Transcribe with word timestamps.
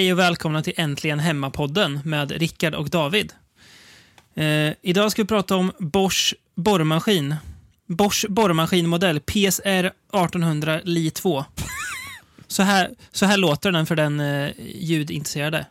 Hej 0.00 0.12
och 0.12 0.18
välkomna 0.18 0.62
till 0.62 0.72
Äntligen 0.76 1.20
Hemma-podden 1.20 2.00
med 2.04 2.30
Rickard 2.30 2.74
och 2.74 2.90
David. 2.90 3.32
Eh, 4.34 4.72
idag 4.82 5.12
ska 5.12 5.22
vi 5.22 5.28
prata 5.28 5.56
om 5.56 5.72
Bosch 5.78 6.34
borrmaskin. 6.56 7.36
Bosch 7.86 8.26
borrmaskinmodell 8.28 9.20
PSR 9.20 9.84
1800 10.12 10.80
Li 10.84 11.10
2. 11.10 11.44
Så 12.46 12.62
här, 12.62 12.90
så 13.12 13.26
här 13.26 13.36
låter 13.36 13.72
den 13.72 13.86
för 13.86 13.96
den 13.96 14.20
eh, 14.20 14.50
ljudintresserade. 14.74 15.66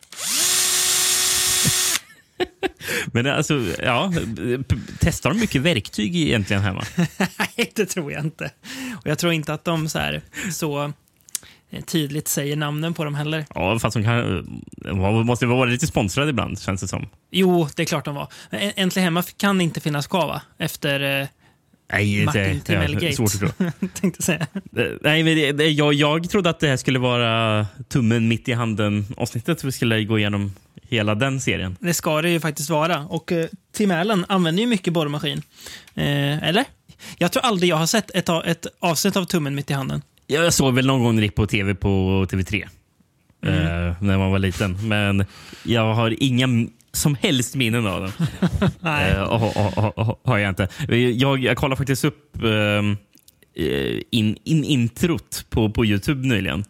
Men 3.05 3.27
alltså, 3.27 3.65
ja, 3.83 4.13
testar 4.99 5.29
de 5.29 5.39
mycket 5.39 5.61
verktyg 5.61 6.15
egentligen 6.15 6.61
hemma? 6.61 6.83
Nej, 7.17 7.71
det 7.75 7.85
tror 7.85 8.11
jag 8.11 8.23
inte. 8.23 8.51
Och 8.95 9.07
jag 9.07 9.19
tror 9.19 9.33
inte 9.33 9.53
att 9.53 9.65
de 9.65 9.89
så, 9.89 9.99
här, 9.99 10.21
så 10.51 10.93
tydligt 11.85 12.27
säger 12.27 12.55
namnen 12.55 12.93
på 12.93 13.03
dem 13.03 13.15
heller. 13.15 13.45
Ja, 13.55 13.79
fast 13.79 13.93
de 13.93 14.03
kan, 14.03 14.45
de 14.71 15.25
måste 15.25 15.45
vara 15.45 15.69
lite 15.69 15.87
sponsrade 15.87 16.29
ibland, 16.29 16.59
känns 16.61 16.81
det 16.81 16.87
som. 16.87 17.09
Jo, 17.31 17.67
det 17.75 17.81
är 17.81 17.85
klart 17.85 18.05
de 18.05 18.15
var. 18.15 18.27
Men 18.49 18.71
Äntligen 18.75 19.03
Hemma 19.03 19.23
kan 19.37 19.61
inte 19.61 19.79
finnas 19.79 20.07
kvar, 20.07 20.27
va? 20.27 20.41
Efter 20.57 21.21
eh, 21.21 21.27
Nej, 21.91 22.25
Martin 22.25 22.43
det, 22.43 22.59
Timell-gate. 22.59 23.07
är 23.07 23.11
svårt 23.11 23.33
att 23.33 23.57
tro. 23.57 23.87
tänkte 23.93 24.23
säga. 24.23 24.47
Eh, 24.77 24.85
Nej, 25.01 25.23
men 25.23 25.35
det, 25.35 25.51
det, 25.51 25.67
jag, 25.69 25.93
jag 25.93 26.29
trodde 26.29 26.49
att 26.49 26.59
det 26.59 26.67
här 26.67 26.77
skulle 26.77 26.99
vara 26.99 27.67
tummen 27.87 28.27
mitt 28.27 28.47
i 28.49 28.53
handen 28.53 29.05
avsnittet. 29.17 29.63
Vi 29.63 29.71
skulle 29.71 30.03
gå 30.03 30.19
igenom 30.19 30.53
hela 30.89 31.15
den 31.15 31.41
serien. 31.41 31.77
Det 31.79 31.93
ska 31.93 32.21
det 32.21 32.29
ju 32.29 32.39
faktiskt 32.39 32.69
vara. 32.69 32.99
Och 33.05 33.31
eh, 33.31 33.47
Tim 33.73 33.91
Allen 33.91 34.25
använder 34.29 34.61
ju 34.63 34.67
mycket 34.69 34.93
borrmaskin. 34.93 35.41
Eh, 35.95 36.43
eller? 36.43 36.65
Jag 37.17 37.31
tror 37.31 37.43
aldrig 37.45 37.69
jag 37.69 37.75
har 37.77 37.85
sett 37.85 38.11
ett, 38.11 38.29
ett 38.45 38.65
avsnitt 38.79 39.15
av 39.15 39.25
Tummen 39.25 39.55
mitt 39.55 39.71
i 39.71 39.73
handen. 39.73 40.01
Jag 40.31 40.53
såg 40.53 40.73
väl 40.73 40.87
någon 40.87 41.03
gång 41.03 41.15
när 41.15 41.21
det 41.21 41.25
gick 41.25 41.35
på 41.35 41.47
tv 41.47 41.75
på 41.75 42.25
TV3 42.29 42.63
eh, 43.45 43.95
när 44.01 44.17
man 44.17 44.31
var 44.31 44.39
liten. 44.39 44.87
Men 44.87 45.25
jag 45.63 45.93
har 45.93 46.23
inga 46.23 46.47
som 46.91 47.15
helst 47.21 47.55
minnen 47.55 47.87
av 47.87 48.01
den. 48.01 48.11
Nej. 48.79 49.11
Eh, 49.11 49.21
och- 49.23 49.77
och- 49.77 49.97
och- 49.97 50.21
har 50.23 50.37
jag 50.37 50.49
inte. 50.49 50.67
Jag, 51.13 51.39
jag 51.39 51.57
kollade 51.57 51.77
faktiskt 51.77 52.05
upp 52.05 52.43
ehm, 52.43 52.97
eh, 53.55 54.01
in, 54.11 54.37
in, 54.43 54.63
introt 54.63 55.45
på, 55.49 55.69
på 55.69 55.85
Youtube 55.85 56.27
nyligen. 56.27 56.63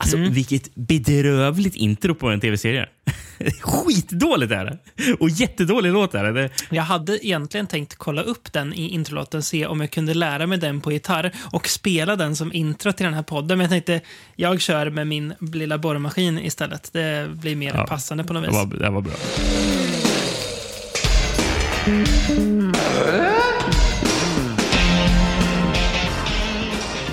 Alltså, 0.00 0.16
Vilket 0.16 0.74
bedrövligt 0.74 1.74
intro 1.76 2.14
på 2.14 2.28
en 2.30 2.40
tv-serie. 2.40 2.86
Skitdåligt 3.62 4.52
är 4.52 4.64
det. 4.64 4.78
Och 5.20 5.30
jättedålig 5.30 5.92
låt 5.92 6.14
är 6.14 6.24
det. 6.24 6.32
det. 6.42 6.50
Jag 6.70 6.82
hade 6.82 7.26
egentligen 7.26 7.66
tänkt 7.66 7.94
kolla 7.94 8.22
upp 8.22 8.52
den 8.52 8.74
i 8.74 8.88
introlåten, 8.88 9.42
se 9.42 9.66
om 9.66 9.80
jag 9.80 9.90
kunde 9.90 10.14
lära 10.14 10.46
mig 10.46 10.58
den 10.58 10.80
på 10.80 10.92
gitarr 10.92 11.32
och 11.52 11.68
spela 11.68 12.16
den 12.16 12.36
som 12.36 12.52
intro 12.52 12.92
till 12.92 13.04
den 13.04 13.14
här 13.14 13.22
podden. 13.22 13.58
Men 13.58 13.64
jag 13.64 13.70
tänkte, 13.70 14.00
jag 14.36 14.60
kör 14.60 14.90
med 14.90 15.06
min 15.06 15.34
lilla 15.52 15.78
borrmaskin 15.78 16.38
istället. 16.38 16.90
Det 16.92 17.28
blir 17.34 17.56
mer 17.56 17.72
Ja, 17.74 17.86
passande 17.86 18.24
på 18.24 18.32
något 18.32 18.42
Det 18.42 18.48
vis. 18.48 18.56
var, 18.56 18.78
det 18.78 18.90
var 18.90 19.00
bra. 19.00 19.14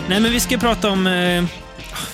Nej, 0.09 0.19
men 0.21 0.31
vi 0.31 0.39
ska 0.39 0.57
prata 0.57 0.89
om, 0.91 1.07
eh, 1.07 1.43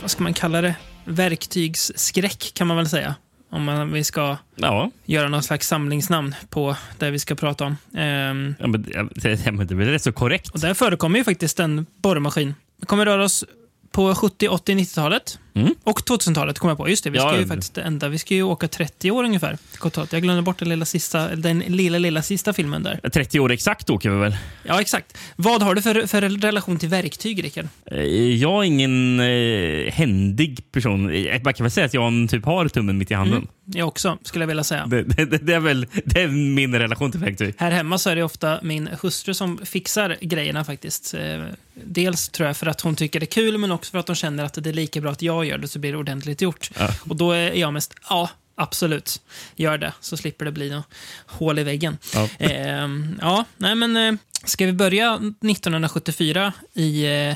vad 0.02 0.12
ska 0.12 0.24
man 0.24 0.34
kalla 0.34 0.62
det? 0.62 0.76
Verktygsskräck 1.06 2.52
kan 2.54 2.68
man 2.68 2.78
väl 2.78 2.90
säga. 2.90 3.16
Om 3.52 3.64
man, 3.64 3.92
vi 3.94 4.04
ska 4.04 4.38
Ja, 4.56 4.92
göra 5.06 5.28
någon 5.30 5.44
slags 5.44 5.68
samlingsnamn 5.68 6.36
på 6.50 6.76
det 7.00 7.12
vi 7.12 7.20
ska 7.20 7.36
prata 7.36 7.66
om. 7.66 7.78
Ehm, 7.98 8.56
ja, 8.60 8.68
men, 8.68 8.82
det, 8.82 9.08
det, 9.46 9.52
men 9.52 9.68
det 9.68 9.74
är 9.74 9.76
väl 9.76 9.88
rätt 9.88 10.04
så 10.04 10.12
korrekt. 10.12 10.50
och 10.50 10.60
där 10.60 10.74
förekommer 10.74 11.18
ju 11.18 11.24
faktiskt 11.24 11.60
en 11.60 11.86
borrmaskin. 12.02 12.56
Vi 12.80 12.86
kommer 12.86 13.06
röra 13.06 13.24
oss 13.24 13.46
på 13.92 14.16
70, 14.16 14.48
80, 14.48 14.74
90-talet. 14.76 15.40
Mm. 15.54 15.76
Och 15.84 16.00
2000-talet 16.00 16.60
kommer 16.60 16.72
jag 16.72 16.78
på. 16.78 16.90
Just 16.90 17.04
det, 17.04 17.10
vi 17.10 17.18
ska 17.20 17.28
Ja. 17.28 17.38
ju 17.40 17.48
faktiskt 17.48 17.78
ända, 17.78 18.10
vi 18.10 18.18
ska 18.18 18.34
ju 18.36 18.44
åka 18.44 18.68
30 18.68 19.12
år 19.12 19.24
ungefär. 19.24 19.58
Jag 20.12 20.22
glömde 20.22 20.42
bort 20.42 20.60
den 20.60 20.70
lilla 20.70 20.86
sista, 20.86 21.36
den 21.36 21.60
lilla, 21.60 21.98
lilla 21.98 22.22
sista 22.22 22.54
filmen 22.54 22.84
där. 22.84 23.00
30 23.14 23.40
år 23.40 23.52
exakt 23.52 23.90
åker 23.90 24.10
vi 24.10 24.16
väl. 24.20 24.36
Ja, 24.64 24.82
exakt. 24.82 25.18
Vad 25.36 25.62
har 25.64 25.76
du 25.76 25.82
för, 25.82 26.08
för 26.08 26.22
relation 26.22 26.80
till 26.80 26.90
verktyg, 26.90 27.44
Rickard? 27.44 27.68
Eh, 27.86 28.02
Jag 28.04 28.60
är 28.60 28.64
ingen 28.64 29.20
eh, 29.20 29.94
händig 29.94 30.72
person. 30.72 31.10
Eh, 31.10 31.42
Man 31.44 31.54
kan 31.54 31.64
väl 31.64 31.72
säga 31.72 31.86
att 31.86 31.94
jag 31.94 32.28
typ 32.30 32.46
har 32.46 32.68
tummen 32.68 32.98
mitt 32.98 33.12
i 33.12 33.14
handen. 33.14 33.38
Mm. 33.38 33.48
Jag 33.66 33.88
också, 33.88 34.18
skulle 34.24 34.44
jag 34.44 34.48
vilja 34.48 34.64
säga. 34.64 34.86
Det, 34.86 35.04
det, 35.04 35.26
det 35.26 35.54
är 35.54 35.60
väl 35.60 35.88
det 36.06 36.22
är 36.22 36.28
min 36.28 36.76
relation 36.76 37.12
till 37.12 37.20
verktyg. 37.20 37.54
Här 37.58 37.72
hemma 37.72 37.98
så 37.98 38.10
är 38.10 38.16
det 38.16 38.24
ofta 38.24 38.60
min 38.64 38.90
hustru 39.02 39.34
som 39.34 39.58
fixar 39.66 40.18
grejerna 40.22 40.64
faktiskt. 40.64 41.14
Eh, 41.14 41.44
Dels 41.84 42.30
tror 42.30 42.48
jag 42.48 42.58
för 42.58 42.68
att 42.68 42.82
hon 42.82 42.96
tycker 42.96 43.20
det 43.20 43.24
är 43.24 43.28
kul, 43.32 43.58
men 43.58 43.72
också 43.72 43.92
för 43.92 43.98
att 44.00 44.08
hon 44.08 44.16
känner 44.16 44.44
att 44.44 44.54
det 44.64 44.70
är 44.70 44.74
lika 44.74 45.02
bra 45.02 45.12
att 45.12 45.22
jag 45.22 45.41
gör 45.44 45.58
det 45.58 45.68
så 45.68 45.80
blir 45.80 45.92
det 45.92 45.98
ordentligt 45.98 46.42
gjort. 46.42 46.70
Ja. 46.80 46.90
Och 47.10 47.16
då 47.16 47.32
är 47.32 47.54
jag 47.54 47.74
mest, 47.74 47.94
ja, 48.10 48.30
absolut, 48.56 49.22
gör 49.56 49.78
det, 49.78 49.94
så 50.00 50.18
slipper 50.18 50.46
det 50.46 50.52
bli 50.52 50.70
något 50.70 50.86
hål 51.26 51.60
i 51.60 51.64
väggen. 51.64 51.98
Ja. 52.14 52.30
Eh, 52.40 52.90
ja, 53.22 53.46
nej 53.58 53.76
men 53.76 53.98
eh, 53.98 54.14
ska 54.44 54.66
vi 54.66 54.74
börja 54.74 55.14
1974 55.16 56.54
i 56.74 57.06
eh, 57.06 57.36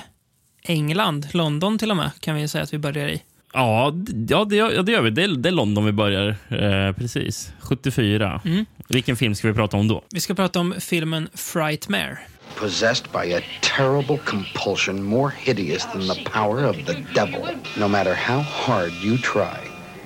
England, 0.64 1.28
London 1.32 1.78
till 1.78 1.92
och 1.92 1.98
med, 1.98 2.12
kan 2.20 2.36
vi 2.36 2.48
säga 2.48 2.64
att 2.64 2.74
vi 2.74 2.78
börjar 2.78 3.08
i. 3.08 3.22
Ja, 3.56 3.94
ja, 4.30 4.46
det, 4.46 4.56
ja, 4.56 4.82
det 4.82 4.92
gör 4.92 5.02
vi. 5.02 5.10
Det 5.10 5.24
är, 5.24 5.28
det 5.28 5.50
är 5.50 5.52
London 5.52 5.86
vi 5.86 5.92
börjar. 5.92 6.36
Eh, 6.50 6.94
precis. 6.94 7.54
74. 7.60 8.42
Mm. 8.46 8.66
Vilken 8.88 9.16
film 9.16 9.36
ska 9.36 9.48
vi 9.48 9.54
prata 9.54 9.78
om 9.78 9.88
då? 9.88 10.04
Vi 10.12 10.20
ska 10.20 10.36
prata 10.36 10.60
om 10.60 10.76
filmen 10.80 11.30
Frightmare. 11.34 12.18
Possessed 12.56 13.12
by 13.12 13.34
a 13.34 13.42
terrible 13.62 14.18
compulsion 14.26 15.04
more 15.04 15.30
hideous 15.30 15.86
than 15.86 16.08
the 16.08 16.24
power 16.32 16.66
of 16.70 16.76
the 16.86 16.94
devil. 17.14 17.48
No 17.78 17.88
matter 17.88 18.14
how 18.16 18.40
hard 18.42 18.92
you 19.04 19.18
try, 19.18 19.58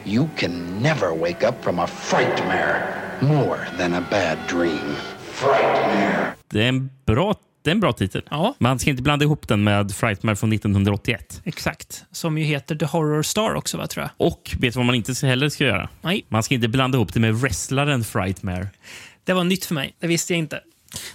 you 0.05 0.29
can 0.38 0.81
never 0.81 1.13
wake 1.22 1.47
up 1.47 1.63
from 1.63 1.79
a 1.79 1.88
frightmare 1.88 2.81
more 3.22 3.57
than 3.78 3.94
a 3.94 4.03
bad 4.11 4.38
dream. 4.47 4.95
Frightmare. 5.33 6.33
Det 6.49 6.63
är 6.63 6.67
en 6.69 6.89
bra, 7.05 7.35
det 7.63 7.69
är 7.69 7.72
en 7.72 7.79
bra 7.79 7.94
titel. 7.94 8.22
Ja. 8.29 8.55
Man 8.59 8.79
ska 8.79 8.89
inte 8.89 9.03
blanda 9.03 9.25
ihop 9.25 9.47
den 9.47 9.63
med 9.63 9.91
Frightmare 9.95 10.35
från 10.35 10.53
1981. 10.53 11.41
Exakt, 11.45 12.03
som 12.11 12.38
ju 12.38 12.44
heter 12.44 12.75
The 12.75 12.85
Horror 12.85 13.22
Star 13.23 13.53
också, 13.55 13.78
va, 13.78 13.88
tror 13.88 14.03
jag. 14.03 14.28
Och 14.28 14.51
vet 14.59 14.73
du 14.73 14.78
vad 14.79 14.85
man 14.85 14.95
inte 14.95 15.28
heller 15.28 15.49
ska 15.49 15.63
göra? 15.63 15.89
Nej, 16.01 16.25
Man 16.29 16.44
ska 16.44 16.55
inte 16.55 16.67
blanda 16.67 16.95
ihop 16.97 17.13
det 17.13 17.19
med 17.19 17.35
wrestlaren 17.35 18.03
Frightmare. 18.03 18.67
det 19.23 19.33
var 19.33 19.44
nytt 19.44 19.66
för 19.66 19.73
mig. 19.75 19.95
Det 19.99 20.07
visste 20.07 20.33
jag 20.33 20.38
inte. 20.39 20.59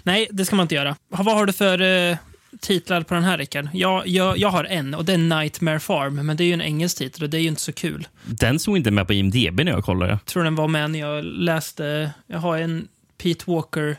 Nej, 0.03 0.29
det 0.31 0.45
ska 0.45 0.57
man 0.57 0.65
inte 0.65 0.75
göra. 0.75 0.97
Vad 1.09 1.37
har 1.37 1.47
du 1.47 1.53
för 1.53 1.81
eh, 2.11 2.17
titlar 2.61 3.03
på 3.03 3.15
den 3.15 3.25
här, 3.25 3.39
Rickard? 3.39 3.69
Jag, 3.73 4.07
jag, 4.07 4.39
jag 4.39 4.49
har 4.49 4.65
en, 4.65 4.95
och 4.95 5.05
det 5.05 5.13
är 5.13 5.19
Nightmare 5.19 5.81
Farm, 5.81 6.27
men 6.27 6.37
det 6.37 6.45
är 6.45 6.47
ju 6.47 6.53
en 6.53 6.63
engelsk 6.63 6.99
titel 6.99 7.23
och 7.23 7.31
det 7.31 7.37
är 7.39 7.41
ju 7.41 7.49
inte 7.49 7.61
så 7.61 7.73
kul. 7.73 8.09
Den 8.25 8.59
stod 8.59 8.77
inte 8.77 8.91
med 8.91 9.07
på 9.07 9.13
IMDB 9.13 9.61
när 9.65 9.73
jag 9.73 9.85
kollade. 9.85 10.11
Jag 10.13 10.25
tror 10.25 10.45
den 10.45 10.55
var 10.55 10.69
med 10.69 10.91
när 10.91 10.99
jag 11.01 11.25
läste... 11.25 12.11
Jag 12.27 12.39
har 12.39 12.59
en 12.59 12.89
Pete 13.23 13.45
Walker... 13.51 13.97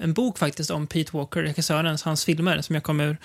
En 0.00 0.12
bok 0.12 0.38
faktiskt 0.38 0.70
om 0.70 0.86
Pete 0.86 1.16
Walker, 1.16 1.42
regissörens, 1.42 2.02
hans 2.02 2.24
filmer, 2.24 2.60
som 2.60 2.74
jag 2.74 2.82
kommer 2.82 3.16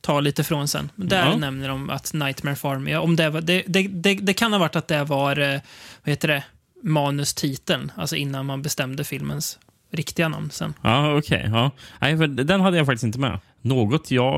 ta 0.00 0.20
lite 0.20 0.44
från 0.44 0.68
sen. 0.68 0.90
Där 0.96 1.26
Ja. 1.26 1.36
nämner 1.36 1.68
de 1.68 1.90
att 1.90 2.12
Nightmare 2.12 2.56
Farm, 2.56 2.88
ja, 2.88 3.00
om 3.00 3.16
det, 3.16 3.30
var, 3.30 3.40
det, 3.40 3.62
det, 3.66 3.82
det, 3.88 4.14
det 4.14 4.34
kan 4.34 4.52
ha 4.52 4.58
varit 4.58 4.76
att 4.76 4.88
det 4.88 5.04
var, 5.04 5.36
eh, 5.38 5.60
vad 6.04 6.10
heter 6.10 6.28
det, 6.28 6.44
manustiteln, 6.82 7.92
alltså 7.96 8.16
innan 8.16 8.46
man 8.46 8.62
bestämde 8.62 9.04
filmens 9.04 9.58
riktiga 9.90 10.28
namn 10.28 10.50
sen. 10.50 10.74
Ja, 10.82 11.16
okej. 11.18 11.48
ja. 11.52 11.70
Nej, 11.98 12.16
för 12.18 12.26
Den 12.26 12.60
hade 12.60 12.76
jag 12.76 12.86
faktiskt 12.86 13.04
inte 13.04 13.18
med. 13.18 13.38
Något 13.62 14.10
jag 14.10 14.32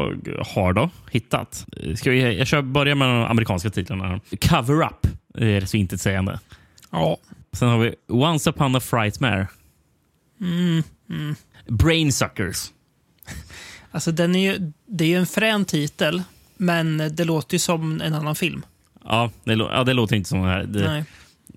har 0.47 0.73
då 0.73 0.91
hittat. 1.11 1.67
Ska 1.97 2.11
vi, 2.11 2.39
jag 2.39 2.47
kör, 2.47 2.63
börjar 2.63 2.95
med 2.95 3.09
de 3.09 3.25
amerikanska 3.25 3.71
titlarna. 3.71 4.21
Cover 4.41 4.83
Up 4.83 5.07
är 5.35 5.61
så 5.61 5.77
intetsägande. 5.77 6.39
Ja. 6.91 7.17
Sen 7.53 7.69
har 7.69 7.79
vi 7.79 7.95
Once 8.09 8.51
upon 8.51 8.77
a 8.77 8.81
Frightmare. 8.81 9.47
Mm, 10.41 10.83
Brainsuckers. 11.69 12.71
Alltså 13.91 14.13
den 14.13 14.37
är 14.37 14.53
ju, 14.53 14.73
det 14.87 15.05
är 15.05 15.09
ju 15.09 15.17
en 15.17 15.27
frän 15.27 15.65
titel, 15.65 16.23
men 16.57 16.99
det 17.17 17.25
låter 17.25 17.55
ju 17.55 17.59
som 17.59 18.01
en 18.01 18.15
annan 18.15 18.35
film. 18.35 18.63
Ja 19.05 19.31
det, 19.45 19.55
ja, 19.55 19.85
det 19.85 19.93
låter 19.93 20.17
inte 20.17 20.29
som 20.29 20.43
det 20.43 20.49
här. 20.49 20.65
Det, 20.65 20.89
Nej. 20.89 21.05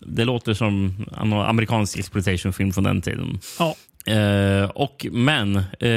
Det 0.06 0.26
låter 0.26 0.54
som 0.54 1.06
en 1.22 1.34
amerikansk 1.34 1.98
exploitation-film 1.98 2.74
från 2.74 2.84
den 2.84 3.02
tiden. 3.02 3.40
Ja. 3.60 3.76
Eh, 4.08 4.70
och, 4.70 5.06
men 5.12 5.56
eh, 5.80 5.90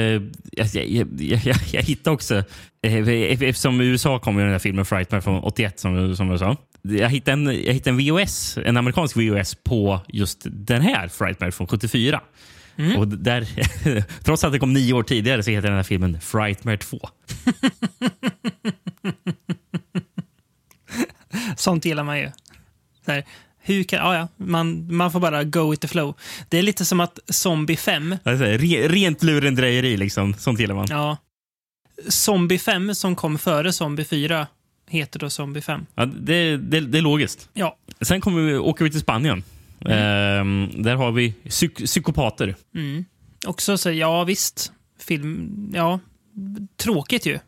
jag, 0.51 0.67
jag, 0.73 1.07
jag, 1.19 1.57
jag, 1.71 1.81
hittade 1.81 2.13
också, 2.13 2.43
eh, 2.81 3.09
eftersom 3.31 3.81
i 3.81 3.85
USA 3.85 4.19
kom 4.19 4.37
ju 4.37 4.43
den 4.43 4.51
här 4.51 4.59
filmen 4.59 4.85
Frightmare 4.85 5.21
från 5.21 5.43
81 5.43 5.79
som, 5.79 6.15
som 6.15 6.29
jag 6.29 6.39
sa. 6.39 6.57
Jag 6.81 7.09
hittade, 7.09 7.33
en, 7.33 7.45
jag 7.45 7.73
hittade 7.73 7.89
en 7.89 7.97
VHS, 7.97 8.57
en 8.65 8.77
amerikansk 8.77 9.17
VHS 9.17 9.55
på 9.55 9.99
just 10.07 10.41
den 10.45 10.81
här 10.81 11.07
Frightmare 11.07 11.51
från 11.51 11.67
74. 11.67 12.21
Och 12.97 13.07
där, 13.07 13.47
trots 14.23 14.43
att 14.43 14.51
det 14.51 14.59
kom 14.59 14.73
nio 14.73 14.93
år 14.93 15.03
tidigare 15.03 15.43
så 15.43 15.51
heter 15.51 15.67
den 15.67 15.77
här 15.77 15.83
filmen 15.83 16.21
Frightmare 16.21 16.77
2. 16.77 16.99
Sånt 21.55 21.85
gillar 21.85 22.03
man 22.03 22.19
ju. 22.19 22.31
Här, 23.07 23.23
hur 23.61 23.83
kan, 23.83 23.99
ja, 23.99 24.15
ja, 24.15 24.27
man, 24.45 24.95
man 24.95 25.11
får 25.11 25.19
bara 25.19 25.43
go 25.43 25.71
with 25.71 25.81
the 25.81 25.87
flow. 25.87 26.13
Det 26.49 26.57
är 26.57 26.63
lite 26.63 26.85
som 26.85 26.99
att 26.99 27.19
Zombie 27.27 27.75
5, 27.75 28.15
Alltså, 28.23 28.45
re, 28.45 28.87
rent 28.87 29.23
lurendrejeri, 29.23 29.97
liksom. 29.97 30.33
sånt 30.33 30.59
gillar 30.59 30.75
man. 30.75 30.87
ja, 30.89 31.17
Zombie 32.07 32.57
5 32.59 32.95
som 32.95 33.15
kom 33.15 33.37
före 33.37 33.73
Zombie 33.73 34.05
4 34.05 34.47
heter 34.89 35.19
då 35.19 35.29
Zombie 35.29 35.61
5. 35.61 35.85
Ja, 35.95 36.05
det, 36.05 36.57
det, 36.57 36.79
det 36.79 36.97
är 36.97 37.01
logiskt. 37.01 37.49
Ja, 37.53 37.77
Sen 38.01 38.21
kommer 38.21 38.41
vi, 38.41 38.57
åker 38.57 38.83
vi 38.85 38.91
till 38.91 38.99
Spanien. 38.99 39.43
Ehm, 39.85 40.69
där 40.83 40.95
har 40.95 41.11
vi 41.11 41.31
psyk 41.49 41.75
psykopater. 41.85 42.55
också 43.45 43.77
så, 43.77 43.91
ja 43.91 44.23
visst. 44.23 44.71
Film, 44.99 45.49
ja. 45.73 45.99
Tråkigt 46.77 47.25
ju. 47.25 47.39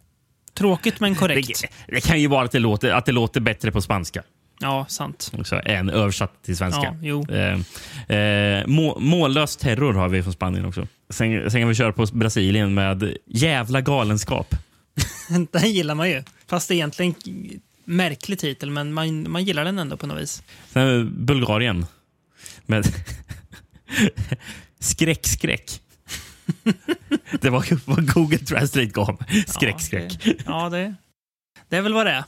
Tråkigt 0.53 0.99
men 0.99 1.15
korrekt. 1.15 1.61
Det, 1.87 1.93
det 1.95 2.01
kan 2.01 2.21
ju 2.21 2.27
vara 2.27 2.45
att 2.45 2.51
det, 2.51 2.59
låter, 2.59 2.91
att 2.91 3.05
det 3.05 3.11
låter 3.11 3.39
bättre 3.41 3.71
på 3.71 3.81
spanska 3.81 4.23
Ja, 4.61 4.85
sant. 4.89 5.31
också, 5.37 5.61
än 5.65 5.89
översatt 5.89 6.43
till 6.43 6.57
svenska. 6.57 6.97
Ja. 7.01 7.23
Ehm, 7.29 7.63
eh, 8.07 8.67
må, 8.67 8.99
mållös 8.99 9.57
terror 9.57 9.93
har 9.93 10.09
vi 10.09 10.23
från 10.23 10.33
Spanien 10.33 10.65
också. 10.65 10.87
Sen, 11.09 11.51
sen 11.51 11.61
kan 11.61 11.69
vi 11.69 11.75
köra 11.75 11.93
på 11.93 12.05
Brasilien 12.13 12.73
med 12.73 13.17
jävla 13.25 13.81
galenskap. 13.81 14.55
Den 15.51 15.71
gillar 15.71 15.95
man 15.95 16.09
ju. 16.09 16.23
Fast 16.47 16.67
det 16.67 16.73
är 16.73 16.75
egentligen 16.75 17.15
en 17.25 17.61
märklig 17.85 18.39
titel, 18.39 18.71
men 18.71 18.93
man, 18.93 19.31
man 19.31 19.43
gillar 19.43 19.65
den 19.65 19.79
ändå 19.79 19.97
på 19.97 20.07
något 20.07 20.21
vis. 20.21 20.43
Sen 20.69 20.87
vi 20.87 21.03
Bulgarien 21.03 21.85
med 22.65 22.85
skräck-skräck. 24.79 25.81
det 27.41 27.49
var 27.49 27.89
vad 27.89 28.13
Google 28.13 28.37
Translate 28.37 28.85
gav. 28.85 29.23
Skräck-skräck. 29.47 30.17
Ja, 30.25 30.33
det, 30.33 30.43
ja 30.45 30.69
det, 30.69 30.95
det 31.69 31.77
är 31.77 31.81
väl 31.81 31.93
vad 31.93 32.05
det 32.05 32.11
är. 32.11 32.23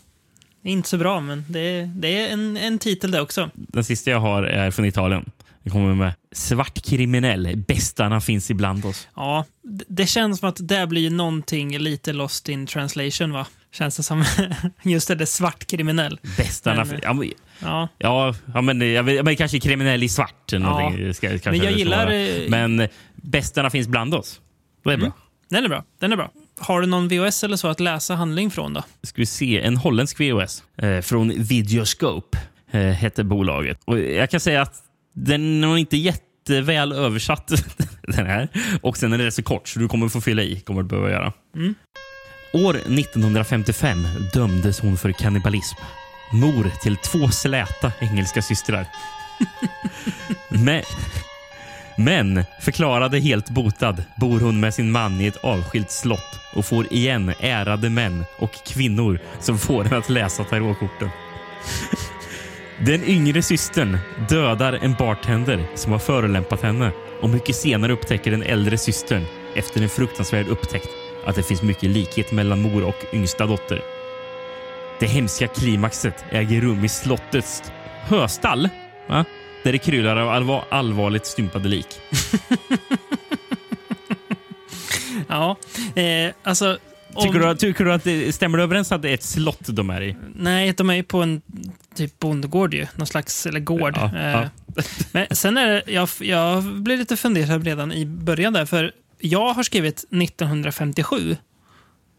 Är 0.63 0.71
inte 0.71 0.89
så 0.89 0.97
bra, 0.97 1.21
men 1.21 1.45
det, 1.49 1.89
det 1.95 2.21
är 2.21 2.33
en, 2.33 2.57
en 2.57 2.79
titel 2.79 3.11
det 3.11 3.21
också. 3.21 3.49
Den 3.53 3.83
sista 3.83 4.11
jag 4.11 4.19
har 4.19 4.43
är 4.43 4.71
från 4.71 4.85
Italien. 4.85 5.31
Det 5.63 5.69
kommer 5.69 5.95
med 5.95 6.13
svart 6.31 6.81
kriminell. 6.81 7.63
Bästarna 7.67 8.21
finns 8.21 8.51
ibland 8.51 8.85
oss. 8.85 9.07
Ja, 9.15 9.45
det, 9.87 10.05
känns 10.05 10.39
som 10.39 10.49
att 10.49 10.57
det 10.59 10.87
blir 10.87 11.09
någonting 11.09 11.77
lite 11.77 12.13
lost 12.13 12.49
in 12.49 12.67
translation, 12.67 13.31
va? 13.31 13.47
Känns 13.71 13.97
det 13.97 14.03
som. 14.03 14.25
Just 14.83 15.07
det, 15.07 15.15
det 15.15 15.23
är 15.23 15.25
svart 15.25 15.65
kriminell. 15.67 16.19
Bästarna... 16.37 16.85
Men, 16.85 16.99
ja, 17.03 17.13
men, 17.13 17.31
Ja, 17.59 17.87
ja, 17.97 18.35
ja, 18.53 18.61
men, 18.61 18.93
jag 18.93 19.03
vet, 19.03 19.25
men 19.25 19.35
kanske 19.35 19.59
kriminell 19.59 20.03
i 20.03 20.09
svart. 20.09 20.51
Ja. 20.51 20.93
ska, 21.13 21.29
Men 21.45 21.57
jag 21.57 21.71
gillar, 21.71 22.11
eh, 22.11 22.49
Men 22.49 22.87
bästarna 23.15 23.69
finns 23.69 23.87
bland 23.87 24.13
oss. 24.13 24.41
Det 24.83 24.93
är 24.93 24.97
bra. 24.97 25.11
den 25.49 25.63
är 25.63 25.69
bra. 25.69 25.83
Den 25.99 26.11
är 26.11 26.15
bra. 26.15 26.31
Har 26.59 26.81
du 26.81 26.87
någon 26.87 27.07
VHS 27.07 27.43
eller 27.43 27.57
så 27.57 27.67
att 27.67 27.79
läsa 27.79 28.15
handling 28.15 28.51
från 28.51 28.73
då? 28.73 28.83
ska 29.03 29.21
vi 29.21 29.25
se, 29.25 29.61
en 29.61 29.77
holländsk 29.77 30.19
VHS 30.19 30.63
eh, 30.77 31.01
från 31.01 31.43
Videoscope 31.43 32.37
eh, 32.71 32.81
hette 32.81 33.23
bolaget. 33.23 33.79
Och 33.85 33.99
jag 33.99 34.29
kan 34.29 34.39
säga 34.39 34.61
att 34.61 34.75
den 35.15 35.63
är 35.63 35.67
nog 35.67 35.77
inte 35.79 35.97
jätteväl 35.97 36.91
översatt 36.91 37.51
den 38.01 38.25
här. 38.25 38.47
Och 38.81 38.97
sen 38.97 39.13
är 39.13 39.17
den 39.17 39.31
så 39.31 39.43
kort 39.43 39.67
så 39.67 39.79
du 39.79 39.87
kommer 39.87 40.09
få 40.09 40.21
fylla 40.21 40.41
i. 40.41 40.59
kommer 40.59 40.81
du 40.81 40.87
behöva 40.87 41.11
göra. 41.11 41.33
År 42.53 42.75
1955 42.75 44.07
dömdes 44.33 44.79
hon 44.79 44.97
för 44.97 45.11
kannibalism. 45.11 45.75
Mor 46.31 46.71
till 46.81 46.97
två 46.97 47.29
släta 47.29 47.91
engelska 48.01 48.41
systrar. 48.41 48.85
Men, 50.49 50.83
men 51.95 52.43
förklarade 52.59 53.19
helt 53.19 53.49
botad 53.49 54.03
bor 54.15 54.39
hon 54.39 54.59
med 54.59 54.73
sin 54.73 54.91
man 54.91 55.21
i 55.21 55.27
ett 55.27 55.43
avskilt 55.43 55.91
slott 55.91 56.39
och 56.53 56.65
får 56.65 56.93
igen 56.93 57.33
ärade 57.39 57.89
män 57.89 58.25
och 58.39 58.51
kvinnor 58.65 59.19
som 59.39 59.59
får 59.59 59.83
henne 59.83 59.97
att 59.97 60.09
läsa 60.09 60.43
tarotkorten. 60.43 61.09
Den 62.85 63.03
yngre 63.03 63.41
systern 63.41 63.97
dödar 64.29 64.73
en 64.73 64.93
bartender 64.93 65.65
som 65.75 65.91
har 65.91 65.99
förolämpat 65.99 66.61
henne 66.61 66.91
och 67.21 67.29
mycket 67.29 67.55
senare 67.55 67.93
upptäcker 67.93 68.31
den 68.31 68.43
äldre 68.43 68.77
systern 68.77 69.25
efter 69.55 69.81
en 69.81 69.89
fruktansvärd 69.89 70.47
upptäckt 70.47 70.89
att 71.25 71.35
det 71.35 71.43
finns 71.43 71.61
mycket 71.61 71.89
likhet 71.89 72.31
mellan 72.31 72.61
mor 72.61 72.83
och 72.83 73.05
yngsta 73.13 73.45
dotter. 73.45 73.81
Det 74.99 75.05
hemska 75.05 75.47
klimaxet 75.47 76.25
äger 76.29 76.61
rum 76.61 76.85
i 76.85 76.89
slottets 76.89 77.63
höstall, 78.01 78.69
va? 79.07 79.25
Där 79.63 79.71
det 79.71 79.77
kryllar 79.77 80.17
av 80.17 80.29
allvar, 80.29 80.63
allvarligt 80.69 81.25
stympade 81.25 81.69
lik. 81.69 81.87
Ja, 85.27 85.57
eh, 85.95 86.33
alltså... 86.43 86.77
om- 87.13 87.23
Tycker, 87.23 87.39
du, 87.39 87.55
tycker 87.55 87.85
du 87.85 87.93
att 87.93 88.03
det 88.03 88.33
stämmer 88.35 88.57
överens 88.59 88.91
att 88.91 89.01
det 89.01 89.09
är 89.09 89.13
ett 89.13 89.23
slott 89.23 89.59
de 89.67 89.89
är 89.89 90.01
i? 90.03 90.15
Nej, 90.35 90.73
de 90.77 90.89
är 90.89 90.93
ju 90.93 91.03
på 91.03 91.21
en 91.21 91.41
typ 91.95 92.19
bondgård 92.19 92.73
ju. 92.73 92.87
Någon 92.95 93.07
slags, 93.07 93.45
eller 93.45 93.59
gård. 93.59 93.93
Ja, 93.97 94.11
Eh, 94.17 94.31
ja. 94.31 94.49
Men 95.11 95.27
sen 95.31 95.57
är 95.57 95.67
det, 95.67 95.83
jag, 95.87 96.09
jag 96.19 96.63
blev 96.63 96.97
lite 96.99 97.17
fundersam 97.17 97.63
redan 97.63 97.91
i 97.91 98.05
början 98.05 98.53
där, 98.53 98.65
för 98.65 98.91
jag 99.19 99.53
har 99.53 99.63
skrivit 99.63 99.97
1957. 99.97 101.37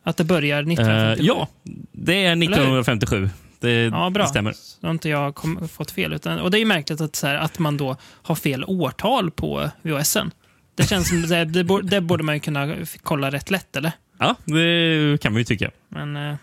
Att 0.05 0.17
det 0.17 0.25
börjar 0.25 0.59
1957. 0.63 1.23
Eh, 1.23 1.27
ja, 1.27 1.49
det 1.93 2.25
är 2.25 2.33
1957. 2.33 3.31
Det, 3.65 3.85
Ja, 3.85 4.11
bra. 4.11 4.23
det 4.23 4.29
stämmer. 4.29 4.53
Så 4.53 4.87
har 4.87 4.91
inte 4.91 5.09
jag 5.09 5.35
kom, 5.35 5.69
fått 5.69 5.91
fel. 5.91 6.13
Utan, 6.13 6.39
och 6.41 6.51
det 6.51 6.57
är 6.57 6.61
ju 6.61 6.65
märkligt 6.65 7.01
att, 7.01 7.17
så 7.17 7.27
här, 7.27 7.35
att 7.35 7.59
man 7.59 7.77
då 7.77 7.97
har 8.23 8.35
fel 8.35 8.65
årtal 8.67 9.31
på 9.31 9.71
VHSen. 9.83 10.31
Det 10.75 10.89
känns 10.89 11.09
som 11.09 11.23
det, 11.23 11.45
det, 11.45 11.65
borde, 11.65 11.89
det 11.89 12.01
borde 12.01 12.25
man 12.25 12.41
kunna 12.41 12.75
kolla 13.03 13.31
rätt 13.31 13.51
lätt, 13.51 13.77
eller? 13.77 13.93
Ja, 14.19 14.35
det 14.45 15.19
kan 15.21 15.33
man 15.33 15.41
ju 15.41 15.45
tycka. 15.45 15.71
Men, 15.89 16.17
eh, 16.17 16.35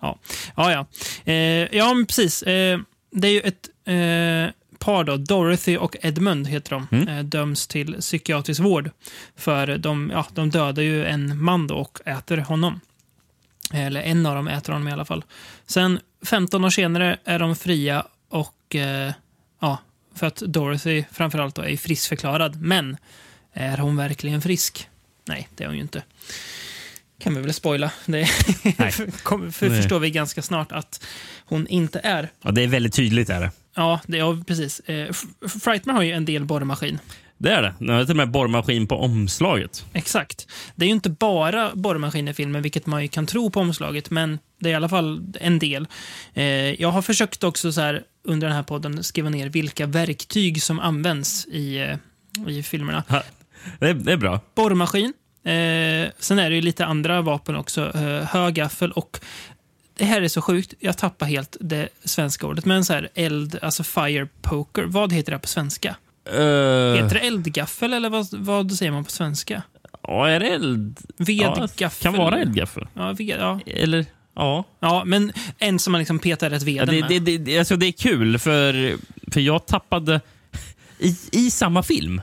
ja. 0.00 0.18
Ja, 0.56 0.72
ja. 0.72 0.86
Eh, 1.32 1.76
ja, 1.76 1.94
men 1.94 2.06
precis. 2.06 2.42
Eh, 2.42 2.78
det 3.12 3.28
är 3.28 3.32
ju 3.32 3.40
ett 3.40 3.68
eh, 3.84 4.54
par 4.78 5.04
då, 5.04 5.16
Dorothy 5.16 5.76
och 5.76 5.96
Edmund 6.02 6.48
heter 6.48 6.70
de, 6.90 7.08
eh, 7.08 7.24
döms 7.24 7.66
till 7.66 7.94
psykiatrisk 8.00 8.60
vård. 8.60 8.90
För 9.36 9.78
de, 9.78 10.10
ja, 10.14 10.26
de 10.34 10.50
dödar 10.50 10.82
ju 10.82 11.04
en 11.06 11.42
man 11.42 11.66
då 11.66 11.74
och 11.74 11.98
äter 12.04 12.36
honom. 12.36 12.80
Eller 13.72 14.02
en 14.02 14.26
av 14.26 14.34
dem 14.34 14.48
äter 14.48 14.72
honom 14.72 14.88
i 14.88 14.92
alla 14.92 15.04
fall. 15.04 15.24
Sen 15.66 16.00
15 16.24 16.64
år 16.64 16.70
senare 16.70 17.18
är 17.24 17.38
de 17.38 17.56
fria 17.56 18.06
och 18.28 18.74
eh, 18.76 19.12
ja, 19.60 19.78
för 20.14 20.26
att 20.26 20.36
Dorothy 20.36 21.04
framförallt 21.12 21.54
då 21.54 21.62
är 21.62 21.76
friskförklarad. 21.76 22.60
Men 22.62 22.96
är 23.52 23.78
hon 23.78 23.96
verkligen 23.96 24.42
frisk? 24.42 24.88
Nej, 25.24 25.48
det 25.56 25.64
är 25.64 25.68
hon 25.68 25.76
ju 25.76 25.82
inte. 25.82 26.02
Kan 27.18 27.34
vi 27.34 27.40
väl 27.40 27.52
spoila. 27.54 27.90
Det 28.06 28.26
för, 28.26 29.38
Nej. 29.68 29.80
förstår 29.80 29.98
vi 29.98 30.10
ganska 30.10 30.42
snart 30.42 30.72
att 30.72 31.04
hon 31.44 31.66
inte 31.66 32.00
är. 32.04 32.28
Ja, 32.42 32.50
det 32.50 32.62
är 32.62 32.66
väldigt 32.68 32.94
tydligt. 32.94 33.30
Är 33.30 33.40
det. 33.40 33.50
Ja, 33.74 34.00
det 34.06 34.18
är 34.18 34.44
precis. 34.44 34.80
Eh, 34.80 35.06
F- 35.10 35.52
Frightmare 35.62 35.94
har 35.96 36.02
ju 36.02 36.12
en 36.12 36.24
del 36.24 36.44
borrmaskin. 36.44 36.98
Det 37.40 37.50
är 37.52 37.62
det. 37.62 37.74
Nu 37.78 37.92
har 37.92 38.04
till 38.04 38.10
och 38.12 38.16
med 38.16 38.30
borrmaskin 38.30 38.86
på 38.86 38.96
omslaget. 38.96 39.84
Exakt. 39.92 40.46
Det 40.74 40.84
är 40.84 40.86
ju 40.86 40.94
inte 40.94 41.10
bara 41.10 41.70
borrmaskin 41.74 42.28
i 42.28 42.34
filmen, 42.34 42.62
vilket 42.62 42.86
man 42.86 43.02
ju 43.02 43.08
kan 43.08 43.26
tro 43.26 43.50
på 43.50 43.60
omslaget, 43.60 44.10
men 44.10 44.38
det 44.58 44.68
är 44.68 44.72
i 44.72 44.74
alla 44.74 44.88
fall 44.88 45.32
en 45.40 45.58
del. 45.58 45.86
Eh, 46.34 46.44
jag 46.82 46.88
har 46.90 47.02
försökt 47.02 47.44
också 47.44 47.72
så 47.72 47.80
här, 47.80 48.02
under 48.24 48.46
den 48.46 48.56
här 48.56 48.62
podden 48.62 49.02
skriva 49.04 49.30
ner 49.30 49.48
vilka 49.48 49.86
verktyg 49.86 50.62
som 50.62 50.80
används 50.80 51.46
i, 51.46 51.78
eh, 51.78 52.48
i 52.48 52.62
filmerna. 52.62 53.04
Ha, 53.08 53.22
Det 53.78 53.88
är, 53.88 53.94
det 53.94 54.12
är 54.12 54.16
bra. 54.16 54.40
Borrmaskin. 54.54 55.12
Eh, 55.44 56.10
sen 56.18 56.38
är 56.38 56.50
det 56.50 56.56
ju 56.56 56.62
lite 56.62 56.86
andra 56.86 57.20
vapen 57.22 57.56
också. 57.56 57.96
Eh, 57.96 58.24
högaffel 58.28 58.92
och 58.92 59.20
det 59.96 60.04
här 60.04 60.22
är 60.22 60.28
så 60.28 60.42
sjukt. 60.42 60.74
Jag 60.80 60.98
tappar 60.98 61.26
helt 61.26 61.56
det 61.60 61.88
svenska 62.04 62.46
ordet. 62.46 62.64
Men 62.64 62.84
så 62.84 62.92
här 62.92 63.08
eld, 63.14 63.58
alltså 63.62 63.82
fire 63.82 64.28
poker. 64.42 64.82
Vad 64.82 65.12
heter 65.12 65.32
det 65.32 65.38
på 65.38 65.48
svenska? 65.48 65.96
Uh, 66.28 66.94
Heter 66.94 67.14
det 67.14 67.20
eldgaffel 67.20 67.92
eller 67.92 68.10
vad, 68.10 68.26
vad 68.32 68.72
säger 68.72 68.92
man 68.92 69.04
på 69.04 69.10
svenska? 69.10 69.62
ja, 70.02 70.28
är 70.28 70.40
det 70.40 70.48
eld? 70.48 70.98
Vedgaffel. 71.16 71.68
Ja, 71.78 71.90
kan 72.02 72.12
vara 72.14 72.38
eldgaffel. 72.38 72.86
Ja, 72.94 73.12
ved, 73.12 73.36
ja. 73.40 73.60
Eller, 73.66 74.06
ja. 74.34 74.64
ja, 74.80 75.02
men 75.06 75.32
en 75.58 75.78
som 75.78 75.92
man 75.92 75.98
liksom 75.98 76.18
petar 76.18 76.50
rätt 76.50 76.62
ja 76.62 76.84
veden 76.84 76.94
det, 76.94 77.00
med. 77.00 77.22
det, 77.22 77.38
det, 77.38 77.58
alltså 77.58 77.76
det 77.76 77.86
är 77.86 77.92
kul, 77.92 78.38
för, 78.38 78.96
för 79.32 79.40
jag 79.40 79.66
tappade 79.66 80.20
i, 80.98 81.16
i 81.32 81.50
samma 81.50 81.82
film. 81.82 82.20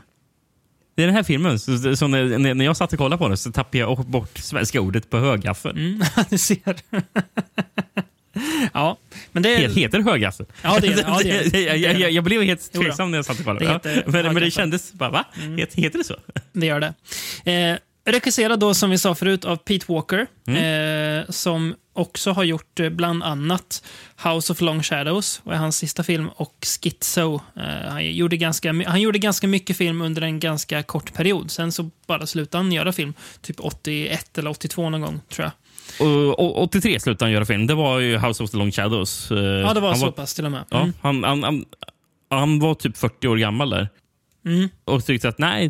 Det 0.95 1.03
är 1.03 1.07
den 1.07 1.15
här 1.15 1.23
filmen. 1.23 1.59
Så, 1.59 1.95
så 1.95 2.07
när, 2.07 2.53
när- 2.53 2.65
jag 2.65 2.77
satt 2.77 2.93
och 2.93 2.99
kollade 2.99 3.17
på 3.17 3.27
den 3.27 3.37
så 3.37 3.51
tappade 3.51 3.77
jag 3.77 4.05
bort 4.05 4.37
svenska 4.37 4.81
ordet 4.81 5.09
på 5.09 5.17
högaffel. 5.17 5.71
Mm, 5.71 6.01
du 6.29 6.37
ser. 6.37 6.75
ja, 8.73 8.97
men 9.37 9.43
det 9.43 9.63
är... 9.63 9.69
Heter. 9.69 9.97
Ja, 10.61 10.79
det 10.79 10.87
är 10.87 10.95
det. 10.95 11.03
Ja, 11.07 11.19
det 11.23 11.51
det. 11.51 11.61
jag, 11.61 11.99
jag, 11.99 12.11
jag, 12.11 12.23
blev 12.23 12.41
helt 12.41 12.73
tveksam 12.73 13.11
när 13.11 13.17
jag 13.17 13.25
satt 13.25 13.39
och 13.39 13.45
kollade. 13.45 13.65
Det 13.65 13.71
Ja, 13.71 13.91
heter 13.91 14.11
men, 14.11 14.33
men 14.33 14.43
det 14.43 14.51
kändes 14.51 14.93
bara, 14.93 15.09
va? 15.09 15.25
Heter, 15.57 15.81
heter 15.81 15.97
det 15.97 16.03
så? 16.03 16.15
Det 16.51 16.65
gör 16.65 16.79
det. 16.79 16.93
Eh, 17.51 17.77
regisserad 18.11 18.59
då, 18.59 18.73
som 18.73 18.89
vi 18.89 18.97
sa 18.97 19.15
förut, 19.15 19.45
av 19.45 19.55
Pete 19.55 19.85
Walker. 19.87 20.27
Eh, 20.47 21.29
som 21.29 21.75
också 21.93 22.31
har 22.31 22.43
gjort 22.43 22.79
eh, 22.79 22.89
bland 22.89 23.23
annat 23.23 23.83
House 24.23 24.53
of 24.53 24.61
Long 24.61 24.83
Shadows, 24.83 25.41
och 25.43 25.53
är 25.53 25.57
hans 25.57 25.77
sista 25.77 26.03
film, 26.03 26.29
och 26.29 26.67
Schizo. 26.83 27.41
Eh, 27.55 27.89
han, 27.89 28.13
gjorde 28.13 28.37
ganska, 28.37 28.83
han 28.87 29.01
gjorde 29.01 29.19
ganska 29.19 29.47
mycket 29.47 29.77
film 29.77 30.01
under 30.01 30.21
en 30.21 30.39
ganska 30.39 30.83
kort 30.83 31.13
period. 31.13 31.51
Sen 31.51 31.71
så 31.71 31.89
bara 32.07 32.27
slutade 32.27 32.63
han 32.63 32.71
göra 32.71 32.91
film, 32.91 33.13
typ 33.41 33.59
81 33.59 34.37
eller 34.37 34.49
82 34.49 34.89
någon 34.89 35.01
gång, 35.01 35.21
tror 35.29 35.45
jag. 35.45 35.51
Och, 35.99 36.39
och, 36.39 36.61
83 36.63 36.99
slutade 36.99 37.25
han 37.25 37.31
göra 37.33 37.45
film. 37.45 37.67
Det 37.67 37.73
var 37.73 37.99
ju 37.99 38.17
House 38.17 38.43
of 38.43 38.51
the 38.51 38.57
Long 38.57 38.71
Shadows. 38.71 39.31
Eh, 39.31 39.37
Ja, 39.37 39.73
det 39.73 39.79
var 39.79 39.89
han 39.89 39.97
så 39.97 40.11
pass 40.11 40.33
till 40.33 40.45
och 40.45 40.51
med. 40.51 40.63
Ja, 40.69 40.77
Mm. 40.81 40.93
han, 41.01 41.23
han, 41.23 41.43
han, 41.43 41.65
han 42.29 42.59
var 42.59 42.73
typ 42.75 42.97
40 42.97 43.27
år 43.27 43.37
gammal 43.37 43.69
där. 43.69 43.89
Mm. 44.45 44.69
Och 44.85 45.05
tyckte 45.05 45.29
att 45.29 45.37
nej, 45.37 45.69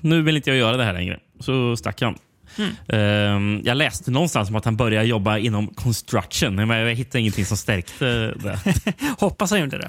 nu 0.00 0.22
vill 0.22 0.36
inte 0.36 0.50
jag 0.50 0.56
göra 0.56 0.76
det 0.76 0.84
här 0.84 0.92
längre. 0.92 1.18
Så 1.40 1.76
stack 1.76 2.00
han. 2.02 2.18
Ehm, 2.88 3.60
jag 3.64 3.76
läste 3.76 4.10
någonstans 4.10 4.48
om 4.48 4.56
att 4.56 4.64
han 4.64 4.76
började 4.76 5.06
jobba 5.06 5.38
inom 5.38 5.66
construction, 5.66 6.54
men 6.54 6.70
jag 6.70 6.94
hittade 6.94 7.20
ingenting 7.20 7.44
som 7.44 7.56
stärkte 7.56 8.04
det. 8.34 8.58
Hoppas 9.18 9.50
han 9.50 9.60
gjorde 9.60 9.78
det. 9.78 9.88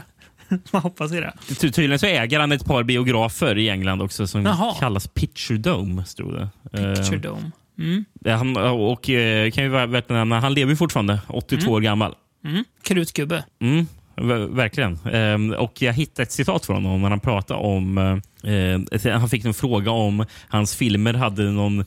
Man 0.71 0.81
hoppas 0.81 1.11
i 1.11 1.15
det. 1.19 1.33
Ty 1.59 1.71
tydligen 1.71 1.99
så 1.99 2.05
äger 2.05 2.39
han 2.39 2.51
ett 2.51 2.65
par 2.65 2.83
biografer 2.83 3.57
i 3.57 3.69
England 3.69 4.01
också 4.01 4.27
som 4.27 4.45
Jaha. 4.45 4.73
kallas 4.79 5.07
Picture 5.07 5.57
Dome. 5.59 6.05
Stod 6.05 6.33
det. 6.33 6.49
Picture 6.95 7.15
Ehm, 7.15 7.21
Dome. 7.21 7.51
Mm. 7.79 8.05
han, 8.25 8.57
och 8.57 9.09
eh, 9.09 9.51
kan 9.51 9.63
ju 9.63 9.69
värt 9.69 10.09
nämna, 10.09 10.39
han 10.39 10.53
lever 10.53 10.75
fortfarande, 10.75 11.19
82 11.27 11.71
år 11.71 11.81
gammal. 11.81 12.15
Mm. 12.45 12.63
Krutgubbe. 12.83 13.43
Mm, 13.61 13.87
ver- 14.15 14.55
verkligen. 14.55 14.99
Ehm, 15.11 15.51
och 15.53 15.81
jag 15.81 15.93
hittade 15.93 16.23
ett 16.23 16.31
citat 16.31 16.65
från 16.65 16.85
honom 16.85 17.01
när 17.01 17.09
han 17.09 17.19
pratade 17.19 17.59
om... 17.59 17.97
Eh, 18.43 19.11
han 19.19 19.29
fick 19.29 19.45
en 19.45 19.53
fråga 19.53 19.91
om 19.91 20.25
hans 20.49 20.75
filmer 20.75 21.13
hade 21.13 21.43
någon 21.43 21.85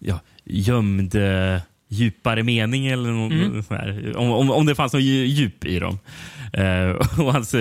ja, 0.00 0.20
gömd 0.44 1.14
eh, 1.14 1.60
djupare 1.88 2.42
mening 2.42 2.86
eller 2.86 3.10
någon, 3.10 3.32
Mm. 3.32 3.64
här, 3.70 4.16
om, 4.16 4.30
om, 4.30 4.50
om 4.50 4.66
det 4.66 4.74
fanns 4.74 4.92
något 4.92 5.02
dju- 5.02 5.24
djup 5.26 5.64
i 5.64 5.78
dem. 5.78 5.98
Och, 7.18 7.32
hans, 7.32 7.54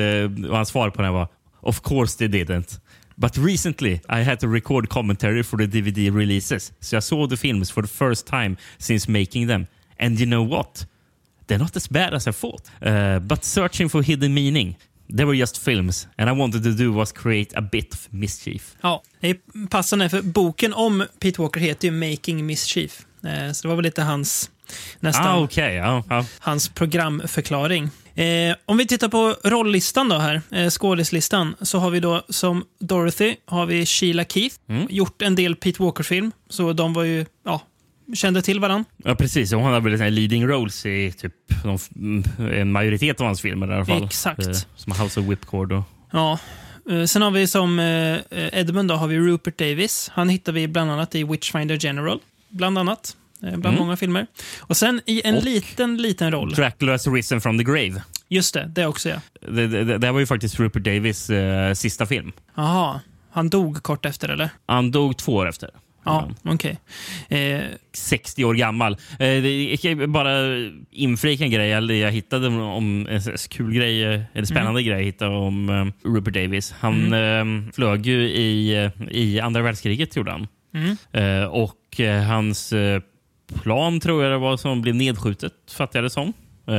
och 0.50 0.56
hans 0.58 0.70
svar 0.70 0.90
på 0.90 1.02
det 1.02 1.10
var 1.12 1.28
Of 1.64 1.82
course 1.82 2.18
they 2.18 2.28
didn't. 2.44 2.80
But 3.22 3.38
recently 3.38 4.02
I 4.10 4.24
had 4.24 4.40
to 4.40 4.48
record 4.48 4.88
commentary 4.90 5.44
for 5.44 5.58
the 5.58 5.68
DVD 5.68 6.10
releases. 6.16 6.72
So 6.80 6.98
I 6.98 7.02
saw 7.02 7.28
the 7.28 7.38
films 7.38 7.72
for 7.72 7.82
the 7.84 7.94
first 7.94 8.26
time 8.28 8.56
since 8.78 9.12
making 9.12 9.48
them. 9.48 9.68
And 10.00 10.20
you 10.20 10.26
know 10.26 10.48
what? 10.58 10.86
They're 11.48 11.60
not 11.64 11.76
as 11.78 11.90
bad 11.90 12.14
as 12.14 12.28
I 12.28 12.32
thought. 12.32 12.62
Uh, 12.86 13.20
but 13.20 13.44
searching 13.46 13.90
for 13.90 14.02
hidden 14.04 14.34
meaning. 14.34 14.76
They 15.18 15.26
were 15.26 15.38
just 15.40 15.58
films 15.58 16.08
and 16.18 16.30
I 16.30 16.34
wanted 16.34 16.64
to 16.64 16.72
do 16.72 16.94
was 16.94 17.12
create 17.12 17.54
a 17.58 17.62
bit 17.62 17.94
of 17.94 18.08
mischief. 18.12 18.76
Ja, 18.82 19.04
det 19.20 19.30
är 19.30 19.38
passande 19.70 20.10
för 20.10 20.22
boken 20.22 20.74
om 20.74 21.06
Pete 21.20 21.42
Walker 21.42 21.60
heter 21.62 21.88
ju 21.88 21.92
Making 22.12 22.46
Mischief. 22.46 23.06
Eh, 23.24 23.52
Så 23.52 23.62
det 23.62 23.68
var 23.68 23.76
väl 23.76 23.84
lite 23.86 24.02
hans, 24.04 24.52
nästan, 25.00 25.28
Ah, 25.28 25.40
okej. 25.44 25.76
Ja, 25.76 26.04
ja. 26.10 26.26
hans 26.40 26.70
programförklaring. 26.70 27.90
Eh, 28.16 28.56
om 28.66 28.78
vi 28.78 28.88
tittar 28.88 29.10
på 29.10 29.36
rolllistan 29.44 30.10
då 30.10 30.18
här, 30.18 30.42
eh, 30.52 30.70
skådislistan, 30.70 31.56
så 31.62 31.80
har 31.80 31.90
vi 31.90 32.00
då 32.00 32.22
som 32.30 32.66
Dorothy 32.80 33.36
har 33.46 33.66
vi 33.66 33.86
Sheila 33.86 34.24
Keith. 34.26 34.56
Mm. 34.70 34.88
Gjort 34.90 35.22
en 35.22 35.36
del 35.36 35.56
Pete 35.56 35.84
Walker-film, 35.84 36.32
så 36.50 36.74
de 36.74 36.94
var 36.94 37.04
ju, 37.04 37.26
ja, 37.46 37.62
kände 38.14 38.42
till 38.42 38.60
varann. 38.60 38.86
ja, 39.04 39.16
precis. 39.16 39.54
Hon 39.54 39.64
har 39.64 39.80
väl 39.80 40.14
leading 40.14 40.48
roles 40.48 40.86
i 40.86 41.12
typ 41.12 41.34
de, 41.64 41.78
mm, 41.96 42.24
en 42.54 42.72
majoritet 42.72 43.22
av 43.22 43.26
hans 43.28 43.42
filmer 43.42 43.72
i 43.72 43.76
alla 43.76 43.86
fall. 43.86 44.04
Exakt. 44.04 44.48
Eh, 44.48 44.54
Som 44.76 44.94
House 45.02 45.20
of 45.20 45.26
Whipcord 45.26 45.72
och... 45.72 45.84
Ja. 46.12 46.40
Eh, 46.90 47.04
Sen 47.06 47.22
har 47.22 47.32
vi 47.32 47.48
som 47.48 47.80
eh, 47.80 48.18
Edmund 48.60 48.90
då 48.90 48.96
har 48.96 49.08
vi 49.08 49.18
Rupert 49.20 49.58
Davis. 49.58 50.10
Han 50.14 50.30
hittar 50.30 50.52
vi 50.52 50.68
bland 50.68 50.92
annat 50.92 51.16
i 51.16 51.24
Witchfinder 51.24 51.78
General. 51.82 52.20
Bland 52.50 52.78
annat. 52.78 53.16
Eh, 53.44 53.50
Bland 53.50 53.66
Mm. 53.66 53.76
många 53.80 53.98
filmer. 53.98 54.28
Och 54.60 54.78
sen 54.78 55.02
i 55.06 55.22
en 55.26 55.36
Och- 55.38 55.44
liten, 55.44 55.98
liten 55.98 56.32
roll. 56.32 56.54
Dracula 56.54 56.92
has 56.92 57.08
risen 57.08 57.42
from 57.42 57.58
the 57.58 57.64
grave. 57.64 58.02
Just 58.30 58.54
det, 58.54 58.72
det 58.76 58.86
också 58.86 59.10
ja. 59.10 59.16
Det, 59.52 59.68
det, 59.68 59.98
det 59.98 60.12
var 60.12 60.20
ju 60.20 60.26
faktiskt 60.26 60.60
Rupert 60.60 60.84
Davis 60.84 61.30
eh, 61.30 61.74
sista 61.74 62.06
film. 62.06 62.32
Jaha, 62.56 63.00
han 63.32 63.50
dog 63.50 63.84
kort 63.84 64.06
efter 64.06 64.30
eller? 64.30 64.50
Han 64.66 64.92
dog 64.92 65.18
två 65.18 65.34
år 65.34 65.50
efter. 65.50 65.70
Ja, 66.06 66.30
okej. 66.44 66.80
Eh, 67.30 67.62
60 67.94 68.44
år 68.46 68.54
gammal. 68.54 68.98
Eh, 69.20 69.28
Jag 69.88 70.10
bara 70.10 70.32
inflika 70.92 71.44
en 71.44 71.52
grej. 71.52 71.72
eller 71.72 71.94
Jag 71.94 72.12
hittade 72.12 72.48
om 72.48 73.08
en 73.10 73.22
här 73.22 73.48
kul 73.50 73.74
grej, 73.74 74.04
eh, 74.04 74.22
eller 74.34 74.46
spännande 74.46 74.84
grej 74.84 74.98
jag 74.98 75.04
hittade 75.06 75.36
om 75.36 75.70
eh, 75.70 76.10
Rupert 76.10 76.34
Davis. 76.34 76.74
Han 76.80 77.14
eh, 77.14 77.72
flög 77.74 78.06
ju 78.06 78.30
i, 78.30 78.84
eh, 78.86 78.92
i 79.18 79.40
andra 79.40 79.62
världskriget, 79.62 80.16
gjorde 80.16 80.32
han. 80.32 80.48
Mm. 80.74 80.98
Eh, 81.12 81.46
och 81.48 82.00
eh, 82.00 82.24
hans 82.24 82.74
eh, 82.74 83.02
plan 83.64 84.00
tror 84.00 84.24
jag 84.24 84.32
det 84.32 84.38
var 84.38 84.58
som 84.58 84.82
blev 84.82 84.96
nedskjutet, 84.96 85.54
fattar 85.72 86.00
jag 86.00 86.04
det 86.06 86.10
som. 86.10 86.34
Eh, 86.68 86.76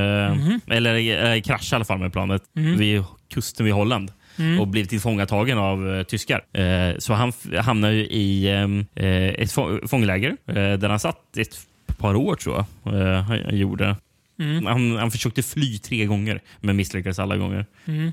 Eller 0.66 0.94
eh, 1.34 1.40
krasch 1.42 1.72
i 1.72 1.76
alla 1.76 1.84
fall 1.84 1.98
med 1.98 2.12
planet 2.12 2.42
vid 2.78 3.02
kusten 3.34 3.64
vid 3.66 3.74
Holland. 3.74 4.12
och 4.60 4.68
blev 4.68 4.84
tillfångatagen 4.84 5.58
av 5.58 5.94
eh, 5.94 6.02
tyskar. 6.02 6.40
Eh, 6.60 6.98
så 6.98 7.14
han 7.14 7.32
hamnade 7.60 7.94
ju 7.94 8.06
i 8.06 8.46
eh, 8.46 9.04
eh, 9.04 9.28
ett 9.28 9.52
få- 9.52 9.80
fångläger 9.88 10.36
eh, 10.46 10.54
där 10.54 10.88
han 10.88 11.00
satt 11.00 11.36
ett 11.36 11.56
par 11.98 12.14
år 12.14 12.34
tror 12.36 12.56
jag. 12.84 12.94
Eh, 12.94 13.22
han, 13.22 13.38
han 13.44 13.96
gjorde. 14.42 14.68
Han, 14.70 14.96
han 14.96 15.10
försökte 15.10 15.42
fly 15.42 15.78
tre 15.78 16.04
gånger, 16.06 16.42
men 16.60 16.76
misslyckades 16.76 17.18
alla 17.18 17.36
gånger. 17.36 17.66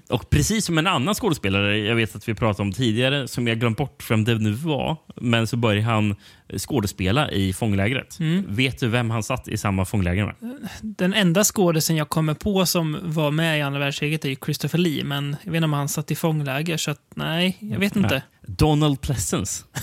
Och 0.10 0.30
precis 0.30 0.66
som 0.66 0.78
en 0.78 0.88
annan 0.88 1.16
skådespelare 1.16 1.78
jag 1.78 1.96
vet 1.96 2.16
att 2.16 2.30
vi 2.30 2.34
pratade 2.34 2.62
om 2.62 2.72
tidigare, 2.74 3.28
som 3.28 3.48
jag 3.48 3.60
glömt 3.60 3.78
bort 3.78 4.12
vem 4.12 4.24
det 4.24 4.36
nu 4.36 4.52
var, 4.52 4.98
men 5.16 5.48
så 5.48 5.58
började 5.58 5.86
han 5.86 6.16
skådespela 6.58 7.32
i 7.32 7.54
fånglägret. 7.54 8.18
Vet 8.48 8.80
du 8.80 8.88
vem 8.88 9.10
han 9.10 9.24
satt 9.24 9.48
i 9.48 9.58
samma 9.58 9.86
fångläger 9.86 10.26
med? 10.26 10.36
Den 10.82 11.14
enda 11.14 11.44
skådisen 11.44 11.96
jag 11.96 12.10
kommer 12.10 12.34
på 12.34 12.66
som 12.66 12.98
var 13.04 13.32
med 13.32 13.60
i 13.60 13.62
andra 13.62 13.80
världskriget 13.80 14.26
är 14.26 14.36
Christopher 14.36 14.78
Lee, 14.80 15.04
men 15.04 15.36
jag 15.44 15.52
vet 15.52 15.58
inte 15.58 15.66
om 15.66 15.74
han 15.74 15.90
satt 15.90 16.12
i 16.12 16.16
fångläger, 16.16 16.78
så 16.78 16.92
att, 16.92 17.02
nej, 17.16 17.58
jag 17.60 17.80
vet 17.80 17.96
inte. 17.96 18.24
Donald 18.42 19.02
Pleasence. 19.02 19.64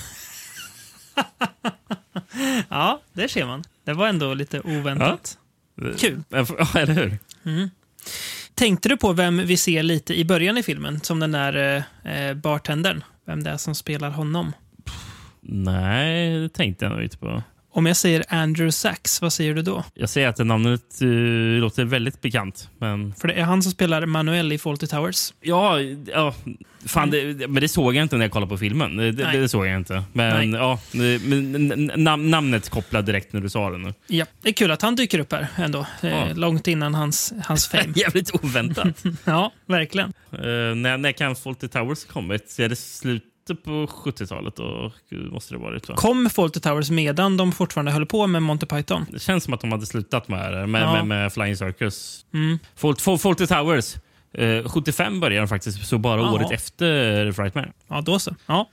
Ja, 2.68 3.00
där 3.12 3.28
ser 3.28 3.46
man. 3.46 3.64
Det 3.84 3.92
var 3.92 4.08
ändå 4.08 4.34
lite 4.34 4.60
oväntat. 4.60 5.38
Kul. 5.98 6.22
Ja, 6.30 6.46
eller 6.74 6.94
hur? 6.94 7.18
Tänkte 8.54 8.88
du 8.88 8.96
på 8.96 9.12
vem 9.12 9.36
vi 9.46 9.56
ser 9.56 9.82
lite 9.82 10.14
i 10.14 10.24
början 10.24 10.58
i 10.58 10.62
filmen, 10.62 11.00
som 11.00 11.20
den 11.20 11.32
där 11.32 11.84
eh, 12.04 12.34
bartendern? 12.34 13.04
Vem 13.26 13.42
det 13.42 13.50
är 13.50 13.56
som 13.56 13.74
spelar 13.74 14.10
honom? 14.10 14.52
Nej, 15.42 16.38
det 16.38 16.48
tänkte 16.48 16.84
jag 16.84 16.92
nog 16.92 17.02
inte 17.02 17.18
på. 17.18 17.42
Om 17.76 17.86
jag 17.86 17.96
säger 17.96 18.24
Andrew 18.28 18.72
Sachs, 18.72 19.22
vad 19.22 19.32
säger 19.32 19.54
du 19.54 19.62
då? 19.62 19.84
Jag 19.94 20.08
säger 20.08 20.28
att 20.28 20.36
det 20.36 20.44
namnet 20.44 20.82
uh, 21.02 21.60
låter 21.60 21.84
väldigt 21.84 22.20
bekant. 22.20 22.70
Men 22.78 23.14
För 23.14 23.28
det 23.28 23.34
är 23.34 23.42
han 23.44 23.62
som 23.62 23.72
spelar 23.72 24.06
Manuel 24.06 24.52
i 24.52 24.58
Fawlty 24.58 24.86
Towers. 24.86 25.32
ja, 25.40 25.80
ja 26.06 26.34
fan, 26.86 27.10
det, 27.10 27.24
men 27.48 27.54
det 27.60 27.68
såg 27.68 27.94
jag 27.94 28.02
inte 28.02 28.16
när 28.16 28.24
jag 28.24 28.32
kollade 28.32 28.50
på 28.50 28.58
filmen. 28.58 28.96
Det, 28.96 29.12
Nej. 29.12 29.38
det 29.38 29.48
såg 29.48 29.66
jag 29.66 29.76
inte. 29.76 30.02
Men, 30.12 30.50
Nej. 30.50 30.60
ja, 30.60 30.80
det- 30.92 31.22
men 31.22 31.90
nam, 31.96 32.30
namnet 32.30 32.68
kopplade 32.68 33.06
direkt 33.06 33.32
när 33.32 33.40
du 33.40 33.48
sa 33.48 33.70
det 33.70 33.78
nu. 33.78 33.94
Ja, 34.06 34.26
det 34.42 34.48
är 34.48 34.52
kul 34.52 34.70
att 34.70 34.82
han 34.82 34.96
dyker 34.96 35.18
upp 35.18 35.32
här 35.32 35.46
ändå. 35.56 35.86
Eh, 36.02 36.10
Ja. 36.10 36.28
Långt 36.34 36.68
innan 36.68 36.94
hans, 36.94 37.32
hans 37.44 37.68
fame. 37.70 37.92
Jävligt 37.96 38.34
oväntat. 38.44 39.04
ja, 39.24 39.52
verkligen. 39.66 40.08
uh, 40.32 40.40
när, 40.74 40.96
när 40.98 41.12
kan 41.12 41.36
Fawlty 41.36 41.68
Towers 41.68 42.04
kommit? 42.04 42.56
Är 42.58 42.68
det 42.68 42.76
slutet 43.46 43.64
på 43.64 43.86
70-talet? 43.86 44.56
Då 44.56 44.92
måste 45.10 45.54
det 45.54 45.58
varit. 45.58 45.88
Va? 45.88 45.94
Kom 45.96 46.30
Fawlty 46.30 46.60
Towers 46.60 46.90
medan 46.90 47.36
de 47.36 47.52
fortfarande 47.52 47.92
höll 47.92 48.06
på 48.06 48.26
med 48.26 48.42
Monty 48.42 48.66
Python? 48.66 49.06
Det 49.12 49.18
känns 49.22 49.44
som 49.44 49.54
att 49.54 49.60
de 49.60 49.72
hade 49.72 49.86
slutat 49.86 50.28
med 50.28 50.52
det, 50.52 50.66
med, 50.66 50.82
Ja. 50.82 50.92
med, 50.92 51.06
med 51.06 51.32
Flying 51.32 51.56
Circus. 51.56 52.26
Mm. 52.34 52.58
Fawlty, 52.76 53.02
Faw- 53.02 53.18
Fawlty 53.18 53.46
Towers. 53.46 53.94
eh, 54.34 54.68
75 54.68 55.20
började 55.20 55.40
de 55.40 55.48
faktiskt, 55.48 55.86
så 55.86 55.98
bara 55.98 56.20
Jaha. 56.20 56.32
året 56.32 56.50
efter 56.50 57.32
Frightmare. 57.32 57.72
Ja, 57.88 58.00
då 58.00 58.18
så. 58.18 58.34
Ja. 58.46 58.68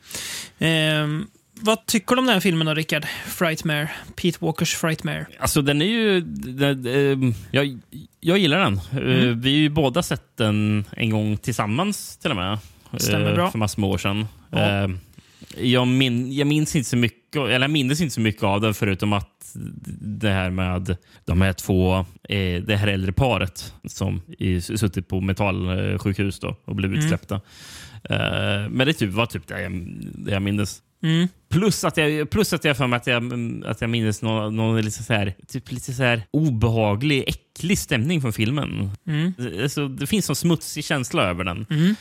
Ehm, 0.59 1.27
vad 1.61 1.85
tycker 1.85 2.15
du 2.15 2.19
om 2.19 2.25
den 2.25 2.33
här 2.33 2.39
filmen 2.41 2.67
då, 2.67 2.73
Rickard? 2.73 3.05
Frightmare. 3.27 3.89
Pete 4.21 4.37
Walkers 4.41 4.75
Frightmare. 4.75 5.25
Alltså 5.39 5.61
den 5.61 5.81
är 5.81 5.85
ju... 5.85 6.21
Den, 6.21 6.85
eh, 6.87 7.33
jag, 7.51 7.79
jag 8.19 8.37
gillar 8.37 8.59
den. 8.59 8.73
Eh, 8.91 8.97
Mm. 8.97 9.41
vi 9.41 9.49
har 9.51 9.57
ju 9.59 9.69
båda 9.69 10.03
sett 10.03 10.37
den 10.37 10.85
en 10.91 11.09
gång 11.09 11.37
tillsammans 11.37 12.17
till 12.17 12.31
och 12.31 12.37
med. 12.37 12.53
eh, 12.91 12.97
Stämmer 12.97 13.33
bra. 13.35 13.51
För 13.51 13.57
massor 13.57 13.81
med 13.81 13.89
år 13.89 13.97
sedan. 13.97 14.27
Ja. 14.53 14.83
Eh, 14.83 14.89
jag, 15.57 15.87
min, 15.87 16.33
jag 16.33 16.47
minns 16.47 16.75
inte 16.75 16.89
så 16.89 16.97
mycket, 16.97 17.35
eller 17.35 17.59
jag 17.59 17.71
minns 17.71 18.01
inte 18.01 18.13
så 18.13 18.21
mycket 18.21 18.43
av 18.43 18.61
den 18.61 18.73
förutom 18.73 19.13
att 19.13 19.29
det 20.01 20.29
här 20.29 20.49
med 20.49 20.97
de 21.25 21.41
här 21.41 21.53
två, 21.53 21.95
eh, 22.29 22.61
det 22.63 22.75
här 22.75 22.87
äldre 22.87 23.11
paret 23.11 23.73
som 23.85 24.21
suttit 24.61 25.07
på 25.07 25.21
mentalsjukhus 25.21 26.39
då 26.39 26.55
och 26.65 26.75
blev 26.75 26.91
Mm. 26.91 27.03
utsläppta. 27.03 27.35
Eh, 28.03 28.69
men 28.69 28.87
det 28.87 28.93
typ, 28.93 29.11
var 29.11 29.25
typ 29.25 29.47
det 29.47 29.61
jag, 29.61 29.71
det 30.15 30.31
jag 30.31 30.41
minns. 30.41 30.81
Mm. 31.03 31.27
Plus 31.49 31.83
att 31.83 31.97
jag, 31.97 32.29
plus 32.29 32.53
att 32.53 32.63
jag 32.63 32.77
för 32.77 32.87
mig 32.87 32.97
att 32.97 33.07
jag, 33.07 33.33
att 33.65 33.81
jag 33.81 33.89
minns 33.89 34.21
någon, 34.21 34.55
någon 34.55 34.81
lite, 34.81 35.03
så 35.03 35.13
här, 35.13 35.33
typ 35.47 35.71
lite 35.71 35.93
så 35.93 36.03
här 36.03 36.23
obehaglig, 36.31 37.23
äcklig 37.27 37.77
stämning 37.79 38.21
från 38.21 38.33
filmen. 38.33 38.91
Mm. 39.07 39.33
Alltså, 39.63 39.87
det 39.87 40.07
finns 40.07 40.29
en 40.29 40.35
smutsig 40.35 40.85
känsla 40.85 41.23
över 41.23 41.43
den. 41.43 41.65
Mm. 41.69 41.95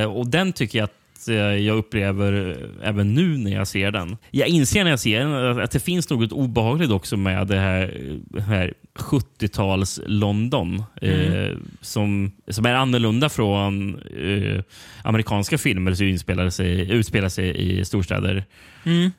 Eh, 0.00 0.06
och 0.06 0.26
den 0.26 0.52
tycker 0.52 0.78
jag 0.78 0.84
att 0.84 0.94
eh, 1.28 1.34
jag 1.36 1.76
upplever 1.78 2.56
även 2.82 3.14
nu 3.14 3.38
när 3.38 3.50
jag 3.50 3.68
ser 3.68 3.90
den. 3.90 4.16
Jag 4.30 4.48
inser 4.48 4.84
när 4.84 4.90
jag 4.90 5.00
ser 5.00 5.20
den 5.20 5.58
att- 5.60 5.70
det 5.70 5.80
finns 5.80 6.10
något 6.10 6.32
obehagligt 6.32 6.90
också 6.90 7.16
med 7.16 7.46
det 7.46 7.58
här, 7.58 7.94
det 8.30 8.42
här 8.42 8.74
70-tals 8.98 10.00
London. 10.06 10.82
Eh, 11.02 11.56
som, 11.80 12.32
som 12.48 12.66
är 12.66 12.74
annorlunda 12.74 13.28
från 13.28 13.98
eh, 13.98 14.62
amerikanska 15.04 15.58
filmer 15.58 15.94
som 15.94 16.06
utspelar 16.06 16.50
sig, 16.50 16.90
utspelar 16.90 17.28
sig 17.28 17.78
i 17.80 17.84
storstäder. 17.84 18.44
Mm. 18.84 19.10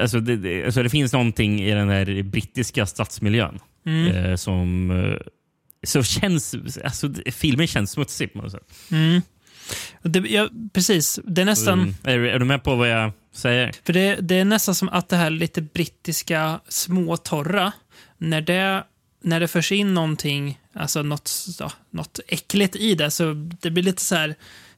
Alltså 0.00 0.20
det, 0.20 0.64
alltså 0.64 0.82
det 0.82 0.88
finns 0.90 1.12
någonting 1.12 1.60
i 1.62 1.70
den 1.70 1.88
här 1.88 2.22
brittiska 2.22 2.86
stadsmiljön 2.86 3.58
Mm. 3.86 4.06
eh, 4.16 4.36
som... 4.36 4.90
Eh, 4.90 5.16
så 5.86 6.02
känns, 6.02 6.54
alltså, 6.84 7.12
filmen 7.32 7.66
känns 7.66 7.90
smutsig 7.90 8.32
på 8.32 8.38
något 8.38 8.52
sätt. 8.52 8.74
Mm. 8.92 9.20
Det, 10.02 10.18
ja, 10.18 10.48
precis. 10.72 11.20
Det 11.24 11.40
är 11.40 11.44
nästan... 11.44 11.80
Mm. 11.80 11.94
Är, 12.04 12.18
är 12.18 12.38
du 12.38 12.44
med 12.44 12.62
på 12.64 12.74
vad 12.76 12.88
jag 12.88 13.12
säger? 13.32 13.72
För 13.84 13.92
det, 13.92 14.16
det 14.16 14.34
är 14.34 14.44
nästan 14.44 14.74
som 14.74 14.88
att 14.88 15.08
det 15.08 15.16
här 15.16 15.30
lite 15.30 15.62
brittiska 15.62 16.60
småtorra, 16.68 17.72
när 18.18 18.40
det, 18.40 18.84
när 19.22 19.40
det 19.40 19.48
förs 19.48 19.72
in 19.72 19.94
någonting, 19.94 20.60
alltså 20.72 21.02
något, 21.02 21.30
ja, 21.58 21.72
något 21.90 22.20
äckligt 22.28 22.76
i 22.76 22.94
det, 22.94 23.10
så 23.10 23.32
det 23.60 23.70
blir 23.70 23.82
lite 23.82 24.02
så 24.02 24.14
här... 24.14 24.34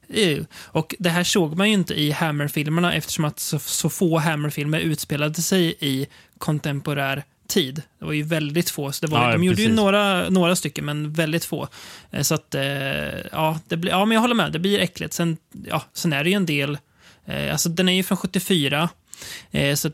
ew. 0.09 0.45
Och 0.55 0.95
det 0.99 1.09
här 1.09 1.23
såg 1.23 1.57
man 1.57 1.67
ju 1.67 1.73
inte 1.73 1.99
i 1.99 2.11
Hammer-filmerna 2.11 2.93
eftersom 2.93 3.25
att 3.25 3.39
så, 3.39 3.59
så 3.59 3.89
få 3.89 4.17
Hammer-filmer 4.17 4.79
utspelade 4.79 5.41
sig 5.41 5.75
i 5.79 6.07
kontemporär 6.37 7.23
tid. 7.47 7.81
Det 7.99 8.05
var 8.05 8.13
ju 8.13 8.23
väldigt 8.23 8.69
få. 8.69 8.91
Så 8.91 9.05
det 9.05 9.11
var, 9.11 9.25
Ja, 9.25 9.31
de 9.31 9.43
gjorde 9.43 9.61
ju 9.61 9.73
några, 9.73 10.29
några 10.29 10.55
stycken, 10.55 10.85
men 10.85 11.13
väldigt 11.13 11.45
få. 11.45 11.67
Eh, 12.11 12.21
Så 12.21 12.35
att, 12.35 12.55
eh, 12.55 12.63
ja, 13.31 13.59
det 13.67 13.77
blir, 13.77 13.91
ja, 13.91 14.05
men 14.05 14.15
jag 14.15 14.21
håller 14.21 14.35
med. 14.35 14.51
Det 14.51 14.59
blir 14.59 14.79
äckligt. 14.79 15.13
Sen, 15.13 15.37
ja, 15.67 15.83
sen 15.93 16.13
är 16.13 16.23
det 16.23 16.29
ju 16.29 16.35
en 16.35 16.45
del 16.45 16.77
Eh, 17.29 17.51
alltså 17.51 17.69
den 17.69 17.89
är 17.89 17.93
ju 17.93 18.03
från 18.03 18.17
74. 18.17 18.89
Eh, 19.51 19.75
så 19.75 19.91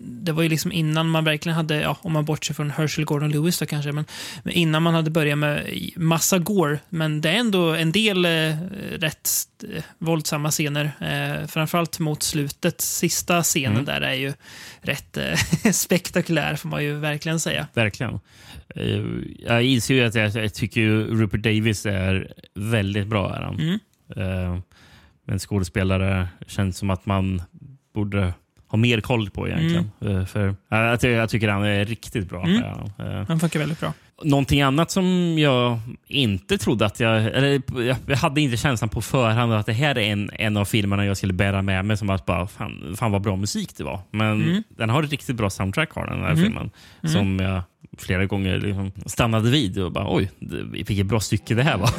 det 0.00 0.32
var 0.32 0.42
ju 0.42 0.48
liksom 0.48 0.72
innan 0.72 1.08
man 1.08 1.24
verkligen 1.24 1.56
hade, 1.56 1.80
ja, 1.80 1.96
om 2.02 2.12
man 2.12 2.24
bortser 2.24 2.54
från 2.54 2.70
Herschel 2.70 3.04
Gordon 3.04 3.30
Lewis 3.30 3.58
då 3.58 3.66
kanske, 3.66 3.92
men, 3.92 4.04
men 4.42 4.54
innan 4.54 4.82
man 4.82 4.94
hade 4.94 5.10
börjat 5.10 5.38
med 5.38 5.70
massa 5.96 6.38
gore. 6.38 6.78
Men 6.88 7.20
det 7.20 7.30
är 7.30 7.34
ändå 7.34 7.74
en 7.74 7.92
del 7.92 8.24
eh, 8.24 8.30
rätt 8.98 9.28
eh, 9.74 9.82
våldsamma 9.98 10.50
scener. 10.50 10.84
Eh, 11.00 11.46
framförallt 11.46 11.98
mot 11.98 12.22
slutet. 12.22 12.80
Sista 12.80 13.42
scenen 13.42 13.84
där 13.84 14.00
är 14.00 14.14
ju 14.14 14.32
rätt 14.80 15.16
eh, 15.16 15.34
spektakulär 15.72 16.56
får 16.56 16.68
man 16.68 16.84
ju 16.84 16.94
verkligen 16.94 17.40
säga. 17.40 17.66
Verkligen. 17.74 18.20
Eh, 18.74 19.04
Jag 19.38 19.62
inser 19.64 19.94
ju 19.94 20.04
att 20.04 20.14
jag, 20.14 20.30
jag 20.34 20.54
tycker 20.54 20.86
Rupert 20.90 21.42
Davis 21.42 21.86
är 21.86 22.32
väldigt 22.54 23.06
bra. 23.06 23.34
Är 23.36 23.40
han. 23.42 23.60
Mm. 23.60 23.78
Eh, 24.16 24.60
Men 25.26 25.38
skådespelare 25.38 26.28
känns 26.46 26.78
som 26.78 26.90
att 26.90 27.06
man 27.06 27.42
borde 27.94 28.34
ha 28.70 28.76
mer 28.78 29.00
koll 29.00 29.30
på 29.30 29.48
egentligen. 29.48 29.90
Eh, 30.00 30.24
För, 30.26 30.54
ja, 30.68 30.96
jag, 31.02 31.04
jag 31.12 31.30
tycker 31.30 31.48
han 31.48 31.64
är 31.64 31.84
riktigt 31.84 32.28
bra. 32.28 32.44
Mm. 32.44 32.62
han. 32.62 33.06
Eh, 33.20 33.26
Den 33.26 33.40
funkar 33.40 33.58
väldigt 33.58 33.80
bra. 33.80 33.92
Någonting 34.24 34.62
annat 34.62 34.90
som 34.90 35.36
jag 35.38 35.80
inte 36.06 36.58
trodde 36.58 36.86
att 36.86 37.00
jag... 37.00 37.24
Eller 37.24 37.62
jag- 38.06 38.16
hade 38.16 38.40
inte 38.40 38.56
känslan 38.56 38.88
på 38.88 39.02
förhand 39.02 39.52
att 39.52 39.66
det 39.66 39.72
här 39.72 39.98
är 39.98 40.12
en, 40.12 40.30
en 40.34 40.56
av 40.56 40.64
filmerna 40.64 41.04
jag 41.06 41.16
skulle 41.16 41.32
bära 41.32 41.62
med 41.62 41.84
mig. 41.84 41.96
Som 41.96 42.10
att 42.10 42.26
bara, 42.26 42.46
fan, 42.46 42.94
fan 42.96 43.12
vad 43.12 43.22
bra 43.22 43.36
musik 43.36 43.76
det 43.76 43.84
var. 43.84 44.00
Men 44.10 44.42
Mm. 44.42 44.62
den 44.68 44.90
har 44.90 45.02
ett 45.02 45.10
riktigt 45.10 45.36
bra 45.36 45.50
soundtrack 45.50 45.92
har 45.92 46.06
den 46.06 46.20
här 46.20 46.34
filmen. 46.36 46.70
Som 47.04 47.38
jag 47.40 47.62
flera 47.98 48.24
gånger 48.26 48.58
liksom 48.58 48.92
stannade 49.06 49.50
vid 49.50 49.78
och 49.78 49.92
bara 49.92 50.14
oj, 50.16 50.30
vilket 50.72 51.06
bra 51.06 51.20
stycke 51.20 51.54
det 51.54 51.62
här 51.62 51.76
var. 51.78 51.90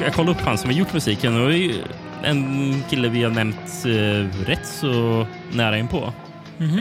Jag, 0.00 0.14
kollade 0.14 0.38
upp 0.38 0.44
han 0.44 0.58
som 0.58 0.70
har 0.70 0.76
gjort 0.76 0.92
musiken 0.92 1.42
och 1.42 1.48
det 1.48 1.54
är 1.54 1.58
ju 1.58 1.74
en 2.22 2.74
kille 2.90 3.08
vi 3.08 3.22
har 3.22 3.30
nämnt 3.30 3.84
eh, 3.86 4.44
rätt 4.46 4.66
så 4.66 5.26
nära 5.52 5.78
inpå. 5.78 6.12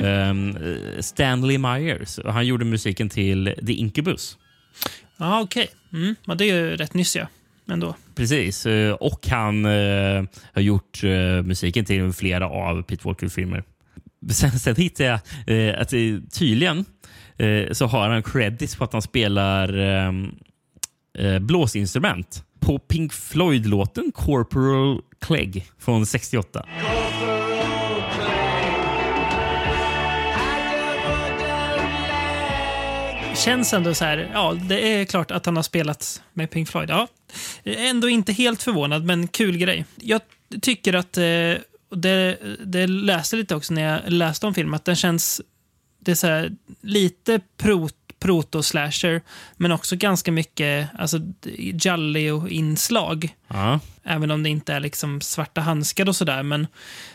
Ehm, 0.04 0.56
eh, 0.56 1.00
Stanley 1.02 1.58
Myers. 1.58 2.20
Han 2.26 2.46
gjorde 2.48 2.66
musiken 2.66 3.10
till 3.10 3.56
The 3.68 3.74
Incubus. 3.74 4.38
Ja, 5.18 5.42
okej. 5.42 5.68
Mm. 5.94 6.16
Ja, 6.26 6.36
det 6.36 6.50
är 6.50 6.56
ju 6.56 6.76
rätt 6.76 6.94
nyss 6.94 7.16
ja. 7.16 7.28
Ändå. 7.72 7.96
Precis. 8.16 8.66
eh, 8.66 8.94
Och 8.94 9.28
han 9.28 9.66
eh, 9.66 10.24
har 10.54 10.62
gjort 10.62 11.04
eh, 11.04 11.44
musiken 11.44 11.86
till 11.86 12.14
flera 12.14 12.50
av 12.50 12.82
Pete 12.84 13.08
Walker-filmer. 13.08 13.64
Sen, 14.32 14.52
sen 14.52 14.76
hittade 14.76 15.22
jag 15.46 15.70
eh, 15.70 15.82
att 15.82 15.90
tydligen 16.34 16.86
eh, 17.38 17.72
så 17.72 17.86
har 17.86 18.10
han 18.10 18.24
credits 18.24 18.76
på 18.76 18.84
att 18.84 18.94
han 18.94 19.02
spelar 19.02 19.78
eh, 19.80 20.14
eh, 21.26 21.40
blåsinstrument 21.40 22.44
på 22.60 22.80
Pink 22.80 23.14
Floyd-låten 23.14 24.12
Corporal 24.12 25.02
Clegg 25.20 25.66
från 25.78 26.06
68. 26.06 26.66
Känns 33.36 33.74
ändå 33.74 33.94
så 33.94 34.06
här, 34.06 34.32
ja, 34.34 34.54
det 34.54 34.94
är 34.94 35.06
klart 35.06 35.32
att 35.32 35.46
han 35.46 35.56
har 35.56 35.64
spelat 35.64 36.22
med 36.34 36.52
Pink 36.52 36.70
Floyd. 36.70 36.90
Ja, 36.90 37.08
ändå 37.64 38.10
inte 38.10 38.34
helt 38.34 38.64
förvånad, 38.64 39.06
men 39.06 39.28
kul 39.28 39.58
grej. 39.58 39.86
Jag 39.96 40.22
tycker 40.62 40.94
att, 40.94 41.18
eh, 41.18 41.24
det, 41.96 42.38
det 42.66 42.88
läste 42.88 43.36
lite 43.36 43.56
också 43.56 43.74
när 43.74 43.82
jag 43.82 44.02
läste 44.12 44.48
om 44.48 44.54
filmen, 44.54 44.74
att 44.74 44.86
den 44.86 44.96
känns, 44.96 45.42
det 46.00 46.12
är 46.12 46.16
så 46.16 46.28
här, 46.28 46.52
lite 46.82 47.40
prot 47.58 47.96
proto-slasher, 48.20 49.22
men 49.58 49.72
också 49.72 49.96
ganska 49.96 50.32
mycket 50.32 50.90
alltså, 51.00 51.20
Jalli-inslag. 51.56 53.36
Ja. 53.48 53.80
Även 54.04 54.32
om 54.32 54.44
det 54.44 54.50
inte 54.50 54.74
är 54.74 54.80
liksom 54.80 55.22
svarta 55.22 55.62
handskar 55.62 56.10
och 56.10 56.16
sådär. 56.16 56.44
Men, 56.44 56.68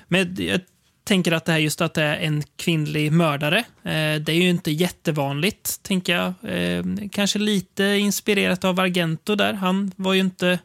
men 0.09 0.37
jag 0.39 0.61
tänker 1.05 1.33
att 1.33 1.45
det 1.45 1.53
här 1.53 1.59
just 1.59 1.81
att 1.81 1.95
det 1.95 2.03
är 2.03 2.17
en 2.17 2.43
kvinnlig 2.57 3.13
mördare. 3.13 3.59
Eh, 3.83 4.21
det 4.21 4.29
är 4.29 4.43
ju 4.43 4.49
inte 4.49 4.71
jättevanligt, 4.71 5.83
tänker 5.83 6.17
jag. 6.17 6.53
Eh, 6.53 6.85
kanske 7.13 7.39
lite 7.39 7.85
inspirerat 7.85 8.65
av 8.65 8.81
Argento 8.81 9.35
där. 9.35 9.53
Han 9.53 9.93
var 9.97 10.13
ju 10.13 10.21
inte, 10.21 10.59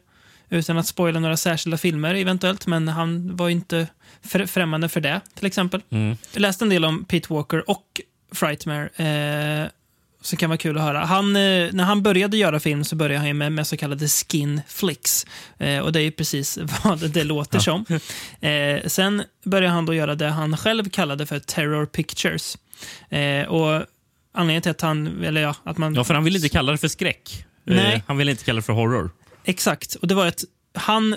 utan 0.48 0.78
att 0.78 0.86
spoila 0.86 1.20
några 1.20 1.36
särskilda 1.36 1.78
filmer 1.78 2.14
eventuellt, 2.14 2.66
men 2.66 2.88
han 2.88 3.36
var 3.36 3.48
ju 3.48 3.54
inte 3.54 3.86
fr- 4.22 4.46
främmande 4.46 4.88
för 4.88 5.00
det, 5.00 5.20
till 5.34 5.46
exempel. 5.46 5.82
Mm. 5.90 6.16
Jag 6.32 6.40
läste 6.40 6.64
en 6.64 6.68
del 6.68 6.84
om 6.84 7.04
Pete 7.04 7.34
Walker 7.34 7.70
och 7.70 8.00
Frightmare. 8.32 8.88
Eh, 8.96 9.68
så 10.20 10.36
kan 10.36 10.50
vara 10.50 10.56
kul 10.56 10.78
att 10.78 10.82
höra. 10.82 11.04
Han, 11.04 11.36
eh, 11.36 11.68
när 11.72 11.84
han 11.84 12.02
började 12.02 12.36
göra 12.36 12.60
film 12.60 12.84
så 12.84 12.96
började 12.96 13.26
han 13.26 13.38
med, 13.38 13.52
med 13.52 13.66
så 13.66 13.76
kallade 13.76 14.08
skin 14.08 14.60
flicks. 14.68 15.26
Eh, 15.58 15.78
och 15.78 15.92
det 15.92 16.00
är 16.00 16.02
ju 16.02 16.10
precis 16.10 16.58
vad 16.84 17.10
det 17.10 17.24
låter 17.24 17.58
som. 17.58 17.84
Eh, 18.40 18.86
sen 18.86 19.22
började 19.44 19.74
han 19.74 19.86
då 19.86 19.94
göra 19.94 20.14
det 20.14 20.28
han 20.28 20.56
själv 20.56 20.90
kallade 20.90 21.26
för 21.26 21.38
terror 21.38 21.86
pictures. 21.86 22.58
Eh, 23.08 23.48
och 23.48 23.86
anledningen 24.32 24.62
till 24.62 24.70
att 24.70 24.80
han, 24.80 25.24
eller 25.24 25.40
ja, 25.40 25.54
att 25.64 25.78
man... 25.78 25.94
ja, 25.94 26.04
för 26.04 26.14
han 26.14 26.24
ville 26.24 26.38
inte 26.38 26.48
kalla 26.48 26.72
det 26.72 26.78
för 26.78 26.88
skräck. 26.88 27.44
Eh, 27.66 27.76
Nej. 27.76 28.02
Han 28.06 28.16
ville 28.16 28.30
inte 28.30 28.44
kalla 28.44 28.56
det 28.56 28.62
för 28.62 28.72
horror. 28.72 29.10
Exakt. 29.44 29.94
Och 29.94 30.08
det 30.08 30.14
var 30.14 30.26
att 30.26 30.44
han, 30.74 31.16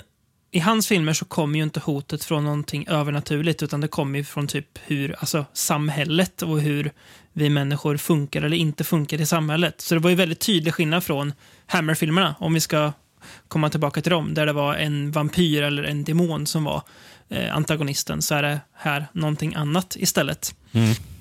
i 0.50 0.58
hans 0.58 0.88
filmer 0.88 1.12
så 1.12 1.24
kommer 1.24 1.58
ju 1.58 1.62
inte 1.62 1.80
hotet 1.80 2.24
från 2.24 2.44
någonting 2.44 2.86
övernaturligt 2.88 3.62
utan 3.62 3.80
det 3.80 3.88
kommer 3.88 4.18
ju 4.18 4.24
från 4.24 4.46
typ 4.46 4.78
hur, 4.86 5.16
alltså 5.18 5.44
samhället 5.52 6.42
och 6.42 6.60
hur 6.60 6.92
vi 7.36 7.50
människor 7.50 7.96
funkar 7.96 8.42
eller 8.42 8.56
inte 8.56 8.84
funkar 8.84 9.20
i 9.20 9.26
samhället. 9.26 9.80
Så 9.80 9.94
det 9.94 10.00
var 10.00 10.10
ju 10.10 10.16
väldigt 10.16 10.40
tydlig 10.40 10.74
skillnad 10.74 11.04
från 11.04 11.32
Hammer-filmerna, 11.66 12.34
om 12.38 12.54
vi 12.54 12.60
ska 12.60 12.92
komma 13.48 13.70
tillbaka 13.70 14.00
till 14.02 14.10
dem, 14.12 14.34
där 14.34 14.46
det 14.46 14.52
var 14.52 14.74
en 14.74 15.10
vampyr 15.10 15.62
eller 15.62 15.82
en 15.82 16.04
demon 16.04 16.46
som 16.46 16.64
var 16.64 16.82
eh, 17.28 17.56
antagonisten, 17.56 18.22
så 18.22 18.34
är 18.34 18.42
det 18.42 18.60
här 18.74 19.06
någonting 19.12 19.54
annat 19.54 19.96
istället. 19.98 20.54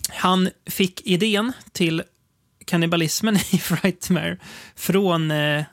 Han 0.10 0.50
fick 0.66 1.02
idén 1.08 1.52
till 1.72 2.04
kannibalismen 2.66 3.36
i 3.52 3.58
Frightmare 3.58 4.38
från 4.76 5.32
eh, 5.32 5.64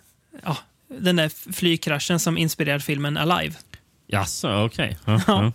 ja, 0.45 0.57
den 1.01 1.17
där 1.17 1.53
flygkraschen 1.53 2.21
som 2.21 2.39
inspirerade 2.39 2.81
filmen 2.81 3.17
Alive. 3.17 3.55
Jaså, 4.07 4.65
okej. 4.65 4.99
Ja, 5.05 5.21
Ja. 5.27 5.43
ja. 5.45 5.53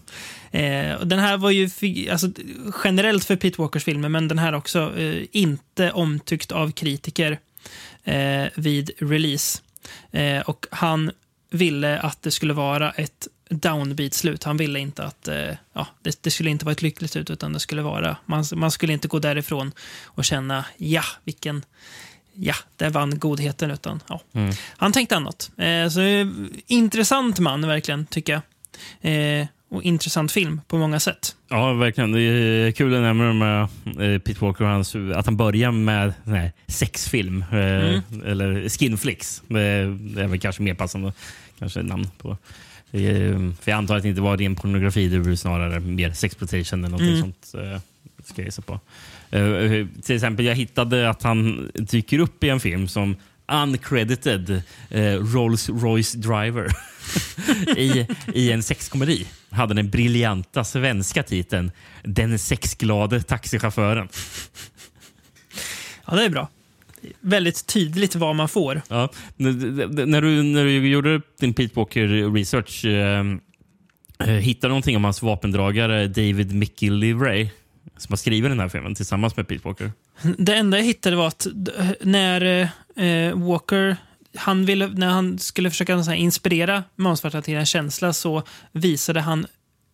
Eh, 0.55 0.95
och 0.95 1.07
den 1.07 1.19
här 1.19 1.37
var 1.37 1.51
ju 1.51 1.69
alltså, 2.11 2.27
generellt 2.83 3.25
för 3.25 3.35
Pete 3.35 3.61
Walkers 3.61 3.83
filmer, 3.83 4.09
men 4.09 4.27
den 4.27 4.39
här 4.39 4.55
också 4.55 4.97
eh, 4.97 5.23
inte 5.31 5.91
omtyckt 5.91 6.51
av 6.51 6.71
kritiker 6.71 7.39
eh, 8.03 8.45
vid 8.55 8.91
release. 8.97 9.61
Eh, 10.11 10.41
och 10.41 10.65
han 10.71 11.11
ville 11.49 11.99
att 11.99 12.21
det 12.21 12.31
skulle 12.31 12.53
vara 12.53 12.91
ett 12.91 13.27
downbeat-slut. 13.49 14.43
Han 14.43 14.57
ville 14.57 14.79
inte 14.79 15.03
att 15.03 15.27
eh, 15.27 15.51
ja, 15.73 15.87
det, 16.01 16.23
det 16.23 16.31
skulle 16.31 16.49
inte 16.49 16.65
vara 16.65 16.71
ett 16.71 16.81
lyckligt 16.81 17.11
slut, 17.11 17.29
utan 17.29 17.53
det 17.53 17.59
skulle 17.59 17.81
vara, 17.81 18.17
man, 18.25 18.45
man 18.55 18.71
skulle 18.71 18.93
inte 18.93 19.07
gå 19.07 19.19
därifrån 19.19 19.71
och 20.05 20.25
känna 20.25 20.65
ja, 20.77 21.03
vilken 21.23 21.65
Ja, 22.37 22.55
där 22.75 22.89
vann 22.89 23.19
godheten. 23.19 23.71
Utan, 23.71 24.03
ja. 24.07 24.21
Han 24.77 24.91
tänkte 24.91 25.15
annat. 25.15 25.51
Eh, 25.57 25.89
så, 25.89 26.01
eh, 26.01 26.27
intressant 26.67 27.39
man, 27.39 27.67
verkligen, 27.67 28.05
tycker 28.05 28.33
jag. 28.33 28.41
Eh, 29.41 29.47
och 29.69 29.84
intressant 29.84 30.32
film 30.32 30.62
på 30.67 30.78
många 30.78 30.99
sätt. 30.99 31.36
Ja, 31.49 31.73
verkligen. 31.73 32.12
Det 32.12 32.21
är 32.21 32.71
kul 32.71 32.95
att 32.95 33.01
nämna 33.01 33.34
med 33.34 33.62
eh, 34.13 34.19
Pete 34.19 34.39
Walker 34.45 34.63
och 34.65 34.69
hans, 34.69 34.95
att 35.15 35.25
han 35.25 35.38
börjar 35.38 35.71
med 35.71 36.13
nej, 36.23 36.54
sexfilm. 36.67 37.41
Eh, 37.51 37.99
Eller 38.25 38.69
skinflix. 38.69 39.41
Det 39.47 39.62
är 39.62 40.28
väl 40.28 40.39
kanske 40.39 40.62
mer 40.62 40.73
passande 40.73 41.13
kanske 41.60 41.82
namn 41.84 42.08
på. 42.17 42.30
Eh, 42.91 43.39
För 43.62 43.71
jag 43.71 43.78
antar 43.78 43.95
att 43.95 44.04
det 44.04 44.10
inte 44.10 44.21
var 44.21 44.38
ren 44.38 44.56
pornografi. 44.56 45.10
Det 45.10 45.19
var 45.19 45.36
snarare 45.36 45.80
mer 45.80 46.12
sexploitation 46.12 46.86
eller 46.86 46.97
något 46.97 47.19
sånt. 47.19 47.51
eh, 47.73 47.80
Ska 48.23 48.43
jag 48.43 48.65
på. 48.65 48.80
Till 50.04 50.15
exempel, 50.15 50.45
jag 50.45 50.56
hittade 50.56 51.10
att 51.10 51.23
han 51.23 51.71
dyker 51.75 52.19
upp 52.19 52.43
i 52.43 52.49
en 52.49 52.60
film 52.60 52.88
som 52.88 53.15
uncredited 53.47 54.62
Rolls 55.34 55.69
Royce 55.69 56.13
driver 56.17 56.67
i, 57.77 58.07
i 58.33 58.51
en 58.51 58.63
sexkomedi. 58.63 59.25
Hade 59.49 59.73
den 59.73 59.89
briljanta 59.89 60.63
svenska 60.63 61.23
titeln 61.23 61.71
Den 62.03 62.39
sexglade 62.39 63.23
taxichauffören. 63.23 64.09
Ja, 66.05 66.15
det 66.15 66.25
är 66.25 66.29
bra. 66.29 66.47
Väldigt 67.21 67.67
tydligt 67.67 68.15
vad 68.15 68.35
man 68.35 68.49
får. 68.49 68.81
Ja. 68.87 69.09
När 69.37 70.21
du, 70.21 70.43
när 70.43 70.63
du 70.63 70.87
gjorde 70.87 71.21
din 71.39 71.53
Pete 71.53 71.73
Walker 71.75 72.33
research, 72.33 72.85
eh, 72.85 73.25
eh, 74.19 74.27
hittade 74.27 74.67
du 74.67 74.69
någonting 74.69 74.95
om 74.95 75.03
hans 75.03 75.21
vapendragare 75.21 76.07
David 76.07 76.55
McGillivray 76.55 77.49
som 77.97 78.11
har 78.11 78.17
skrivit 78.17 78.51
den 78.51 78.59
här 78.59 78.69
filmen 78.69 78.95
tillsammans 78.95 79.37
med 79.37 79.47
Pete 79.47 79.67
Walker? 79.67 79.91
Det 80.37 80.55
enda 80.55 80.77
jag 80.77 80.85
hittade 80.85 81.15
var 81.15 81.27
att 81.27 81.47
när 82.01 82.69
eh, 82.95 83.33
Walker 83.35 83.97
han 84.38 84.65
ville, 84.65 84.88
när 84.88 85.08
han 85.08 85.39
skulle 85.39 85.69
försöka 85.69 86.04
så 86.04 86.10
här, 86.10 86.17
inspirera 86.17 86.84
Månsvarta 86.95 87.41
till 87.41 87.56
en 87.56 87.65
känsla 87.65 88.13
så 88.13 88.43
visade 88.71 89.21
han 89.21 89.45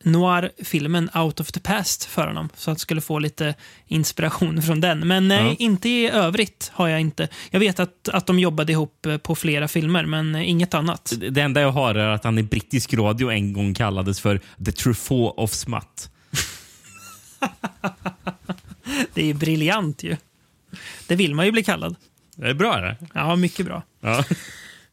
noir-filmen 0.03 1.09
Out 1.15 1.39
of 1.39 1.51
the 1.51 1.59
Past 1.59 2.03
för 2.05 2.27
honom. 2.27 2.49
Så 2.55 2.71
att 2.71 2.75
han 2.75 2.79
skulle 2.79 3.01
få 3.01 3.19
lite 3.19 3.55
inspiration 3.87 4.61
från 4.61 4.81
den. 4.81 5.07
Men 5.07 5.27
nej, 5.27 5.45
Ja. 5.47 5.55
inte 5.59 5.89
i 5.89 6.09
övrigt 6.09 6.71
har 6.73 6.87
jag 6.87 7.01
inte. 7.01 7.27
Jag 7.51 7.59
vet 7.59 7.79
att, 7.79 8.09
att 8.09 8.27
de 8.27 8.39
jobbade 8.39 8.71
ihop 8.71 9.05
eh, 9.05 9.17
på 9.17 9.35
flera 9.35 9.67
filmer, 9.67 10.05
men 10.05 10.35
eh, 10.35 10.49
inget 10.49 10.73
annat. 10.73 11.13
Det 11.29 11.41
enda 11.41 11.61
jag 11.61 11.71
har 11.71 11.95
är 11.95 12.07
att 12.09 12.23
han 12.23 12.37
i 12.37 12.43
brittisk 12.43 12.93
radio 12.93 13.31
en 13.31 13.53
gång 13.53 13.73
kallades 13.73 14.19
för 14.19 14.41
The 14.65 14.71
Truffaut 14.71 15.33
of 15.37 15.51
Smut. 15.53 16.09
Det 19.13 19.29
är 19.29 19.33
briljant 19.33 20.03
ju. 20.03 20.17
Det 21.07 21.15
vill 21.15 21.35
man 21.35 21.45
ju 21.45 21.51
bli 21.51 21.63
kallad. 21.63 21.95
Det 22.41 22.49
är 22.49 22.53
bra 22.53 22.77
det. 22.81 22.95
Ja, 23.13 23.35
mycket 23.35 23.65
bra. 23.65 23.83
Ja. 24.01 24.23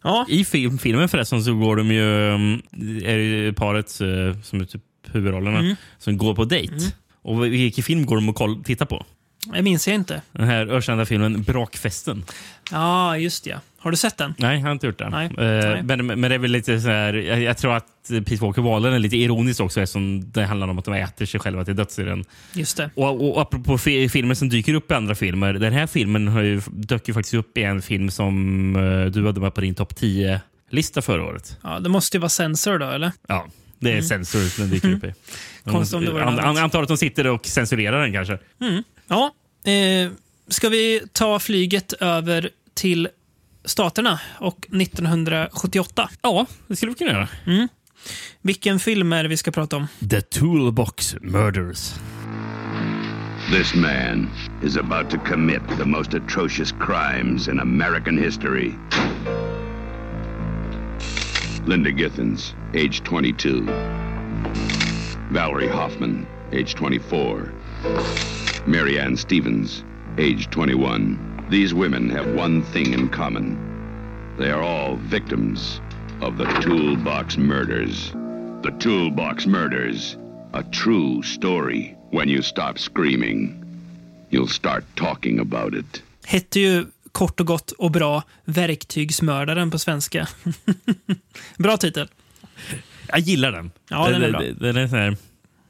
Ja, 0.03 0.27
I 0.29 0.45
film, 0.45 0.79
filmen 0.79 1.09
förresten 1.09 1.43
så 1.45 1.55
går 1.55 1.77
de 1.77 1.93
ju, 1.93 2.03
um, 2.35 2.63
är 3.05 3.17
det 3.17 3.23
ju 3.25 3.53
paret 3.53 4.01
eh, 4.01 4.41
som 4.43 4.61
är 4.61 4.65
typ 4.65 4.83
huvudrollerna 5.13 5.77
som 5.99 6.19
går 6.19 6.35
på 6.35 6.45
dejt. 6.45 6.75
Och 7.23 7.45
vilken 7.45 7.85
film 7.85 8.07
går 8.07 8.17
de 8.17 8.29
och 8.29 8.35
koll, 8.35 8.65
tittar 8.65 8.87
på? 8.87 9.07
Det 9.55 9.63
minns 9.63 9.89
jag 9.89 9.95
inte. 9.95 10.23
Den 10.33 10.49
här 10.49 10.67
ökända 10.67 11.07
filmen 11.07 11.43
Brakfesten. 11.43 12.25
Ja, 12.71 13.17
just 13.19 13.47
ja. 13.47 13.57
Har 13.81 13.91
du 13.91 13.97
sett 13.97 14.17
den? 14.17 14.35
Nej, 14.39 14.57
jag 14.59 14.65
har 14.65 14.73
inte 14.73 14.87
gjort 14.87 14.99
det. 14.99 15.09
Nej. 15.11 15.27
Eh, 15.27 15.33
Nej. 15.39 15.83
Men, 15.83 16.07
men 16.07 16.21
det 16.21 16.35
är 16.35 16.39
väl 16.39 16.51
lite 16.51 16.81
så 16.81 16.89
här, 16.89 17.15
jag, 17.15 17.41
jag 17.43 17.59
tror 17.59 17.77
att 17.77 17.85
Pete 18.09 18.37
Walker 18.45 18.63
valde 18.63 18.91
den 18.91 19.03
lite 19.03 19.17
ironiskt 19.17 19.61
också 19.61 19.81
eftersom 19.81 20.31
det 20.33 20.45
handlar 20.45 20.69
om 20.69 20.79
att 20.79 20.85
de 20.85 20.95
äter 20.95 21.27
sig 21.27 21.41
själva 21.41 21.65
till 21.65 21.77
döds 21.77 21.99
i 21.99 22.03
den. 22.03 22.25
Just 22.53 22.77
det. 22.77 22.91
Och, 22.95 23.31
och, 23.31 23.43
apropå 23.43 23.79
fi- 23.79 24.09
filmer 24.09 24.35
som 24.35 24.49
dyker 24.49 24.75
upp 24.75 24.91
i 24.91 24.95
andra 24.95 25.15
filmer. 25.15 25.53
Den 25.53 25.73
här 25.73 25.87
filmen 25.87 26.29
har 26.29 26.43
ju, 26.43 26.61
dök 26.71 27.09
ju 27.09 27.15
faktiskt 27.15 27.35
upp 27.35 27.59
i 27.59 27.63
en 27.63 27.83
film 27.83 28.11
som 28.11 28.77
eh, 28.77 29.05
du 29.13 29.27
hade 29.27 29.41
med 29.41 29.55
på 29.55 29.61
din 29.61 29.75
topp 29.75 29.93
10-lista 30.01 31.03
förra 31.03 31.25
året. 31.25 31.57
Ja, 31.63 31.81
det 31.81 31.89
måste 31.89 32.17
ju 32.17 32.21
vara 32.21 32.29
Sensor 32.29 32.79
då, 32.79 32.87
eller? 32.91 33.13
Ja, 33.29 33.47
det 33.79 33.93
är 33.93 34.03
censur 34.03 34.61
den 34.61 34.71
dyker 34.71 34.93
upp 34.93 35.05
i. 35.05 35.15
Konstigt 35.71 35.97
om 35.97 36.05
det 36.05 36.11
var 36.13 36.21
An, 36.21 36.39
an, 36.39 36.57
antar 36.59 36.83
att 36.83 36.89
de 36.89 36.97
sitter 36.97 37.27
och 37.27 37.47
censurerar 37.47 38.03
den 38.03 38.13
kanske. 38.13 38.39
Ja. 39.09 39.35
Eh, 39.73 40.11
ska 40.49 40.69
vi 40.69 41.03
ta 41.13 41.39
flyget 41.39 41.93
över 41.93 42.51
till 42.75 43.09
Staterna 43.65 44.21
och 44.41 44.67
1978? 44.73 46.11
Ja, 46.23 46.47
det 46.67 46.77
skulle 46.77 46.93
vi 46.93 46.99
kunna 46.99 47.11
göra. 47.11 47.29
Vilken 48.43 48.81
film 48.81 49.13
är 49.13 49.23
det 49.23 49.29
vi 49.29 49.37
ska 49.37 49.51
prata 49.51 49.77
om? 49.77 49.87
The 50.11 50.21
Toolbox 50.21 51.17
Murders. 51.21 51.95
This 53.53 53.75
man 53.75 54.31
is 54.63 54.77
about 54.77 55.11
to 55.11 55.19
commit 55.19 55.63
the 55.79 55.85
most 55.85 56.15
atrocious 56.15 56.73
crimes 56.73 57.49
in 57.49 57.61
American 57.61 58.19
history. 58.19 58.73
Linda 61.67 61.91
Githens, 61.91 62.55
age 62.75 63.03
22. 63.09 63.49
Valerie 65.31 65.71
Hoffman, 65.71 66.27
age 66.53 66.77
24. 66.79 67.53
Mary 68.69 68.99
Ann 68.99 69.17
Stevens, 69.17 69.83
age 70.19 70.51
21. 70.51 71.47
These 71.49 71.73
women 71.73 72.11
have 72.11 72.35
one 72.35 72.63
thing 72.63 72.93
in 72.93 73.09
common. 73.09 73.57
They 74.39 74.51
are 74.51 74.61
all 74.63 74.97
victims 74.97 75.81
of 76.21 76.37
the 76.37 76.45
Toolbox 76.61 77.39
Murders. 77.39 78.13
The 78.63 78.71
Toolbox 78.79 79.47
Murders. 79.47 80.19
A 80.53 80.63
true 80.63 81.23
story. 81.23 81.97
When 82.11 82.29
you 82.29 82.43
stop 82.43 82.79
screaming, 82.79 83.65
you'll 84.31 84.53
start 84.53 84.85
talking 84.97 85.41
about 85.41 85.75
it. 85.75 86.03
Hette 86.25 86.61
ju 86.61 86.87
kort 87.13 87.41
och 87.41 87.47
gott 87.47 87.71
och 87.71 87.91
bra 87.91 88.23
Verktygsmördaren 88.45 89.71
på 89.71 89.79
svenska. 89.79 90.29
bra 91.59 91.77
titel. 91.77 92.09
Jag 93.09 93.21
gillar 93.21 93.53
den. 93.53 93.71
Ja, 93.91 94.09
den 94.09 94.23
är 94.23 94.31
bra. 94.31 94.43
Den 94.61 94.77
är 94.77 94.89
så 94.89 94.97
här, 94.97 95.17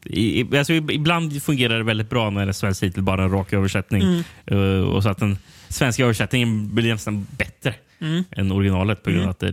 i, 0.04 0.56
alltså, 0.56 0.72
ibland 0.72 1.42
fungerar 1.42 1.78
det 1.78 1.84
väldigt 1.84 2.10
bra 2.10 2.30
när 2.30 2.46
en 2.46 2.54
svensk 2.54 2.80
titel 2.80 3.02
bara 3.02 3.20
är 3.22 3.26
en 3.26 3.32
rak 3.32 3.52
översättning. 3.52 4.02
Mm. 4.02 4.22
Uh, 4.52 4.84
och 4.84 5.02
så 5.02 5.08
att 5.08 5.18
den 5.18 5.38
svenska 5.68 6.04
översättningen 6.04 6.74
blir 6.74 6.92
nästan 6.92 7.26
bättre 7.30 7.74
Mm. 8.00 8.24
än 8.30 8.52
originalet 8.52 9.02
på 9.02 9.10
grund 9.10 9.24
av 9.24 9.30
att 9.30 9.38
det, 9.38 9.52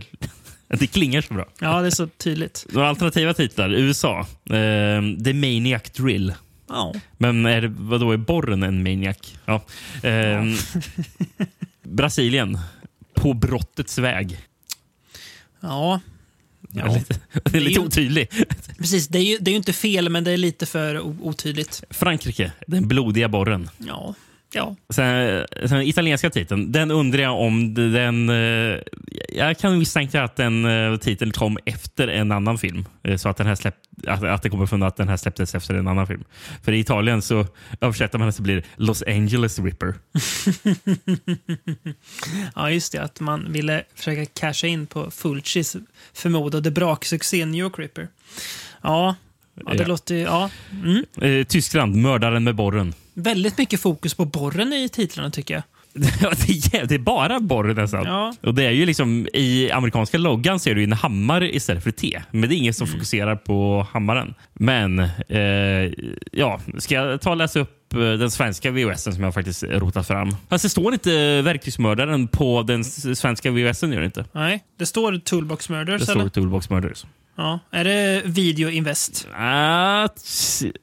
det 0.68 0.86
klingar 0.86 1.20
så 1.20 1.34
bra. 1.34 1.46
Ja, 1.60 1.80
det 1.80 1.86
är 1.86 1.90
så 1.90 2.06
tydligt. 2.06 2.66
Några 2.72 2.88
alternativa 2.88 3.34
titlar. 3.34 3.70
USA. 3.70 4.18
Uh, 4.20 5.22
The 5.24 5.32
Maniac 5.34 5.82
Drill. 5.96 6.34
Ja. 6.68 6.94
Men 7.18 7.46
är 7.46 7.60
det, 7.60 7.68
vadå, 7.68 8.12
är 8.12 8.16
borren 8.16 8.62
en 8.62 8.82
maniac? 8.82 9.34
Ja. 9.44 9.62
Ehm, 10.02 10.54
Brasilien. 11.82 12.58
På 13.14 13.34
brottets 13.34 13.98
väg. 13.98 14.38
Ja, 15.60 16.00
Ja. 16.72 16.94
lite, 16.94 17.20
den 17.32 17.54
är 17.54 17.60
lite 17.60 17.80
otydlig. 17.80 18.28
precis. 18.78 19.08
Det 19.08 19.18
är, 19.18 19.22
ju, 19.22 19.38
det 19.40 19.50
är 19.50 19.52
ju 19.52 19.56
inte 19.56 19.72
fel, 19.72 20.08
men 20.08 20.24
det 20.24 20.30
är 20.30 20.36
lite 20.36 20.66
för 20.66 21.00
otydligt. 21.00 21.84
Frankrike. 21.90 22.52
Den 22.66 22.88
blodiga 22.88 23.28
borren. 23.28 23.70
Ja. 23.78 24.14
Ja. 24.56 24.76
Sen, 24.90 25.46
sen 25.68 25.82
italienska 25.82 26.30
titeln, 26.30 26.72
den 26.72 26.90
undrar 26.90 27.22
jag 27.22 27.40
om 27.40 27.74
den... 27.74 28.28
eh, 28.30 28.78
Jag 29.32 29.58
kan 29.58 29.78
misstänka 29.78 30.22
att 30.22 30.36
den 30.36 30.64
eh, 30.64 30.96
titeln 30.96 31.32
kom 31.32 31.58
efter 31.64 32.08
en 32.08 32.32
annan 32.32 32.58
film. 32.58 32.84
Eh, 33.02 33.16
Så 33.16 33.28
att, 33.28 33.36
den 33.36 33.46
här 33.46 33.54
släpp, 33.54 33.74
att, 34.06 34.22
att 34.24 34.42
det 34.42 34.48
kommer 34.50 34.66
från 34.66 34.82
att 34.82 34.96
den 34.96 35.08
här 35.08 35.16
släpptes 35.16 35.54
efter 35.54 35.74
en 35.74 35.88
annan 35.88 36.06
film. 36.06 36.24
För 36.62 36.72
i 36.72 36.78
Italien 36.78 37.22
så 37.22 37.46
översätter 37.80 38.18
man 38.18 38.26
det 38.26 38.32
så 38.32 38.42
blir 38.42 38.64
Los 38.76 39.02
Angeles 39.06 39.58
Ripper. 39.58 39.94
ja, 42.54 42.70
just 42.70 42.92
det. 42.92 42.98
Att 43.02 43.20
man 43.20 43.52
ville 43.52 43.82
försöka 43.94 44.24
casha 44.26 44.66
in 44.66 44.86
på 44.86 45.10
Fulcis 45.10 45.76
förmodade 46.14 46.70
braksuccé 46.70 47.46
New 47.46 47.60
York 47.60 47.78
Ripper. 47.78 48.08
Ja, 48.82 49.14
ja 49.64 49.72
det 49.74 49.82
Ja. 49.82 49.86
låter 49.88 50.14
ju... 50.14 50.20
Ja. 50.20 50.50
Mm. 50.84 51.44
Tyskland, 51.44 51.96
Mördaren 51.96 52.44
med 52.44 52.54
borren. 52.54 52.94
Väldigt 53.16 53.58
mycket 53.58 53.80
fokus 53.80 54.14
på 54.14 54.24
borren 54.24 54.72
i 54.72 54.88
titlarna, 54.88 55.30
tycker 55.30 55.54
jag. 55.54 55.62
Ja, 56.22 56.30
det, 56.86 56.94
är, 56.94 56.98
bara 56.98 57.40
borren 57.40 57.76
nästan. 57.76 58.04
Ja. 58.04 58.34
Och 58.42 58.54
det 58.54 58.64
är 58.64 58.70
ju 58.70 58.86
liksom, 58.86 59.28
I 59.32 59.70
amerikanska 59.70 60.18
loggan 60.18 60.60
ser 60.60 60.74
du 60.74 60.84
en 60.84 60.92
hammare 60.92 61.56
istället 61.56 61.84
för 61.84 61.90
T. 61.90 62.22
Men 62.30 62.48
det 62.48 62.54
är 62.54 62.58
ingen 62.58 62.74
som 62.74 62.86
Mm. 62.86 62.98
fokuserar 62.98 63.36
på 63.36 63.86
hammaren. 63.92 64.34
Men 64.54 64.98
eh, 65.28 65.92
ja, 66.32 66.60
ska 66.78 66.94
jag 66.94 67.20
ta 67.20 67.30
och 67.30 67.36
läsa 67.36 67.60
upp 67.60 67.94
eh, 67.94 67.98
den 68.00 68.30
svenska 68.30 68.70
VHSen 68.70 69.12
som 69.14 69.24
jag 69.24 69.34
faktiskt 69.34 69.62
rotat 69.62 70.06
fram? 70.06 70.36
Fast 70.48 70.62
det 70.62 70.68
står 70.68 70.92
inte 70.92 71.42
verktygsmördaren 71.42 72.28
på 72.28 72.62
den 72.62 72.84
svenska 72.84 73.50
VHSen. 73.50 73.92
Gör 73.92 74.00
det 74.00 74.06
inte. 74.06 74.24
Nej, 74.32 74.64
det 74.78 74.86
står 74.86 75.18
Toolbox 75.18 75.68
Murders, 75.68 76.06
Det 76.06 76.12
eller? 76.12 76.20
står 76.22 76.28
Toolbox 76.28 76.70
Murders. 76.70 77.04
Ja. 77.36 77.58
Är 77.70 77.84
det 77.84 78.22
Video 78.24 78.70
Invest? 78.70 79.28
Ah, 79.36 80.08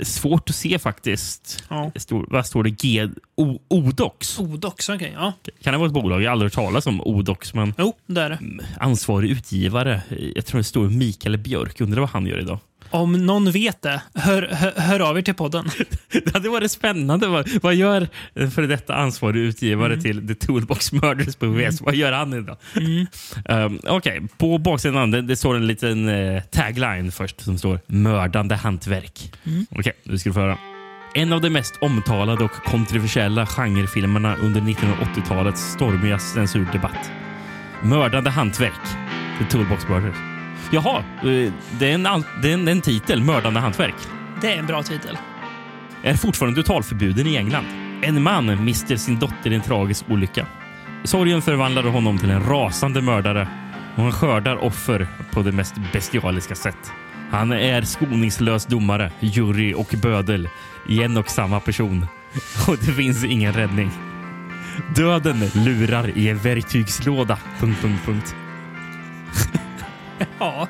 svårt 0.04 0.50
att 0.50 0.56
se 0.56 0.80
faktiskt. 0.80 1.64
Ja. 1.70 1.92
Står, 1.96 2.26
vad 2.30 2.46
står 2.46 2.64
det? 2.64 2.70
G, 2.70 3.10
o, 3.36 3.60
Odox? 3.68 4.40
Odox, 4.40 4.90
okej. 4.90 5.12
Ja. 5.16 5.34
Kan 5.64 5.74
det 5.74 5.78
vara 5.78 5.88
ett 5.88 5.94
bolag? 5.94 6.22
Jag 6.22 6.28
har 6.28 6.32
aldrig 6.32 6.46
hört 6.52 6.54
talas 6.66 6.88
om 6.88 7.02
Odox. 7.02 7.54
Men 7.54 7.74
Jo, 7.78 7.94
det 8.06 8.22
är 8.22 8.30
det. 8.30 8.40
ansvarig 8.80 9.30
utgivare. 9.32 10.02
Jag 10.36 10.46
tror 10.46 10.58
det 10.58 10.64
står 10.64 10.90
Mikael 10.90 11.38
Björk. 11.38 11.82
Undrar 11.82 12.00
vad 12.02 12.10
han 12.10 12.26
gör 12.28 12.40
idag. 12.40 12.60
Om 12.94 13.26
någon 13.26 13.52
vet 13.52 13.82
det, 13.82 14.02
hör, 14.14 14.42
hör, 14.52 14.72
hör 14.82 15.00
av 15.00 15.18
er 15.18 15.22
till 15.22 15.34
podden. 15.34 15.70
Det 16.12 16.34
hade 16.34 16.50
varit 16.50 16.72
spännande. 16.72 17.28
Vad, 17.28 17.50
vad 17.62 17.76
gör 17.76 18.08
en 18.34 18.52
före 18.52 18.68
detta 18.68 18.96
ansvarig 18.96 19.40
utgivare 19.42 20.02
till 20.02 20.28
The 20.28 20.36
Toolbox 20.36 20.92
Murders 20.92 21.36
på 21.36 21.48
VS? 21.48 21.82
Vad 21.82 21.96
gör 21.96 22.12
han 22.12 22.34
idag? 22.34 22.58
Um, 23.50 23.80
Okej, 23.88 24.22
på 24.38 24.58
baksidan 24.58 25.12
det, 25.12 25.22
det 25.22 25.36
står 25.36 25.56
en 25.56 25.68
liten 25.68 26.10
eh, 26.10 26.44
tagline 26.44 27.12
först 27.12 27.42
som 27.42 27.58
står 27.58 27.80
“Mördande 27.86 28.56
hantverk”. 28.56 29.34
Okej, 29.70 29.94
nu 30.04 30.18
ska 30.18 30.30
du 30.30 30.34
få 30.34 30.40
höra. 30.40 30.58
En 31.16 31.34
av 31.34 31.42
de 31.42 31.50
mest 31.50 31.74
omtalade 31.82 32.44
och 32.44 32.52
kontroversiella 32.52 33.46
genrefilmerna 33.46 34.36
under 34.36 34.62
1980-talets 34.62 35.62
stormiga 35.62 36.20
censurdebatt. 36.20 37.12
Mördande 37.84 38.30
hantverk. 38.30 38.82
The 39.40 39.46
Toolbox 39.46 39.88
Murders. 39.88 40.33
Jaha, 40.74 40.98
eh, 40.98 41.54
det 41.80 41.92
är 41.92 41.94
en, 41.94 42.24
det 42.42 42.50
är 42.50 42.54
en, 42.54 42.68
en 42.68 42.82
titel. 42.82 43.24
Mördande 43.24 43.60
hantverk 43.60 43.96
Det 44.42 44.54
är 44.54 44.60
en 44.60 44.66
bra 44.66 44.84
titel. 44.84 45.18
är 46.04 46.14
fortfarande 46.14 46.64
totalförbjuden 46.64 47.28
i 47.28 47.36
England. 47.36 47.66
En 48.02 48.24
man 48.24 48.66
mister 48.66 48.96
sin 48.96 49.20
dotter 49.20 49.52
i 49.52 49.56
en 49.56 49.62
tragisk 49.62 50.06
olycka. 50.10 50.46
Sorgen 51.04 51.42
förvandlade 51.42 51.90
honom 51.90 52.18
till 52.18 52.30
en 52.30 52.44
rasande 52.44 53.02
mördare 53.02 53.48
och 53.96 54.04
han 54.04 54.12
skördar 54.12 54.64
offer 54.64 55.08
på 55.32 55.42
det 55.42 55.52
mest 55.52 55.76
bestialiska 55.94 56.56
sätt. 56.56 56.92
Han 57.32 57.52
är 57.52 57.82
skoningslös 57.82 58.66
domare, 58.66 59.12
jury 59.20 59.74
och 59.74 59.96
bödel 60.02 60.50
i 60.90 61.04
en 61.04 61.18
och 61.18 61.30
samma 61.30 61.60
person. 61.60 62.08
Och 62.68 62.78
det 62.78 62.92
finns 62.92 63.24
ingen 63.24 63.54
räddning. 63.54 63.92
Döden 64.96 65.40
lurar 65.56 66.18
i 66.18 66.30
en 66.30 66.38
verktygslåda. 66.38 67.38
Punkt, 67.60 67.78
punkt, 67.82 68.02
punkt. 68.06 68.36
Ja. 70.40 70.62
Och 70.62 70.70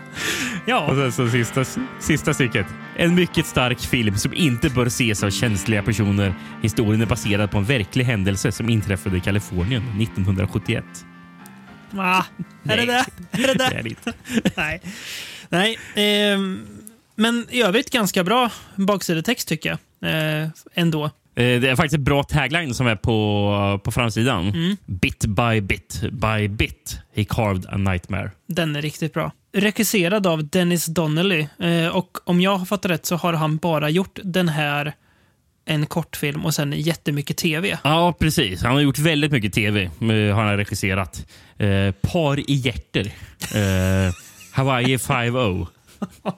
Ja. 0.66 0.88
sen 0.96 1.12
så 1.12 1.30
sista, 1.30 1.66
sista 2.00 2.34
stycket. 2.34 2.68
En 2.96 3.16
mycket 3.16 3.46
stark 3.46 3.80
film 3.80 4.18
som 4.18 4.34
inte 4.34 4.70
bör 4.70 4.86
ses 4.86 5.24
av 5.24 5.30
känsliga 5.30 5.84
personer. 5.84 6.34
Historien 6.62 7.02
är 7.02 7.06
baserad 7.06 7.52
på 7.52 7.58
en 7.58 7.64
verklig 7.66 8.06
händelse 8.06 8.52
som 8.52 8.70
inträffade 8.70 9.18
i 9.18 9.20
Kalifornien 9.20 10.02
1971. 10.02 10.84
Ah, 11.98 12.24
är 12.64 12.78
det 12.78 12.86
det? 12.86 13.06
Är 13.32 13.48
det 13.48 13.48
Det 13.48 13.54
det? 13.54 13.64
är 13.76 13.84
det 13.84 13.90
inte. 13.90 14.14
Nej. 14.56 14.82
Nej. 15.50 15.78
ehm, 15.96 16.68
men 17.16 17.46
i 17.50 17.62
övrigt 17.62 17.90
ganska 17.90 18.24
bra 18.24 18.50
baksidetext 18.76 19.48
tycker 19.48 19.78
jag. 20.00 20.42
Eh, 20.44 20.48
ändå. 20.74 21.12
Eh, 21.36 21.62
Det 21.62 21.70
är 21.70 21.76
faktiskt 21.76 21.94
ett 21.96 22.02
bra 22.02 22.24
tagline 22.24 22.74
som 22.74 22.88
är 22.88 22.96
på, 22.96 23.82
på 23.84 23.92
framsidan. 23.92 24.48
Mm. 24.50 24.78
Bit 24.86 25.26
by 25.26 25.62
bit 25.62 26.02
by 26.12 26.48
bit 26.48 27.00
he 27.16 27.24
carved 27.24 27.66
a 27.70 27.78
nightmare. 27.78 28.32
Den 28.48 28.76
är 28.76 28.82
riktigt 28.82 29.14
bra. 29.14 29.32
Regisserad 29.56 30.28
av 30.28 30.48
Dennis 30.48 30.86
Donnelly. 30.86 31.48
Eh, 31.60 31.88
och 31.88 32.18
om 32.30 32.42
jag 32.42 32.56
har 32.58 32.66
fattat 32.66 32.92
rätt 32.92 33.06
så 33.06 33.16
har 33.16 33.34
han 33.34 33.58
bara 33.58 33.90
gjort 33.90 34.20
den 34.24 34.50
här, 34.50 34.94
en 35.66 35.86
kortfilm 35.86 36.46
och 36.46 36.54
sen 36.54 36.74
jättemycket 36.78 37.38
tv. 37.38 37.78
Ja, 37.84 38.14
precis. 38.20 38.64
Han 38.64 38.74
har 38.74 38.82
gjort 38.82 39.00
väldigt 39.00 39.32
mycket 39.32 39.54
tv. 39.54 39.84
eh, 39.84 40.36
Har 40.36 40.44
han 40.44 40.58
regisserat. 40.58 41.26
Eh, 41.58 41.92
Par 41.92 42.40
i 42.40 42.54
hjärter. 42.54 43.06
Eh, 43.56 44.14
Hawaii 44.52 44.98
5-0. 44.98 45.68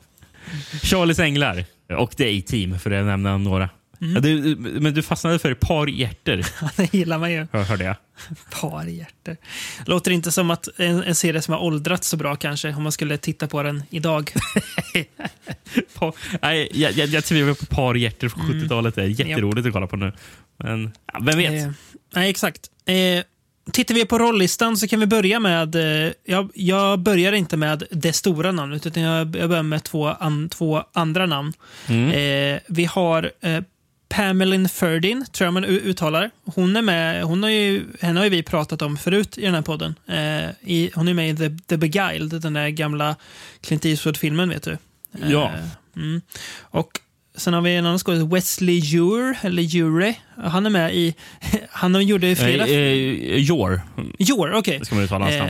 Charlies 0.83 1.19
Änglar. 1.19 1.65
Och 1.97 2.17
The 2.17 2.39
A-Team, 2.39 2.79
för 2.79 2.91
att 2.91 3.05
nämna 3.05 3.37
några. 3.37 3.69
Mm. 4.05 4.15
Ja, 4.15 4.21
du, 4.21 4.55
men 4.79 4.93
du 4.93 5.01
fastnade 5.01 5.39
för 5.39 5.53
Par 5.53 5.87
hjärter, 5.87 6.45
det 6.75 6.93
gillar 6.93 7.19
man 7.19 7.31
ju. 7.31 7.47
hör- 7.51 7.63
hörde 7.63 7.83
jag. 7.83 7.95
Par 8.61 8.85
hjärter. 8.85 9.37
Låter 9.85 10.11
inte 10.11 10.31
som 10.31 10.51
att 10.51 10.67
en, 10.77 11.03
en 11.03 11.15
serie 11.15 11.41
som 11.41 11.53
har 11.53 11.61
åldrats 11.61 12.07
så 12.07 12.17
bra 12.17 12.35
kanske, 12.35 12.73
om 12.73 12.83
man 12.83 12.91
skulle 12.91 13.17
titta 13.17 13.47
på 13.47 13.63
den 13.63 13.83
idag. 13.89 14.31
Par, 15.93 16.13
nej, 16.41 16.69
jag, 16.73 16.91
jag, 16.91 17.09
jag 17.09 17.25
tvivlar 17.25 17.53
på 17.53 17.65
Par 17.65 17.95
hjärter 17.95 18.29
från 18.29 18.45
Mm. 18.45 18.63
70-talet. 18.63 18.95
Det 18.95 19.01
är 19.03 19.07
jätteroligt 19.07 19.67
att 19.67 19.73
kolla 19.73 19.87
på 19.87 19.95
nu. 19.95 20.11
Men 20.57 20.91
ja, 21.13 21.19
vem 21.21 21.37
vet? 21.37 21.63
Eh, 21.65 21.71
nej, 22.15 22.29
exakt. 22.29 22.61
Eh, 22.85 23.23
tittar 23.71 23.95
vi 23.95 24.05
på 24.05 24.19
rollistan 24.19 24.77
så 24.77 24.87
kan 24.87 24.99
vi 24.99 25.05
börja 25.05 25.39
med... 25.39 25.75
Eh, 25.75 26.11
jag, 26.25 26.49
jag 26.53 26.99
börjar 26.99 27.31
inte 27.33 27.57
med 27.57 27.83
det 27.91 28.13
stora 28.13 28.51
namnet, 28.51 28.85
utan 28.85 29.03
jag, 29.03 29.35
jag 29.35 29.49
börjar 29.49 29.63
med 29.63 29.83
två, 29.83 30.07
an, 30.07 30.49
två 30.49 30.83
andra 30.93 31.25
namn. 31.25 31.53
Mm. 31.87 32.09
Eh, 32.55 32.59
vi 32.67 32.85
har 32.85 33.31
eh, 33.41 33.61
Pamelin 34.09 34.69
Ferdin, 34.69 35.25
tror 35.31 35.45
jag 35.45 35.53
man 35.53 35.65
uttalar. 35.65 36.31
Hon 36.45 36.75
är 36.75 36.81
med, 36.81 37.23
hon 37.23 37.43
har 37.43 37.49
ju, 37.49 37.85
henne 38.01 38.19
har 38.19 38.23
ju 38.23 38.29
vi 38.29 38.43
pratat 38.43 38.81
om 38.81 38.97
förut 38.97 39.37
i 39.37 39.41
den 39.41 39.53
här 39.53 39.61
podden. 39.61 39.95
Eh, 40.07 40.49
i, 40.61 40.91
hon 40.95 41.07
är 41.07 41.13
med 41.13 41.29
i 41.29 41.35
The, 41.35 41.57
The 41.67 41.77
Beguiled, 41.77 42.41
den 42.41 42.53
där 42.53 42.69
gamla 42.69 43.15
Clint 43.61 43.85
Eastwood-filmen, 43.85 44.49
vet 44.49 44.63
du. 44.63 44.71
Eh, 44.71 45.31
Ja. 45.31 45.51
Mm. 45.95 46.21
Och 46.61 46.99
sen 47.37 47.53
har 47.53 47.61
vi 47.61 47.75
en 47.75 47.85
annan 47.85 47.99
skådespelare, 47.99 48.33
Wesley 48.35 48.97
Ure, 48.99 49.37
eller 49.41 49.75
Ure. 49.75 50.15
Han 50.43 50.65
är 50.65 50.69
med 50.69 50.95
i... 50.95 51.15
Han 51.69 52.05
gjorde 52.05 52.35
flera... 52.35 52.67
Eh, 52.67 53.37
Jor, 53.39 53.81
Jure, 54.19 54.57
okej. 54.57 54.81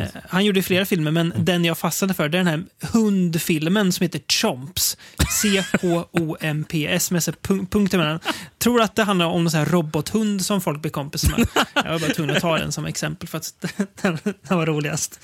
Eh, 0.06 0.08
han 0.30 0.46
gjorde 0.46 0.62
flera 0.64 0.86
filmer, 0.86 1.12
men 1.12 1.34
den 1.38 1.66
jag 1.66 1.78
fastnade 1.78 2.14
för 2.14 2.30
det 2.30 2.38
är 2.38 2.44
den 2.44 2.48
här 2.48 2.64
hundfilmen 2.94 3.92
som 3.92 4.04
heter 4.04 4.22
Chomps. 4.42 4.98
C-H-O-M-P-S 5.42 7.12
med 7.12 7.22
punk- 7.24 7.70
punkter 7.70 7.98
mellan. 7.98 8.20
Tror 8.58 8.82
att 8.82 8.96
det 8.96 9.04
handlar 9.04 9.26
om 9.26 9.42
en 9.46 9.52
sån 9.52 9.60
här 9.60 9.66
robothund 9.66 10.46
som 10.46 10.62
folk 10.62 10.82
blir 10.82 10.92
kompis 10.92 11.30
med. 11.30 11.48
Jag 11.74 11.92
var 11.92 12.00
bara 12.00 12.14
tvungen 12.14 12.36
att 12.36 12.42
ta 12.42 12.58
den 12.58 12.72
som 12.72 12.86
exempel 12.86 13.28
för 13.30 13.38
att 13.38 13.54
den, 14.02 14.18
den 14.24 14.58
var 14.58 14.66
roligast. 14.66 15.20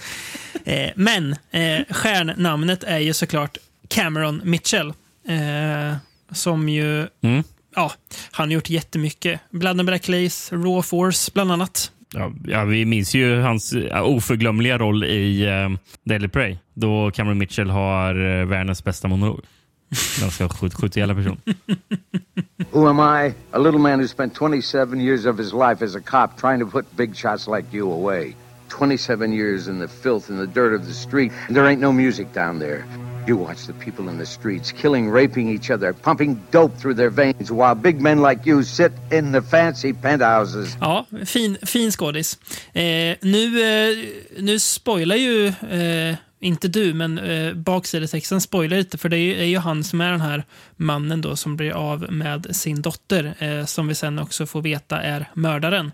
Eh, 0.65 0.89
men 0.95 1.35
eh, 1.51 1.79
stjärnnamnet 1.89 2.83
är 2.83 2.99
ju 2.99 3.13
såklart 3.13 3.57
Cameron 3.87 4.41
Mitchell. 4.43 4.93
Eh, 5.27 5.95
som 6.31 6.69
ju 6.69 7.07
Mm. 7.21 7.43
ja, 7.75 7.91
han 8.31 8.47
har 8.49 8.53
gjort 8.53 8.69
jättemycket. 8.69 9.39
Blood 9.51 9.79
and 9.79 9.85
Black 9.85 10.07
Lace, 10.07 10.55
Raw 10.55 10.81
Force 10.81 11.31
bland 11.33 11.51
annat. 11.51 11.91
Ja, 12.13 12.31
ja, 12.45 12.63
vi 12.65 12.85
minns 12.85 13.13
ju 13.15 13.39
hans 13.41 13.73
oförglömliga 14.03 14.77
roll 14.77 15.03
i 15.03 15.47
uh, 15.47 15.77
Daily 16.03 16.27
Prey. 16.27 16.57
Då 16.73 17.11
Cameron 17.11 17.37
Mitchell 17.37 17.69
har 17.69 18.39
eh, 18.39 18.45
världens 18.45 18.83
bästa 18.83 19.07
monolog. 19.07 19.41
Ganska 20.21 20.49
skjut, 20.49 20.73
skjut 20.73 20.97
ihjäl 20.97 21.09
en 21.09 21.15
person. 21.15 21.37
Who 22.71 22.87
am 22.87 22.99
I? 23.25 23.33
A 23.51 23.57
little 23.59 23.79
man 23.79 23.99
who 23.99 24.07
spent 24.07 24.33
27 24.35 24.99
years 25.01 25.25
of 25.25 25.37
his 25.37 25.53
life 25.53 25.85
as 25.85 25.95
a 25.95 25.99
cop 25.99 26.37
trying 26.41 26.59
to 26.59 26.65
put 26.71 26.85
big 26.97 27.15
shots 27.15 27.47
like 27.47 27.77
you 27.77 27.91
away. 27.91 28.35
27 28.69 29.33
years 29.33 29.67
in 29.67 29.79
the 29.79 29.87
filth 29.87 30.29
and 30.29 30.39
the 30.39 30.47
dirt 30.47 30.73
of 30.79 30.87
the 30.87 30.93
street, 30.93 31.31
and 31.47 31.55
there 31.55 31.67
ain't 31.71 31.81
no 31.81 31.91
music 31.91 32.33
down 32.33 32.59
there. 32.59 32.85
You 33.27 33.37
watch 33.37 33.67
the 33.67 33.73
people 33.73 34.11
in 34.11 34.17
the 34.17 34.25
streets 34.25 34.71
killing, 34.71 35.11
raping 35.11 35.49
each 35.49 35.69
other, 35.69 35.93
pumping 35.93 36.41
dope 36.51 36.77
through 36.77 36.95
their 36.95 37.09
veins, 37.09 37.51
while 37.51 37.75
big 37.75 38.01
men 38.01 38.21
like 38.21 38.49
you 38.49 38.63
sit 38.63 38.91
in 39.11 39.31
the 39.31 39.41
fancy 39.41 39.93
penthouses. 39.93 40.77
Ja, 40.81 41.05
fin, 41.25 41.57
fin 41.61 41.91
skådis. 41.91 42.39
Eh, 42.73 43.15
nu, 43.21 43.61
eh, 43.61 43.97
nu 44.37 44.59
spoilar 44.59 45.15
ju, 45.15 45.47
eh, 45.47 46.15
inte 46.39 46.67
du, 46.67 46.93
men 46.93 47.19
eh, 47.19 47.53
baksidetexten 47.53 48.41
spoilar 48.41 48.77
lite, 48.77 48.97
för 48.97 49.09
det 49.09 49.17
är 49.17 49.45
ju, 49.45 49.57
han 49.57 49.83
som 49.83 50.01
är 50.01 50.11
den 50.11 50.21
här 50.21 50.43
mannen 50.75 51.21
då 51.21 51.35
som 51.35 51.55
blir 51.57 51.71
av 51.71 52.11
med 52.11 52.55
sin 52.55 52.81
dotter, 52.81 53.33
eh, 53.39 53.65
som 53.65 53.87
vi 53.87 53.95
sen 53.95 54.19
också 54.19 54.45
får 54.45 54.61
veta 54.61 55.01
är 55.01 55.29
mördaren. 55.33 55.91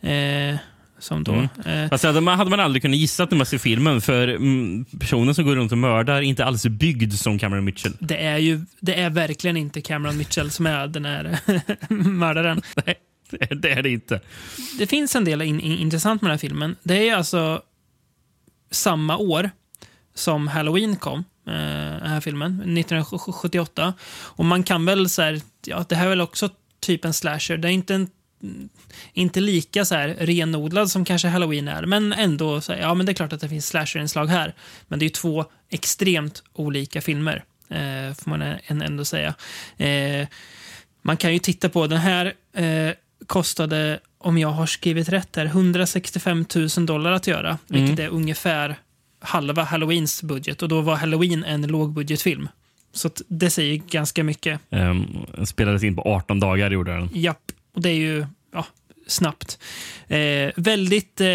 Eh, 0.00 0.56
som 1.00 1.24
då... 1.24 1.32
Eh, 1.64 1.88
Alltså, 1.92 2.06
hade, 2.06 2.20
man, 2.20 2.38
hade 2.38 2.50
man 2.50 2.60
aldrig 2.60 2.82
kunnat 2.82 2.96
gissa 2.98 3.26
när 3.30 3.36
man 3.36 3.46
ser 3.46 3.58
filmen, 3.58 4.00
för 4.00 4.28
mm, 4.28 4.84
personen 4.84 5.34
som 5.34 5.44
går 5.44 5.56
runt 5.56 5.72
och 5.72 5.78
mördar 5.78 6.14
är 6.16 6.20
inte 6.22 6.44
alls 6.44 6.66
byggd 6.66 7.12
som 7.14 7.38
Cameron 7.38 7.64
Mitchell. 7.64 7.92
det 8.00 8.16
är 8.26 8.38
ju 8.38 8.60
det 8.80 8.94
är 9.00 9.10
verkligen 9.10 9.56
inte 9.56 9.80
Cameron 9.80 10.16
Mitchell 10.16 10.50
som 10.50 10.66
är 10.66 10.86
den 10.86 11.04
här 11.04 11.38
mördaren. 12.04 12.62
Nej, 12.86 12.94
det 13.60 13.70
är- 13.70 13.82
det 13.82 13.90
inte. 13.90 14.20
det 14.78 14.86
finns 14.86 15.16
en 15.16 15.24
del 15.24 15.42
in, 15.42 15.60
in, 15.60 15.78
intressant 15.78 16.22
med 16.22 16.28
den 16.28 16.32
här 16.32 16.38
filmen. 16.38 16.76
Det 16.82 17.08
är 17.08 17.16
alltså 17.16 17.62
samma 18.70 19.16
år 19.16 19.50
som 20.14 20.48
Halloween 20.48 20.96
kom, 20.96 21.18
eh, 21.46 21.52
den 22.00 22.10
här 22.10 22.20
filmen, 22.20 22.52
1978. 22.52 23.94
Och 24.10 24.44
man 24.44 24.62
kan 24.62 24.84
väl 24.86 25.08
säga, 25.08 25.40
ja, 25.66 25.84
det 25.88 25.94
här 25.96 26.04
är 26.04 26.08
väl 26.08 26.20
också 26.20 26.48
typ 26.80 27.04
en 27.04 27.12
slasher. 27.12 27.56
Det 27.56 27.68
är 27.68 27.72
inte 27.72 27.94
en 27.94 28.08
inte 29.12 29.40
lika 29.40 29.84
så 29.84 29.94
här 29.94 30.16
renodlad 30.18 30.90
som 30.90 31.04
kanske 31.04 31.28
Halloween 31.28 31.68
är, 31.68 31.86
men 31.86 32.12
ändå 32.12 32.60
så 32.60 32.72
här, 32.72 32.80
ja 32.80 32.94
men 32.94 33.06
det 33.06 33.12
är 33.12 33.14
klart 33.14 33.32
att 33.32 33.40
det 33.40 33.48
finns 33.48 33.66
slasher-inslag 33.66 34.26
här. 34.26 34.54
Men 34.88 34.98
det 34.98 35.04
är 35.06 35.10
två 35.10 35.44
extremt 35.70 36.42
olika 36.52 37.00
filmer, 37.00 37.44
eh, 37.68 38.14
får 38.14 38.28
man 38.28 38.42
ändå 38.82 39.04
säga. 39.04 39.34
Eh, 39.76 40.28
man 41.02 41.16
kan 41.16 41.32
ju 41.32 41.38
titta 41.38 41.68
på 41.68 41.86
den 41.86 41.98
här 41.98 42.34
eh, 42.52 42.92
kostade, 43.26 44.00
om 44.18 44.38
jag 44.38 44.48
har 44.48 44.66
skrivit 44.66 45.08
rätt 45.08 45.36
här, 45.36 45.46
165 45.46 46.44
000 46.76 46.86
dollar 46.86 47.12
att 47.12 47.26
göra. 47.26 47.58
Vilket 47.66 47.98
är 47.98 48.08
ungefär 48.08 48.76
halva 49.20 49.62
Halloweens 49.62 50.22
budget. 50.22 50.62
Och 50.62 50.68
då 50.68 50.80
var 50.80 50.96
Halloween 50.96 51.44
en 51.44 51.62
lågbudgetfilm. 51.62 52.48
Så 52.92 53.10
det 53.28 53.50
säger 53.50 53.76
ganska 53.76 54.24
mycket. 54.24 54.60
Um, 54.70 55.26
spelades 55.44 55.82
in 55.82 55.96
på 55.96 56.02
18 56.02 56.40
dagar 56.40 56.70
gjorde 56.70 56.92
den. 56.92 57.08
Japp, 57.12 57.52
och 57.74 57.80
det 57.80 57.90
är 57.90 57.94
ju 57.96 58.26
ja, 58.52 58.66
snabbt. 59.06 59.58
Eh, 60.08 60.50
väldigt... 60.56 61.20
Eh, 61.20 61.26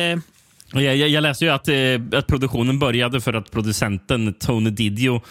Jag, 0.74 0.96
jag, 0.98 1.22
läste 1.22 1.46
ju 1.46 1.52
att, 1.52 1.68
eh, 1.68 2.20
att 2.20 2.28
produktionen 2.28 2.80
började 2.80 3.22
för 3.22 3.34
att 3.34 3.52
producenten 3.52 4.34
Tony 4.34 4.70
Didio 4.70 5.22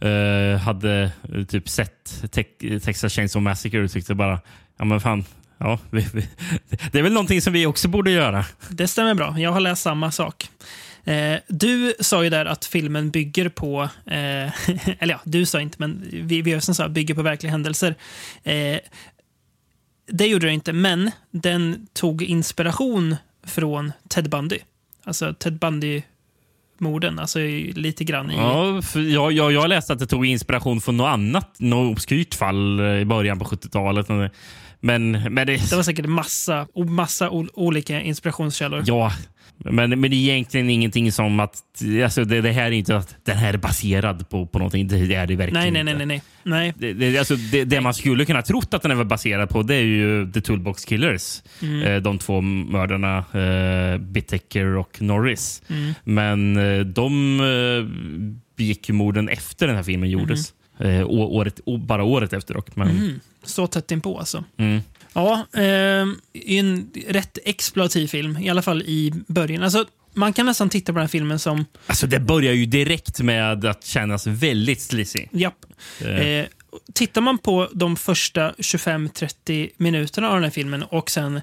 eh, 0.00 0.58
hade 0.60 1.10
eh, 1.34 1.44
typ 1.44 1.68
sett 1.68 2.22
te- 2.32 2.80
Texas 2.80 3.12
Chainsaw 3.12 3.40
Massacre 3.50 3.84
och 3.84 3.90
tyckte 3.90 4.14
bara, 4.14 4.40
ja 4.78 4.84
men 4.84 5.00
fan, 5.00 5.24
ja, 5.58 5.78
vi, 5.90 6.06
vi, 6.14 6.28
det 6.92 6.98
är 6.98 7.02
väl 7.02 7.12
någonting 7.12 7.42
som 7.42 7.52
vi 7.52 7.66
också 7.66 7.88
borde 7.88 8.10
göra. 8.10 8.44
Det 8.68 8.88
stämmer 8.88 9.14
bra. 9.14 9.38
Jag 9.38 9.52
har 9.52 9.60
läst 9.60 9.82
samma 9.82 10.10
sak. 10.10 10.48
Eh, 11.04 11.36
du 11.48 11.94
sa 12.00 12.24
ju 12.24 12.30
där 12.30 12.46
att 12.46 12.64
filmen 12.64 13.10
bygger 13.10 13.48
på, 13.48 13.82
eh, 14.06 14.16
eller 14.98 15.14
ja, 15.14 15.20
du 15.24 15.46
sa 15.46 15.60
inte, 15.60 15.76
men 15.78 16.08
vi, 16.12 16.42
vi 16.42 16.60
sa 16.60 16.88
bygger 16.88 17.14
på 17.14 17.22
verkliga 17.22 17.50
händelser. 17.50 17.94
Det 20.10 20.26
gjorde 20.26 20.46
det 20.46 20.52
inte, 20.52 20.72
men 20.72 21.10
den 21.30 21.86
tog 21.92 22.22
inspiration 22.22 23.16
från 23.46 23.92
Ted 24.08 24.30
Bundy. 24.30 24.58
Alltså 25.04 25.34
Ted 25.34 25.58
Bundy-morden, 25.58 27.18
alltså 27.18 27.40
i- 27.40 27.72
lite 27.72 28.04
grann 28.04 28.30
i... 28.30 28.34
Ja, 28.36 28.80
jag, 29.00 29.32
jag, 29.32 29.52
jag 29.52 29.68
läste 29.68 29.92
att 29.92 29.98
det 29.98 30.06
tog 30.06 30.26
inspiration 30.26 30.80
från 30.80 30.96
något 30.96 31.08
annat, 31.08 31.60
något 31.60 31.92
obskyrt 31.92 32.34
fall 32.34 32.80
i 32.80 33.04
början 33.04 33.38
på 33.38 33.44
70-talet. 33.44 34.08
Men 34.08 34.30
Men, 34.80 35.34
det, 35.46 35.70
Det 35.70 35.72
var 35.76 35.82
säkert 35.82 36.06
massa, 36.06 36.66
massa 36.86 37.30
olika 37.54 38.00
inspirationskällor. 38.00 38.82
Ja, 38.86 39.12
men, 39.64 40.00
men 40.00 40.10
det 40.10 40.16
är 40.16 40.32
egentligen 40.32 40.70
ingenting 40.70 41.12
som 41.12 41.40
att... 41.40 41.62
Alltså 42.04 42.24
det, 42.24 42.40
det 42.40 42.52
här 42.52 42.64
är 42.66 42.70
inte 42.70 42.96
att 42.96 43.16
den 43.24 43.36
här 43.36 43.54
är 43.54 43.58
baserad 43.58 44.28
på, 44.28 44.46
på 44.46 44.58
någonting. 44.58 44.88
Det, 44.88 45.14
är 45.14 45.26
det 45.26 45.36
verkligen 45.36 45.62
nej, 45.62 45.84
nej, 45.84 45.84
nej, 45.84 45.92
inte. 45.94 46.06
nej, 46.06 46.22
nej. 46.42 46.72
nej. 46.78 46.94
Det, 46.94 47.10
det, 47.10 47.18
alltså 47.18 47.36
det, 47.36 47.64
det 47.64 47.80
man 47.80 47.94
skulle 47.94 48.24
kunna 48.24 48.42
trott 48.42 48.74
att 48.74 48.82
den 48.82 48.90
är 48.90 49.04
baserad 49.04 49.48
på 49.50 49.62
det 49.62 49.74
är 49.74 49.82
ju 49.82 50.32
The 50.32 50.40
Toolbox 50.40 50.84
Killers. 50.84 51.42
Mm. 51.62 51.82
Eh, 51.82 51.96
de 52.02 52.18
två 52.18 52.40
mördarna, 52.40 53.18
eh, 53.18 53.98
Bittaker 53.98 54.64
och 54.76 55.02
Norris. 55.02 55.62
Mm. 55.68 55.92
Men 56.04 56.56
eh, 56.56 56.80
de 56.86 57.40
eh, 57.40 57.86
begick 58.56 58.88
ju 58.88 58.94
morden 58.94 59.28
efter 59.28 59.66
den 59.66 59.76
här 59.76 59.82
filmen 59.82 60.10
gjordes. 60.10 60.52
Eh, 60.78 61.02
å- 61.06 61.36
året, 61.36 61.60
bara 61.86 62.04
året 62.04 62.32
efter 62.32 62.54
dock. 62.54 62.76
Men, 62.76 62.90
Mm. 62.90 63.20
Så 63.44 63.66
tätt 63.66 63.90
inpå 63.90 64.18
alltså. 64.18 64.44
mm. 64.56 64.80
Ja, 65.12 65.46
eh, 65.52 66.06
en 66.56 66.90
rätt 67.08 67.38
exploativ 67.44 68.06
film. 68.06 68.38
I 68.38 68.50
alla 68.50 68.62
fall 68.62 68.82
i 68.82 69.12
början. 69.26 69.62
Alltså, 69.62 69.86
man 70.14 70.32
kan 70.32 70.46
nästan 70.46 70.68
titta 70.68 70.92
på 70.92 70.96
den 70.98 71.02
här 71.02 71.08
filmen 71.08 71.38
som, 71.38 71.64
Alltså 71.86 72.06
det 72.06 72.20
börjar 72.20 72.52
ju 72.52 72.66
direkt 72.66 73.20
med 73.20 73.64
att 73.64 73.84
kännas 73.84 74.26
väldigt 74.26 74.80
sleazy. 74.80 75.26
japp. 75.32 75.66
Eh, 76.00 76.46
tittar 76.94 77.20
man 77.20 77.38
på 77.38 77.68
de 77.72 77.96
första 77.96 78.52
25-30 78.52 79.70
minuterna 79.76 80.28
av 80.28 80.34
den 80.34 80.44
här 80.44 80.50
filmen 80.50 80.82
och 80.82 81.10
sen 81.10 81.40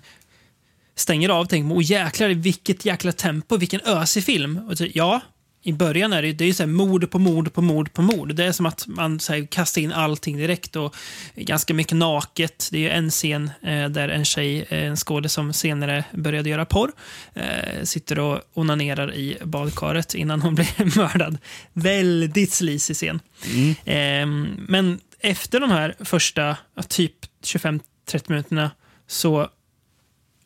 stänger 0.95 1.29
av 1.29 1.41
och 1.41 1.49
tänker 1.49 1.67
man, 1.67 1.77
åh 1.77 1.83
jäklar, 1.83 2.29
vilket 2.29 2.85
jäkla 2.85 3.11
tempo, 3.11 3.57
vilken 3.57 3.81
ösig 3.81 4.23
film. 4.23 4.57
Och 4.69 4.77
så, 4.77 4.87
ja, 4.93 5.21
i 5.67 5.73
början 5.73 6.13
är 6.13 6.21
det, 6.21 6.33
det 6.33 6.45
är 6.45 6.53
så 6.53 6.63
här 6.63 6.67
mord 6.67 7.11
på 7.11 7.19
mord 7.19 7.53
på 7.53 7.61
mord 7.61 7.93
på 7.93 8.01
mord. 8.01 8.35
Det 8.35 8.45
är 8.45 8.51
som 8.51 8.65
att 8.65 8.87
man 8.87 9.19
så 9.19 9.33
här, 9.33 9.45
kastar 9.45 9.81
in 9.81 9.91
allting 9.91 10.37
direkt 10.37 10.75
och 10.75 10.95
ganska 11.35 11.73
mycket 11.73 11.97
naket. 11.97 12.69
Det 12.71 12.77
är 12.77 12.81
ju 12.81 12.89
en 12.89 13.09
scen 13.09 13.51
eh, 13.61 13.89
där 13.89 14.09
en 14.09 14.25
tjej, 14.25 14.65
eh, 14.69 14.83
en 14.83 14.95
skådespelare 14.95 15.29
som 15.29 15.53
senare 15.53 16.03
började 16.13 16.49
göra 16.49 16.65
porr, 16.65 16.91
eh, 17.33 17.83
sitter 17.83 18.19
och 18.19 18.41
onanerar 18.53 19.13
i 19.13 19.37
badkaret 19.43 20.15
innan 20.15 20.41
hon 20.41 20.55
blir 20.55 20.97
mördad. 20.97 21.37
Väldigt 21.73 22.51
sleazy 22.51 22.93
scen. 22.93 23.19
Eh, 23.85 24.25
men 24.67 24.99
efter 25.19 25.59
de 25.59 25.71
här 25.71 25.95
första 25.99 26.57
typ 26.87 27.15
25-30 27.43 27.81
minuterna 28.27 28.71
så 29.07 29.49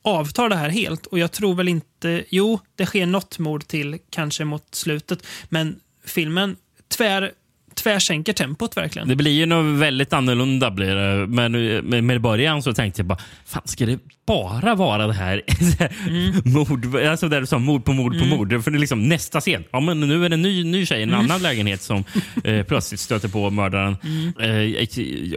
avtar 0.01 0.49
det 0.49 0.55
här 0.55 0.69
helt. 0.69 1.05
Och 1.05 1.19
jag 1.19 1.31
tror 1.31 1.55
väl 1.55 1.67
inte... 1.67 1.90
Jo, 2.29 2.59
det 2.75 2.85
sker 2.85 3.05
något 3.05 3.39
mord 3.39 3.67
till 3.67 3.97
kanske 4.09 4.45
mot 4.45 4.75
slutet. 4.75 5.27
Men 5.49 5.75
filmen 6.05 6.55
tvär, 6.97 7.31
tvärsänker 7.75 8.33
tempot 8.33 8.77
verkligen. 8.77 9.07
Det 9.07 9.15
blir 9.15 9.31
ju 9.31 9.45
något 9.45 9.79
väldigt 9.79 10.13
annorlunda. 10.13 10.71
Blir 10.71 10.95
det. 10.95 11.27
Men 11.27 11.51
med, 11.89 12.03
med 12.03 12.21
början 12.21 12.63
så 12.63 12.73
tänkte 12.73 12.99
jag 12.99 13.07
bara, 13.07 13.19
fan 13.45 13.61
ska 13.65 13.85
det 13.85 13.99
bara 14.27 14.75
vara 14.75 15.07
det 15.07 15.13
här? 15.13 15.41
mord, 16.57 16.95
alltså 16.95 17.27
där 17.29 17.41
du 17.41 17.47
sa 17.47 17.59
mord 17.59 17.85
på 17.85 17.93
mord 17.93 18.19
på 18.19 18.25
mord. 18.25 18.63
För 18.63 18.71
det 18.71 18.77
är 18.77 18.79
liksom 18.79 19.09
nästa 19.09 19.41
scen. 19.41 19.63
Ja, 19.71 19.79
men 19.79 19.99
nu 19.99 20.25
är 20.25 20.29
det 20.29 20.35
en 20.35 20.41
ny, 20.41 20.63
ny 20.63 20.85
tjej 20.85 20.99
i 20.99 21.03
en 21.03 21.13
annan 21.13 21.41
lägenhet 21.41 21.81
som 21.81 22.03
eh, 22.43 22.63
plötsligt 22.65 22.99
stöter 22.99 23.27
på 23.27 23.49
mördaren. 23.49 23.97
Eh, 24.39 24.49
jag, 24.49 24.87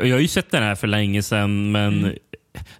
jag 0.07 0.15
har 0.15 0.21
ju 0.21 0.29
sett 0.29 0.51
den 0.51 0.63
här 0.63 0.75
för 0.75 0.87
länge 0.87 1.23
sedan, 1.23 1.73
men 1.73 2.15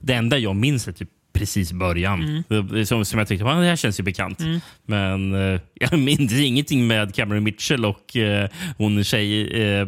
det 0.01 0.15
enda 0.15 0.39
jag 0.39 0.57
minns 0.57 0.89
är 0.89 0.93
typ 0.93 1.09
precis 1.35 1.73
början. 1.73 2.45
Det- 2.49 2.87
Som, 2.87 3.05
som 3.05 3.19
jag 3.19 3.29
tyckte, 3.29 3.45
"Ah, 3.45 3.61
det 3.61 3.67
här 3.67 3.77
känns 3.77 4.01
ju 4.01 4.05
bekant. 4.05 4.39
Men 4.87 5.35
eh, 5.55 5.61
jag 5.75 5.99
minns 5.99 6.33
ingenting 6.33 6.87
med 6.87 7.15
Cameron 7.15 7.45
Mitchell 7.45 7.85
och 7.85 8.17
eh, 8.17 8.49
hon 8.79 9.05
tjej... 9.05 9.49
Eh, 9.63 9.87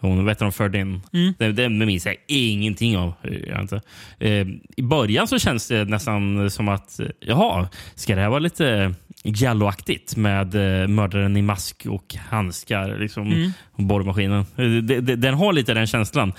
hon 0.00 0.24
vet 0.24 0.38
de 0.38 0.52
förde 0.52 0.78
in. 0.78 1.00
Det, 1.38 1.52
det 1.52 1.68
minns 1.68 2.06
jag 2.06 2.14
ingenting 2.26 2.96
av. 2.96 3.12
eh, 3.22 3.32
Jag 3.48 3.60
inte. 3.60 3.80
Eh, 4.18 4.46
I 4.76 4.82
början 4.82 5.28
så 5.28 5.38
känns 5.38 5.68
det 5.68 5.84
nästan 5.84 6.50
som 6.50 6.68
att, 6.68 7.00
eh, 7.00 7.06
jaha, 7.20 7.68
ska 7.94 8.14
det 8.14 8.20
här 8.20 8.28
vara 8.28 8.38
lite 8.38 8.94
Jalloaktigt 9.26 10.16
med 10.16 10.54
eh, 10.82 10.88
mördaren 10.88 11.36
i 11.36 11.42
mask 11.42 11.86
och 11.88 12.14
handskar 12.28 12.98
liksom, 12.98 13.52
och 13.72 13.82
borrmaskinen. 13.84 14.46
Eh, 14.56 14.64
det- 15.00 15.16
Den 15.16 15.34
har 15.34 15.52
lite 15.52 15.74
den 15.74 15.86
känslan. 15.86 16.32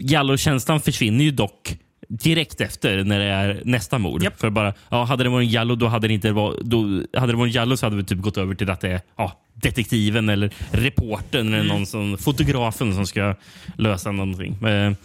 Jallo-känslan 0.00 0.80
försvinner 0.80 1.24
ju 1.24 1.30
dock 1.30 1.76
direkt 2.08 2.60
efter 2.60 3.04
när 3.04 3.18
det 3.18 3.24
är 3.24 3.62
nästa 3.64 3.98
mord. 3.98 4.22
Japp. 4.22 4.40
För 4.40 4.50
bara, 4.50 4.74
ja, 4.88 5.04
hade 5.04 5.24
det 5.24 5.30
varit 5.30 5.46
en 5.46 5.50
Jallo 5.50 5.74
då 5.74 5.86
hade 5.86 6.08
det 6.08 6.14
inte 6.14 6.32
varit, 6.32 6.60
då, 6.60 7.02
hade 7.14 7.32
det 7.32 7.36
varit 7.36 7.50
en 7.50 7.54
Jallo 7.54 7.76
så 7.76 7.86
hade 7.86 7.96
vi 7.96 8.04
typ 8.04 8.18
gått 8.18 8.36
över 8.36 8.54
till 8.54 8.70
att 8.70 8.80
det 8.80 8.90
är 8.90 9.00
ja, 9.16 9.40
detektiven 9.54 10.28
eller 10.28 10.52
reportern 10.70 11.54
eller 11.54 11.68
någon 11.68 11.86
som, 11.86 12.18
fotografen 12.18 12.94
som 12.94 13.06
ska 13.06 13.34
lösa 13.76 14.12
någonting. 14.12 14.58
Men, 14.60 14.96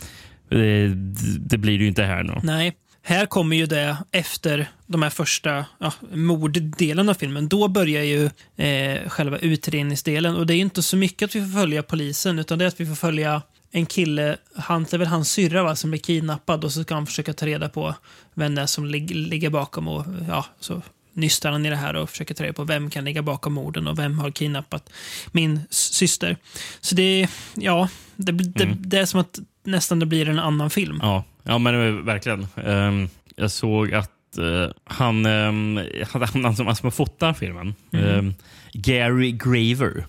eh, 0.49 0.91
det 1.39 1.57
blir 1.57 1.77
det 1.77 1.83
ju 1.83 1.87
inte 1.87 2.03
här 2.03 2.23
nu. 2.23 2.33
Nej. 2.43 2.73
Här 3.03 3.25
kommer 3.25 3.55
ju 3.55 3.65
det 3.65 3.97
efter 4.11 4.69
de 4.87 5.01
här 5.01 5.09
första 5.09 5.65
ja, 5.79 5.93
morddelen 6.13 7.09
av 7.09 7.13
filmen. 7.13 7.47
Då 7.47 7.67
börjar 7.67 8.03
ju 8.03 8.29
eh, 8.65 9.09
själva 9.09 9.37
utredningsdelen. 9.37 10.35
Och 10.35 10.47
det 10.47 10.53
är 10.53 10.57
inte 10.57 10.81
så 10.81 10.97
mycket 10.97 11.29
att 11.29 11.35
vi 11.35 11.41
får 11.41 11.59
följa 11.59 11.83
polisen, 11.83 12.39
utan 12.39 12.59
det 12.59 12.65
är 12.65 12.67
att 12.67 12.79
vi 12.79 12.85
får 12.85 12.95
följa 12.95 13.41
en 13.71 13.86
kille, 13.86 14.38
han, 14.55 14.84
det 14.84 14.93
är 14.93 14.97
väl 14.97 15.07
hans 15.07 15.31
syrra 15.31 15.63
va, 15.63 15.75
som 15.75 15.91
blir 15.91 15.99
kidnappad 15.99 16.63
och 16.63 16.71
så 16.71 16.84
ska 16.84 16.93
han 16.93 17.05
försöka 17.05 17.34
ta 17.34 17.45
reda 17.45 17.69
på 17.69 17.95
vem 18.34 18.55
det 18.55 18.62
är 18.62 18.65
som 18.65 18.86
lig, 18.86 19.15
ligger 19.15 19.49
bakom 19.49 19.88
och 19.88 20.05
ja, 20.27 20.45
så 20.60 20.81
nystar 21.13 21.51
han 21.51 21.65
i 21.65 21.69
det 21.69 21.75
här 21.75 21.95
och 21.95 22.10
försöker 22.10 22.34
ta 22.34 22.43
reda 22.43 22.53
på 22.53 22.63
vem 22.63 22.89
kan 22.89 23.05
ligga 23.05 23.21
bakom 23.21 23.53
morden 23.53 23.88
och 23.88 23.99
vem 23.99 24.19
har 24.19 24.31
kidnappat 24.31 24.89
min 25.31 25.60
syster. 25.69 26.38
Så 26.81 26.95
det 26.95 27.03
är, 27.03 27.29
ja, 27.55 27.89
det, 28.15 28.31
det, 28.31 28.75
det 28.79 28.99
är 28.99 29.05
som 29.05 29.19
att 29.19 29.39
nästan 29.63 29.99
det 29.99 30.05
blir 30.05 30.29
en 30.29 30.39
annan 30.39 30.69
film. 30.69 30.99
Ja, 31.01 31.23
ja 31.43 31.57
men 31.57 31.75
eh, 31.75 32.03
verkligen. 32.03 32.47
Ehm, 32.65 33.10
jag 33.36 33.51
såg 33.51 33.93
att 33.93 34.38
eh, 34.38 34.69
han, 34.84 35.25
um, 35.25 35.79
han, 36.12 36.43
han 36.43 36.55
som, 36.55 36.65
han 36.65 36.75
som 36.75 36.91
fotar 36.91 37.34
filmen, 37.34 37.75
ehm, 37.91 38.34
Gary 38.73 39.31
Graver. 39.31 40.05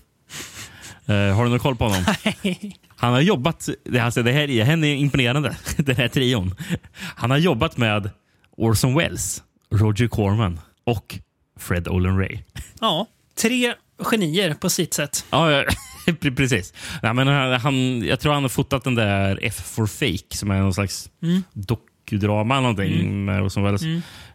Eh, 1.05 1.35
har 1.35 1.43
du 1.43 1.49
någon 1.49 1.59
koll 1.59 1.75
på 1.75 1.83
honom? 1.83 2.05
Han 3.03 3.13
har 3.13 3.21
jobbat, 3.21 3.69
det, 3.85 3.99
alltså 3.99 4.23
det 4.23 4.31
här 4.31 4.49
är, 4.49 4.63
henne 4.63 4.87
är 4.87 4.95
imponerande, 4.95 5.55
den 5.77 5.95
här 5.95 6.07
trion. 6.07 6.55
Han 6.97 7.31
har 7.31 7.37
jobbat 7.37 7.77
med 7.77 8.09
Orson 8.57 8.95
Welles, 8.95 9.43
Roger 9.71 10.07
Corman 10.07 10.59
och 10.83 11.19
Fred 11.59 11.87
Olen 11.87 12.17
Ray. 12.17 12.37
Ja, 12.81 13.07
tre 13.41 13.73
genier 14.11 14.53
på 14.53 14.69
sitt 14.69 14.93
sätt. 14.93 15.25
Ja, 15.29 15.51
ja, 15.51 15.63
pre- 16.05 16.35
precis. 16.35 16.73
Nej, 17.01 17.13
men 17.13 17.27
han, 17.61 18.03
jag 18.03 18.19
tror 18.19 18.33
han 18.33 18.43
har 18.43 18.49
fotat 18.49 18.83
den 18.83 18.95
där 18.95 19.39
F 19.41 19.55
for 19.65 19.87
Fake 19.87 20.37
som 20.37 20.51
är 20.51 20.59
någon 20.59 20.73
slags 20.73 21.09
dokudrama 21.53 22.53
eller 22.53 22.61
någonting 22.61 23.25
med 23.25 23.41
Orson 23.41 23.63
Welles. 23.63 23.83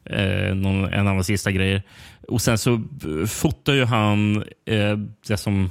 Eh, 0.04 0.54
någon, 0.54 0.92
en 0.92 1.06
av 1.08 1.14
de 1.14 1.24
sista 1.24 1.50
grejer. 1.52 1.82
Och 2.28 2.42
sen 2.42 2.58
så 2.58 2.82
fotar 3.28 3.72
ju 3.72 3.84
han 3.84 4.36
eh, 4.66 4.96
det 5.28 5.36
som 5.36 5.70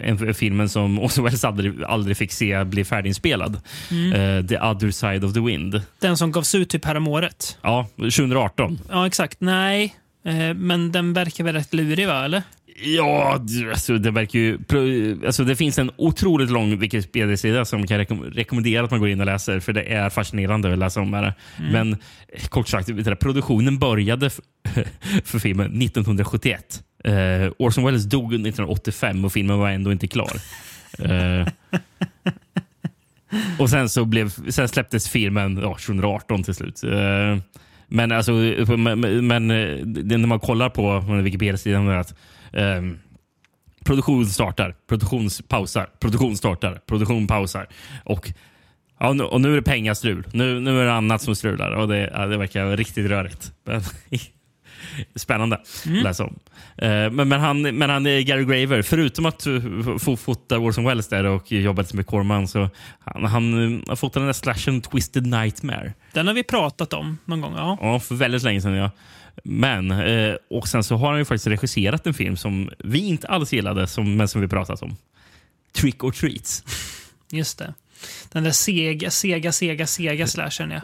en, 0.00 0.34
filmen 0.34 0.68
som 0.68 0.98
Orson 1.02 1.24
Welles 1.24 1.44
aldrig, 1.44 1.82
aldrig 1.84 2.16
fick 2.16 2.32
se 2.32 2.64
bli 2.64 2.84
färdiginspelad. 2.84 3.54
Eh, 4.14 4.46
the 4.46 4.58
other 4.58 4.90
side 4.90 5.24
of 5.24 5.32
the 5.34 5.40
wind. 5.40 5.82
Den 6.00 6.16
som 6.16 6.32
gavs 6.32 6.54
ut 6.54 6.68
typ 6.68 6.84
häromåret. 6.84 7.58
Ja, 7.62 7.88
2018. 7.96 8.78
Ja, 8.90 9.06
exakt. 9.06 9.40
Nej, 9.40 9.94
eh, 10.24 10.54
men 10.54 10.92
den 10.92 11.12
verkar 11.12 11.44
väl 11.44 11.54
rätt 11.54 11.74
lurig, 11.74 12.06
va? 12.08 12.24
Eller? 12.24 12.42
Ja, 12.84 13.40
alltså 13.70 13.98
det 13.98 14.10
verkar 14.10 14.38
ju... 14.38 14.58
Alltså 15.26 15.44
det 15.44 15.56
finns 15.56 15.78
en 15.78 15.90
otroligt 15.96 16.50
lång 16.50 16.78
Wikipedia-sida 16.78 17.64
som 17.64 17.86
kan 17.86 17.98
rekom 17.98 18.22
rekommendera 18.24 18.84
att 18.84 18.90
man 18.90 19.00
går 19.00 19.08
in 19.08 19.20
och 19.20 19.26
läser. 19.26 19.60
För 19.60 19.72
det 19.72 19.82
är 19.82 20.10
fascinerande 20.10 20.72
att 20.72 20.78
läsa 20.78 21.00
om 21.00 21.10
det. 21.10 21.34
Men 21.72 21.92
eh, 21.92 21.98
kort 22.48 22.68
sagt, 22.68 22.88
produktionen 23.20 23.78
började 23.78 24.26
f- 24.26 24.40
för 25.24 25.38
filmen 25.38 25.82
1971. 25.82 26.82
Uh, 27.08 27.52
Orson 27.58 27.84
Welles 27.84 28.04
dog 28.04 28.34
1985 28.34 29.24
och 29.24 29.32
filmen 29.32 29.58
var 29.58 29.70
ändå 29.70 29.92
inte 29.92 30.08
klar. 30.08 30.32
Uh, 31.00 31.46
och 33.58 33.70
sen, 33.70 33.88
så 33.88 34.04
blev, 34.04 34.28
sen 34.50 34.68
släpptes 34.68 35.08
filmen 35.08 35.58
ja, 35.62 35.68
2018 35.68 36.42
till 36.42 36.54
slut. 36.54 36.84
Uh, 36.84 37.36
men, 37.94 38.12
alltså, 38.12 38.32
men, 38.76 39.26
men 39.26 39.48
när 40.06 40.26
man 40.26 40.40
kollar 40.40 40.70
på 40.70 41.00
Wikipedia-sidan 41.22 41.88
är 41.88 41.96
att 41.96 42.14
ehm, 42.52 42.98
produktion 43.84 44.26
startar, 44.26 44.74
produktion 44.88 45.28
pausar, 45.48 45.88
produktion 46.00 46.36
startar, 46.36 46.80
produktion 46.86 47.26
pausar. 47.26 47.66
Och, 48.04 48.32
ja, 48.98 49.12
nu, 49.12 49.24
och 49.24 49.40
nu 49.40 49.52
är 49.52 49.56
det 49.56 49.62
pengastrul. 49.62 50.26
Nu, 50.32 50.60
nu 50.60 50.80
är 50.80 50.84
det 50.84 50.92
annat 50.92 51.22
som 51.22 51.36
strular 51.36 51.70
och 51.70 51.88
det, 51.88 52.10
ja, 52.14 52.26
det 52.26 52.36
verkar 52.36 52.76
riktigt 52.76 53.06
rörigt. 53.06 53.52
Spännande 55.14 55.56
att 55.56 55.86
läsa 55.86 56.24
om. 56.24 56.38
Eh, 56.76 56.88
men, 56.88 57.28
men, 57.28 57.40
han, 57.40 57.62
men 57.62 57.90
han 57.90 58.06
är 58.06 58.20
Gary 58.20 58.44
Graver. 58.44 58.82
Förutom 58.82 59.26
att 59.26 59.46
få 60.00 60.16
fota 60.16 60.58
Orson 60.58 60.84
Welles 60.84 61.08
där 61.08 61.24
och 61.24 61.52
jobbat 61.52 61.92
med 61.92 62.06
Corman 62.06 62.48
så 62.48 62.70
han, 63.00 63.24
han 63.24 63.54
uh, 63.54 63.82
har 63.88 63.96
fotat 63.96 64.14
den 64.14 64.26
där 64.26 64.32
slashen 64.32 64.80
Twisted 64.80 65.26
Nightmare. 65.26 65.92
Den 66.12 66.26
har 66.26 66.34
vi 66.34 66.42
pratat 66.42 66.92
om 66.92 67.18
någon 67.24 67.40
gång. 67.40 67.54
Ja. 67.56 67.78
Ja, 67.80 68.00
för 68.00 68.14
väldigt 68.14 68.42
länge 68.42 68.60
sedan. 68.60 68.74
Ja. 68.74 68.90
Men, 69.44 69.90
eh, 69.90 70.34
och 70.50 70.68
sen 70.68 70.84
så 70.84 70.96
har 70.96 71.10
han 71.10 71.18
ju 71.18 71.24
faktiskt 71.24 71.46
regisserat 71.46 72.06
en 72.06 72.14
film 72.14 72.36
som 72.36 72.70
vi 72.78 72.98
inte 72.98 73.28
alls 73.28 73.52
gillade, 73.52 73.86
som, 73.86 74.16
men 74.16 74.28
som 74.28 74.40
vi 74.40 74.48
pratat 74.48 74.82
om. 74.82 74.96
Trick 75.72 76.04
or 76.04 76.12
Treats. 76.12 76.64
Just 77.30 77.58
det. 77.58 77.74
Den 78.32 78.44
där 78.44 78.50
sega, 78.50 79.10
sega, 79.10 79.52
sega, 79.52 79.86
sega 79.86 80.26
slashern 80.26 80.70
ja. 80.70 80.80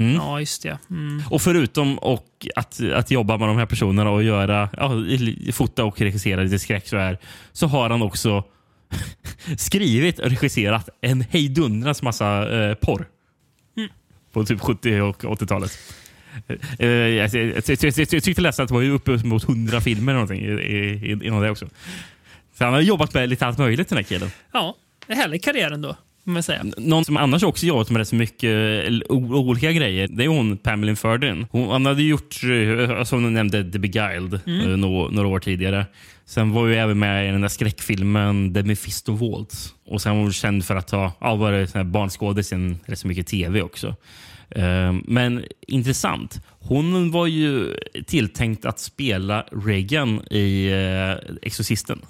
Mm. 0.00 0.14
Ja, 0.14 0.40
just 0.40 0.62
det. 0.62 0.78
Mm. 0.90 1.22
Och 1.30 1.42
förutom 1.42 1.98
och 1.98 2.46
att, 2.56 2.80
att 2.94 3.10
jobba 3.10 3.36
med 3.36 3.48
de 3.48 3.56
här 3.56 3.66
personerna 3.66 4.10
och 4.10 4.22
göra, 4.22 4.68
ja, 4.76 4.90
fota 5.52 5.84
och 5.84 6.00
regissera 6.00 6.42
lite 6.42 6.58
skräck 6.58 6.88
så, 6.88 6.96
här, 6.96 7.18
så 7.52 7.66
har 7.66 7.90
han 7.90 8.02
också 8.02 8.44
skrivit 9.56 10.18
och 10.18 10.30
regisserat 10.30 10.88
en 11.00 11.20
hejdundrans 11.20 12.02
massa 12.02 12.60
eh, 12.60 12.74
porr. 12.74 13.06
På 14.32 14.44
typ 14.44 14.60
70 14.60 15.00
och 15.00 15.22
80-talet. 15.22 15.78
Eh, 16.78 16.88
jag, 16.88 17.34
jag, 17.34 17.52
jag, 17.66 17.78
jag, 17.82 18.06
jag 18.12 18.22
tyckte 18.22 18.42
läsa 18.42 18.62
att 18.62 18.68
det 18.68 18.74
var 18.74 18.82
upp 18.82 19.24
mot 19.24 19.48
100 19.48 19.80
filmer 19.80 20.12
eller 20.12 20.20
någonting 20.20 21.26
inom 21.26 21.42
det 21.42 21.50
också. 21.50 21.68
Så 22.58 22.64
han 22.64 22.72
har 22.72 22.80
jobbat 22.80 23.14
med 23.14 23.28
lite 23.28 23.46
allt 23.46 23.58
möjligt 23.58 23.88
den 23.88 23.96
här 23.96 24.02
killen. 24.02 24.30
Ja, 24.52 24.76
en 25.06 25.16
härlig 25.16 25.44
karriär 25.44 25.70
ändå. 25.70 25.96
Man 26.24 26.42
säga. 26.42 26.64
Någon 26.76 27.04
som 27.04 27.16
annars 27.16 27.42
också 27.42 27.66
jobbat 27.66 27.90
med 27.90 27.98
rätt 27.98 28.08
så 28.08 28.14
mycket 28.14 28.50
eh, 28.88 29.16
olika 29.16 29.72
grejer, 29.72 30.08
det 30.08 30.24
är 30.24 30.28
hon 30.28 30.56
Pamela 30.56 30.96
Ferdin. 30.96 31.46
Hon 31.50 31.86
hade 31.86 32.02
gjort, 32.02 32.36
eh, 32.44 33.02
som 33.04 33.22
du 33.22 33.30
nämnde, 33.30 33.70
The 33.72 33.78
Beguiled 33.78 34.34
eh, 34.34 34.76
nå- 34.76 35.08
några 35.08 35.28
år 35.28 35.40
tidigare. 35.40 35.86
Sen 36.24 36.50
var 36.52 36.66
ju 36.66 36.74
även 36.74 36.98
med 36.98 37.28
i 37.28 37.32
den 37.32 37.40
där 37.40 37.48
skräckfilmen 37.48 38.54
The 38.54 38.62
Mephisto 38.62 39.12
Waltz. 39.12 39.74
Och 39.86 40.02
sen 40.02 40.16
var 40.16 40.22
hon 40.22 40.32
känd 40.32 40.64
för 40.64 40.76
att 40.76 40.90
ha 40.90 41.12
ja, 41.20 41.34
varit 41.34 41.86
barnskådis 41.86 42.52
i 42.52 42.76
rätt 42.86 42.98
så 42.98 43.08
mycket 43.08 43.26
tv 43.26 43.62
också. 43.62 43.96
Men 45.04 45.44
intressant. 45.66 46.40
Hon 46.60 47.10
var 47.10 47.26
ju 47.26 47.74
tilltänkt 48.06 48.64
att 48.64 48.78
spela 48.78 49.44
Reagan 49.64 50.20
i 50.30 50.70
Exorcisten. 51.42 52.00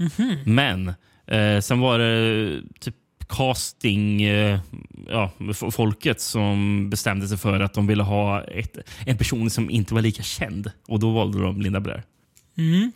Men 0.44 0.88
eh, 1.26 1.60
sen 1.60 1.80
var 1.80 1.98
det 1.98 2.60
typ 2.80 2.94
casting 3.30 4.22
eh, 4.22 4.60
ja, 5.08 5.30
folket 5.70 6.20
som 6.20 6.90
bestämde 6.90 7.28
sig 7.28 7.38
för 7.38 7.60
att 7.60 7.74
de 7.74 7.86
ville 7.86 8.02
ha 8.02 8.44
ett, 8.44 8.76
en 9.06 9.18
person 9.18 9.50
som 9.50 9.70
inte 9.70 9.94
var 9.94 10.02
lika 10.02 10.22
känd. 10.22 10.70
Och 10.88 11.00
då 11.00 11.10
valde 11.10 11.42
de 11.42 11.60
Linda 11.60 11.80
Blair. 11.80 12.02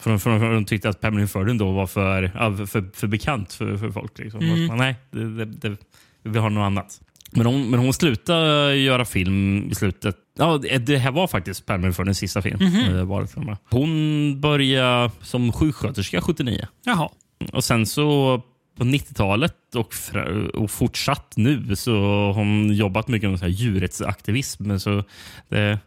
För, 0.01 0.11
de, 0.11 0.21
för, 0.21 0.31
de, 0.31 0.41
för 0.41 0.53
de 0.55 0.65
tyckte 0.65 0.89
att 0.89 1.01
Pamela 1.01 1.27
Ferdin 1.27 1.59
då 1.59 1.73
var 1.73 1.87
för, 1.87 2.29
för, 2.67 2.91
för 2.95 3.07
bekant 3.07 3.53
för, 3.53 3.77
för 3.77 3.91
folk. 3.91 4.19
Liksom. 4.19 4.41
Mm. 4.41 4.67
Men 4.67 4.77
nej, 4.77 4.97
det, 5.11 5.45
det, 5.45 5.45
det, 5.45 5.77
vi 6.23 6.39
har 6.39 6.51
något 6.51 6.63
annat. 6.63 7.01
Men 7.31 7.47
hon, 7.47 7.71
men 7.71 7.81
hon 7.81 7.93
slutade 7.93 8.77
göra 8.77 9.05
film 9.05 9.69
i 9.71 9.75
slutet. 9.75 10.17
Ja, 10.39 10.59
det 10.81 10.97
här 10.97 11.11
var 11.11 11.27
faktiskt 11.27 11.67
Pamela 11.67 11.93
Ferdins 11.93 12.19
sista 12.19 12.43
film. 12.43 12.59
För 13.27 13.41
mig. 13.41 13.57
Hon 13.71 14.41
började 14.41 15.11
som 15.23 15.53
sjuksköterska 15.53 16.21
79. 16.21 16.67
Jaha. 16.85 17.09
Och 17.53 17.65
sen 17.65 17.87
så 17.87 18.43
på 18.77 18.85
90-talet 18.85 19.75
och, 19.75 19.95
och 20.55 20.71
fortsatt 20.71 21.33
nu 21.37 21.77
så 21.77 21.93
har 22.01 22.33
hon 22.33 22.75
jobbat 22.75 23.09
mycket 23.09 23.31
med 23.31 23.39
så 23.39 23.45
här 23.45 23.53
djurrättsaktivism. 23.53 24.79
Så 24.79 25.05
det, 25.49 25.79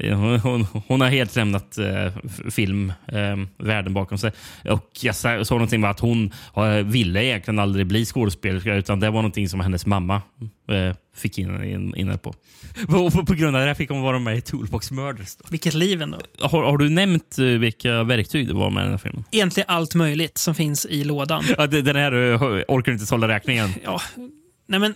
hon, 0.00 0.38
hon, 0.40 0.66
hon 0.86 1.00
har 1.00 1.08
helt 1.08 1.36
lämnat 1.36 1.78
eh, 1.78 2.12
filmvärlden 2.50 3.40
eh, 3.58 3.66
världen 3.66 3.94
bakom 3.94 4.18
sig. 4.18 4.32
Och 4.64 4.90
jag 5.00 5.14
sa- 5.14 5.44
såg 5.44 5.56
någonting 5.58 5.80
med 5.80 5.90
att 5.90 6.00
hon 6.00 6.32
har, 6.52 6.82
ville 6.82 7.24
egentligen 7.24 7.58
aldrig 7.58 7.86
bli 7.86 8.04
skådespelerska 8.04 8.74
utan 8.74 9.00
det 9.00 9.06
var 9.10 9.16
någonting 9.22 9.48
som 9.48 9.60
hennes 9.60 9.86
mamma 9.86 10.22
eh, 10.70 10.96
fick 11.16 11.38
in, 11.38 11.64
in, 11.64 11.96
in 11.96 12.18
på. 12.18 12.34
Och 12.88 13.12
på, 13.12 13.26
på 13.26 13.34
grund 13.34 13.56
av 13.56 13.62
det 13.62 13.68
här 13.68 13.74
fick 13.74 13.90
hon 13.90 14.02
vara 14.02 14.18
med 14.18 14.36
i 14.36 14.40
Toolbox 14.40 14.90
Murders. 14.90 15.36
Då. 15.36 15.44
Vilket 15.50 15.74
liv 15.74 16.02
ändå. 16.02 16.18
Har, 16.40 16.62
har 16.62 16.78
du 16.78 16.88
nämnt 16.90 17.38
eh, 17.38 17.44
vilka 17.44 18.02
verktyg 18.02 18.48
det 18.48 18.54
var 18.54 18.70
med 18.70 18.80
i 18.80 18.84
den 18.84 18.90
här 18.92 18.98
filmen? 18.98 19.24
Egentligen 19.30 19.70
allt 19.70 19.94
möjligt 19.94 20.38
som 20.38 20.54
finns 20.54 20.86
i 20.86 21.04
lådan. 21.04 21.44
Ja, 21.58 21.66
det- 21.66 21.82
den 21.82 21.96
här 21.96 22.12
eh, 22.32 22.42
orkar 22.68 22.92
du 22.92 22.98
inte 22.98 23.14
hålla 23.14 23.28
räkningen. 23.28 23.70
Ja, 23.84 24.00
nej 24.68 24.80
men 24.80 24.94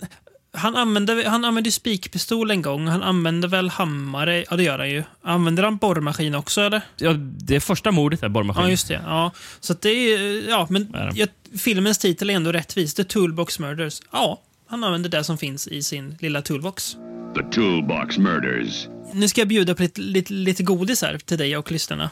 han 0.53 0.75
använde, 0.75 1.29
han 1.29 1.45
använde 1.45 1.71
spikpistol 1.71 2.51
en 2.51 2.61
gång. 2.61 2.87
Han 2.87 3.03
använde 3.03 3.47
väl 3.47 3.69
hammare? 3.69 4.45
Ja, 4.49 4.55
det 4.55 4.63
gör 4.63 4.79
han 4.79 4.89
ju. 4.89 5.03
Använder 5.21 5.63
han 5.63 5.77
borrmaskin 5.77 6.35
också, 6.35 6.61
eller? 6.61 6.81
Ja, 6.97 7.13
det 7.19 7.59
första 7.59 7.91
mordet 7.91 8.23
är 8.23 8.29
borrmaskin. 8.29 8.63
Ja, 8.63 8.69
just 8.69 8.87
det. 8.87 9.01
Ja. 9.05 9.31
Så 9.59 9.73
att 9.73 9.81
det 9.81 9.89
är 9.89 10.49
Ja, 10.49 10.67
men 10.69 10.95
Är 10.95 11.11
ja, 11.15 11.27
filmens 11.59 11.97
titel 11.97 12.29
är 12.29 12.33
ändå 12.33 12.51
rättvis. 12.51 12.93
The 12.93 13.03
Toolbox 13.03 13.59
Murders. 13.59 14.01
Ja, 14.11 14.41
han 14.67 14.83
använder 14.83 15.09
det 15.09 15.23
som 15.23 15.37
finns 15.37 15.67
i 15.67 15.83
sin 15.83 16.17
lilla 16.19 16.41
toolbox. 16.41 16.95
The 17.35 17.43
Toolbox 17.43 18.17
Murders. 18.17 18.87
Nu 19.13 19.27
ska 19.27 19.41
jag 19.41 19.47
bjuda 19.47 19.75
på 19.75 19.83
lite, 19.83 20.01
lite, 20.01 20.33
lite 20.33 20.63
godis 20.63 21.01
här 21.01 21.17
till 21.17 21.37
dig 21.37 21.57
och 21.57 21.71
lyssnarna. 21.71 22.09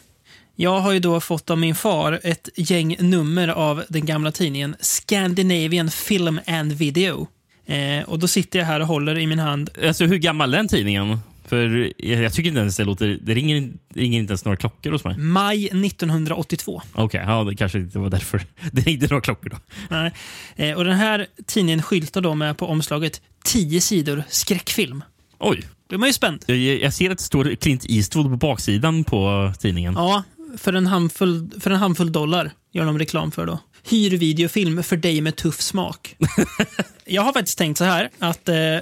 Jag 0.56 0.80
har 0.80 0.92
ju 0.92 1.00
då 1.00 1.20
fått 1.20 1.50
av 1.50 1.58
min 1.58 1.76
far 1.76 2.20
ett 2.24 2.50
gäng 2.56 2.96
nummer 3.00 3.48
av 3.48 3.84
den 3.90 4.06
gamla 4.06 4.32
tidningen 4.32 4.76
Scandinavian 4.80 5.92
Film 5.92 6.40
and 6.48 6.74
Video. 6.74 7.28
Eh, 7.70 8.04
och 8.04 8.20
då 8.20 8.28
sitter 8.28 8.60
jag 8.60 8.66
här 8.66 8.80
och 8.80 8.88
håller 8.88 9.18
i 9.18 9.28
min 9.28 9.40
hand 9.40 9.70
Alltså, 9.84 10.06
hur 10.06 10.18
gammal 10.18 10.54
är 10.54 10.58
den 10.58 10.68
tidningen? 10.68 11.20
För 11.46 11.92
jag, 11.98 12.24
jag 12.24 12.34
tycker 12.34 12.48
inte 12.48 12.60
ens 12.60 12.78
det 12.78 12.84
låter... 12.84 13.18
Det 13.22 13.34
ringer, 13.34 13.70
det 13.94 14.00
ringer 14.00 14.20
inte 14.20 14.32
ens 14.32 14.46
några 14.46 14.58
klockor 14.58 14.92
hos 14.92 15.04
mig. 15.04 15.18
maj 15.18 15.66
1982. 15.66 16.82
Okej, 16.94 17.24
ja, 17.28 17.44
det 17.44 17.56
kanske 17.56 17.78
inte 17.78 18.00
var 18.00 18.10
därför. 18.10 18.42
Det 18.72 18.82
ringde 18.82 19.08
några 19.08 19.22
klockor 19.22 19.50
då. 19.50 19.58
Nej. 19.90 20.12
Eh, 20.56 20.78
och 20.78 20.84
den 20.84 20.96
här 20.96 21.28
tidningen 21.46 21.82
skyltar 21.82 22.22
då 22.22 22.36
med 22.36 22.58
på 22.58 22.68
omslaget 22.68 23.22
10 23.44 23.82
sidor 23.82 24.24
skräckfilm. 24.30 25.04
Oj. 25.40 25.64
Då 25.90 25.96
är 25.96 26.00
man 26.00 26.10
ju 26.10 26.14
spänd. 26.14 26.44
Jag, 26.46 26.58
jag 26.58 26.94
ser 26.94 27.12
att 27.12 27.18
det 27.18 27.24
står 27.24 27.56
Clint 27.56 27.86
Eastwood 27.90 28.26
på 28.32 28.38
baksidan 28.38 29.04
på 29.04 29.54
tidningen. 29.60 29.94
Ja, 29.94 30.24
för 30.58 30.74
en 30.74 30.88
handfull, 30.88 31.50
för 31.60 31.72
en 31.72 31.78
handfull 31.78 32.12
dollar 32.12 32.52
gör 32.72 32.86
de 32.86 33.00
reklam 33.00 33.32
för 33.32 33.46
då. 33.46 33.60
Hyr 33.90 34.18
videofilm 34.18 34.84
för 34.84 34.98
dig 34.98 35.22
med 35.22 35.36
tuff 35.36 35.62
smak. 35.62 36.16
jag 37.06 37.22
har 37.22 37.34
faktiskt 37.34 37.58
tänkt 37.58 37.78
så 37.78 37.84
här 37.84 38.10
att 38.20 38.50
eh, 38.50 38.78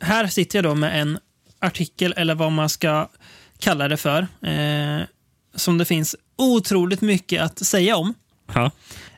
här 0.00 0.26
sitter 0.26 0.58
jag 0.58 0.64
då 0.64 0.74
med 0.74 1.00
en 1.00 1.18
artikel, 1.58 2.14
eller 2.16 2.34
vad 2.34 2.52
man 2.52 2.68
ska 2.68 3.08
kalla 3.58 3.88
det 3.88 3.96
för, 3.96 4.26
eh, 4.42 5.06
som 5.54 5.78
det 5.78 5.84
finns 5.84 6.16
otroligt 6.36 7.00
mycket 7.00 7.42
att 7.42 7.58
säga 7.58 7.96
om. 7.96 8.14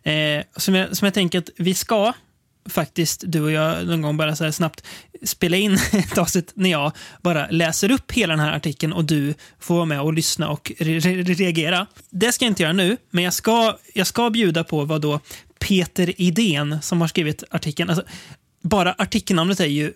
Eh, 0.02 0.44
som, 0.56 0.74
jag, 0.74 0.96
som 0.96 1.06
jag 1.06 1.14
tänker 1.14 1.38
att 1.38 1.50
vi 1.56 1.74
ska 1.74 2.12
faktiskt, 2.68 3.24
du 3.26 3.40
och 3.40 3.52
jag, 3.52 3.86
någon 3.86 4.02
gång 4.02 4.16
bara 4.16 4.36
så 4.36 4.44
här 4.44 4.50
snabbt 4.50 4.86
spela 5.22 5.56
in 5.56 5.74
ett 5.92 6.18
avsnitt 6.18 6.52
när 6.54 6.70
jag 6.70 6.92
bara 7.22 7.46
läser 7.50 7.90
upp 7.90 8.12
hela 8.12 8.36
den 8.36 8.44
här 8.44 8.56
artikeln 8.56 8.92
och 8.92 9.04
du 9.04 9.34
får 9.60 9.74
vara 9.74 9.84
med 9.84 10.00
och 10.00 10.12
lyssna 10.12 10.48
och 10.48 10.72
re 10.78 10.98
re 10.98 11.22
reagera. 11.22 11.86
Det 12.10 12.32
ska 12.32 12.44
jag 12.44 12.50
inte 12.50 12.62
göra 12.62 12.72
nu, 12.72 12.96
men 13.10 13.24
jag 13.24 13.32
ska, 13.32 13.76
jag 13.94 14.06
ska 14.06 14.30
bjuda 14.30 14.64
på 14.64 14.84
vad 14.84 15.00
då 15.00 15.20
Peter 15.58 16.20
Idén 16.20 16.82
som 16.82 17.00
har 17.00 17.08
skrivit 17.08 17.44
artikeln. 17.50 17.90
Alltså, 17.90 18.04
bara 18.62 18.92
artikelnamnet 18.92 19.60
är 19.60 19.66
ju 19.66 19.92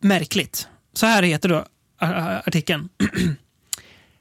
märkligt. 0.00 0.68
Så 0.92 1.06
här 1.06 1.22
heter 1.22 1.48
då 1.48 1.66
artikeln. 1.98 2.88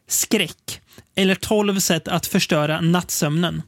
Skräck, 0.08 0.82
eller 1.16 1.36
12 1.36 1.80
sätt 1.80 2.08
att 2.08 2.28
förstöra 2.28 2.82
nattsömnen. 2.82 3.62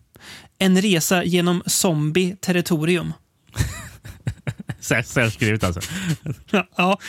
En 0.57 0.81
resa 0.81 1.23
genom 1.23 1.63
zombie-territorium. 1.65 3.13
Särskrivet 4.79 5.63
alltså. 5.63 5.81
ja, 6.77 6.99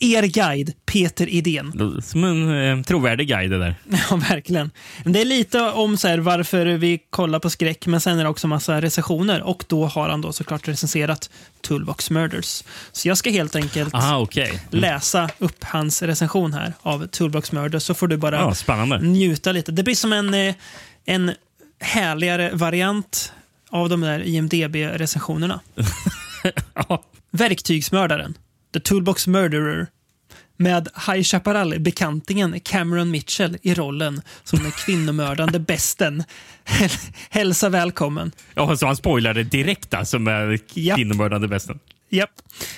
er 0.00 0.22
guide, 0.22 0.72
Peter 0.86 1.28
Idén. 1.28 2.00
Som 2.02 2.24
en 2.24 2.78
eh, 2.78 2.84
trovärdig 2.84 3.28
guide 3.28 3.50
det 3.50 3.58
där. 3.58 3.74
Ja, 4.10 4.16
verkligen. 4.16 4.70
Det 5.04 5.20
är 5.20 5.24
lite 5.24 5.60
om 5.62 5.96
så 5.96 6.08
här, 6.08 6.18
varför 6.18 6.66
vi 6.66 6.98
kollar 7.10 7.38
på 7.38 7.50
skräck, 7.50 7.86
men 7.86 8.00
sen 8.00 8.18
är 8.18 8.24
det 8.24 8.30
också 8.30 8.48
massa 8.48 8.80
recensioner. 8.80 9.42
Och 9.42 9.64
då 9.68 9.86
har 9.86 10.08
han 10.08 10.20
då 10.20 10.32
såklart 10.32 10.68
recenserat 10.68 11.30
Toolbox 11.60 12.10
Murders. 12.10 12.62
Så 12.92 13.08
jag 13.08 13.18
ska 13.18 13.30
helt 13.30 13.56
enkelt 13.56 13.94
Aha, 13.94 14.18
okej. 14.18 14.62
läsa 14.70 15.28
upp 15.38 15.64
hans 15.64 16.02
recension 16.02 16.52
här 16.52 16.72
av 16.82 17.06
Toolbox 17.06 17.52
Murders, 17.52 17.82
så 17.82 17.94
får 17.94 18.08
du 18.08 18.16
bara 18.16 18.54
Ja, 18.66 18.98
njuta 18.98 19.52
lite. 19.52 19.72
Det 19.72 19.82
blir 19.82 19.94
som 19.94 20.12
en, 20.12 20.34
eh, 20.34 20.54
en 21.04 21.32
härligare 21.80 22.50
variant 22.52 23.32
av 23.70 23.88
de 23.88 24.00
där 24.00 24.20
IMDB-recensionerna. 24.20 25.60
Ja. 26.74 27.02
Verktygsmördaren. 27.30 28.34
The 28.72 28.80
Toolbox 28.80 29.26
Murderer. 29.26 29.86
Med 30.56 30.88
High 31.06 31.22
Chaparral-bekantingen 31.22 32.60
Cameron 32.60 33.10
Mitchell 33.10 33.58
i 33.62 33.74
rollen 33.74 34.22
som 34.44 34.58
den 34.58 34.70
kvinnomördande 34.72 35.58
besten. 35.68 36.24
Hälsa 37.30 37.68
välkommen. 37.68 38.32
Ja, 38.54 38.76
så 38.76 38.86
han 38.86 38.96
spoilade 38.96 39.42
direkt 39.42 39.94
alltså 39.94 40.18
med 40.18 40.60
Japp. 40.74 40.96
kvinnomördande 40.96 41.48
besten. 41.48 41.78
Japp. 42.10 42.30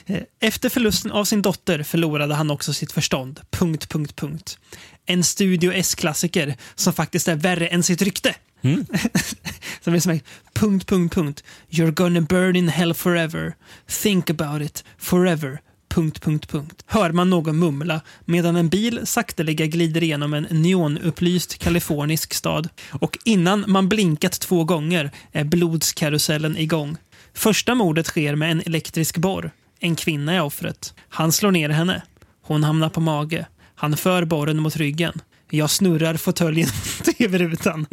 Eh, 0.07 0.19
Efter 0.41 0.69
förlusten 0.69 1.11
av 1.13 1.25
sin 1.25 1.43
dotter 1.43 1.83
förlorade 1.83 2.35
han 2.35 2.51
också 2.51 2.73
sitt 2.73 2.93
förstånd. 2.93 3.41
Punkt, 3.51 3.89
punkt, 3.89 4.17
punkt. 4.17 4.59
En 5.07 5.25
Studio 5.25 5.73
S-klassiker 5.73 6.57
som 6.75 6.93
faktiskt 6.93 7.29
är 7.29 7.37
värre 7.37 7.67
än 7.67 7.83
sitt 7.83 8.03
rykte. 8.03 8.35
som 9.81 9.95
är 9.95 10.01
som 10.01 10.21
punkt, 10.55 10.87
punkt, 10.87 11.15
punkt. 11.15 11.45
You're 11.71 11.91
gonna 11.91 12.21
burn 12.21 12.57
in 12.57 12.69
hell 12.69 12.95
forever. 12.95 13.55
Think 14.03 14.31
about 14.31 14.63
it. 14.63 14.85
Forever. 14.99 15.59
Punkt, 15.89 16.23
punkt, 16.23 16.49
punkt. 16.49 16.85
Hör 16.87 17.13
man 17.13 17.31
någon 17.31 17.59
mumla 17.59 18.01
medan 18.25 18.57
en 18.57 18.69
bil 18.69 19.07
sakteliga 19.07 19.67
glider 19.67 20.03
igenom 20.03 20.35
en 20.35 20.47
neonupplyst 20.51 21.59
kalifornisk 21.59 22.35
stad. 22.35 22.69
Och 22.91 23.19
innan 23.25 23.65
man 23.67 23.89
blinkat 23.89 24.41
två 24.41 24.65
gånger 24.65 25.11
är 25.33 25.45
blodskarusellen 25.45 26.57
igång. 26.57 26.97
Första 27.35 27.75
mordet 27.75 28.07
sker 28.07 28.35
med 28.35 28.51
en 28.51 28.63
elektrisk 28.67 29.17
borr. 29.17 29.51
En 29.81 29.97
kvinna 29.97 30.33
är 30.33 30.43
offret. 30.43 30.95
Han 31.09 31.33
slår 31.33 31.51
ner 31.51 31.69
henne. 31.69 32.03
Hon 32.43 32.65
hamnar 32.65 32.89
på 32.89 33.01
mage. 33.01 33.47
Han 33.83 33.97
för 33.97 34.25
borren 34.25 34.63
mot 34.63 34.77
ryggen. 34.77 35.21
Jag 35.51 35.71
snurrar 35.71 36.17
fåtöljen 36.17 36.69
mot 36.99 37.17
tv-rutan. 37.17 37.87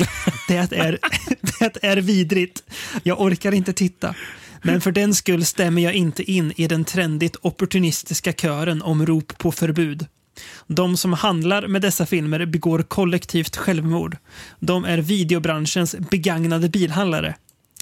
Det 0.47 0.55
är, 0.55 0.99
det 1.59 1.77
är 1.81 1.97
vidrigt. 1.97 2.63
Jag 3.03 3.21
orkar 3.21 3.51
inte 3.51 3.73
titta. 3.73 4.15
Men 4.61 4.81
för 4.81 4.91
den 4.91 5.15
skull 5.15 5.45
stämmer 5.45 5.81
jag 5.81 5.93
inte 5.93 6.31
in 6.31 6.53
i 6.55 6.67
den 6.67 6.85
trendigt 6.85 7.35
opportunistiska 7.41 8.33
kören 8.33 8.81
om 8.81 9.05
rop 9.05 9.37
på 9.37 9.51
förbud. 9.51 10.07
De 10.67 10.97
som 10.97 11.13
handlar 11.13 11.67
med 11.67 11.81
dessa 11.81 12.05
filmer 12.05 12.45
begår 12.45 12.81
kollektivt 12.81 13.55
självmord. 13.55 14.17
De 14.59 14.85
är 14.85 14.97
videobranschens 14.97 15.95
begagnade 16.11 16.69
bilhandlare. 16.69 17.35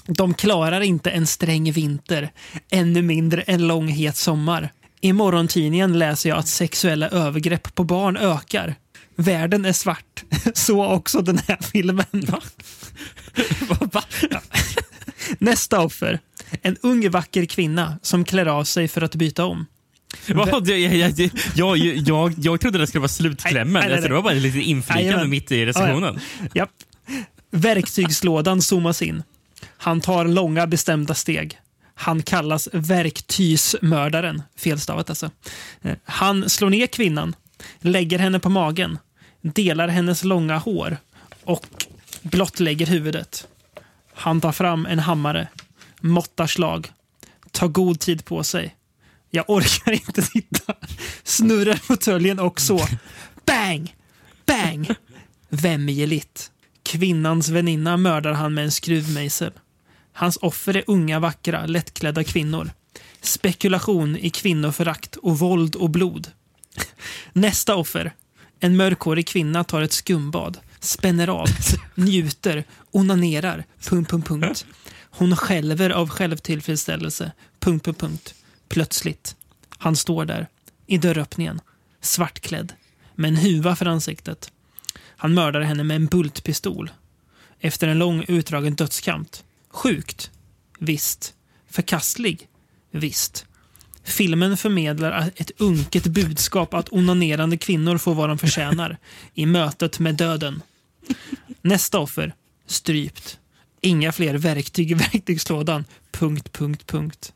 De 0.06 0.34
klarar 0.34 0.80
inte 0.80 1.10
en 1.10 1.26
sträng 1.26 1.72
vinter, 1.72 2.30
ännu 2.70 3.02
mindre 3.02 3.42
en 3.42 3.66
lång 3.66 3.88
het 3.88 4.16
sommar. 4.16 4.72
I 5.00 5.12
morgontidningen 5.12 5.98
läser 5.98 6.28
jag 6.28 6.38
att 6.38 6.48
sexuella 6.48 7.08
övergrepp 7.08 7.74
på 7.74 7.84
barn 7.84 8.16
ökar. 8.16 8.74
Världen 9.16 9.64
är 9.64 9.72
svart. 9.72 10.24
Så 10.54 10.86
också 10.86 11.22
den 11.22 11.38
här 11.38 11.58
filmen. 11.72 12.06
Va? 12.12 12.40
Va? 13.92 14.04
Ja. 14.30 14.40
Nästa 15.38 15.80
offer. 15.80 16.18
En 16.62 16.76
ung 16.82 17.10
vacker 17.10 17.44
kvinna 17.44 17.98
som 18.02 18.24
klär 18.24 18.46
av 18.46 18.64
sig 18.64 18.88
för 18.88 19.02
att 19.02 19.14
byta 19.14 19.44
om. 19.44 19.66
Jag, 20.26 20.68
jag, 20.68 21.30
jag, 21.54 21.78
jag, 21.78 22.34
jag 22.38 22.60
trodde 22.60 22.78
det 22.78 22.86
skulle 22.86 23.00
vara 23.00 23.08
slutklämmen. 23.08 23.72
Nej, 23.72 23.82
nej, 23.82 23.88
nej. 23.88 23.92
Alltså, 23.92 24.08
det 24.08 24.14
var 24.14 24.22
bara 24.22 24.34
lite 24.34 24.58
inflikande 24.58 25.26
mitt 25.26 25.52
i 25.52 25.66
recensionen. 25.66 26.20
Japp. 26.54 26.70
Verktygslådan 27.50 28.62
zoomas 28.62 29.02
in. 29.02 29.22
Han 29.76 30.00
tar 30.00 30.24
långa 30.24 30.66
bestämda 30.66 31.14
steg. 31.14 31.58
Han 32.00 32.22
kallas 32.22 32.68
verktysmördaren. 32.72 34.42
Felstavat 34.56 35.10
alltså. 35.10 35.30
Eh, 35.82 35.96
han 36.04 36.50
slår 36.50 36.70
ner 36.70 36.86
kvinnan, 36.86 37.36
lägger 37.80 38.18
henne 38.18 38.40
på 38.40 38.48
magen, 38.48 38.98
delar 39.42 39.88
hennes 39.88 40.24
långa 40.24 40.58
hår 40.58 40.96
och 41.44 41.66
blottlägger 42.22 42.86
huvudet. 42.86 43.48
Han 44.14 44.40
tar 44.40 44.52
fram 44.52 44.86
en 44.86 44.98
hammare, 44.98 45.48
måttar 46.00 46.46
slag, 46.46 46.92
tar 47.50 47.68
god 47.68 48.00
tid 48.00 48.24
på 48.24 48.44
sig. 48.44 48.76
Jag 49.30 49.50
orkar 49.50 49.92
inte 49.92 50.22
sitta. 50.22 50.74
Snurrar 51.22 51.74
fåtöljen 51.74 52.38
och 52.38 52.60
så. 52.60 52.86
Bang! 53.46 53.94
Bang! 54.46 54.88
Vämjeligt. 55.48 56.50
Kvinnans 56.82 57.48
väninna 57.48 57.96
mördar 57.96 58.32
han 58.32 58.54
med 58.54 58.64
en 58.64 58.72
skruvmejsel. 58.72 59.52
Hans 60.18 60.38
offer 60.42 60.76
är 60.76 60.84
unga, 60.86 61.20
vackra, 61.20 61.66
lättklädda 61.66 62.24
kvinnor. 62.24 62.70
Spekulation 63.20 64.16
i 64.16 64.30
kvinnoförakt 64.30 65.16
och 65.16 65.38
våld 65.38 65.74
och 65.74 65.90
blod. 65.90 66.30
Nästa 67.32 67.76
offer. 67.76 68.12
En 68.60 68.76
mörkhårig 68.76 69.26
kvinna 69.26 69.64
tar 69.64 69.82
ett 69.82 69.92
skumbad, 69.92 70.58
spänner 70.80 71.28
av, 71.28 71.46
njuter, 71.94 72.64
onanerar. 72.90 73.64
Punkt, 73.88 74.10
punkt, 74.10 74.28
punkt. 74.28 74.66
Hon 75.10 75.36
skälver 75.36 75.90
av 75.90 76.08
självtillfredsställelse. 76.08 77.32
Punkt, 77.60 77.84
punkt, 77.84 78.00
punkt. 78.00 78.34
Plötsligt. 78.68 79.36
Han 79.68 79.96
står 79.96 80.24
där, 80.24 80.46
i 80.86 80.98
dörröppningen, 80.98 81.60
svartklädd, 82.00 82.72
med 83.14 83.28
en 83.28 83.36
huva 83.36 83.76
för 83.76 83.86
ansiktet. 83.86 84.52
Han 85.16 85.34
mördar 85.34 85.60
henne 85.60 85.84
med 85.84 85.96
en 85.96 86.06
bultpistol. 86.06 86.90
Efter 87.60 87.88
en 87.88 87.98
lång 87.98 88.24
utdragen 88.28 88.74
dödskamp. 88.74 89.28
Sjukt? 89.70 90.30
Visst. 90.78 91.34
Förkastlig? 91.70 92.48
Visst. 92.90 93.46
Filmen 94.04 94.56
förmedlar 94.56 95.30
ett 95.36 95.50
unket 95.56 96.06
budskap 96.06 96.74
att 96.74 96.92
onanerande 96.92 97.56
kvinnor 97.56 97.98
får 97.98 98.14
vad 98.14 98.28
de 98.28 98.38
förtjänar 98.38 98.98
i 99.34 99.46
mötet 99.46 99.98
med 99.98 100.14
döden. 100.14 100.62
Nästa 101.62 101.98
offer. 101.98 102.34
Strypt. 102.66 103.38
Inga 103.80 104.12
fler 104.12 104.34
verktyg 104.34 104.90
i 104.90 104.94
verktygslådan. 104.94 105.84
Punkt, 106.10 106.52
punkt, 106.52 106.86
punkt. 106.86 107.32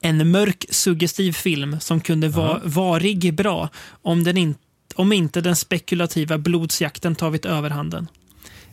En 0.00 0.30
mörk, 0.30 0.64
suggestiv 0.70 1.32
film 1.32 1.80
som 1.80 2.00
kunde 2.00 2.28
vara 2.28 2.60
varig 2.64 3.34
bra 3.34 3.68
om, 4.02 4.24
den 4.24 4.36
in, 4.36 4.54
om 4.94 5.12
inte 5.12 5.40
den 5.40 5.56
spekulativa 5.56 6.38
blodsjakten 6.38 7.14
tagit 7.14 7.44
överhanden. 7.44 8.08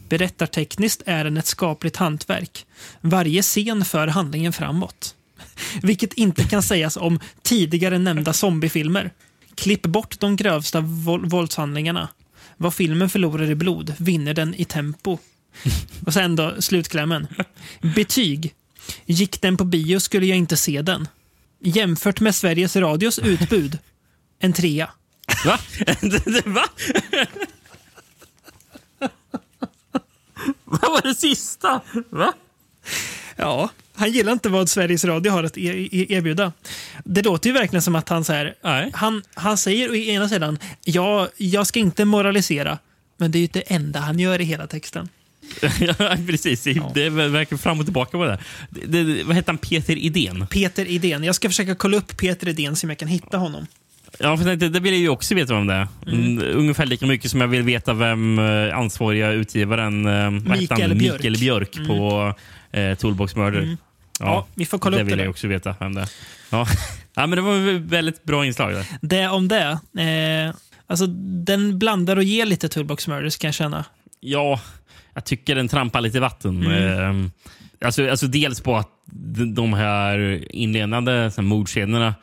Berättartekniskt 0.09 1.01
är 1.05 1.23
den 1.23 1.37
ett 1.37 1.47
skapligt 1.47 1.95
hantverk. 1.95 2.65
Varje 3.01 3.41
scen 3.41 3.85
för 3.85 4.07
handlingen 4.07 4.53
framåt. 4.53 5.15
Vilket 5.81 6.13
inte 6.13 6.43
kan 6.43 6.63
sägas 6.63 6.97
om 6.97 7.19
tidigare 7.41 7.97
nämnda 7.97 8.33
zombiefilmer. 8.33 9.11
Klipp 9.55 9.81
bort 9.81 10.19
de 10.19 10.35
grövsta 10.35 10.81
vål- 10.81 11.29
våldshandlingarna. 11.29 12.09
Vad 12.57 12.73
filmen 12.73 13.09
förlorar 13.09 13.51
i 13.51 13.55
blod 13.55 13.93
vinner 13.97 14.33
den 14.33 14.55
i 14.55 14.65
tempo. 14.65 15.17
Och 16.05 16.13
sen 16.13 16.35
då 16.35 16.61
slutklämmen. 16.61 17.27
Betyg. 17.95 18.53
Gick 19.05 19.41
den 19.41 19.57
på 19.57 19.63
bio 19.63 19.99
skulle 19.99 20.25
jag 20.25 20.37
inte 20.37 20.57
se 20.57 20.81
den. 20.81 21.07
Jämfört 21.61 22.19
med 22.19 22.35
Sveriges 22.35 22.75
Radios 22.75 23.19
utbud. 23.19 23.77
En 24.39 24.53
trea. 24.53 24.89
Va? 25.45 25.59
Va? 26.45 26.65
Vad 30.69 30.91
var 30.91 31.01
det 31.01 31.15
sista? 31.15 31.81
Va? 32.09 32.33
Ja, 33.35 33.69
han 33.95 34.11
gillar 34.11 34.31
inte 34.31 34.49
vad 34.49 34.69
Sveriges 34.69 35.05
Radio 35.05 35.31
har 35.31 35.43
att 35.43 35.57
e- 35.57 35.87
e- 35.91 36.13
erbjuda. 36.13 36.53
Det 37.03 37.21
låter 37.21 37.49
ju 37.49 37.53
verkligen 37.53 37.81
som 37.81 37.95
att 37.95 38.09
han 38.09 38.23
så 38.23 38.33
här, 38.33 38.55
han, 38.93 39.23
han 39.33 39.57
säger 39.57 39.91
å 39.91 39.95
ena 39.95 40.29
sidan, 40.29 40.59
ja, 40.83 41.27
jag 41.37 41.67
ska 41.67 41.79
inte 41.79 42.05
moralisera, 42.05 42.77
men 43.17 43.31
det 43.31 43.37
är 43.37 43.41
ju 43.41 43.47
det 43.47 43.61
enda 43.61 43.99
han 43.99 44.19
gör 44.19 44.41
i 44.41 44.43
hela 44.43 44.67
texten. 44.67 45.09
ja, 45.79 46.17
precis. 46.27 46.63
Det 46.63 47.05
är 47.05 47.09
verkligen 47.29 47.59
fram 47.59 47.79
och 47.79 47.85
tillbaka 47.85 48.17
på 48.17 48.25
det. 48.25 48.39
det, 48.69 49.03
det 49.03 49.23
vad 49.23 49.35
heter 49.35 49.51
han? 49.51 49.57
Peter 49.57 49.95
Idén? 49.97 50.47
Peter 50.47 50.85
Idén. 50.85 51.23
Jag 51.23 51.35
ska 51.35 51.49
försöka 51.49 51.75
kolla 51.75 51.97
upp 51.97 52.17
Peter 52.17 52.47
Idén 52.47 52.75
så 52.75 52.87
jag 52.87 52.97
kan 52.97 53.07
hitta 53.07 53.37
honom. 53.37 53.67
Ja, 54.19 54.37
för 54.37 54.55
det, 54.55 54.69
det 54.69 54.79
vill 54.79 54.93
jag 54.93 55.01
ju 55.01 55.09
också 55.09 55.35
veta 55.35 55.53
vem 55.53 55.67
det 55.67 55.73
är. 55.73 55.87
Mm. 56.07 56.43
Ungefär 56.57 56.85
lika 56.85 57.05
mycket 57.05 57.31
som 57.31 57.41
jag 57.41 57.47
vill 57.47 57.61
veta 57.61 57.93
vem 57.93 58.39
eh, 58.39 58.77
ansvariga 58.77 59.31
utgivaren 59.31 60.05
eh, 60.05 60.31
Mikael? 60.31 60.95
Björk. 60.95 61.13
Mikael 61.13 61.37
Björk 61.37 61.87
på 61.87 62.33
eh, 62.71 62.95
Toolbox 62.95 63.35
Murder. 63.35 63.77
Ja, 64.19 64.47
vi 64.55 64.65
får 64.65 64.79
kolla 64.79 64.97
det 64.97 65.03
upp 65.03 65.07
vill 65.07 65.17
det 65.17 65.23
jag 65.23 65.25
där. 65.25 65.31
också 65.31 65.47
veta 65.47 65.75
vem 65.79 65.95
det 65.95 66.01
är. 66.01 66.09
Ja. 66.49 66.67
ja, 67.13 67.27
men 67.27 67.31
det 67.31 67.41
var 67.41 67.75
ett 67.75 67.81
väldigt 67.81 68.23
bra 68.23 68.45
inslag. 68.45 68.73
Där. 68.73 68.85
Det 69.01 69.27
om 69.27 69.47
det. 69.47 69.79
Eh, 69.97 70.55
alltså, 70.87 71.07
den 71.45 71.79
blandar 71.79 72.15
och 72.15 72.23
ger 72.23 72.45
lite 72.45 72.69
Toolbox 72.69 73.07
Murders 73.07 73.37
kan 73.37 73.47
jag 73.47 73.55
känna. 73.55 73.85
Ja, 74.19 74.59
jag 75.13 75.25
tycker 75.25 75.55
den 75.55 75.67
trampar 75.67 76.01
lite 76.01 76.19
vatten. 76.19 76.65
Mm. 76.65 77.23
Eh, 77.23 77.29
alltså, 77.85 78.09
alltså 78.09 78.27
dels 78.27 78.61
på 78.61 78.75
att 78.77 78.89
de- 79.55 79.73
här 79.73 80.45
inledande 80.55 81.31
så 81.31 81.41
här, 81.41 81.47
mordscenerna 81.47 82.15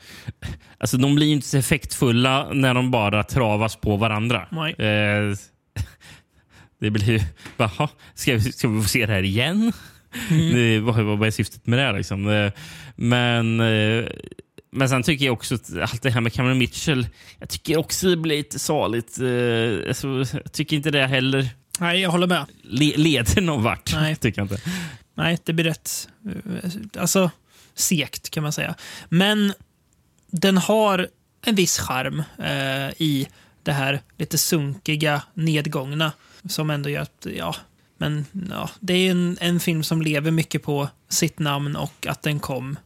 alltså, 0.79 0.97
de 0.97 1.15
blir 1.15 1.27
ju 1.27 1.33
inte 1.33 1.47
så 1.47 1.57
effektfulla 1.59 2.49
när 2.53 2.75
de 2.75 2.91
bara 2.91 3.23
travas 3.23 3.77
på 3.77 3.97
varandra. 3.97 4.49
Nej. 4.51 4.73
Eh, 4.73 5.37
det 6.81 6.91
blir 6.91 7.11
ju... 7.11 7.21
Jaha, 7.57 7.89
ska, 8.15 8.33
vi- 8.35 8.41
ska 8.53 8.69
vi 8.69 8.83
få 8.83 8.89
se 8.89 9.07
det 9.07 9.13
här 9.13 9.23
igen? 9.23 9.73
Mm. 10.31 10.55
Det, 10.55 10.81
vad, 10.81 11.05
vad 11.19 11.27
är 11.27 11.31
syftet 11.31 11.67
med 11.67 11.79
det? 11.79 11.83
här, 11.83 11.93
Liksom? 11.97 12.29
Eh, 12.29 12.53
Men, 12.97 13.61
eh, 13.61 14.05
men 14.73 14.89
sen 14.89 15.03
tycker 15.03 15.25
jag 15.25 15.33
också 15.33 15.55
att 15.55 15.71
allt 15.83 16.03
det 16.03 16.11
här 16.11 16.21
med 16.21 16.33
Cameron 16.33 16.59
Mitchell 16.59 17.07
jag 17.39 17.49
tycker 17.49 17.77
också 17.77 18.09
det 18.09 18.17
blir 18.17 18.37
lite 18.37 18.59
saligt. 18.59 19.19
Eh, 19.21 19.89
Alltså, 19.89 20.39
jag 20.45 20.53
tycker 20.53 20.77
inte 20.77 20.91
det 20.91 21.07
heller 21.07 21.49
Nej, 21.81 22.01
jag 22.01 22.11
håller 22.11 22.27
med. 22.27 22.47
le- 22.63 22.97
leder 22.97 23.41
någon 23.43 23.63
vart. 23.63 23.95
Nej. 23.95 24.17
Tycker 24.21 24.41
jag 24.41 24.45
inte. 24.53 24.61
Nej, 25.15 25.39
det 25.45 25.53
blir 25.53 25.65
rätt 25.65 26.09
eh, 26.27 26.71
alltså, 27.03 27.31
segt 27.75 28.31
kan 28.31 28.43
man 28.43 28.53
säga. 28.53 28.75
Men 29.09 29.53
den 30.31 30.59
har 30.59 31.09
en 31.47 31.55
viss 31.55 31.79
charm 31.79 32.23
eh, 32.39 33.03
i 33.03 33.29
det 33.63 33.73
här 33.73 34.01
lite 34.19 34.39
sunkiga, 34.39 35.23
nedgångna 35.35 36.13
som 36.49 36.71
ändå 36.71 36.89
gör 36.89 37.03
att, 37.03 37.27
ja, 37.37 37.57
men 37.99 38.27
ja, 38.51 38.71
det 38.81 38.95
är 38.95 39.11
en, 39.11 39.39
en 39.41 39.61
film 39.61 39.83
som 39.83 40.03
lever 40.03 40.31
mycket 40.31 40.63
på 40.63 40.89
sitt 41.09 41.39
namn 41.39 41.77
och 41.77 42.07
att 42.07 42.23
den 42.23 42.41
kom 42.41 42.77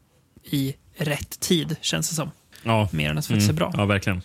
i 0.44 0.74
rätt 0.96 1.40
tid, 1.40 1.76
känns 1.80 2.08
det 2.08 2.14
som. 2.14 2.30
Ja. 2.62 2.88
Mer 2.92 3.10
än 3.10 3.18
att 3.18 3.28
det 3.28 3.48
är 3.48 3.52
bra. 3.52 3.72
Ja, 3.76 3.84
verkligen. 3.84 4.22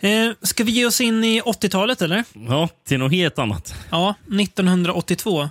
Eh, 0.00 0.30
ska 0.42 0.64
vi 0.64 0.72
ge 0.72 0.86
oss 0.86 1.00
in 1.00 1.24
i 1.24 1.40
80-talet 1.40 2.02
eller? 2.02 2.24
Ja, 2.48 2.68
till 2.86 2.98
något 2.98 3.12
helt 3.12 3.38
annat. 3.38 3.74
Ja, 3.90 4.14
1982. 4.40 5.42
Eh, 5.42 5.48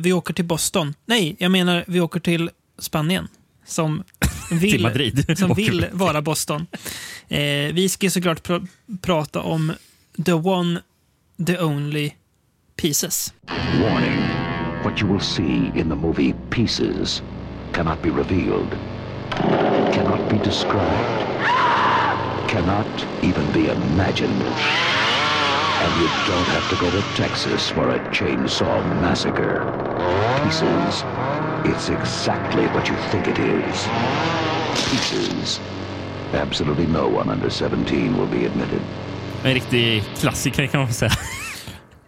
vi 0.00 0.12
åker 0.12 0.34
till 0.34 0.44
Boston. 0.44 0.94
Nej, 1.06 1.36
jag 1.38 1.50
menar 1.50 1.84
vi 1.86 2.00
åker 2.00 2.20
till 2.20 2.50
Spanien. 2.78 3.28
Som 3.66 4.04
vill, 4.50 4.70
Till 4.70 4.82
Madrid. 4.82 5.38
Som 5.38 5.54
vill 5.54 5.80
vi. 5.80 5.86
vara 5.92 6.22
Boston. 6.22 6.66
Eh, 7.28 7.38
vi 7.72 7.88
ska 7.88 8.10
såklart 8.10 8.42
pr 8.42 8.60
prata 9.02 9.40
om 9.40 9.72
The 10.24 10.32
One, 10.32 10.80
The 11.46 11.58
Only 11.58 12.12
Pieces. 12.76 13.34
Warning. 13.82 14.18
What 14.84 15.02
you 15.02 15.12
will 15.12 15.20
see 15.20 15.80
in 15.80 15.88
the 15.88 15.94
movie 15.94 16.34
Pieces 16.50 17.22
cannot 17.72 18.02
be 18.02 18.08
revealed. 18.08 18.68
cannot 19.94 20.30
be 20.30 20.36
described, 20.44 21.26
cannot 22.50 23.06
even 23.22 23.46
be 23.52 23.68
imagined. 23.68 24.42
And 25.82 25.90
you 26.00 26.08
don't 26.30 26.50
have 26.56 26.66
to 26.70 26.76
go 26.84 26.90
to 26.90 27.02
Texas 27.16 27.70
for 27.70 27.90
a 27.90 27.98
chainsaw 28.12 29.00
massacre. 29.00 29.54
Pieces. 30.42 31.04
It's 31.70 31.88
exactly 31.88 32.66
what 32.74 32.88
you 32.88 32.96
think 33.10 33.28
it 33.28 33.38
is. 33.38 33.88
Pieces. 34.90 35.60
Absolutely 36.32 36.86
no 36.86 37.08
one 37.08 37.30
under 37.30 37.50
17 37.50 38.16
will 38.18 38.26
be 38.26 38.46
admitted. 38.46 38.80
En 39.44 39.54
riktig 39.54 40.04
klassiker 40.16 40.66
kan 40.66 40.80
man 40.80 40.92
säga. 40.92 41.12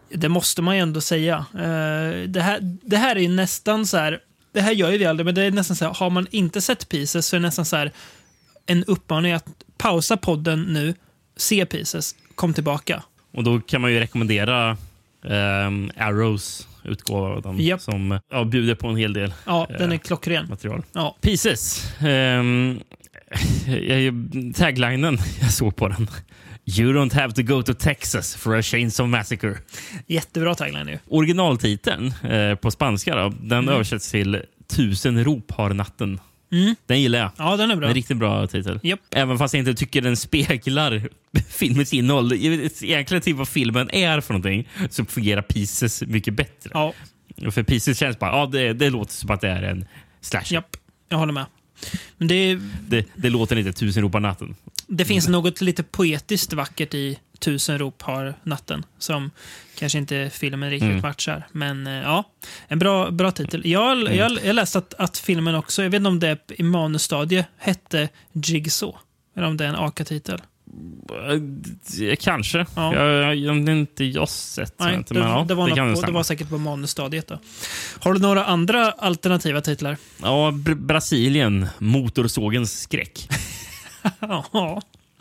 Det 0.09 0.29
måste 0.29 0.63
man 0.63 0.77
ju 0.77 0.83
ändå 0.83 1.01
säga. 1.01 1.45
Eh, 1.55 2.29
det, 2.29 2.41
här, 2.41 2.59
det 2.63 2.97
här 2.97 3.17
är 3.17 3.21
ju 3.21 3.29
nästan 3.29 3.87
så 3.87 3.97
här... 3.97 4.21
Det 4.53 4.61
här 4.61 4.73
gör 4.73 4.91
ju 4.91 4.99
vi 4.99 5.05
aldrig, 5.05 5.25
men 5.25 5.35
det 5.35 5.43
är 5.43 5.51
nästan 5.51 5.77
så 5.77 5.85
här, 5.85 5.95
har 5.95 6.11
man 6.11 6.27
inte 6.31 6.61
sett 6.61 6.89
Pieces 6.89 7.27
så 7.27 7.37
är 7.37 7.41
det 7.41 7.47
nästan 7.47 7.65
så 7.65 7.77
här 7.77 7.93
en 8.67 8.85
uppmaning 8.85 9.33
att 9.33 9.62
pausa 9.83 10.17
podden 10.17 10.63
nu, 10.63 10.95
se 11.37 11.67
Pieces, 11.67 12.15
kom 12.35 12.55
tillbaka. 12.55 13.03
Och 13.33 13.45
då 13.45 13.61
kan 13.61 13.81
man 13.81 13.93
ju 13.93 14.01
rekommendera 14.01 14.77
ehm, 15.25 15.91
Arrows 15.97 16.69
utgåva 16.85 17.29
av 17.29 17.43
den, 17.43 17.59
Japp. 17.59 17.81
som 17.81 18.21
ja, 18.31 18.45
bjuder 18.45 18.75
på 18.75 18.89
en 18.89 18.97
hel 18.97 19.13
del 19.13 19.35
Ja, 19.47 19.67
den 19.79 19.91
är 19.91 19.95
eh, 19.95 19.99
klockren. 19.99 20.49
material. 20.49 20.83
Ja. 20.93 21.17
Pieces. 21.21 21.93
Um, 22.01 22.81
taglinen, 24.55 25.19
jag 25.41 25.53
såg 25.53 25.77
på 25.77 25.89
den. 25.89 26.09
You 26.65 26.93
don't 26.93 27.15
have 27.15 27.33
to 27.33 27.43
go 27.43 27.63
to 27.63 27.75
Texas 27.75 28.37
for 28.37 28.57
a 28.57 28.63
chainsaw 28.63 29.19
massacre. 29.19 29.59
Jättebra 30.07 30.55
tagline 30.55 30.89
ju. 30.89 30.99
Originaltiteln 31.09 32.15
eh, 32.23 32.55
på 32.55 32.71
spanska 32.71 33.15
då, 33.15 33.33
den 33.41 33.69
översätts 33.69 34.11
till 34.11 34.43
Tusen 34.67 35.25
rop 35.25 35.51
har 35.51 35.71
natten. 35.71 36.21
Den 36.87 37.01
gillar 37.01 37.19
jag. 37.19 37.31
Ja, 37.37 37.57
den 37.57 37.71
är 37.71 37.77
bra. 37.77 37.89
En 37.89 37.95
riktigt 37.95 38.17
bra 38.17 38.47
titel. 38.47 38.81
Japp. 38.83 39.01
Även 39.11 39.39
fast 39.39 39.55
jag 39.55 39.59
inte 39.59 39.75
tycker 39.75 40.01
den 40.03 40.17
speglar 40.17 41.09
filmens 41.49 41.93
innehåll. 41.93 42.33
Egentligen 42.33 43.21
typ 43.23 43.37
vad 43.37 43.49
filmen 43.49 43.91
är 43.91 44.21
för 44.21 44.35
någonting 44.35 44.69
så 44.91 45.05
fungerar 45.05 45.43
Pieces 45.43 46.03
mycket 46.03 46.35
bättre. 46.35 46.71
Ja, 46.75 46.93
För 47.51 47.63
Pieces 47.63 47.99
känns 47.99 48.19
bara, 48.19 48.31
ja 48.37 48.47
det, 48.47 48.73
det 48.73 48.91
låter 48.91 49.13
som 49.13 49.31
att 49.31 49.41
det 49.41 49.49
är 49.49 49.63
en 49.63 49.85
slasher. 50.21 50.55
japp. 50.55 50.77
Jag 51.09 51.19
håller 51.19 51.33
med. 51.33 51.47
Men 52.19 52.29
det, 52.29 52.59
Det, 52.89 53.07
det 53.15 53.31
låter 53.31 53.57
inte 53.59 53.73
tusen 53.73 54.03
rop 54.03 54.15
av 54.15 54.21
natten. 54.21 54.55
det 54.87 55.05
finns 55.05 55.29
något 55.29 55.61
lite 55.61 55.83
poetiskt 55.83 56.53
vackert 56.53 56.95
i 56.95 57.19
Tusen 57.45 57.79
rop 57.79 58.03
har 58.03 58.35
natten 58.43 58.85
som 58.99 59.31
kanske 59.79 59.99
inte 59.99 60.31
filmen 60.33 60.71
riktigt 60.71 60.91
Mm. 60.91 61.01
matchar. 61.03 61.47
Men 61.53 61.87
eh, 61.87 61.93
ja, 61.93 62.25
en 62.69 62.79
bra, 62.79 63.11
bra 63.11 63.31
titel. 63.31 63.63
Jag, 63.65 64.01
Mm. 64.01 64.17
jag, 64.17 64.39
jag 64.45 64.55
läste 64.55 64.79
att, 64.79 64.95
att 64.95 65.19
filmen 65.19 65.55
också, 65.55 65.83
jag 65.83 65.91
vet 65.91 65.99
inte 65.99 66.09
om 66.09 66.21
det 66.21 66.51
i 66.51 66.63
manusstadie, 66.63 67.47
hette 67.59 68.09
Jigsaw. 68.33 68.99
Eller 69.37 69.47
om 69.47 69.57
det 69.57 69.65
är 69.65 69.69
en 69.69 69.77
AKA-titel. 69.77 70.41
Kanske. 72.21 72.67
Ja. 72.77 72.95
Jag, 72.95 73.37
jag, 73.37 73.51
om 73.53 73.65
det 73.65 73.73
inte 73.73 74.05
jag 74.05 74.29
sett. 74.29 74.75
Nej, 74.79 74.95
inte, 74.95 75.15
det, 75.15 75.21
men 75.21 75.29
ja, 75.29 75.45
det, 75.49 75.55
var 75.55 75.69
det 75.69 75.95
på, 76.01 76.07
det 76.07 76.13
var 76.13 76.23
säkert 76.23 76.49
på 76.49 76.59
manusstadiet. 76.59 77.29
Då. 77.29 77.39
Har 78.01 78.13
du 78.15 78.21
några 78.21 78.45
andra 78.45 78.91
alternativa 78.93 79.61
titlar? 79.61 79.97
Ja, 80.23 80.51
Br 80.51 80.75
Brasilien, 80.75 81.67
motorsågens 81.79 82.81
skräck. 82.81 83.29
ja. 84.21 84.45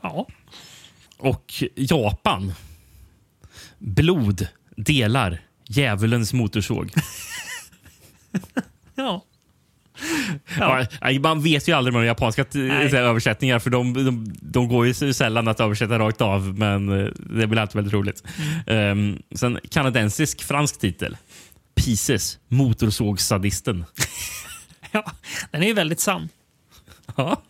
ja. 0.01 0.27
Och 1.21 1.63
Japan, 1.75 2.53
blod, 3.79 4.47
delar, 4.75 5.41
djävulens 5.67 6.33
motorsåg. 6.33 6.91
ja. 8.95 9.25
Ja. 10.59 10.85
man 11.23 11.41
vet 11.41 11.67
ju 11.67 11.73
aldrig 11.73 11.93
med 11.93 12.01
de 12.01 12.07
japanska 12.07 12.45
Nej. 12.53 12.95
översättningar 12.95 13.59
för 13.59 13.69
de, 13.69 13.93
de, 13.93 14.33
de 14.41 14.67
går 14.67 14.87
ju 14.87 15.13
sällan 15.13 15.47
att 15.47 15.59
översätta 15.59 15.99
rakt 15.99 16.21
av, 16.21 16.59
men 16.59 16.99
eh, 16.99 17.11
det 17.15 17.47
blir 17.47 17.61
alltid 17.61 17.75
väldigt 17.75 17.93
roligt. 17.93 18.23
Um, 18.67 19.21
sen 19.35 19.59
kanadensisk 19.69 20.43
fransk 20.43 20.79
titel. 20.79 21.17
Pieces, 21.75 22.39
motorsågssadisten. 22.47 23.85
ja. 24.91 25.11
Den 25.51 25.63
är 25.63 25.67
ju 25.67 25.73
väldigt 25.73 25.99
sann. 25.99 26.29
Ja. 27.15 27.41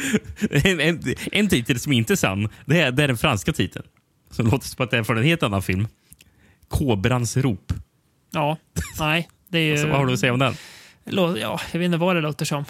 En, 0.50 0.80
en, 0.80 1.14
en 1.32 1.48
titel 1.48 1.80
som 1.80 1.92
inte 1.92 2.14
är 2.14 2.16
sann, 2.16 2.48
det 2.64 2.80
är, 2.80 2.92
det 2.92 3.04
är 3.04 3.08
den 3.08 3.18
franska 3.18 3.52
titeln. 3.52 3.86
Som 4.30 4.46
låter 4.46 4.66
som 4.66 4.84
att 4.84 4.90
det 4.90 4.98
är 4.98 5.02
från 5.02 5.18
en 5.18 5.24
helt 5.24 5.42
annan 5.42 5.62
film. 5.62 5.88
Kobrans 6.68 7.36
rop. 7.36 7.72
Ja, 8.30 8.56
nej. 8.98 9.28
Det 9.48 9.58
är 9.58 9.62
ju... 9.62 9.76
Så 9.82 9.88
vad 9.88 9.96
har 9.96 10.06
du 10.06 10.12
att 10.12 10.20
säga 10.20 10.32
om 10.32 10.38
den? 10.38 10.54
Ja, 11.04 11.60
jag 11.72 11.78
vet 11.78 11.84
inte 11.84 11.98
vad 11.98 12.16
det 12.16 12.20
låter 12.20 12.44
som. 12.44 12.64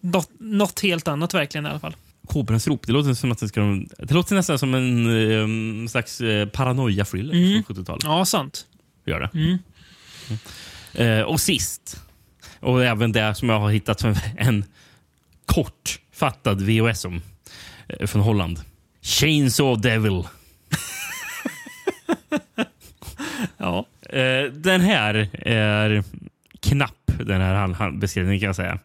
Något, 0.00 0.30
något 0.38 0.80
helt 0.80 1.08
annat 1.08 1.34
verkligen 1.34 1.66
i 1.66 1.68
alla 1.68 1.80
fall. 1.80 1.96
Kobrans 2.26 2.68
rop, 2.68 2.86
det 2.86 2.92
låter 2.92 3.14
som 3.14 3.32
att 3.32 3.38
det 3.38 3.48
ska... 3.48 3.60
Det 3.98 4.14
låter 4.14 4.34
nästan 4.34 4.58
som 4.58 4.74
en 4.74 5.82
eh, 5.82 5.88
slags 5.88 6.20
eh, 6.20 6.48
paranoia-thriller 6.48 7.62
från 7.62 7.76
70-talet. 7.76 8.04
Ja, 8.04 8.24
sant. 8.24 8.66
Gör 9.06 9.20
det. 9.20 9.30
Mm. 9.34 9.58
Eh, 10.94 11.22
och 11.22 11.40
sist, 11.40 12.00
och 12.60 12.84
även 12.84 13.12
det 13.12 13.34
som 13.34 13.48
jag 13.48 13.60
har 13.60 13.70
hittat 13.70 14.00
som 14.00 14.14
en 14.36 14.64
kortfattad 16.18 16.62
VHS 16.62 17.04
om, 17.04 17.22
eh, 17.88 18.06
från 18.06 18.22
Holland. 18.22 18.60
Chainsaw 19.02 19.88
Devil. 19.88 20.22
Ja. 23.56 23.86
Eh, 24.10 24.52
den 24.52 24.80
här 24.80 25.28
är 25.42 26.04
knapp, 26.60 27.06
den 27.06 27.40
här 27.40 27.90
beskrivningen 27.90 28.40
kan 28.40 28.46
jag 28.46 28.56
säga. 28.56 28.78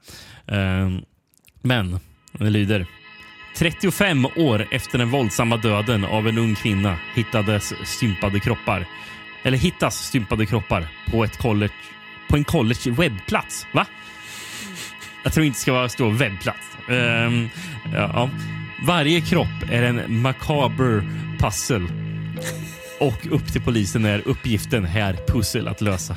Eh, 0.48 0.90
men 1.62 2.00
den 2.32 2.54
lyder. 2.54 2.86
35 3.58 4.26
år 4.26 4.68
efter 4.72 4.98
den 4.98 5.10
våldsamma 5.10 5.58
döden 5.58 6.06
av 6.06 6.28
en 6.28 6.38
ung 6.38 6.56
kvinna 6.56 6.98
hittades 7.16 7.74
stympade 7.86 8.40
kroppar. 8.40 8.86
Eller 9.44 9.58
hittas 9.58 9.96
stympade 9.96 10.46
kroppar 10.46 10.88
på 11.12 11.24
ett 11.24 11.38
college, 11.38 11.74
på 12.30 12.36
en 12.38 12.44
college 12.44 12.92
webbplats. 12.92 13.68
Va? 13.74 13.86
Jag 15.24 15.34
tror 15.34 15.46
inte 15.46 15.58
det 15.58 15.62
ska 15.62 15.74
vara 15.74 15.90
stå 15.90 16.10
webbplats. 16.10 16.60
Ehm, 16.90 17.50
ja. 17.94 18.30
Varje 18.86 19.22
kropp 19.22 19.72
är 19.72 19.84
en 19.84 20.22
makaber 20.22 21.04
pussel. 21.40 21.88
Och 23.00 23.28
upp 23.32 23.52
till 23.52 23.62
polisen 23.62 24.06
är 24.06 24.28
uppgiften 24.28 24.86
här 24.86 25.18
pussel 25.28 25.68
att 25.68 25.82
lösa. 25.82 26.16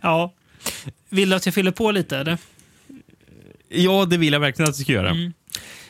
ja. 0.00 0.32
Vill 1.08 1.30
du 1.30 1.36
att 1.36 1.46
jag 1.46 1.54
fyller 1.54 1.70
på 1.70 1.90
lite? 1.90 2.18
Eller? 2.18 2.38
Ja, 3.68 4.04
det 4.04 4.16
vill 4.16 4.32
jag 4.32 4.40
verkligen 4.40 4.68
att 4.68 4.76
du 4.76 4.82
ska 4.82 4.92
göra. 4.92 5.16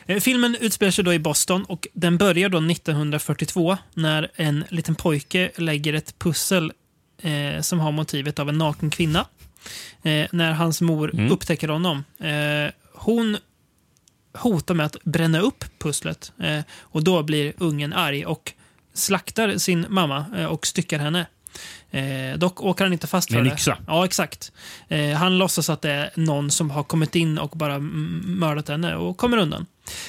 Eh, 0.05 0.19
Filmen 0.19 0.57
utspelar 0.59 0.91
sig 0.91 1.03
då 1.03 1.13
i 1.13 1.19
Boston 1.19 1.63
och 1.63 1.87
den 1.93 2.17
börjar 2.17 2.49
då 2.49 2.57
1942 2.57 3.77
när 3.93 4.31
en 4.35 4.63
liten 4.69 4.95
pojke 4.95 5.51
lägger 5.57 5.93
ett 5.93 6.19
pussel 6.19 6.71
eh, 7.21 7.61
som 7.61 7.79
har 7.79 7.91
motivet 7.91 8.39
av 8.39 8.49
en 8.49 8.57
naken 8.57 8.89
kvinna. 8.89 9.25
Eh, 10.03 10.27
när 10.31 10.51
hans 10.51 10.81
mor 10.81 11.31
upptäcker 11.31 11.67
honom. 11.67 12.03
Eh, 12.19 12.71
hon 12.93 13.37
hotar 14.33 14.73
med 14.75 14.85
att 14.85 14.97
bränna 15.03 15.39
upp 15.39 15.65
pusslet 15.79 16.31
eh, 16.39 16.59
och 16.79 17.03
då 17.03 17.23
blir 17.23 17.53
ungen 17.57 17.93
arg 17.93 18.25
och 18.25 18.53
slaktar 18.93 19.57
sin 19.57 19.85
mamma 19.89 20.25
eh, 20.37 20.45
och 20.45 20.67
styckar 20.67 20.99
henne. 20.99 21.25
Eh, 21.91 22.37
dock 22.37 22.61
åker 22.61 22.83
han 22.85 22.93
inte 22.93 23.07
fast 23.07 23.31
för 23.33 23.41
det. 23.41 23.49
yxa. 23.49 23.77
Ja, 23.87 24.05
exakt. 24.05 24.51
Eh, 24.87 25.09
han 25.11 25.37
låtsas 25.37 25.69
att 25.69 25.81
det 25.81 25.91
är 25.91 26.09
någon 26.15 26.51
som 26.51 26.71
har 26.71 26.83
kommit 26.83 27.15
in 27.15 27.37
och 27.37 27.49
bara 27.49 27.73
mm, 27.75 28.21
mördat 28.39 28.67
henne 28.67 28.95
och 28.95 29.17
kommer 29.17 29.37
undan. 29.37 29.65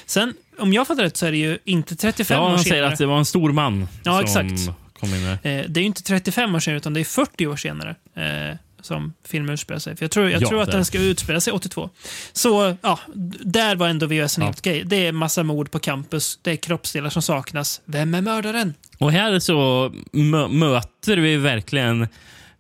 Sen, 0.07 0.35
om 0.59 0.73
jag 0.73 0.87
fattar 0.87 1.03
rätt 1.03 1.17
så 1.17 1.27
är 1.27 1.31
det 1.31 1.37
ju 1.39 1.59
inte 1.65 1.97
35 1.97 2.35
Ja, 2.37 2.45
år 2.45 2.49
han 2.49 2.59
senare. 2.59 2.69
säger 2.69 2.83
att 2.93 2.99
det 2.99 3.07
var 3.07 3.19
en 3.19 3.25
stor 3.25 3.53
man 3.53 3.89
Ja, 4.05 4.13
som 4.13 4.25
exakt. 4.47 4.77
kom 5.01 5.15
in 5.15 5.23
där. 5.25 5.33
Eh, 5.33 5.65
det 5.69 5.81
är 5.81 5.83
ju 5.83 5.87
inte 5.87 6.03
35 6.03 6.55
år 6.55 6.61
senare, 6.61 6.77
utan 6.79 6.95
det 6.95 7.01
är 7.01 7.05
40 7.05 7.47
år 7.47 7.57
senare 7.57 7.95
eh, 8.15 8.57
som 8.81 9.13
filmen 9.29 9.55
utspelar 9.55 9.79
sig. 9.79 9.97
För 9.97 10.05
jag 10.05 10.11
tror, 10.11 10.31
jag 10.31 10.43
Ja, 10.43 10.49
tror 10.49 10.63
att 10.63 10.71
den 10.73 10.85
ska 10.85 10.99
utspela 10.99 11.41
sig 11.41 11.53
82. 11.53 11.91
Så 12.33 12.77
ja, 12.81 12.99
där 13.41 13.77
var 13.77 13.89
ändå 13.89 14.07
VHS 14.07 14.39
en 14.39 14.43
Ja. 14.43 14.47
helt 14.47 14.59
okej. 14.59 14.83
Det 14.87 15.07
är 15.07 15.13
massa 15.13 15.43
mord 15.43 15.71
på 15.71 15.79
campus, 15.79 16.39
det 16.43 16.51
är 16.51 16.57
kroppsdelar 16.57 17.11
som 17.11 17.23
saknas. 17.23 17.81
Vem 17.85 18.15
är 18.15 18.21
mördaren? 18.21 18.75
Och 18.99 19.13
här 19.13 19.39
så 19.39 19.93
mö 20.13 20.49
möter 20.49 21.17
vi 21.17 21.37
verkligen 21.37 22.03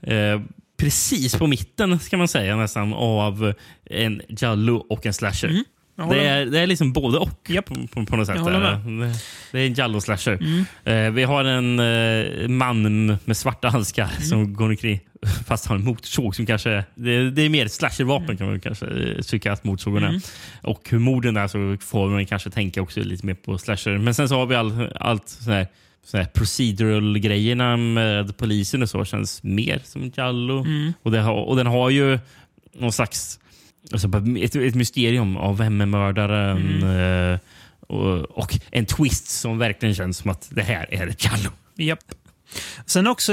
eh, 0.01 0.41
precis 0.77 1.35
på 1.37 1.47
mitten, 1.47 1.99
ska 1.99 2.17
man 2.17 2.29
säga, 2.29 2.57
nästan 2.57 2.95
av 2.95 3.53
en 3.85 4.23
Jallo 4.29 4.77
och 4.89 5.07
en 5.07 5.15
slasher. 5.15 5.49
Mm. 5.49 5.65
Det 6.11 6.27
är, 6.27 6.47
det 6.47 6.61
är 6.61 6.67
liksom 6.67 6.93
både 6.93 7.19
och 7.19 7.51
Japp. 7.51 7.67
på, 7.67 7.75
på, 7.75 8.07
på 8.07 8.17
något 8.17 8.27
sätt. 8.27 8.37
Det, 8.45 9.13
det 9.53 9.59
är 9.61 9.67
en 9.67 9.75
Jallo-slasher. 9.75 10.39
Mm. 10.41 10.65
Eh, 10.85 11.11
vi 11.13 11.25
har 11.25 11.45
en 11.45 11.79
eh, 11.79 12.49
man 12.49 13.07
med 13.25 13.37
svarta 13.37 13.69
handskar 13.69 14.09
Mm. 14.17 14.23
som 14.23 14.55
går 14.55 14.69
omkring 14.69 15.01
fast 15.47 15.67
har 15.67 15.77
en 15.77 15.85
motorsåg 15.85 16.37
som 16.37 16.47
kanske... 16.47 16.85
Det, 16.95 17.31
det 17.31 17.43
är 17.43 17.49
mer 17.49 17.67
ett 17.67 17.73
slashervapen 17.73 18.25
Mm. 18.25 18.37
kan 18.37 18.47
man 18.47 18.61
kanske 18.61 18.87
eh, 18.87 19.23
tycka 19.23 19.53
att 19.53 19.65
motorsågen 19.65 20.05
är. 20.05 20.21
Och 20.63 20.89
hur 20.91 20.99
morden 20.99 21.37
är 21.37 21.49
så 21.49 21.77
får 21.87 22.09
man 22.09 22.27
kanske 22.27 22.51
tänka 22.51 22.83
också 22.83 23.01
lite 23.01 23.27
mer 23.27 23.35
på 23.35 23.59
slasher. 23.59 23.99
Men 23.99 24.15
sen 24.15 24.29
så 24.29 24.35
har 24.35 24.47
vi 24.47 24.55
all, 24.55 24.93
allt 25.01 25.29
sån 25.29 25.53
här, 25.53 25.67
här 26.13 26.25
procedural-grejerna 26.25 27.77
med 27.77 28.37
polisen 28.37 28.83
och 28.83 28.91
så 28.91 29.05
känns 29.05 29.43
mer 29.43 29.81
som 29.85 30.13
Jallo. 30.17 30.61
Mm. 30.61 30.93
Och, 31.03 31.11
det 31.11 31.23
och 31.25 31.57
den 31.57 31.67
har 31.67 31.91
ju 31.91 32.19
någon 32.79 32.93
slags 32.93 33.41
alltså, 33.93 34.09
ett, 34.41 34.57
ett 34.57 34.75
mysterium 34.75 35.37
av 35.37 35.59
vem 35.59 35.81
är 35.81 35.87
mördaren. 35.87 36.83
Mm. 36.83 37.33
eh, 37.33 37.39
och, 37.81 38.21
och 38.39 38.59
en 38.71 38.87
twist 38.87 39.29
som 39.29 39.59
verkligen 39.59 39.95
känns 39.95 40.17
som 40.19 40.31
att 40.31 40.49
det 40.51 40.63
här 40.63 40.95
är 40.95 41.15
Giallo. 41.19 41.51
Japp. 41.77 42.05
Sen 42.87 43.07
också, 43.07 43.33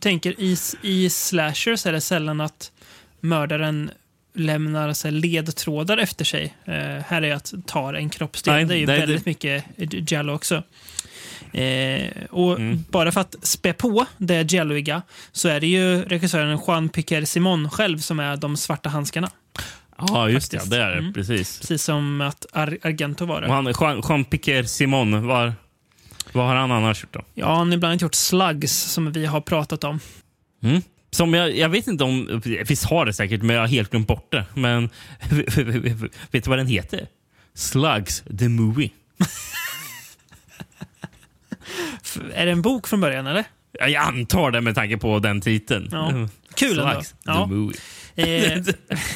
tänker 0.00 0.40
i, 0.40 0.56
i 0.82 1.10
slashers 1.10 1.86
är 1.86 1.92
det 1.92 2.00
sällan 2.00 2.40
att 2.40 2.72
mördaren 3.20 3.90
lämnar 4.34 4.92
så 4.92 5.10
ledtrådar 5.10 5.98
efter 5.98 6.24
sig. 6.24 6.54
Eh, 6.64 6.74
här 7.06 7.22
är 7.22 7.34
att 7.34 7.54
ta 7.66 7.96
en 7.96 8.10
kroppsdel. 8.10 8.54
Nej, 8.54 8.64
det 8.64 8.74
är 8.74 8.78
ju 8.78 8.86
nej, 8.86 9.00
väldigt 9.00 9.24
det- 9.24 9.30
mycket 9.30 9.64
Jello 10.12 10.32
också. 10.34 10.62
Eh, 11.52 12.06
och 12.30 12.58
Mm. 12.58 12.84
Bara 12.90 13.12
för 13.12 13.20
att 13.20 13.36
spä 13.42 13.72
på 13.72 14.06
det 14.18 14.52
Jelloiga 14.52 15.02
så 15.32 15.48
är 15.48 15.60
det 15.60 15.66
ju 15.66 16.02
regissören 16.02 16.58
Juan 16.66 16.88
Piquer 16.88 17.24
Simon 17.24 17.70
själv 17.70 17.98
som 17.98 18.20
är 18.20 18.36
de 18.36 18.56
svarta 18.56 18.88
handskarna. 18.88 19.30
Ja, 20.08 20.28
just 20.28 20.52
Faktiskt. 20.52 20.70
det. 20.70 20.76
Det 20.76 20.82
är 20.84 20.90
det. 20.90 20.98
Mm. 20.98 21.12
Precis. 21.12 21.60
Precis 21.60 21.82
som 21.84 22.20
att 22.20 22.46
Ar 22.52 22.78
Argento 22.82 23.24
var 23.26 23.40
det. 23.40 23.46
Och 23.46 23.54
han, 23.54 23.72
Jean, 23.80 24.02
Jean 24.08 24.24
Piquer 24.24 24.62
Simon, 24.62 25.26
var, 25.26 25.52
vad 26.32 26.46
har 26.46 26.54
han 26.54 26.70
annars 26.72 27.02
gjort 27.02 27.12
då? 27.12 27.22
Ja, 27.34 27.54
han 27.54 27.66
har 27.68 27.74
ibland 27.74 28.02
gjort 28.02 28.14
slugs 28.14 28.72
som 28.72 29.12
vi 29.12 29.26
har 29.26 29.40
pratat 29.40 29.84
om. 29.84 30.00
Mm. 30.62 30.82
Som 31.10 31.34
jag, 31.34 31.56
jag 31.56 31.68
vet 31.68 31.86
inte 31.86 32.04
om... 32.04 32.42
Visst 32.68 32.84
har 32.84 33.06
det 33.06 33.12
säkert, 33.12 33.42
men 33.42 33.56
jag 33.56 33.62
har 33.62 33.68
helt 33.68 33.90
glömt 33.90 34.08
bort 34.08 34.32
det. 34.32 34.44
Men 34.54 34.90
vet 36.30 36.44
du 36.44 36.50
vad 36.50 36.58
den 36.58 36.66
heter? 36.66 37.08
Slugs 37.54 38.22
the 38.38 38.48
Movie. 38.48 38.90
Är 42.34 42.46
det 42.46 42.52
en 42.52 42.62
bok 42.62 42.86
från 42.88 43.00
början 43.00 43.26
eller? 43.26 43.44
Ja, 43.72 43.88
Jag 43.88 44.04
antar 44.04 44.50
det 44.50 44.60
med 44.60 44.74
tanke 44.74 44.96
på 44.98 45.18
den 45.18 45.40
titeln. 45.40 45.88
Ja. 45.92 46.28
Kul 46.54 46.78
ändå. 46.78 46.92
Slugs 46.92 47.08
the 47.10 47.16
Ja. 47.24 47.46
Movie. 47.46 47.78
Eh, 48.16 48.62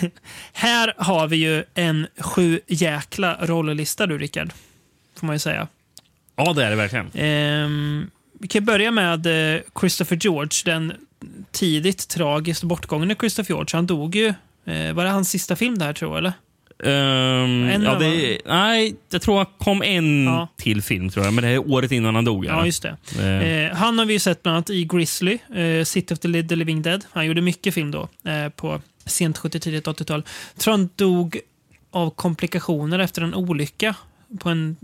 här 0.53 0.95
har 0.97 1.29
vi 1.29 1.37
ju 1.37 1.65
en 1.75 2.07
sju 2.19 2.61
jäkla 2.67 3.39
rolllista 3.41 4.07
du, 4.07 4.19
Rickard. 4.19 4.53
Får 5.17 5.27
man 5.27 5.35
ju 5.35 5.41
säga. 5.41 5.69
Ja, 6.37 6.53
det 6.53 6.65
är 6.65 6.71
det 6.71 6.77
verkligen. 6.77 7.11
Ehm, 7.15 8.11
vi 8.41 8.49
kan 8.49 8.65
börja 8.65 8.91
med 8.91 9.55
eh, 9.55 9.61
Christopher 9.81 10.17
George, 10.17 10.63
den 10.65 10.93
tidigt 11.51 12.09
tragiskt 12.09 12.63
bortgångne 12.63 13.15
Christopher 13.15 13.55
George. 13.55 13.69
Han 13.73 13.87
dog 13.87 14.15
ju. 14.15 14.35
Eh, 14.65 14.93
var 14.93 15.05
det 15.05 15.11
hans 15.11 15.31
sista 15.31 15.57
film 15.57 15.79
där 15.79 15.93
tror 15.93 16.11
jag, 16.11 16.19
eller? 16.19 16.33
Ehm, 16.85 17.69
En 17.71 17.83
ja, 17.83 17.95
det, 17.95 18.39
nej, 18.47 18.97
jag 19.11 19.23
tror 19.23 19.39
det 19.41 19.47
kom 19.59 19.83
en 19.83 20.25
Ja. 20.25 20.49
till 20.57 20.83
film, 20.83 21.11
tror 21.11 21.25
jag. 21.25 21.35
Men 21.35 21.45
det 21.45 21.51
är 21.51 21.71
året 21.71 21.93
innan 21.93 22.15
han 22.15 22.25
dog. 22.25 22.45
Ja, 22.47 22.67
just 22.67 22.83
det. 22.83 22.97
Eh, 23.19 23.49
Eh, 23.69 23.75
han 23.77 23.99
har 23.99 24.05
vi 24.07 24.13
ju 24.13 24.19
sett 24.19 24.43
bland 24.43 24.57
annat 24.57 24.71
i 24.71 24.85
Grizzly, 24.85 25.39
eh, 25.55 25.85
City 25.85 26.15
of 26.15 26.19
the, 26.19 26.43
the 26.43 26.57
Living 26.57 26.83
Dead. 26.83 27.05
Han 27.13 27.27
gjorde 27.27 27.41
mycket 27.41 27.75
film 27.75 27.91
då, 27.91 28.09
eh, 28.25 28.49
på 28.49 28.81
sent 29.07 29.39
70 29.39 29.61
tidigt 29.61 29.87
80-tal. 29.89 30.23
tror 30.59 30.73
han 30.73 30.89
dog 30.97 31.39
av 31.91 32.11
komplikationer 32.11 32.99
efter 32.99 33.23
en 33.23 33.35
olycka 33.35 33.95
på 34.41 34.49
en 34.49 34.77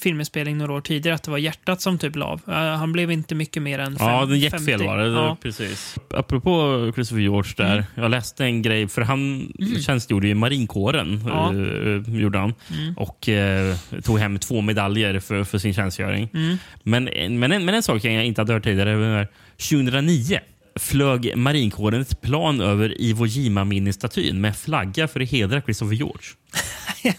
filminspelning 0.00 0.58
några 0.58 0.72
år 0.72 0.80
tidigare. 0.80 1.14
Att 1.14 1.22
det 1.22 1.30
var 1.30 1.38
hjärtat 1.38 1.80
som 1.80 1.98
typ 1.98 2.16
la 2.16 2.26
av. 2.26 2.40
Eh, 2.48 2.54
han 2.54 2.92
blev 2.92 3.10
inte 3.10 3.34
mycket 3.34 3.62
mer 3.62 3.78
än 3.78 3.96
fem, 3.98 4.08
Ja, 4.08 4.26
det 4.26 4.36
gick 4.36 4.50
50. 4.50 4.66
fel 4.66 4.82
var 4.82 4.98
det. 4.98 5.06
Ja. 5.06 5.36
Precis. 5.42 5.96
Apropå 6.10 6.90
Christopher 6.94 7.22
George 7.22 7.52
där. 7.56 7.72
Mm. 7.72 7.84
Jag 7.94 8.10
läste 8.10 8.44
en 8.44 8.62
grej, 8.62 8.88
för 8.88 9.02
han 9.02 9.52
tjänstgjorde 9.80 10.28
i 10.28 10.34
marinkåren. 10.34 11.24
Ja. 11.26 11.54
eh, 11.54 12.20
gjorde 12.20 12.38
han. 12.38 12.54
Mm. 12.70 12.94
Och 12.96 13.28
eh, 13.28 13.76
tog 14.04 14.18
hem 14.18 14.38
två 14.38 14.60
medaljer 14.60 15.20
för, 15.20 15.44
för 15.44 15.58
sin 15.58 15.74
tjänstgöring. 15.74 16.28
Mm. 16.34 16.56
Men, 16.82 17.04
men, 17.40 17.52
en, 17.52 17.64
men 17.64 17.74
en 17.74 17.82
sak 17.82 18.04
jag 18.04 18.24
inte 18.26 18.40
hade 18.40 18.52
hört 18.52 18.64
tidigare. 18.64 18.96
var 18.96 19.28
2009 19.56 20.40
flög 20.76 21.36
marinkåren 21.36 22.00
ett 22.00 22.20
plan 22.20 22.60
över 22.60 23.00
Iwo 23.00 23.26
Jima-minnesstatyn 23.26 24.40
med 24.40 24.56
flagga 24.56 25.08
för 25.08 25.20
att 25.20 25.30
hedra 25.30 25.62
Christopher 25.62 25.94
George. 25.94 26.26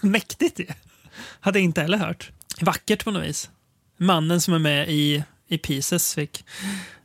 Mäktigt 0.00 0.60
ju. 0.60 0.66
Hade 1.44 1.60
inte 1.60 1.80
heller 1.80 1.98
hört. 1.98 2.30
Vackert 2.60 3.04
på 3.04 3.10
något 3.10 3.24
vis. 3.24 3.50
Mannen 3.96 4.40
som 4.40 4.54
är 4.54 4.58
med 4.58 4.88
i, 4.88 5.24
i 5.48 5.58
Pieces 5.58 6.14
fick... 6.14 6.44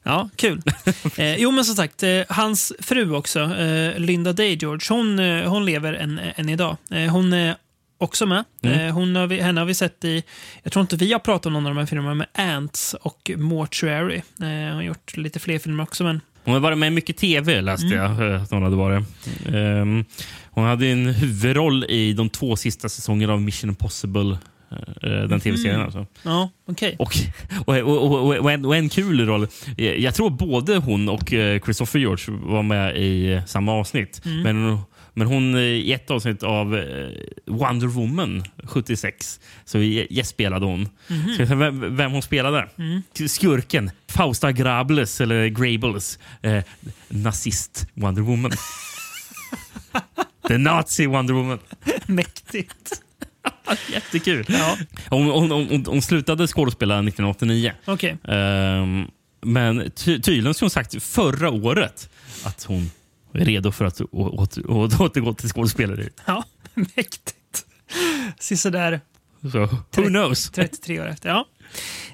Ja, 0.04 0.30
kul. 0.36 0.62
eh, 1.18 1.36
jo, 1.36 1.52
men 1.52 1.66
som 1.66 1.76
sagt, 1.76 2.04
eh, 2.04 2.22
hans 2.30 2.74
fru 2.80 3.16
också, 3.16 3.40
eh, 3.40 4.00
Linda 4.00 4.34
Day 4.34 4.58
George, 4.62 4.86
hon, 4.90 5.20
eh, 5.20 5.50
hon 5.50 5.66
lever 5.66 5.94
än, 5.94 6.20
än 6.36 6.50
idag. 6.50 6.78
Eh, 6.92 7.12
hon 7.12 7.34
är 7.34 7.56
också 7.98 8.26
med. 8.26 8.44
Mm. 8.62 8.80
Eh, 8.80 8.94
hon 8.94 9.16
har 9.16 9.28
vi, 9.28 9.42
henne 9.42 9.62
har 9.62 9.66
vi 9.66 9.74
sett 9.74 10.06
i, 10.06 10.24
jag 10.64 10.74
tror 10.74 10.82
inte 10.82 10.96
vi 10.96 11.12
har 11.12 11.20
pratat 11.20 11.46
om 11.46 11.54
någon 11.54 11.66
av 11.66 11.76
de 11.76 11.80
här 11.80 11.86
filmerna, 11.86 12.14
med 12.14 12.28
Ants 12.34 12.94
och 12.94 13.32
Mortuary. 13.38 14.22
Hon 14.38 14.48
har 14.48 14.82
gjort 14.82 15.18
lite 15.18 15.40
fler 15.40 15.60
filmer 15.60 15.84
också, 15.84 16.04
men 16.04 16.22
Hon 16.50 16.54
har 16.54 16.60
varit 16.62 16.78
med 16.78 16.94
mycket 16.94 17.18
tv, 17.18 17.62
läste 17.62 17.86
Mm. 17.88 17.98
jag 17.98 18.34
eh, 18.34 18.42
att 18.44 18.52
hon 18.52 18.64
hade 18.64 18.76
varit. 18.76 19.06
Ehm, 19.54 20.06
hon 20.52 20.64
hade 20.66 20.88
en 20.88 21.06
huvudroll 21.08 21.84
i 21.90 22.14
de 22.14 22.30
två 22.30 22.56
sista 22.56 22.90
säsongerna 22.90 23.34
av 23.34 23.42
Mission 23.42 23.70
Impossible. 23.70 24.38
eh, 25.04 25.10
Den 25.30 25.40
tv-serien 25.40 25.82
alltså. 25.82 26.06
ja, 26.24 26.50
okej. 26.68 26.96
Och, 27.00 27.16
och, 27.66 27.76
och, 27.78 28.38
och, 28.38 28.52
en, 28.52 28.66
och 28.66 28.76
en 28.76 28.90
kul 28.90 29.26
roll. 29.26 29.48
Eh, 29.78 29.86
Jag 29.94 30.14
tror 30.16 30.30
både 30.30 30.78
hon 30.78 31.10
och 31.10 31.34
eh, 31.34 31.62
Christopher 31.62 32.00
George 32.00 32.26
var 32.44 32.64
med 32.64 32.98
i 32.98 33.32
eh, 33.34 33.46
samma 33.46 33.74
avsnitt. 33.74 34.22
Mm. 34.26 34.42
Men, 34.42 34.78
men 35.14 35.28
hon 35.28 35.56
eh, 35.56 35.62
i 35.62 35.94
ett 35.94 36.12
avsnitt 36.12 36.44
av 36.44 36.78
eh, 36.78 37.10
Wonder 37.46 37.88
Woman 37.88 38.44
76 38.64 39.40
så 39.66 39.80
gästspelade 39.80 40.66
hon. 40.66 40.90
Jag 41.08 41.48
säga 41.48 41.56
vem, 41.56 41.96
vem 41.96 42.12
hon 42.12 42.22
spelade? 42.22 42.70
Mm. 42.78 43.02
Skurken. 43.28 43.92
Fausta 44.08 44.52
Grables, 44.52 45.22
eller 45.22 45.48
Grables. 45.48 46.20
Eh, 46.42 46.64
nazist 47.10 47.88
Wonder 47.94 48.22
Woman. 48.22 48.52
The 50.48 50.58
Nazi 50.58 51.06
Wonder 51.06 51.34
Woman. 51.34 51.60
Mäktigt. 52.06 53.02
Jättekul. 53.94 54.46
Ja, 54.48 54.78
Hon, 55.10 55.26
hon, 55.26 55.52
hon, 55.52 55.86
hon 55.88 56.02
slutade 56.02 56.48
skådespela 56.48 56.94
1989. 56.96 57.74
okej. 57.86 58.18
Ehm, 58.28 59.06
men 59.42 59.92
ty 59.92 60.20
tydligen 60.22 60.54
hon 60.60 60.70
sagt 60.70 61.04
förra 61.04 61.50
året 61.52 62.10
att 62.44 62.64
hon 62.64 62.92
redo 63.34 63.72
för 63.72 63.86
att 63.86 64.00
åter- 64.02 64.66
å- 64.72 65.06
återgå 65.06 65.34
till 65.34 65.50
skådespeleri. 65.50 66.10
Ja, 66.26 66.44
mäktigt. 66.74 67.66
Sisådär 68.40 69.02
Så 69.52 69.60
who 70.02 70.08
knows? 70.08 70.50
33 70.52 71.00
år 71.00 71.08
efter. 71.08 71.30
Ja. 71.30 71.46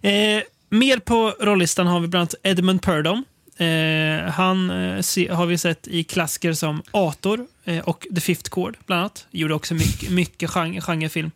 Eh, 0.10 0.44
mer 0.70 1.00
på 1.00 1.34
rollistan 1.40 1.88
har 1.88 2.00
vi 2.00 2.08
bland 2.08 2.22
annat 2.22 2.36
Edmund 2.44 2.82
Purdom. 2.82 3.24
Eh, 3.58 4.32
han 4.32 4.70
eh, 4.70 5.02
se, 5.02 5.28
har 5.32 5.46
vi 5.46 5.58
sett 5.58 5.88
i 5.88 6.04
klassiker 6.04 6.54
som 6.54 6.82
Ator 6.92 7.46
eh, 7.66 7.80
och 7.80 8.08
The 8.16 8.22
Fifth 8.22 8.50
Chord, 8.52 8.78
bland 8.86 9.00
annat. 9.00 9.28
Gjorde 9.32 9.54
också 9.54 9.74
mycket, 9.74 10.10
mycket 10.12 10.50
genre, 10.50 10.82
genrefilm. 10.82 11.32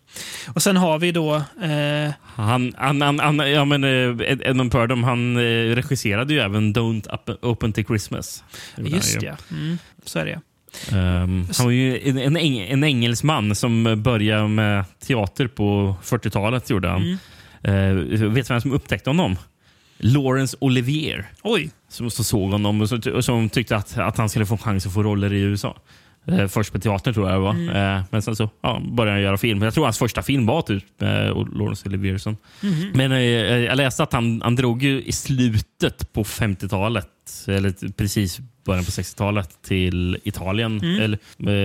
Och 0.54 0.64
sen 0.64 0.78
har 0.78 1.00
vi 1.00 1.12
då... 1.12 1.36
Eh, 1.36 2.12
Han, 2.22 2.74
han, 2.78 3.02
han, 3.02 3.20
han, 3.20 3.38
ja, 3.52 3.66
men, 3.66 3.84
eh, 3.84 3.90
Ed- 4.32 4.42
Edmund 4.46 4.72
Purdom 4.72 5.04
han 5.04 5.38
eh, 5.38 5.76
regisserade 5.76 6.34
ju 6.34 6.40
även 6.40 6.74
Don't 6.76 7.08
Up- 7.14 7.38
Open 7.46 7.74
to 7.74 7.84
Christmas. 7.84 8.44
just 8.78 9.20
det, 9.20 9.38
mm, 9.52 9.78
så 10.06 10.20
är 10.20 10.26
det. 10.26 10.40
Ehm, 10.98 11.48
han 11.58 11.66
var 11.66 11.72
ju 11.72 12.10
en, 12.10 12.18
en, 12.18 12.38
eng, 12.38 12.60
en 12.60 12.84
engelsman 12.84 13.56
som 13.56 14.02
började 14.04 14.48
med 14.48 14.84
teater 15.08 15.48
på 15.48 15.96
40-talet. 16.04 16.70
gjorde 16.70 16.88
han. 16.88 17.02
Mm. 17.02 17.18
Eh, 17.64 18.04
vet 18.30 18.48
du 18.48 18.54
vem 18.54 18.62
som 18.62 18.72
upptäckte 18.72 19.10
honom? 19.10 19.36
Lawrence 19.98 20.58
Olivier. 20.60 21.26
Oj, 21.44 21.70
som, 21.90 22.12
såg 22.12 22.52
honom 22.52 22.82
och, 22.82 23.08
och 23.08 23.26
som 23.26 23.50
tyckte 23.50 23.76
att, 23.76 23.98
att 23.98 24.18
han 24.18 24.30
skulle 24.30 24.46
få 24.46 24.58
chans 24.58 24.86
att 24.86 24.94
få 24.94 25.04
roller 25.04 25.34
i 25.34 25.40
USA. 25.42 25.78
Eh, 26.32 26.48
först 26.48 26.74
på 26.74 26.80
teatern 26.80 27.14
tror 27.14 27.30
jag 27.30 27.36
det 27.36 27.42
var. 27.44 27.54
Eh, 27.98 28.04
men 28.12 28.22
sen 28.22 28.36
så 28.36 28.50
ja, 28.62 28.82
började 28.92 29.16
han 29.16 29.22
göra 29.22 29.38
film. 29.38 29.62
Jag 29.62 29.74
tror 29.74 29.84
hans 29.84 29.98
första 29.98 30.22
film 30.22 30.46
var 30.46 30.62
typ 30.62 30.84
med 30.98 31.28
Lawrence 31.30 31.90
Olivierson. 31.90 32.38
Men 32.94 33.12
eh, 33.12 33.20
jag 33.20 33.78
läste 33.78 34.04
att 34.04 34.14
han, 34.14 34.42
han 34.42 34.56
drog 34.56 34.84
ju 34.84 35.02
i 35.02 35.12
slutet 35.12 36.14
på 36.14 36.24
50-talet, 36.24 37.08
eller 37.48 37.92
precis 37.92 38.40
början 38.66 38.86
på 38.86 38.92
60-talet, 38.92 39.62
till 39.62 40.18
Italien, 40.24 40.82
eller 41.00 41.18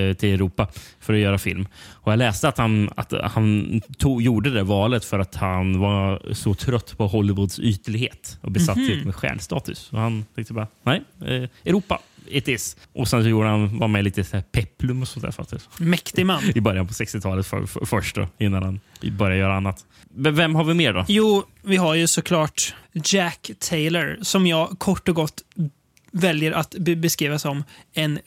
eh, 0.08 0.14
till 0.14 0.34
Europa 0.34 0.68
för 1.00 1.14
att 1.14 1.20
göra 1.20 1.38
film. 1.38 1.66
Och 1.92 2.12
Jag 2.12 2.18
läste 2.18 2.48
att 2.48 2.58
han, 2.58 2.90
att 2.96 3.12
han 3.22 3.80
tog, 3.98 4.22
gjorde 4.22 4.50
det 4.50 4.62
valet 4.62 5.04
för 5.04 5.18
att 5.18 5.34
han 5.34 5.78
var 5.78 6.32
så 6.32 6.54
trött 6.54 6.98
på 6.98 7.06
Hollywoods 7.06 7.58
ytlighet 7.58 8.38
och 8.40 8.50
besatthet 8.50 9.04
med 9.04 9.14
stjärnstatus. 9.14 9.78
Så 9.78 9.96
han 9.96 10.24
tänkte 10.34 10.52
bara, 10.54 10.66
nej, 10.82 11.02
eh, 11.26 11.48
Europa, 11.64 11.98
it 12.26 12.48
is. 12.48 12.76
Och 12.92 13.08
sen 13.08 13.22
så 13.22 13.28
gjorde 13.28 13.48
han, 13.48 13.78
var 13.78 13.88
med 13.88 14.04
lite 14.04 14.24
så 14.24 14.42
peplum 14.52 15.02
och 15.02 15.08
sånt 15.08 15.24
där 15.24 15.32
faktiskt. 15.32 15.78
mäktig 15.78 16.26
man. 16.26 16.42
I 16.54 16.60
början 16.60 16.86
på 16.86 16.92
60-talet 16.92 17.46
för, 17.46 17.66
för, 17.66 17.86
först 17.86 18.16
då, 18.16 18.28
innan 18.38 18.62
han 18.62 18.80
började 19.12 19.36
göra 19.36 19.56
annat. 19.56 19.84
Vem 20.14 20.54
har 20.54 20.64
vi 20.64 20.74
mer 20.74 20.92
då? 20.92 21.04
Jo, 21.08 21.44
vi 21.62 21.76
har 21.76 21.94
ju 21.94 22.06
såklart 22.06 22.74
Jack 22.92 23.50
Taylor 23.58 24.18
som 24.22 24.46
jag 24.46 24.78
kort 24.78 25.08
och 25.08 25.14
gott 25.14 25.42
väljer 26.12 26.52
att 26.52 26.74
be 26.78 26.96
beskriva 26.96 27.38
som 27.38 27.64
en 27.92 28.18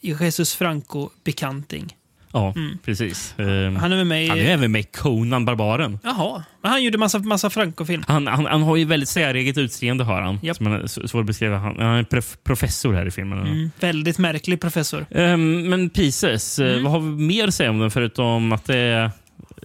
Jesus 0.00 0.54
Franco-bekanting. 0.54 1.96
Ja, 2.32 2.54
precis. 2.84 3.38
Eh, 3.38 3.72
Han 3.72 3.92
är 3.92 3.96
väl 3.96 4.04
med 4.04 4.24
i... 4.24 4.28
han 4.28 4.38
är 4.38 4.44
även 4.44 4.72
med 4.72 4.80
i 4.80 4.84
Conan 4.84 5.44
Barbaren. 5.44 5.98
Jaha. 6.02 6.44
Men 6.62 6.70
han 6.70 6.82
gjorde 6.84 6.98
massa, 6.98 7.18
massa 7.18 7.50
Franco-film. 7.50 8.02
Han, 8.06 8.26
han, 8.26 8.46
han 8.46 8.62
har 8.62 8.76
ju 8.76 8.84
väldigt 8.84 9.08
säreget 9.08 9.58
utseende 9.58 10.04
har 10.04 10.20
han. 10.22 10.38
Japp. 10.42 10.56
Som 10.56 10.82
så- 10.88 11.08
svår 11.08 11.20
att 11.20 11.26
beskriva. 11.26 11.56
Han, 11.58 11.76
han 11.78 11.94
är 11.96 12.02
prof, 12.02 12.36
professor 12.44 12.92
här 12.92 13.06
i 13.06 13.10
filmen. 13.10 13.38
Mm, 13.46 13.70
väldigt 13.80 14.18
märklig 14.18 14.60
professor. 14.60 15.06
Ehm, 15.10 15.68
men 15.68 15.90
Pieces, 15.90 16.58
eh, 16.58 16.82
vad 16.82 16.92
har 16.92 17.00
vi 17.00 17.06
mer 17.06 17.48
att 17.48 17.54
säga 17.54 17.70
om 17.70 17.78
den 17.78 17.90
förutom 17.90 18.52
att 18.52 18.64
det 18.64 18.76
är, 18.78 19.10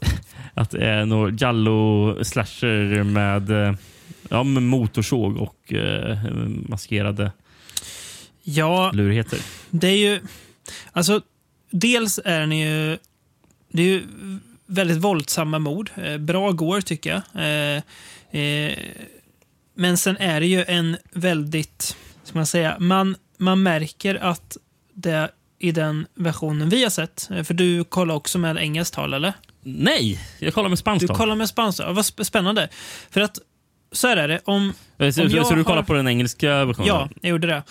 att 0.53 0.71
det 0.71 0.85
är 0.85 1.05
någon 1.05 1.37
Jallo-slasher 1.37 3.03
med, 3.03 3.49
eh, 3.67 3.73
ja, 4.29 4.43
med 4.43 4.63
motorsåg 4.63 5.37
och 5.37 5.73
eh, 5.73 6.17
maskerade 6.69 7.31
Ja, 8.43 8.91
lurigheter? 8.93 9.39
det 9.69 9.87
är 9.87 9.97
ju... 9.97 10.19
Alltså, 10.91 11.21
dels 11.73 12.19
är 12.25 12.39
den 12.39 12.51
ju... 12.51 12.97
Det 13.71 13.81
är 13.81 13.85
ju 13.87 14.03
väldigt 14.65 14.97
våldsamma 14.97 15.59
mord. 15.59 15.91
Eh, 15.95 16.17
Bra 16.17 16.51
går, 16.51 16.81
tycker 16.81 17.09
jag. 17.09 17.21
Eh, 17.45 17.83
eh, 18.41 18.77
men 19.75 19.97
sen 19.97 20.17
är 20.17 20.39
det 20.39 20.47
ju 20.47 20.63
en 20.67 20.97
väldigt... 21.11 21.95
Ska 22.23 22.37
man 22.37 22.45
säga? 22.45 22.75
Man, 22.79 23.15
man 23.37 23.63
märker 23.63 24.15
att 24.15 24.57
det 24.93 25.29
i 25.59 25.71
den 25.71 26.07
versionen 26.15 26.69
vi 26.69 26.83
har 26.83 26.89
sett, 26.89 27.29
för 27.43 27.53
du 27.53 27.83
kollar 27.83 28.15
också 28.15 28.37
med 28.37 28.57
engelskt 28.57 28.95
tal, 28.95 29.13
eller? 29.13 29.33
Nej, 29.63 30.19
jag 30.39 30.53
kollar 30.53 30.69
med 30.69 30.79
spanskt 30.79 31.07
Du 31.07 31.13
kollar 31.13 31.35
med 31.35 31.49
spanskt 31.49 31.81
tal. 31.81 31.93
Vad 31.95 32.03
sp- 32.05 32.23
spännande. 32.23 32.69
För 33.09 33.21
att, 33.21 33.39
så 33.91 34.07
här 34.07 34.17
är 34.17 34.27
det. 34.27 34.39
Om, 34.45 34.73
Så, 34.97 35.03
om 35.05 35.11
så, 35.13 35.21
jag 35.37 35.47
så 35.47 35.55
du 35.55 35.63
kollar 35.63 35.75
har- 35.75 35.83
på 35.83 35.93
den 35.93 36.07
engelska 36.07 36.65
versionen? 36.65 36.87
Ja, 36.87 37.09
jag 37.21 37.29
gjorde 37.29 37.47
det. 37.47 37.63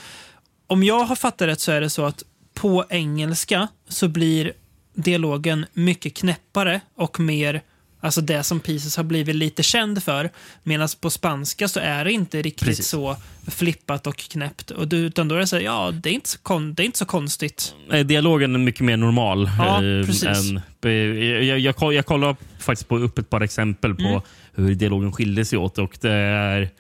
Om 0.67 0.83
jag 0.85 1.05
har 1.05 1.17
fattat 1.17 1.49
rätt 1.49 1.61
så 1.61 1.73
är 1.73 1.81
det 1.81 1.91
så 1.91 2.05
att 2.05 2.23
på 2.55 2.85
engelska 2.91 3.69
så 3.89 4.09
blir 4.09 4.53
dialogen 4.95 5.67
mycket 5.73 6.15
knäppare 6.15 6.81
och 6.97 7.21
mer 7.21 7.63
Alltså 8.05 8.21
det 8.21 8.43
som 8.43 8.61
Pieces 8.61 8.97
har 8.97 9.05
blivit 9.05 9.37
lite 9.37 9.63
känd 9.63 10.03
för. 10.03 10.31
Medan 10.63 10.89
på 11.01 11.11
spanska 11.11 11.69
så 11.69 11.81
är 11.81 12.05
det 12.05 12.13
inte 12.13 12.43
riktigt 12.43 12.69
Precis. 12.69 12.89
så 12.89 13.17
flippat 13.51 14.07
och 14.07 14.17
knäppt. 14.17 14.71
Och 14.71 14.89
du, 14.89 14.97
utan 14.97 15.29
då 15.29 15.35
är 15.35 15.39
det 15.39 15.47
så 15.47 15.57
här, 15.57 15.63
ja, 15.63 15.91
det 15.91 16.11
är 16.11 16.15
inte 16.15 16.29
så, 16.29 16.39
kon, 16.39 16.75
det 16.75 16.83
är 16.83 16.85
inte 16.85 16.99
så 16.99 17.05
konstigt. 17.05 17.75
Dialogen 18.05 18.55
är 18.55 18.59
mycket 18.59 18.81
mer 18.81 18.97
normal. 18.97 19.51
Ja, 19.59 19.85
eh, 19.85 20.07
precis. 20.07 20.25
än, 20.25 20.61
jag, 20.81 21.45
jag, 21.45 21.59
jag, 21.59 21.77
koll- 21.77 21.95
jag 21.95 22.07
kollar 22.07 22.37
faktiskt 22.59 22.89
på 22.89 22.99
upp 22.99 23.19
ett 23.19 23.31
par 23.31 23.41
exempel 23.41 23.95
på 23.95 24.03
Mm. 24.03 24.21
hur 24.69 24.75
dialogen 24.75 25.13
skiljer 25.13 25.45
sig 25.45 25.59
åt. 25.59 25.79
Och 25.79 25.99
det 26.01 26.13
är, 26.13 26.71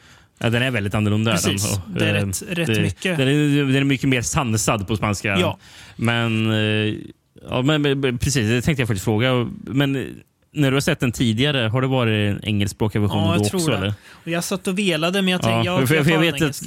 ja, 0.42 0.50
den 0.50 0.62
är 0.62 0.70
väldigt 0.70 0.94
annorlunda. 0.94 1.32
Precis. 1.32 1.70
Den, 1.72 1.82
och, 1.94 1.98
Det 1.98 2.04
är 2.06 2.14
eh, 2.14 2.26
rätt- 2.26 2.42
rätt 2.48 2.66
det, 2.66 2.82
mycket. 2.82 3.18
Den 3.18 3.28
är, 3.28 3.64
den 3.66 3.76
är 3.76 3.84
mycket 3.84 4.08
mer 4.08 4.22
sansad 4.22 4.86
på 4.88 4.96
spanska. 4.96 5.28
Ja. 5.38 5.58
Men, 5.96 6.50
eh, 6.50 6.94
ja, 7.50 7.62
men, 7.62 8.18
precis, 8.18 8.48
det 8.48 8.62
tänkte 8.62 8.80
jag 8.82 8.88
faktiskt 8.88 9.04
fråga. 9.04 9.48
Men 9.66 9.96
eh, 9.96 10.02
när 10.54 10.70
du 10.70 10.76
har 10.76 10.80
sett 10.80 11.00
den 11.00 11.12
tidigare, 11.12 11.58
har 11.68 11.80
det 11.82 11.86
varit 11.88 12.36
en 12.36 12.44
engelskspråkig 12.44 13.00
version 13.00 13.18
Ja, 13.22 13.32
jag 13.34 13.42
då 13.42 13.48
tror 13.48 13.60
också? 13.60 13.70
det. 13.70 13.76
Eller? 13.76 13.94
Och 14.10 14.28
jag 14.28 14.44
satt 14.44 14.66
och 14.68 14.78
velade, 14.78 15.22
men 15.22 15.32
jag 15.32 15.42
tänkte, 15.42 15.68
ja, 15.70 15.78
jag, 15.80 15.88
för- 15.88 15.94
jag, 15.94 16.04
för 16.04 16.12
den 16.12 16.20
vet 16.20 16.42
att-. 16.42 16.62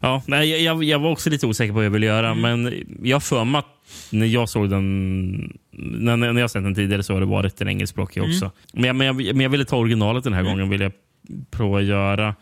Ja, 0.00 0.22
nej, 0.26 0.50
jag- 0.50 0.60
jag, 0.60 0.84
jag 0.84 0.98
var 0.98 1.10
också 1.10 1.30
lite 1.30 1.46
osäker 1.46 1.72
på 1.72 1.76
vad 1.76 1.84
jag 1.84 1.90
ville 1.90 2.06
göra, 2.06 2.30
Mm. 2.30 2.62
men 2.62 2.74
jag 3.02 3.22
för 3.22 3.44
mig 3.44 3.58
att 3.58 3.66
när 4.10 4.26
jag 4.26 4.48
såg 4.48 4.70
den, 4.70 5.58
när, 5.72 6.16
när 6.16 6.40
jag 6.40 6.50
sett 6.50 6.62
den 6.62 6.74
tidigare 6.74 7.02
så 7.02 7.12
har 7.12 7.20
det 7.20 7.26
varit 7.26 7.56
den 7.56 7.68
engelskspråkiga 7.68 8.24
Mm. 8.24 8.36
också. 8.36 8.50
Men, 8.72 8.84
jag, 8.84 8.96
men, 8.96 9.06
jag, 9.06 9.16
men 9.16 9.40
jag 9.40 9.50
ville 9.50 9.64
ta 9.64 9.76
originalet 9.76 10.24
den 10.24 10.32
här 10.32 10.42
gången, 10.42 10.68
vill 10.68 10.80
jag 10.80 10.92
prova 11.50 11.78
att 11.78 11.84
göra. 11.84 12.34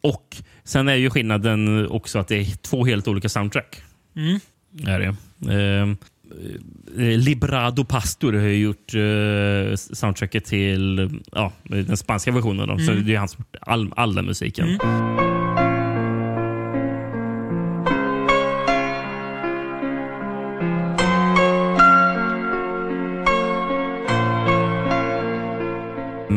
Och 0.00 0.36
sen 0.64 0.88
är 0.88 0.94
ju 0.94 1.10
skillnaden 1.10 1.88
också 1.88 2.18
att 2.18 2.28
det 2.28 2.36
är 2.36 2.56
två 2.62 2.84
helt 2.84 3.08
olika 3.08 3.28
soundtrack. 3.28 3.82
Mm. 4.16 4.40
Är 4.86 4.98
det. 5.00 5.16
Ehm, 5.54 5.96
eh, 6.98 7.18
Librado 7.18 7.84
Pastor 7.84 8.32
har 8.32 8.46
ju 8.46 8.56
gjort 8.56 8.94
eh, 8.94 9.76
soundtracket 9.76 10.44
till 10.44 11.10
ja, 11.32 11.52
den 11.62 11.96
spanska 11.96 12.32
versionen. 12.32 12.68
Då. 12.68 12.78
Så 12.78 12.90
Mm. 12.92 13.06
det 13.06 13.14
är 13.14 13.18
han 13.18 13.28
som 13.28 13.44
all, 13.60 13.92
all 13.96 14.14
den 14.14 14.26
musiken. 14.26 14.78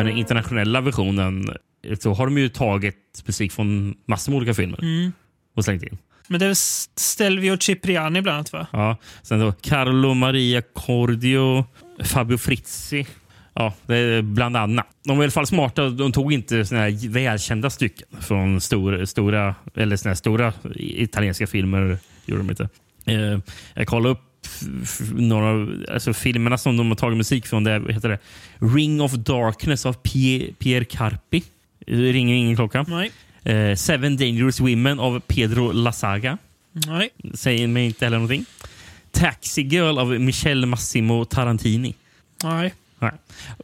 Men 0.04 0.10
den 0.12 0.18
internationella 0.18 0.82
versionen 0.82 1.50
så 2.00 2.14
har 2.14 2.26
de 2.26 2.38
ju 2.38 2.50
tagit 2.50 3.24
musik 3.26 3.52
från 3.52 3.96
massor 4.06 4.32
med 4.32 4.38
olika 4.38 4.54
filmer 4.54 4.80
Mm. 4.82 5.12
och 5.56 5.64
slängt 5.66 5.84
in. 5.84 5.98
Men 6.28 6.40
det 6.40 6.46
är 6.46 6.54
Stelvio 7.00 7.58
Cipriani 7.58 8.22
bland 8.22 8.36
annat, 8.36 8.54
va? 8.54 8.68
Ja. 8.72 8.98
Sen 9.22 9.40
då 9.40 9.52
Carlo 9.52 10.14
Maria 10.14 10.62
Cordio, 10.62 11.66
Fabio 12.04 12.38
Frizzi. 12.38 13.06
Ja, 13.54 13.74
det 13.86 13.96
är 13.98 14.22
bland 14.22 14.58
annat. 14.58 14.88
De 15.04 15.18
var 15.18 15.24
i 15.24 15.26
alla 15.26 15.32
fall 15.32 15.48
smarta. 15.48 15.90
De 15.90 16.12
tog 16.12 16.34
inte 16.34 16.66
såna 16.66 16.82
här 16.82 17.10
välkända 17.10 17.70
stycken 17.70 18.08
från 18.20 18.62
stora, 18.62 19.06
stora, 19.06 19.56
eller 19.76 19.96
såna 19.96 20.16
stora 20.16 20.54
italienska 20.76 21.48
filmer. 21.48 21.98
Gjorde 22.26 22.42
de 22.44 22.50
inte. 22.50 22.70
Eh, 23.06 23.40
jag 23.74 23.88
kollade 23.88 24.10
upp 24.14 24.22
några 25.14 25.68
alltså, 25.94 26.14
filmerna 26.14 26.58
som 26.58 26.78
de 26.78 26.88
har 26.88 26.96
tagit 26.96 27.18
musik 27.18 27.48
från. 27.48 27.64
Det 27.64 27.72
är, 27.72 27.90
heter 27.90 28.10
det? 28.10 28.20
Ring 28.76 29.02
of 29.02 29.12
Darkness 29.12 29.86
av 29.86 29.94
Pie, 29.94 30.54
Pierre 30.60 30.86
Carpi. 30.86 31.44
Det 31.86 32.12
ringer 32.12 32.36
ingen 32.36 32.56
klocka. 32.56 32.86
Nej. 32.88 33.12
Eh, 33.44 33.76
Seven 33.76 34.18
Dangerous 34.18 34.60
Women 34.60 35.00
av 35.00 35.20
Pedro 35.20 35.72
Lasaga. 35.72 36.38
Nej. 36.72 37.10
Säger 37.34 37.68
mig 37.68 37.86
inte 37.86 38.06
heller 38.06 38.18
någonting. 38.18 38.46
Taxi 39.12 39.62
Girl 39.62 39.98
av 39.98 40.20
Michel 40.20 40.66
Massimo 40.66 41.26
Tarantini. 41.26 41.96
Nej. 42.44 42.74
Nej. 43.00 43.12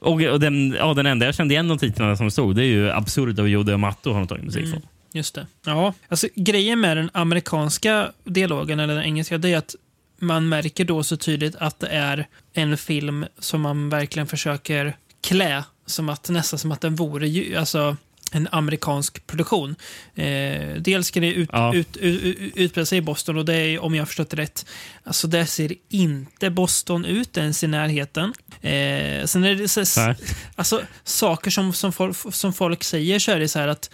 Och, 0.01 0.21
och 0.21 0.39
den, 0.39 0.75
ja, 0.77 0.93
den 0.93 1.05
enda 1.05 1.25
jag 1.25 1.35
kände 1.35 1.53
igen 1.53 1.67
de 1.67 1.77
titlarna 1.77 2.15
som 2.15 2.31
stod 2.31 2.55
det 2.55 2.63
är 2.63 2.65
ju 2.65 2.91
Absurd 2.91 3.39
av 3.39 3.49
Joe 3.49 3.73
Amato 3.73 4.11
har 4.11 4.19
de 4.19 4.27
tagit 4.27 4.45
musik 4.45 4.69
från. 4.69 4.81
Just 5.13 5.35
det. 5.35 5.47
Ja, 5.65 5.93
alltså 6.07 6.27
grejen 6.35 6.79
med 6.79 6.97
den 6.97 7.09
amerikanska 7.13 8.11
dialogen, 8.23 8.79
eller 8.79 8.95
den 8.95 9.03
engelska, 9.03 9.37
det 9.37 9.49
är 9.49 9.57
att 9.57 9.75
man 10.21 10.49
märker 10.49 10.85
då 10.85 11.03
så 11.03 11.17
tydligt 11.17 11.55
att 11.55 11.79
det 11.79 11.87
är 11.87 12.27
en 12.53 12.77
film 12.77 13.25
som 13.39 13.61
man 13.61 13.89
verkligen 13.89 14.27
försöker 14.27 14.97
klä 15.21 15.63
som 15.85 16.09
att 16.09 16.29
nästan 16.29 16.59
som 16.59 16.71
att 16.71 16.81
den 16.81 16.95
vore 16.95 17.27
ju, 17.27 17.55
alltså 17.55 17.97
en 18.31 18.47
amerikansk 18.51 19.27
produktion. 19.27 19.75
Eh, 20.15 20.73
dels 20.79 21.07
ska 21.07 21.19
det 21.19 21.33
ut, 21.33 21.49
Ja. 21.53 21.75
ut, 21.75 21.97
ut, 21.97 22.77
ut, 22.77 22.93
i 22.93 23.01
Boston 23.01 23.37
och 23.37 23.45
det 23.45 23.55
är, 23.55 23.79
om 23.79 23.95
jag 23.95 24.01
har 24.01 24.05
förstått 24.05 24.29
det 24.29 24.37
rätt, 24.37 24.65
alltså 25.03 25.27
där 25.27 25.45
ser 25.45 25.73
inte 25.89 26.49
Boston 26.49 27.05
ut 27.05 27.37
ens 27.37 27.63
i 27.63 27.67
närheten. 27.67 28.33
Eh, 28.61 29.25
sen 29.25 29.43
är 29.43 29.55
det 29.55 29.67
så, 29.67 30.01
Nej. 30.01 30.15
Alltså, 30.55 30.81
saker 31.03 31.51
som, 31.51 31.73
som, 31.73 31.93
folk, 31.93 32.17
som 32.35 32.53
folk 32.53 32.83
säger 32.83 33.19
så 33.19 33.31
är 33.31 33.39
det 33.39 33.47
så 33.47 33.59
här 33.59 33.67
att 33.67 33.89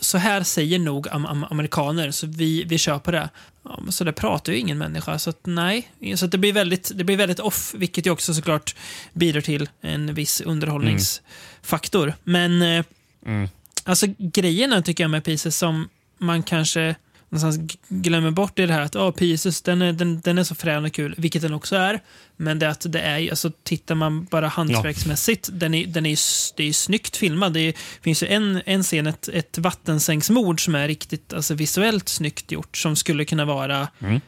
så 0.00 0.18
här 0.18 0.42
säger 0.42 0.78
nog 0.78 1.08
am, 1.08 1.26
am, 1.26 1.46
amerikaner, 1.50 2.10
så 2.10 2.26
vi, 2.26 2.64
vi 2.64 2.78
kör 2.78 2.98
på 2.98 3.10
det. 3.10 3.28
Ja, 3.64 3.82
så 3.88 4.04
det 4.04 4.12
pratar 4.12 4.52
ju 4.52 4.58
ingen 4.58 4.78
människa, 4.78 5.18
så 5.18 5.30
att 5.30 5.40
nej. 5.46 5.90
Så 6.16 6.24
att 6.24 6.30
det, 6.30 6.38
blir 6.38 6.52
väldigt, 6.52 6.90
det 6.94 7.04
blir 7.04 7.16
väldigt 7.16 7.40
off, 7.40 7.74
vilket 7.76 8.06
ju 8.06 8.10
också 8.10 8.34
såklart 8.34 8.74
bidrar 9.12 9.40
till 9.40 9.68
en 9.80 10.14
viss 10.14 10.40
underhållningsfaktor. 10.40 12.14
Men 12.24 12.62
eh, 12.62 12.84
Mm. 13.26 13.48
Alltså 13.90 14.06
grejen 14.18 14.72
är, 14.72 14.82
tycker 14.82 15.04
jag 15.04 15.10
med 15.10 15.24
Pieces 15.24 15.58
som 15.58 15.88
man 16.18 16.42
kanske 16.42 16.94
någonstans 17.30 17.78
glömmer 17.88 18.30
bort 18.30 18.58
i 18.58 18.66
det 18.66 18.72
här 18.72 18.80
att 18.80 18.96
oh, 18.96 19.10
Pieces, 19.10 19.62
den 19.62 19.82
är, 19.82 19.92
den, 19.92 20.20
den 20.20 20.38
är 20.38 20.44
så 20.44 20.54
frän 20.54 20.84
och 20.84 20.92
kul, 20.92 21.14
vilket 21.18 21.42
den 21.42 21.54
också 21.54 21.76
är. 21.76 22.00
Men 22.36 22.58
det 22.58 22.70
att 22.70 22.86
det 22.88 23.00
är, 23.00 23.30
alltså 23.30 23.52
tittar 23.62 23.94
man 23.94 24.24
bara 24.24 24.48
hantverksmässigt, 24.48 25.48
den 25.52 25.74
är, 25.74 25.86
den 25.86 26.06
är, 26.06 26.18
det 26.56 26.62
är 26.62 26.66
ju 26.66 26.72
snyggt 26.72 27.16
filmad. 27.16 27.52
Det 27.52 27.60
är, 27.60 27.74
finns 28.02 28.22
ju 28.22 28.26
en, 28.26 28.62
en 28.66 28.82
scen, 28.82 29.06
ett, 29.06 29.28
ett 29.28 29.58
vattensänksmord 29.58 30.64
som 30.64 30.74
är 30.74 30.88
riktigt 30.88 31.32
alltså, 31.32 31.54
visuellt 31.54 32.08
snyggt 32.08 32.52
gjort, 32.52 32.76
som 32.76 32.96
skulle 32.96 33.24
kunna 33.24 33.44
vara 33.44 33.88
Mm. 33.98 34.20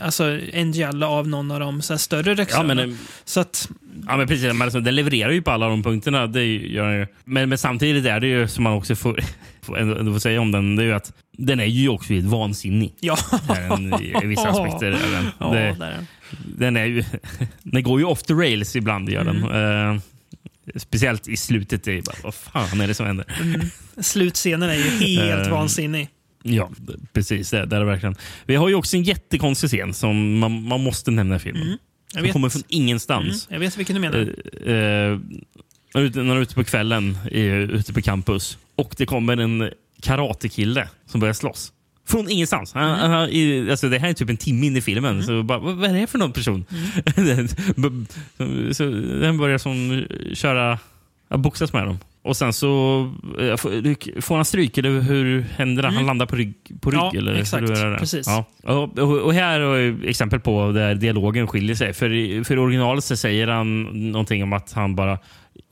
Alltså 0.00 0.38
en 0.52 0.72
giallo 0.72 1.06
av 1.06 1.28
någon 1.28 1.50
av 1.50 1.60
de 1.60 1.82
så 1.82 1.98
större 1.98 2.30
Ja, 2.30 2.36
regissörerna. 2.36 2.74
men, 2.74 2.90
eh, 2.90 2.96
så 3.24 3.40
att, 3.40 3.68
ja, 4.06 4.16
men 4.16 4.26
precis. 4.28 4.46
Men 4.46 4.62
alltså, 4.62 4.80
den 4.80 4.94
levererar 4.94 5.30
ju 5.30 5.42
på 5.42 5.50
alla 5.50 5.68
de 5.68 5.82
punkterna. 5.82 6.26
Det 6.26 6.44
gör 6.44 6.88
den 6.90 6.98
ju. 7.00 7.06
Men, 7.24 7.48
men 7.48 7.58
samtidigt 7.58 8.06
är 8.06 8.20
det 8.20 8.26
ju, 8.26 8.48
som 8.48 8.64
man 8.64 8.72
också 8.72 8.94
får, 8.96 9.20
ändå, 9.78 9.96
ändå 9.96 10.12
får 10.12 10.18
säga 10.20 10.40
om 10.40 10.52
den, 10.52 10.76
det 10.76 10.82
är 10.82 10.86
ju 10.86 10.92
att 10.92 11.12
den 11.32 11.60
är 11.60 11.64
ju 11.64 11.88
också 11.88 12.12
helt 12.12 12.26
vansinnig. 12.26 12.94
ja. 13.00 13.16
Den, 13.48 13.94
I 14.22 14.26
vissa 14.26 14.48
aspekter. 14.48 14.90
Den. 14.90 15.26
ja, 15.40 15.50
det, 15.52 15.76
där 15.78 16.06
den. 16.56 16.76
är 16.76 16.84
ju, 16.84 17.04
den 17.62 17.82
går 17.82 18.00
ju 18.00 18.06
off 18.06 18.22
the 18.22 18.34
rails 18.34 18.76
ibland. 18.76 19.08
Gör 19.10 19.24
den. 19.24 19.44
Eh, 19.94 20.00
speciellt 20.76 21.28
i 21.28 21.36
slutet. 21.36 21.84
Det 21.84 21.98
är 21.98 22.02
bara, 22.02 22.16
vad 22.22 22.34
fan 22.34 22.80
är 22.80 22.86
det 22.88 22.94
som 22.94 23.06
händer? 23.06 23.26
Slutscenen 24.02 24.70
är 24.70 24.74
ju 24.74 24.82
helt 25.18 25.46
Eh, 25.46 25.52
vansinnig. 25.52 26.08
Ja, 26.54 26.70
precis. 27.12 27.50
Det, 27.50 27.66
det 27.66 27.76
är 27.76 27.84
verkligen. 27.84 28.14
Vi 28.46 28.56
har 28.56 28.68
ju 28.68 28.74
också 28.74 28.96
en 28.96 29.02
jättekonstig 29.02 29.70
scen 29.70 29.94
som 29.94 30.38
man, 30.38 30.62
man 30.62 30.82
måste 30.82 31.10
nämna 31.10 31.36
i 31.36 31.38
filmen. 31.38 31.66
Jag 31.68 31.78
Den 32.12 32.22
vet, 32.22 32.32
kommer 32.32 32.48
från 32.48 32.60
mm, 32.62 32.66
ingenstans. 32.68 33.46
jag 33.50 33.58
vet 33.58 33.76
vilken 33.78 33.94
du 33.94 34.00
menar. 34.00 34.18
Eh, 34.66 34.72
eh, 34.74 35.18
när 35.94 36.10
de 36.10 36.30
är 36.30 36.40
ute 36.40 36.54
på 36.54 36.64
kvällen 36.64 37.18
i, 37.30 37.40
ute 37.48 37.92
på 37.92 38.02
campus 38.02 38.58
och 38.76 38.94
det 38.98 39.06
kommer 39.06 39.36
en 39.36 39.70
karatekille 40.02 40.88
som 41.06 41.20
börjar 41.20 41.34
slåss. 41.34 41.72
Från 42.06 42.30
ingenstans. 42.30 42.72
Han, 42.72 42.98
Mm. 42.98 43.10
han, 43.10 43.28
i- 43.28 43.70
alltså, 43.70 43.88
det 43.88 43.98
här 43.98 44.08
är 44.08 44.12
typ 44.14 44.30
en 44.30 44.36
timme 44.36 44.66
in 44.66 44.76
i 44.76 44.80
filmen. 44.80 45.22
Så 45.22 45.42
bara, 45.42 45.58
vad, 45.58 45.76
vad 45.76 45.90
är 45.90 45.94
det 46.00 46.06
för 46.06 46.18
någon 46.18 46.32
person? 46.32 46.64
Mm. 47.16 47.48
så, 48.68 48.74
så, 48.74 48.84
den 49.20 49.38
börjar 49.38 49.58
som 49.58 50.04
köra, 50.34 50.78
boxas 51.28 51.72
med 51.72 51.86
dem. 51.86 51.98
Och 52.22 52.36
sen 52.36 52.52
så 52.52 53.00
eh, 53.40 53.56
får- 53.56 54.34
han 54.36 54.44
stryk, 54.44 54.78
eller 54.78 55.00
hur 55.00 55.40
händer 55.56 55.82
det? 55.82 55.88
Han 55.88 56.06
landar 56.06 56.26
på 56.26 56.36
rygg? 56.36 56.54
På 56.80 56.90
rygg 56.90 57.00
Mm. 57.00 57.10
Ja, 57.14 57.18
eller? 57.20 57.34
exakt. 57.40 57.66
Precis. 57.98 58.26
Ja. 58.26 58.44
Och, 58.74 58.98
och, 58.98 59.34
här 59.34 59.60
har 59.60 59.76
jag 59.76 60.04
exempel 60.04 60.40
på 60.40 60.72
där 60.72 60.94
dialogen 60.94 61.46
skiljer 61.46 61.74
sig. 61.74 61.92
För, 61.92 62.44
för 62.44 62.54
i 62.54 62.58
originalet 62.58 63.04
så 63.04 63.16
säger 63.16 63.48
han 63.48 63.82
någonting 64.12 64.42
om 64.42 64.52
att 64.52 64.72
han 64.72 64.94
bara 64.94 65.18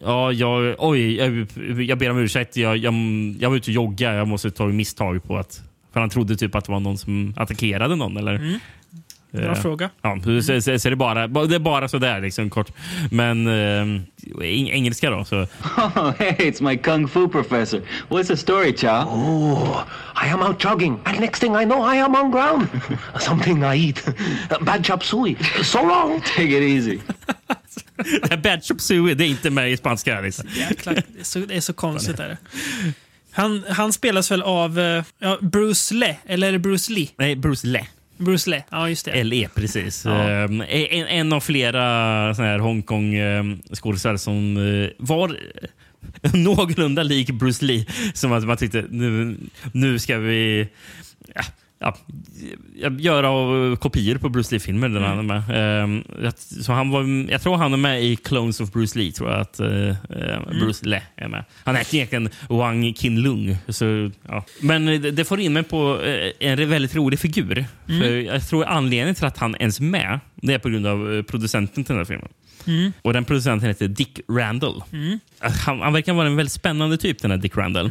Ja, 0.04 0.32
jag, 0.32 0.74
oj, 0.78 1.16
jag, 1.16 1.46
jag 1.82 1.98
ber 1.98 2.10
om 2.10 2.18
ursäkt. 2.18 2.56
Jag, 2.56 2.76
jag, 2.76 2.94
jag 3.40 3.50
var 3.50 3.56
ute 3.56 3.70
och 3.70 3.74
jogga. 3.74 4.14
Jag 4.14 4.28
måste 4.28 4.50
ta 4.50 4.66
misstag 4.66 5.24
på 5.24 5.36
att... 5.36 5.62
För 5.92 6.00
han 6.00 6.10
trodde 6.10 6.36
typ 6.36 6.54
att 6.54 6.64
det 6.64 6.72
var 6.72 6.80
någon 6.80 6.98
som 6.98 7.34
attackerade 7.36 7.96
någon. 7.96 8.16
Eller? 8.16 8.34
Mm. 8.34 8.58
Bra 9.42 9.52
Eh, 9.52 9.62
fråga. 9.62 9.90
Ja, 10.02 10.18
så, 10.24 10.42
så, 10.42 10.60
så, 10.60 10.78
så 10.78 10.88
är 10.88 10.90
det, 10.90 10.96
bara, 10.96 11.26
det 11.26 11.54
är 11.54 11.58
bara 11.58 11.88
sådär 11.88 12.20
liksom, 12.20 12.50
kort. 12.50 12.70
Men 13.10 13.46
eh, 13.46 13.52
eng- 14.40 14.70
engelska 14.70 15.10
då. 15.10 15.24
Så, 15.24 15.36
Oh, 15.76 16.12
hey, 16.18 16.32
it's 16.50 16.62
my 16.62 16.76
kung 16.76 17.08
fu 17.08 17.28
professor. 17.28 17.80
What's 18.08 18.26
the 18.26 18.36
story, 18.36 18.76
Chow? 18.76 19.04
Oh, 19.08 19.82
I 20.26 20.28
am 20.32 20.42
out 20.42 20.64
jogging, 20.64 20.98
and 21.04 21.20
next 21.20 21.40
thing 21.40 21.52
I 21.56 21.64
know, 21.64 21.94
I 21.94 21.98
am 21.98 22.14
on 22.14 22.30
ground. 22.30 22.66
Something 23.20 23.62
I 23.62 23.86
eat. 23.86 24.04
Bad 24.60 24.84
chop 24.86 25.02
suey. 25.04 25.36
So 25.62 25.82
long. 25.82 26.20
Take 26.20 26.48
it 26.50 26.62
easy. 26.62 26.98
Bad 28.42 28.64
Chop 28.64 28.80
Suey, 28.80 29.14
det 29.14 29.24
är 29.24 29.28
inte 29.28 29.50
med 29.50 29.72
i 29.72 29.76
spanska. 29.76 30.20
Liksom. 30.20 30.46
Jäklar, 30.56 30.94
det 30.94 31.20
är 31.20 31.24
så, 31.24 31.38
det 31.38 31.56
är 31.56 31.60
så 31.60 31.72
konstigt. 31.72 32.18
Är 32.18 32.28
det. 32.28 32.36
Han, 33.32 33.64
han 33.70 33.92
spelas 33.92 34.30
väl 34.30 34.42
av 34.42 34.78
eh, 34.78 35.04
ja, 35.18 35.38
Bruce 35.40 35.94
Le, 35.94 36.16
eller 36.26 36.48
är 36.48 36.52
det 36.52 36.58
Bruce 36.58 36.92
Lee? 36.92 37.08
Nej, 37.16 37.36
Bruce 37.36 37.66
Le. 37.66 37.86
Bruce 38.18 38.50
Le, 38.50 38.62
ja 38.70 38.88
just 38.88 39.04
det. 39.04 39.24
LE, 39.24 39.48
precis. 39.54 40.04
Ja. 40.04 40.30
Ehm, 40.30 40.60
en, 40.68 41.06
en 41.06 41.32
av 41.32 41.40
flera 41.40 42.34
såna 42.34 42.48
här 42.48 42.58
Hongkong-skådespelare 42.58 44.18
som 44.18 44.56
eh, 44.56 44.90
var 44.98 45.36
någorlunda 46.36 47.02
lik 47.02 47.30
Bruce 47.30 47.64
Lee. 47.64 47.86
Som 48.14 48.32
att 48.32 48.44
man 48.44 48.56
tyckte 48.56 48.84
nu, 48.90 49.36
nu 49.72 49.98
ska 49.98 50.18
vi 50.18 50.68
ja, 51.34 51.42
ja, 51.78 51.96
göra 52.98 53.76
kopior 53.76 54.18
på 54.18 54.28
Bruce 54.28 54.54
Lee-filmer. 54.54 54.88
där 54.88 55.00
han 55.00 55.18
är 55.18 55.22
med. 55.22 55.42
Ehm, 55.50 56.04
så 56.38 56.72
han 56.72 56.90
var, 56.90 57.30
jag 57.30 57.42
tror 57.42 57.56
han 57.56 57.72
är 57.72 57.76
med 57.76 58.04
i 58.04 58.16
Clones 58.16 58.60
of 58.60 58.72
Bruce 58.72 58.98
Lee. 58.98 59.12
tror 59.12 59.30
jag 59.30 59.40
att 59.40 59.60
eh, 59.60 59.88
eh, 59.88 60.40
Bruce 60.60 60.86
Lee 60.86 61.02
är 61.16 61.28
med. 61.28 61.44
Han 61.64 61.76
heter 61.76 61.94
egentligen 61.94 62.28
Wang 62.48 62.94
Qinlung. 62.94 63.56
Så, 63.68 64.10
ja. 64.28 64.44
Men 64.60 65.14
det, 65.14 65.24
får 65.24 65.40
in 65.40 65.52
mig 65.52 65.62
på 65.62 66.00
eh, 66.02 66.48
en 66.50 66.68
väldigt 66.68 66.96
rolig 66.96 67.18
figur. 67.18 67.64
För 67.86 68.20
jag 68.20 68.48
tror 68.48 68.64
anledningen 68.64 69.14
till 69.14 69.24
att 69.24 69.38
han 69.38 69.56
ens 69.56 69.78
är 69.78 69.84
med 69.84 70.20
det 70.34 70.54
är 70.54 70.58
på 70.58 70.68
grund 70.68 70.86
av 70.86 71.22
producenten 71.22 71.84
till 71.84 71.92
den 71.92 71.98
här 71.98 72.04
filmen. 72.04 72.28
Och 73.02 73.12
Den 73.12 73.24
producenten 73.24 73.68
heter 73.68 73.88
Dick 73.88 74.20
Randall. 74.28 74.82
Han, 75.66 75.80
han 75.80 75.92
verkar 75.92 76.12
vara 76.12 76.26
en 76.26 76.36
väldigt 76.36 76.52
spännande 76.52 76.96
typ, 76.96 77.22
den 77.22 77.30
här 77.30 77.38
Dick 77.38 77.56
Randall. 77.56 77.90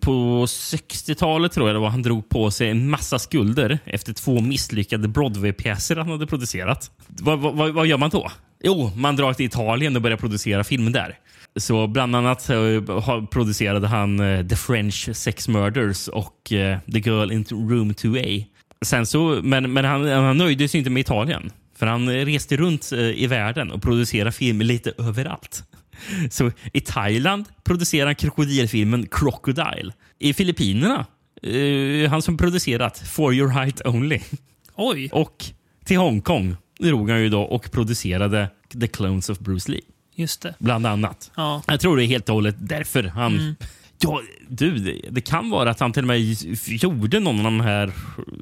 På 0.00 0.46
60-talet 0.46 1.52
tror 1.52 1.68
jag 1.68 1.76
det 1.76 1.80
var 1.80 1.88
han 1.88 2.02
drog 2.02 2.28
på 2.28 2.50
sig 2.50 2.70
en 2.70 2.90
massa 2.90 3.18
skulder 3.18 3.78
efter 3.84 4.12
två 4.12 4.40
misslyckade 4.40 5.08
Broadway-pjäser 5.08 5.96
han 5.96 6.10
hade 6.10 6.26
producerat. 6.26 6.90
Vad, 7.06 7.38
vad, 7.38 7.74
vad, 7.74 7.86
gör 7.86 7.98
man 7.98 8.10
då? 8.10 8.30
Jo, 8.64 8.90
man 8.96 9.16
drar 9.16 9.32
till 9.32 9.46
Italien 9.46 9.96
och 9.96 10.02
börjar 10.02 10.16
producera 10.16 10.64
film 10.64 10.92
där. 10.92 11.18
Så 11.56 11.86
bland 11.86 12.16
annat 12.16 12.50
eh, 12.50 13.24
producerade 13.30 13.88
han 13.88 14.20
eh, 14.20 14.46
The 14.46 14.56
French 14.56 15.08
Sex 15.12 15.48
Murders 15.48 16.08
och 16.08 16.52
eh, 16.52 16.78
The 16.92 16.98
Girl 16.98 17.32
in 17.32 17.44
Room 17.50 17.92
2A. 17.92 18.44
Sen 18.84 19.06
så, 19.06 19.40
men 19.42 19.72
men 19.72 19.84
han, 19.84 20.08
han 20.08 20.38
nöjde 20.38 20.68
sig 20.68 20.78
inte 20.78 20.90
med 20.90 21.00
Italien. 21.00 21.50
För 21.78 21.86
han 21.86 22.10
reste 22.10 22.56
runt 22.56 22.92
eh, 22.92 22.98
i 23.00 23.26
världen 23.26 23.70
och 23.72 23.82
producerade 23.82 24.32
filmer 24.32 24.64
lite 24.64 24.92
överallt. 24.98 25.62
Så 26.30 26.50
i 26.72 26.80
Thailand 26.80 27.44
producerar 27.64 28.06
han 28.06 28.14
krokodilfilmen 28.14 29.06
Crocodile. 29.10 29.92
I 30.18 30.34
Filippinerna, 30.34 31.06
eh, 31.42 32.10
han 32.10 32.22
som 32.22 32.36
producerat 32.36 32.98
For 32.98 33.34
your 33.34 33.48
height 33.48 33.80
only. 33.86 34.20
Oj, 34.74 35.08
Och 35.12 35.44
till 35.84 35.96
Hongkong 35.98 36.56
drog 36.78 37.10
han 37.10 37.22
ju 37.22 37.28
då 37.28 37.42
och 37.42 37.70
producerade 37.72 38.50
The 38.80 38.86
Clones 38.88 39.30
of 39.30 39.38
Bruce 39.38 39.70
Lee. 39.72 39.80
just 40.14 40.40
det. 40.42 40.54
Bland 40.58 40.86
annat. 40.86 41.30
Ja. 41.36 41.62
Jag 41.66 41.80
tror 41.80 41.96
det 41.96 42.04
är 42.04 42.06
helt 42.06 42.28
och 42.28 42.34
hållet 42.34 42.56
därför 42.58 43.02
han... 43.04 43.56
Ja, 43.98 44.22
du, 44.48 44.78
det, 44.78 45.00
det 45.10 45.20
kan 45.20 45.50
vara 45.50 45.70
att 45.70 45.80
han 45.80 45.92
till 45.92 46.02
och 46.02 46.06
med 46.06 46.20
gjorde 46.66 47.20
någon 47.20 47.38
av 47.38 47.44
de 47.44 47.60
här 47.60 47.92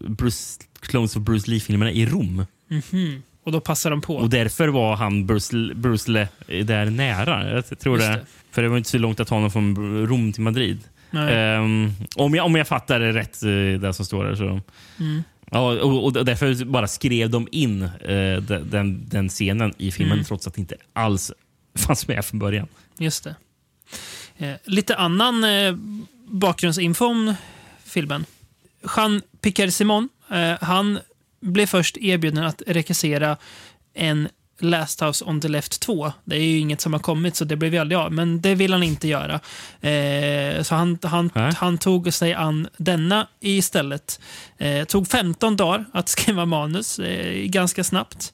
Bruce, 0.08 0.60
Clones 0.80 1.16
of 1.16 1.22
Bruce 1.22 1.50
Lee-filmerna 1.50 1.92
i 1.92 2.06
Rom. 2.06 2.46
Och 3.44 3.52
då 3.52 3.60
passar 3.60 3.90
de 3.90 4.00
på. 4.00 4.16
Och 4.16 4.30
därför 4.30 4.68
var 4.68 4.96
han 4.96 5.26
Bruce, 5.26 5.74
Bruce 5.74 6.10
Lee 6.10 6.62
där 6.62 6.90
nära. 6.90 7.50
Jag 7.54 7.78
tror 7.78 7.98
det. 7.98 8.06
det. 8.08 8.26
För 8.50 8.62
det 8.62 8.68
var 8.68 8.76
inte 8.76 8.90
så 8.90 8.98
långt 8.98 9.20
att 9.20 9.28
ta 9.28 9.34
honom 9.34 9.50
från 9.50 10.06
Rom 10.06 10.32
till 10.32 10.42
Madrid. 10.42 10.78
Ehm, 11.12 11.90
om, 12.16 12.34
jag, 12.34 12.46
om 12.46 12.54
jag 12.54 12.68
fattar 12.68 13.00
det 13.00 13.12
rätt, 13.12 13.42
eh, 13.42 13.80
det 13.80 13.92
som 13.94 14.04
står 14.04 14.24
där. 14.24 14.34
Så. 14.34 14.60
Mm. 15.00 15.22
Ja, 15.50 15.70
och, 15.82 16.04
och 16.04 16.24
därför 16.24 16.64
bara 16.64 16.86
skrev 16.88 17.30
de 17.30 17.48
in 17.52 17.80
den- 18.00 18.70
den, 18.70 19.08
den 19.08 19.28
scenen 19.28 19.72
i 19.78 19.92
filmen 19.92 20.12
Mm. 20.12 20.24
trots 20.24 20.46
att 20.46 20.54
det 20.54 20.60
inte 20.60 20.76
alls 20.92 21.32
fanns 21.76 22.08
med 22.08 22.24
från 22.24 22.38
början. 22.38 22.66
Just 22.98 23.24
det. 23.24 23.34
Eh, 24.38 24.54
lite 24.64 24.96
annan 24.96 25.44
eh, 25.44 25.74
bakgrundsinfo 26.28 27.04
om 27.06 27.34
filmen. 27.84 28.24
Jean 28.96 29.22
Picard 29.40 29.72
Simon, 29.72 30.08
eh, 30.30 30.52
han 30.60 30.98
blev 31.44 31.66
först 31.66 31.96
erbjuden 31.96 32.44
att 32.44 32.62
regissera 32.66 33.36
en 33.94 34.28
Last 34.60 35.00
House 35.02 35.24
on 35.24 35.40
the 35.40 35.48
Left 35.48 35.80
2. 35.80 36.12
Det 36.24 36.36
är 36.36 36.40
ju 36.40 36.58
inget 36.58 36.80
som 36.80 36.92
har 36.92 37.00
kommit 37.00 37.36
så 37.36 37.44
det 37.44 37.56
blev 37.56 37.74
ju 37.74 37.80
aldrig 37.80 37.98
av, 37.98 38.12
men 38.12 38.40
det 38.40 38.54
vill 38.54 38.72
han 38.72 38.82
inte 38.82 39.08
göra. 39.08 39.34
Eh, 39.80 40.62
så 40.62 40.74
han, 40.74 40.98
han, 41.02 41.30
han 41.56 41.78
tog 41.78 42.12
sig 42.14 42.34
an 42.34 42.68
denna 42.76 43.28
istället. 43.40 44.20
Eh, 44.58 44.84
tog 44.84 45.08
15 45.08 45.56
dagar 45.56 45.84
att 45.92 46.08
skriva 46.18 46.46
manus, 46.46 46.98
eh, 46.98 47.34
ganska 47.46 47.84
snabbt. 47.84 48.32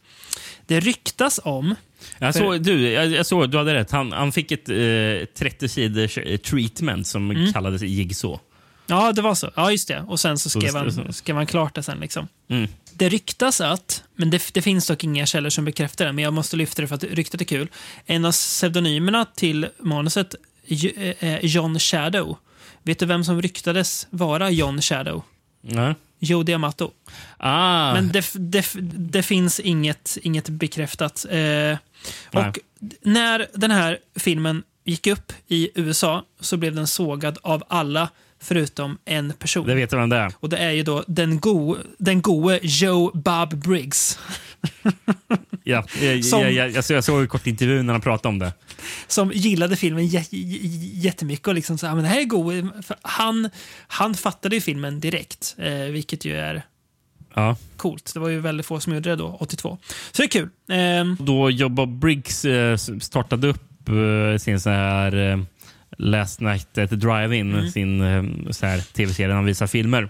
Det 0.67 0.81
ryktas 0.81 1.41
om 1.45 1.75
Jag 2.19 2.33
För- 2.35 2.41
såg, 2.41 2.63
du, 2.63 2.91
jag, 2.91 3.07
jag 3.07 3.27
såg, 3.27 3.51
du 3.51 3.59
hade 3.59 3.75
rätt. 3.75 3.91
Han, 3.91 4.13
han 4.13 4.33
fick 4.33 4.53
ett 4.53 4.69
eh, 4.69 5.27
30 5.39 5.69
sidors 5.69 6.15
treatment 6.45 7.07
som 7.07 7.31
Mm. 7.31 7.53
kallades 7.53 7.83
Jigsaw. 7.83 8.41
Ja, 8.91 9.13
det 9.13 9.23
var 9.23 9.35
så. 9.35 9.51
Ja, 9.57 9.71
just 9.71 9.89
det. 9.89 10.05
Och 10.09 10.21
sen 10.21 10.39
så 10.39 10.51
skrev 10.51 10.75
han, 10.77 11.13
skrev 11.13 11.37
han 11.37 11.47
klart 11.47 11.75
det 11.75 11.83
sen. 11.83 12.01
Liksom. 12.01 12.29
Mm. 12.49 12.69
Det 12.95 13.09
ryktas 13.09 13.61
att, 13.61 14.03
men 14.17 14.31
det, 14.31 14.43
det 14.53 14.63
finns 14.63 14.87
dock 14.87 15.05
inga 15.05 15.27
källor 15.27 15.51
som 15.51 15.65
bekräftar 15.65 16.05
det, 16.07 16.13
men 16.13 16.25
jag 16.25 16.33
måste 16.33 16.57
lyfta 16.57 16.83
det 16.83 16.89
för 16.89 16.95
att 16.95 17.05
ryktet 17.05 17.41
är 17.41 17.45
kul. 17.45 17.69
En 18.07 18.25
av 18.25 18.33
pseudonymerna 18.33 19.25
till 19.35 19.69
manuset, 19.79 20.35
J- 20.67 21.15
eh, 21.19 21.39
John 21.45 21.79
Shadow. 21.79 22.37
Vet 22.83 22.99
du 22.99 23.07
vem 23.07 23.25
som 23.25 23.43
ryktades 23.43 24.07
vara 24.11 24.51
John 24.51 24.81
Shadow? 24.83 25.23
Ja. 25.63 25.95
Joe 26.19 26.43
D'Amato. 26.43 26.91
Ah, 27.37 27.93
Men 27.95 28.09
det, 28.09 28.27
det, 28.35 28.67
det 28.83 29.23
finns 29.23 29.61
inget, 29.61 30.19
inget 30.23 30.49
bekräftat. 30.49 31.27
Eh, 31.31 31.39
Nej. 31.39 31.79
och 32.33 32.59
när 33.03 33.47
den 33.55 33.71
här 33.71 33.99
filmen 34.17 34.63
gick 34.85 35.07
upp 35.07 35.33
i 35.49 35.71
USA 35.75 36.25
så 36.41 36.57
blev 36.57 36.75
den 36.75 36.87
sågad 36.87 37.39
av 37.43 37.63
alla 37.69 38.09
förutom 38.43 38.99
en 39.05 39.33
person. 39.33 39.67
det 39.67 39.75
vet 39.75 39.93
jag 39.93 39.99
vem 39.99 40.09
det 40.09 40.17
är. 40.17 40.33
Och 40.41 40.49
det 40.49 40.57
är 40.57 40.71
ju 40.71 40.83
då 40.83 41.05
den, 41.07 41.41
go, 41.41 41.77
den 41.99 42.23
goe 42.23 42.59
Joe 42.63 43.11
Bob 43.15 43.55
Briggs. 43.55 44.19
Ja, 45.65 45.85
jag, 46.03 46.25
Som- 46.25 46.41
jag, 46.41 46.53
jag, 46.53 46.71
jag, 46.71 46.85
såg- 46.85 46.97
jag 46.97 47.05
såg 47.05 47.21
en 47.21 47.29
kort 47.29 47.47
intervju 47.47 47.83
när 47.83 47.93
han 47.95 48.01
pratade 48.01 48.29
om 48.29 48.39
det. 48.39 48.53
Som 49.07 49.33
gillade 49.35 49.77
filmen 49.77 50.05
jä- 50.05 50.31
jä- 50.31 50.91
jättemycket 50.95 51.49
och 51.49 51.55
liksom 51.55 51.79
här, 51.83 51.95
men 51.95 52.03
det 52.05 52.09
här 52.11 52.21
är. 52.21 52.83
För 52.83 52.97
Han, 53.03 53.51
han 53.87 54.15
fattade 54.15 54.55
ju 54.55 54.61
filmen 54.61 55.01
direkt, 55.01 55.55
eh, 55.59 55.73
vilket 55.75 56.25
ju 56.25 56.37
är 56.37 56.63
Ja. 57.35 57.57
coolt. 57.77 58.11
Det 58.15 58.21
var 58.21 58.29
ju 58.29 58.41
väldigt 58.41 58.67
få 58.67 58.81
som 58.81 58.95
gjorde 58.95 59.11
det 59.11 59.17
då, 59.17 59.37
82. 59.41 59.79
Så 60.13 60.23
det 60.23 60.27
är 60.27 60.29
kul. 60.29 60.49
Ehm, 60.71 61.17
Då 61.21 61.51
Joe 61.51 61.69
Bob 61.69 61.99
Briggs 61.99 62.45
eh, 62.45 62.77
startade 63.01 63.49
upp 63.49 63.89
eh, 63.89 64.39
sin 64.39 64.61
så 64.61 64.71
här 64.71 65.17
eh, 65.31 65.39
Last 66.03 66.41
Night 66.41 66.79
at 66.79 66.91
the 66.91 66.97
Drive-In, 66.97 67.55
Mm. 67.55 67.71
sin 67.71 68.01
eh, 68.01 68.81
tv-serie 68.93 69.29
där 69.29 69.35
han 69.35 69.45
visar 69.45 69.67
filmer. 69.67 70.09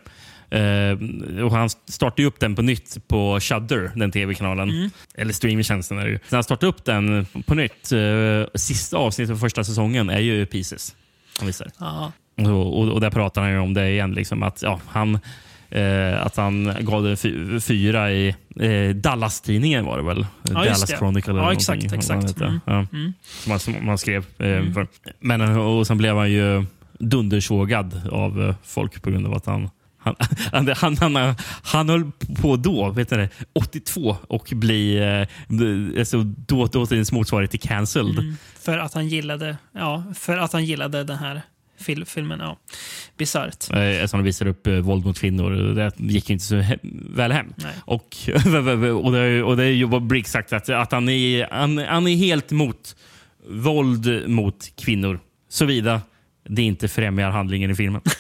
Eh, 0.51 1.45
och 1.45 1.53
han 1.53 1.71
startade 1.71 2.25
upp 2.29 2.41
den 2.41 2.55
på 2.57 2.63
nytt 2.63 3.09
på 3.09 3.41
Shudder, 3.41 3.91
den 3.95 4.11
tv-kanalen. 4.13 4.71
Mm. 4.71 4.91
Eller 5.15 5.33
streamingtjänsten 5.33 5.99
är 5.99 6.05
det 6.05 6.11
ju. 6.11 6.19
Så 6.29 6.37
han 6.37 6.45
startade 6.45 6.71
upp 6.71 6.85
den 6.85 7.27
på 7.47 7.55
nytt. 7.55 7.93
Eh, 7.93 8.45
sista 8.55 8.97
avsnittet 8.97 9.33
av 9.33 9.39
första 9.39 9.65
säsongen 9.65 10.11
är 10.11 10.19
ju 10.21 10.47
Pieces. 10.47 10.97
Han 11.39 11.47
visar. 11.47 11.71
ja, 11.79 12.13
Och, 12.39 12.79
och, 12.81 12.89
och 12.89 13.01
där 13.01 13.11
pratar 13.11 13.43
han 13.43 13.51
ju 13.51 13.59
om 13.59 13.75
det 13.75 13.91
igen. 13.91 14.13
Liksom, 14.13 14.43
att, 14.43 14.63
ja, 14.63 14.81
han, 14.87 15.19
eh, 15.71 16.27
att 16.27 16.37
han 16.37 16.73
gav 16.81 17.03
det 17.05 17.17
fy, 17.17 17.61
fyra 17.61 18.13
i 18.13 18.35
eh, 18.61 18.95
Dallas-tidningen 18.95 19.85
var 19.85 19.97
det 19.97 20.05
väl? 20.05 20.19
just 20.19 20.55
Dallas 20.55 20.85
det. 20.85 20.97
Chronicle. 20.97 21.33
eller 21.33 21.43
Ja, 21.43 21.53
exakt, 21.53 21.93
exakt. 21.93 22.41
Mm. 22.41 22.61
Ja. 22.65 22.87
Som, 23.43 23.51
han, 23.51 23.61
som 23.61 23.87
man 23.87 23.99
skrev. 23.99 24.25
Eh, 24.39 24.73
för. 24.73 24.87
Men, 25.21 25.57
och 25.57 25.87
sen 25.87 25.99
blev 25.99 26.17
han 26.17 26.31
ju 26.31 26.65
dundersågad 26.99 28.09
av 28.13 28.43
eh, 28.43 28.55
folk 28.63 29.03
på 29.03 29.11
grund 29.11 29.27
av 29.27 29.35
att 29.35 29.47
han 29.47 29.71
Han, 29.99 30.15
han, 30.53 30.97
han, 30.97 30.97
han, 31.17 31.35
han 31.63 31.89
höll 31.89 32.11
på 32.41 32.57
då, 32.57 32.91
vet 32.91 33.11
ni, 33.11 33.29
82 33.53 34.17
och 34.29 34.53
bli 34.53 34.97
eh, 34.97 35.99
alltså, 35.99 36.23
då, 36.23 36.67
dåtidens 36.67 37.13
motsvarighet 37.13 37.51
till 37.51 37.61
cancelled. 37.61 38.19
Mm. 38.19 38.37
För 38.61 38.79
att 38.79 38.95
han 38.95 39.09
gillade, 39.09 39.57
ja, 39.73 40.05
för 40.15 40.37
att 40.39 40.53
han 40.53 40.65
gillade 40.65 41.05
den 41.05 41.19
här 41.19 41.43
fil 41.81 42.05
filmen. 42.05 42.41
Ja. 42.41 42.59
Bisarrt. 43.17 43.71
Eh, 43.71 43.79
Eftersom 43.79 44.21
de 44.21 44.25
visar 44.25 44.47
upp 44.47 44.67
eh, 44.67 44.75
våld 44.75 45.07
mot 45.07 45.19
kvinnor. 45.19 45.75
Det 45.75 45.93
gick 45.99 46.31
inte 46.31 46.45
så 46.45 46.57
he 46.57 46.79
väl 47.15 47.33
hem. 47.33 47.53
Nej. 47.57 47.73
Och, 47.85 48.17
och, 49.05 49.13
det, 49.13 49.43
och 49.43 49.57
det 49.57 49.65
är 49.65 49.71
ju 49.71 49.85
vad 49.85 50.03
Brick 50.03 50.29
sagt, 50.29 50.53
att, 50.53 50.69
att 50.69 50.93
han, 50.93 51.09
är, 51.09 51.49
han, 51.51 51.79
han 51.79 52.07
är 52.07 52.17
helt 52.17 52.51
mot 52.51 52.97
våld 53.49 54.29
mot 54.29 54.73
kvinnor. 54.77 55.21
Såvida 55.49 56.01
det 56.49 56.63
inte 56.63 56.89
främjar 56.89 57.31
handlingen 57.31 57.71
i 57.71 57.75
filmen. 57.75 58.03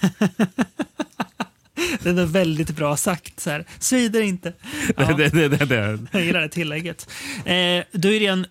Det 2.02 2.10
är 2.10 2.26
väldigt 2.26 2.76
bra 2.76 2.96
sagt. 2.96 3.40
Så 3.40 3.50
här. 3.50 3.64
Svider 3.78 4.22
inte. 4.22 4.52
Ja. 4.96 5.12
det, 5.12 5.28
det, 5.28 5.48
det, 5.48 5.64
det. 5.64 5.98
Jag 6.12 6.22
gillar 6.22 6.40
det 6.40 6.48
tillägget. 6.48 7.10
Eh, 7.44 7.84
du 7.92 8.12
ju 8.12 8.18
redan 8.18 8.46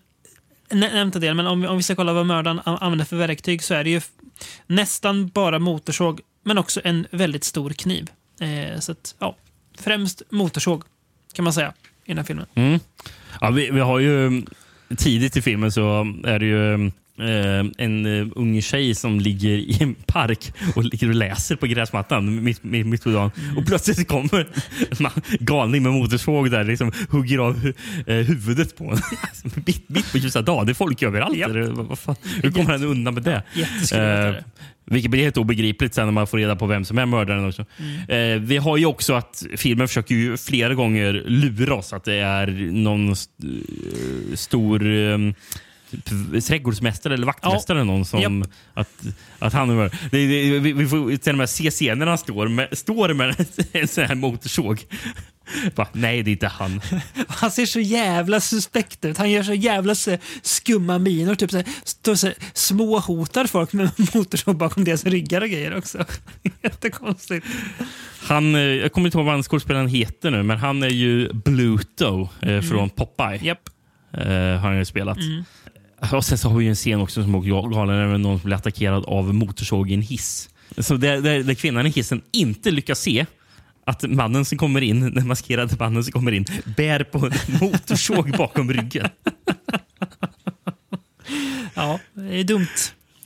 nämnt 0.72 1.16
en 1.16 1.22
del, 1.22 1.36
men 1.36 1.48
om, 1.48 1.62
vi- 1.62 1.68
om 1.68 1.78
vi 1.78 1.84
ska 1.84 1.96
kolla 1.96 2.14
vad 2.14 2.26
mördaren 2.26 2.62
använder 2.66 3.06
för 3.06 3.16
verktyg 3.16 3.64
så 3.64 3.74
är 3.74 3.84
det 3.84 3.90
ju 3.90 4.02
nästan 4.68 5.28
bara 5.28 5.60
motorsåg, 5.60 6.22
men 6.44 6.58
också 6.58 6.82
en 6.84 7.08
väldigt 7.12 7.44
stor 7.44 7.70
kniv. 7.70 8.10
Eh, 8.40 8.80
så 8.80 8.92
att, 8.92 9.16
ja, 9.20 9.36
främst 9.80 10.22
motorsåg 10.30 10.84
kan 11.34 11.44
man 11.44 11.54
säga 11.54 11.74
i 12.06 12.10
den 12.12 12.18
här 12.18 12.26
filmen. 12.26 12.46
Mm. 12.56 12.80
Ja, 13.42 13.50
vi, 13.50 13.72
vi 13.72 13.80
har 13.80 14.00
ju 14.00 14.28
mm, 14.28 14.46
tidigt 14.98 15.38
i 15.38 15.42
filmen 15.42 15.72
så 15.72 16.02
är 16.26 16.40
det 16.40 16.46
ju 16.46 16.74
mm, 16.74 16.92
en 17.78 18.06
eh, 18.06 18.28
ung 18.36 18.62
tjej 18.62 18.96
som 18.96 19.20
ligger 19.20 19.50
i 19.50 19.78
en 19.82 19.96
park 19.96 20.54
och 20.76 20.84
ligger 20.84 21.10
och 21.10 21.16
läser 21.16 21.56
på 21.56 21.68
gräsmattan 21.68 22.44
mitt, 22.44 22.64
mitt, 22.64 22.86
mitt 22.86 23.04
på 23.04 23.10
dagen. 23.10 23.32
Och 23.58 23.66
plötsligt 23.66 24.08
kommer 24.08 24.48
en 24.90 25.22
galning 25.40 25.84
med 25.84 25.92
motorsåg 25.92 26.52
där 26.52 26.64
liksom 26.64 26.92
hugger 27.10 27.38
av 27.38 27.72
eh, 28.08 28.16
huvudet 28.16 28.78
på 28.78 28.84
henne. 28.84 29.02
mitt, 29.66 29.90
mitt 29.90 30.12
på 30.12 30.18
ljusa 30.18 30.42
dagen. 30.42 30.66
Det 30.66 30.72
är 30.72 30.74
folk 30.74 31.04
överallt. 31.04 32.00
Fan? 32.00 32.16
Hur 32.44 32.52
kommer 32.52 32.72
han 32.72 32.84
undan 32.84 33.14
med 33.14 33.24
det? 33.24 33.44
Eh, 33.98 34.44
vilket 34.90 35.12
blir 35.12 35.24
helt 35.24 35.38
obegripligt 35.38 35.94
sen 35.94 36.06
när 36.06 36.12
man 36.12 36.28
får 36.28 36.38
reda 36.38 36.56
på 36.56 36.66
vem 36.66 36.86
som 36.86 36.98
är 36.98 37.06
mördaren. 37.06 37.48
Också. 37.48 37.66
Mm. 37.78 38.36
Eh, 38.36 38.42
vi 38.48 38.58
har 38.58 38.78
ju 38.78 38.86
också 38.86 39.14
att 39.14 39.44
filmen 39.58 39.88
försöker 39.88 40.16
ju 40.16 40.38
flera 40.38 40.74
gånger 40.74 41.24
lura 41.28 41.74
oss 41.74 41.94
att 41.94 42.04
det 42.04 42.14
är 42.14 42.48
någon 42.72 43.12
st 43.12 43.32
eh, 43.44 44.36
stor 44.36 44.86
eh, 44.86 45.18
trädgårdsmästare 46.48 47.14
eller 47.14 47.26
vaktmästare. 47.26 47.78
eller 47.78 47.92
Någon 47.92 48.06
som, 48.06 48.46
att, 48.74 48.90
att 49.40 49.54
han 49.54 49.78
det, 49.78 49.90
det, 50.12 50.60
vi, 50.60 50.74
vi 50.74 50.88
får 50.88 51.18
till 51.18 51.32
och 51.32 51.38
med 51.38 51.50
se 51.50 51.72
scener 51.72 52.08
han 52.08 52.18
står 52.18 52.48
med, 52.48 52.78
står 52.78 53.14
med 53.14 53.46
en 53.72 53.88
sån 53.88 54.04
här 54.04 54.16
motorsåg. 54.16 54.86
Bara, 55.76 55.88
nej, 55.94 56.24
det 56.24 56.30
är 56.30 56.32
inte 56.32 56.48
han. 56.48 56.82
Han 57.28 57.52
ser 57.52 57.66
så 57.66 57.80
jävla 57.80 58.40
suspekt 58.40 59.06
ut. 59.06 59.18
Han 59.18 59.32
gör 59.32 59.44
så 59.44 59.54
jävla 59.54 59.96
så, 59.96 60.18
skumma 60.42 61.00
miner. 61.00 61.36
Typ 61.36 61.52
så, 61.52 62.16
så, 62.16 62.28
här, 62.28 62.36
småhotar 62.54 63.46
folk 63.46 63.74
med 63.74 63.92
motorsåg 64.14 64.58
bakom 64.58 64.84
deras 64.84 65.06
ryggar 65.06 65.42
och 65.42 65.50
grejer 65.50 65.78
också. 65.78 66.06
Jättekonstigt. 66.64 67.46
Han, 68.22 68.56
eh, 68.56 68.62
jag 68.62 68.92
kommer 68.92 69.08
inte 69.08 69.18
ihåg 69.18 69.26
vad 69.26 69.34
han 69.34 69.44
skådespelaren 69.44 69.88
heter 69.88 70.32
nu, 70.32 70.44
men 70.44 70.58
han 70.58 70.84
är 70.84 70.90
ju 70.90 71.34
Bluto 71.34 72.30
eh, 72.42 72.62
från 72.62 72.90
Popeye. 72.90 73.40
Japp. 73.44 73.70
Eh, 74.14 74.28
har 74.28 74.70
han 74.70 74.78
ju 74.78 74.86
spelat. 74.86 75.18
Och 76.14 76.26
sen 76.26 76.38
så 76.38 76.50
har 76.50 76.58
vi 76.58 76.68
en 76.68 76.76
scen 76.76 77.02
också 77.02 77.24
som 77.24 77.36
är 77.36 77.40
galen, 77.40 78.10
när 78.10 78.18
någon 78.18 78.40
blir 78.40 78.56
attackerad 78.56 79.06
av 79.06 79.34
motorsåg 79.34 79.92
i 79.92 79.94
en 79.94 80.02
hiss. 80.02 80.50
Så 80.78 80.98
där, 80.98 81.22
där, 81.22 81.44
där 81.44 81.54
kvinnan 81.54 81.86
i 81.86 81.90
hissen 81.90 82.22
inte 82.32 82.72
lyckas 82.72 83.00
se 83.00 83.26
att 83.86 84.04
mannen 84.04 84.46
som 84.46 84.58
kommer 84.58 84.82
in, 84.82 85.14
den 85.14 85.28
maskerade 85.28 85.76
mannen 85.80 86.04
som 86.04 86.12
kommer 86.12 86.32
in, 86.32 86.46
bär 86.78 87.04
på 87.04 87.26
en 87.26 87.32
motorsåg 87.62 88.38
bakom 88.38 88.74
ryggen. 88.74 89.10
Ja, 91.74 92.00
det 92.14 92.40
är 92.40 92.44
dumt. 92.44 92.68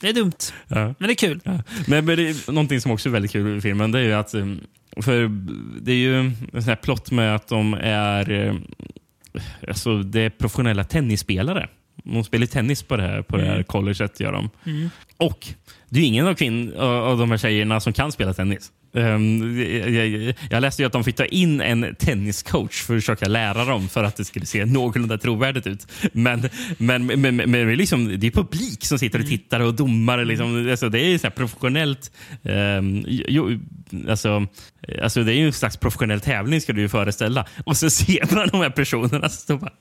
Det 0.00 0.08
är 0.08 0.12
dumt. 0.12 0.32
Ja. 0.68 0.94
Men 0.98 1.08
det 1.08 1.12
är 1.12 1.14
kul. 1.14 1.40
Ja. 1.44 1.60
Men, 1.86 2.04
men 2.04 2.16
det 2.16 2.48
någonting 2.48 2.80
som 2.80 2.92
också 2.92 3.08
är 3.08 3.12
väldigt 3.12 3.32
kul 3.32 3.58
i 3.58 3.60
filmen, 3.60 3.92
det 3.92 3.98
är 3.98 4.02
ju 4.02 4.12
att 4.12 4.34
um, 4.34 4.60
för 4.96 5.30
det 5.80 5.92
är 5.92 5.96
ju 5.96 6.20
en 6.20 6.36
sån 6.52 6.62
här 6.62 6.76
plott 6.76 7.10
med 7.10 7.34
att 7.34 7.48
de 7.48 7.74
är 7.74 8.30
um, 8.30 8.64
alltså 9.68 10.02
det 10.02 10.20
är 10.20 10.30
professionella 10.30 10.84
tennisspelare. 10.84 11.68
De 12.04 12.24
spelar 12.24 12.46
tennis 12.46 12.82
på 12.82 12.96
det 12.96 13.02
här, 13.02 13.22
på 13.22 13.36
det 13.36 13.44
här 13.44 13.52
Mm. 13.52 13.64
colleget. 13.64 14.20
Gör 14.20 14.32
de. 14.32 14.50
Mm. 14.66 14.90
Och 15.16 15.46
det 15.88 16.00
är 16.00 16.04
ingen 16.04 16.26
av, 16.26 16.34
kvinn, 16.34 16.74
av 16.76 17.18
de 17.18 17.30
här 17.30 17.38
tjejerna 17.38 17.80
som 17.80 17.92
kan 17.92 18.12
spela 18.12 18.34
tennis. 18.34 18.72
Um, 18.96 19.60
jag, 19.94 20.34
jag, 20.50 20.60
läste 20.60 20.82
ju 20.82 20.86
att 20.86 20.92
de 20.92 21.04
fick 21.04 21.16
ta 21.16 21.24
in 21.24 21.60
en 21.60 21.94
tenniscoach 21.98 22.82
för 22.82 22.96
att 22.96 23.02
försöka 23.02 23.28
lära 23.28 23.64
dem 23.64 23.88
för 23.88 24.04
att 24.04 24.16
det 24.16 24.24
skulle 24.24 24.46
se 24.46 24.64
någorlunda 24.64 25.18
trovärdigt 25.18 25.66
ut. 25.66 25.86
Men, 26.12 26.48
men, 26.78 27.06
men, 27.06 27.36
men, 27.36 27.76
liksom, 27.76 28.20
det 28.20 28.26
är 28.26 28.30
publik 28.30 28.84
som 28.84 28.98
sitter 28.98 29.20
och 29.20 29.26
tittar 29.26 29.60
och 29.60 29.74
domare. 29.74 30.24
Liksom, 30.24 30.70
alltså, 30.70 30.88
det 30.88 31.00
är 31.00 31.18
så 31.18 31.30
professionellt. 31.30 32.12
Um, 32.42 33.04
jo, 33.08 33.60
alltså, 34.08 34.46
alltså, 35.02 35.22
det 35.22 35.32
är 35.32 35.36
ju 35.36 35.46
en 35.46 35.52
slags 35.52 35.76
professionell 35.76 36.20
tävling 36.20 36.60
ska 36.60 36.72
du 36.72 36.80
ju 36.80 36.88
föreställa. 36.88 37.46
Och 37.64 37.76
så 37.76 37.90
ser 38.00 38.34
man 38.34 38.48
de 38.48 38.60
här 38.60 38.70
personerna 38.70 39.28
står 39.28 39.56
bara... 39.58 39.72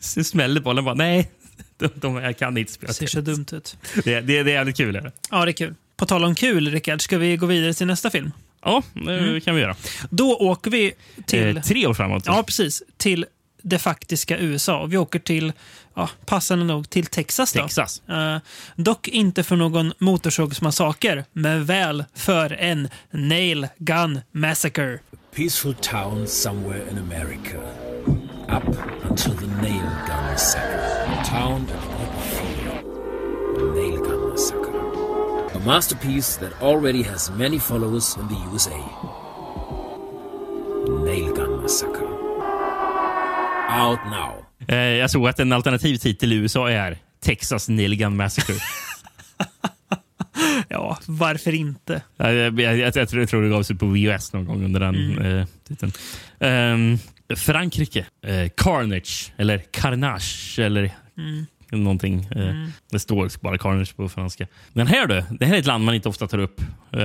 Så 0.00 0.24
smäller 0.24 0.60
bollen 0.60 0.84
bara. 0.84 0.94
Nej, 0.94 1.30
de, 1.78 1.88
de 1.94 2.16
här 2.16 2.32
kan 2.32 2.58
inte 2.58 2.72
spela 2.72 2.88
Det 2.88 2.94
ser 2.94 3.06
så 3.06 3.20
dumt 3.20 3.46
ut. 3.52 3.76
Det, 3.94 4.20
det, 4.20 4.20
det 4.20 4.50
är 4.50 4.54
jävligt 4.54 4.76
kul. 4.76 4.96
Är 4.96 5.00
det? 5.00 5.12
Ja, 5.30 5.44
det 5.44 5.50
är 5.50 5.52
kul. 5.52 5.74
På 5.96 6.06
tal 6.06 6.24
om 6.24 6.34
kul, 6.34 6.70
Rickard, 6.70 7.02
ska 7.02 7.18
vi 7.18 7.36
gå 7.36 7.46
vidare 7.46 7.74
till 7.74 7.86
nästa 7.86 8.10
film? 8.10 8.32
Ja, 8.64 8.82
det 8.94 9.44
kan 9.44 9.54
vi 9.54 9.60
göra. 9.60 9.76
Då 10.10 10.36
åker 10.36 10.70
vi 10.70 10.92
till... 11.26 11.56
Eh, 11.56 11.62
tre 11.62 11.86
år 11.86 11.94
framåt. 11.94 12.22
Ja, 12.26 12.42
precis. 12.42 12.82
Till 12.96 13.26
det 13.62 13.78
faktiska 13.78 14.38
USA. 14.38 14.86
Vi 14.86 14.96
åker 14.96 15.18
till, 15.18 15.52
ja, 15.94 16.08
passande 16.26 16.64
nog, 16.64 16.90
till 16.90 17.06
Texas. 17.06 17.52
Då. 17.52 17.62
Texas. 17.62 18.02
Eh, 18.08 18.38
dock 18.76 19.08
inte 19.08 19.42
för 19.42 19.56
någon 19.56 19.92
motorsågsmassaker, 19.98 21.24
men 21.32 21.64
väl 21.64 22.04
för 22.14 22.52
en 22.52 22.88
Nail 23.10 23.68
Gun 23.78 24.20
Massacre. 24.32 24.98
Peaceful 25.36 25.74
town 25.74 26.26
somewhere 26.26 26.82
in 26.90 26.98
America. 26.98 27.58
Up 28.48 28.76
until 29.58 29.70
the 29.72 29.78
nail 29.78 29.90
gun 30.06 30.24
massacre. 30.24 31.24
Town 31.24 31.62
of 31.62 31.70
pedophilia. 31.92 32.82
The 33.56 33.62
nail 33.74 34.00
gun 34.04 34.28
massacre. 34.30 34.72
A 35.54 35.58
masterpiece 35.66 36.36
that 36.40 36.52
already 36.62 37.02
has 37.02 37.30
many 37.30 37.58
followers 37.58 38.16
in 38.16 38.28
the 38.28 38.36
USA. 38.52 38.78
Nail 41.04 41.34
gun 41.34 41.62
massacre. 41.62 42.06
Out 43.80 43.98
now. 44.10 44.32
Eh, 44.68 44.76
jag 44.76 45.10
såg 45.10 45.28
att 45.28 45.40
en 45.40 45.52
alternativ 45.52 45.96
titel 45.96 46.32
i 46.32 46.36
USA 46.36 46.70
är 46.70 46.98
Texas 47.20 47.68
Nail 47.68 47.94
Gun 47.96 48.16
Massacre. 48.16 48.54
Ja, 50.68 50.98
varför 51.06 51.54
inte? 51.54 52.02
jag, 52.16 52.34
jag, 52.34 52.60
jag, 52.60 52.78
jag, 52.78 53.08
tror- 53.08 53.20
jag 53.22 53.28
tror 53.28 53.42
det 53.42 53.48
gavs 53.48 53.70
ut 53.70 53.78
på 53.78 53.86
VHS 53.86 54.32
någon 54.32 54.44
gång 54.46 54.64
under 54.64 54.80
den 54.80 54.94
Mm. 54.94 55.38
eh, 55.38 55.46
titeln. 55.68 55.92
Ehm, 56.40 56.98
Frankrike. 57.36 58.06
Eh, 58.26 58.48
Carnage. 58.56 59.32
Eller 59.36 59.58
Carnage. 59.70 60.58
Eller 60.58 60.90
Mm. 61.18 61.46
någonting. 61.70 62.28
Eh, 62.30 62.48
Mm. 62.48 62.72
Det 62.90 62.98
står 62.98 63.30
bara 63.40 63.58
Carnage 63.58 63.96
på 63.96 64.08
franska. 64.08 64.46
Men 64.72 64.86
här 64.86 65.06
du. 65.06 65.24
Det 65.38 65.46
här 65.46 65.54
är 65.54 65.58
ett 65.58 65.66
land 65.66 65.84
man 65.84 65.94
inte 65.94 66.08
ofta 66.08 66.26
tar 66.26 66.38
upp 66.38 66.60
eh, 66.92 66.98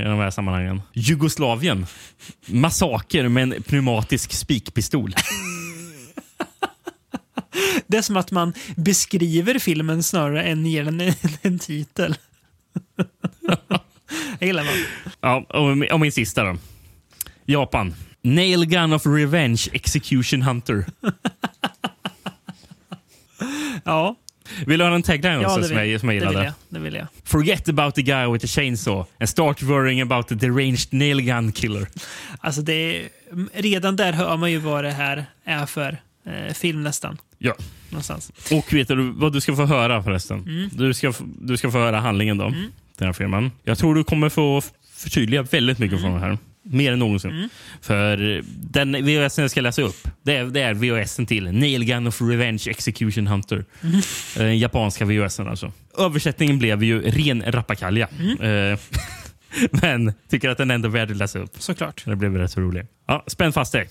i 0.00 0.04
de 0.04 0.18
här 0.18 0.30
sammanhangen. 0.30 0.82
Jugoslavien. 0.92 1.86
Massaker 2.46 3.28
med 3.28 3.42
en 3.52 3.62
pneumatisk 3.62 4.32
spikpistol. 4.32 5.14
Det 7.86 7.96
är 7.96 8.02
som 8.02 8.16
att 8.16 8.30
man 8.30 8.52
beskriver 8.76 9.58
filmen 9.58 10.02
snarare 10.02 10.42
än 10.42 10.66
ger 10.66 10.84
den 10.84 11.00
en, 11.00 11.12
en 11.42 11.58
titel. 11.58 12.14
Jag 14.38 14.46
gillar 14.46 14.64
man. 14.64 14.74
Ja, 15.20 15.46
och, 15.48 15.76
min- 15.76 15.92
och 15.92 16.00
min 16.00 16.12
sista 16.12 16.44
då. 16.44 16.56
Japan. 17.46 17.94
Nail 18.22 18.64
Gun 18.64 18.92
of 18.92 19.06
Revenge 19.06 19.68
Execution 19.72 20.42
Hunter. 20.42 20.86
Ja, 23.84 24.16
Vill 24.66 24.78
du 24.78 24.84
höra 24.84 24.94
en 24.94 25.02
tagline 25.02 25.40
ja 25.40 25.46
också 25.48 25.60
det, 25.60 25.68
som, 25.68 25.76
jag, 25.88 26.00
som 26.00 26.08
jag 26.08 26.16
det 26.22 26.26
vill 26.26 26.28
gillade? 26.28 26.44
jag. 26.44 26.54
Det 26.68 26.78
vill 26.78 26.94
jag. 26.94 27.06
Forget 27.24 27.68
about 27.68 27.94
the 27.94 28.02
guy 28.02 28.32
with 28.32 28.42
the 28.42 28.48
chainsaw 28.48 29.04
and 29.20 29.28
start 29.28 29.62
worrying 29.62 30.00
about 30.00 30.28
the 30.28 30.34
deranged 30.34 30.92
nail 30.92 31.20
gun 31.20 31.52
killer. 31.52 31.88
Alltså 32.40 32.62
det 32.62 32.72
är, 32.72 33.08
redan 33.54 33.96
där 33.96 34.12
hör 34.12 34.36
man 34.36 34.50
ju 34.50 34.58
vad 34.58 34.84
det 34.84 34.90
här 34.90 35.26
är 35.44 35.66
för 35.66 35.98
eh, 36.26 36.54
film 36.54 36.82
nästan. 36.82 37.18
Ja. 37.38 37.54
Någonstans. 37.90 38.32
Och 38.52 38.72
vet 38.72 38.88
du 38.88 39.10
vad 39.10 39.32
du 39.32 39.40
ska 39.40 39.56
få 39.56 39.64
höra 39.64 40.02
förresten? 40.02 40.38
Mm. 40.38 40.68
Du, 40.72 40.94
ska, 40.94 41.12
du 41.40 41.56
ska 41.56 41.70
få 41.70 41.78
höra 41.78 42.00
handlingen 42.00 42.38
då. 42.38 42.52
Den 42.96 43.06
här 43.06 43.12
filmen. 43.12 43.50
Jag 43.64 43.78
tror 43.78 43.94
du 43.94 44.04
kommer 44.04 44.28
få 44.28 44.62
förtydliga 44.94 45.42
väldigt 45.42 45.78
mycket 45.78 46.00
från 46.00 46.12
det 46.14 46.20
här. 46.20 46.38
Mer 46.70 46.92
än 46.92 46.98
någonsin. 46.98 47.30
Mm. 47.30 47.48
För 47.80 48.42
den 48.72 48.92
VHS 48.92 49.38
jag 49.38 49.50
ska 49.50 49.60
läsa 49.60 49.82
upp, 49.82 50.08
det 50.22 50.36
är, 50.36 50.44
det 50.44 50.60
är 50.60 50.74
VHS 50.74 51.16
till 51.16 51.44
Nail 51.44 51.84
Gun 51.84 52.06
of 52.06 52.22
Revenge 52.22 52.64
Execution 52.68 53.26
Hunter. 53.26 53.64
Mm. 53.82 54.00
Den 54.36 54.58
japanska 54.58 55.04
VHS 55.04 55.40
alltså. 55.40 55.72
Översättningen 55.98 56.58
blev 56.58 56.82
ju 56.82 57.02
ren 57.02 57.42
rappakalja. 57.46 58.08
Mm. 58.18 58.72
Eh, 58.72 58.78
Men 59.82 60.12
tycker 60.28 60.48
att 60.48 60.58
den 60.58 60.70
ändå 60.70 60.88
är 60.88 60.92
värd 60.92 61.10
att 61.10 61.16
läsa 61.16 61.38
upp. 61.38 61.50
Såklart. 61.58 62.02
Det 62.04 62.16
blev 62.16 62.34
rätt 62.36 62.50
så 62.50 62.60
rolig. 62.60 62.86
Ja, 63.06 63.24
spänn 63.26 63.52
fast 63.52 63.72
dig. 63.72 63.88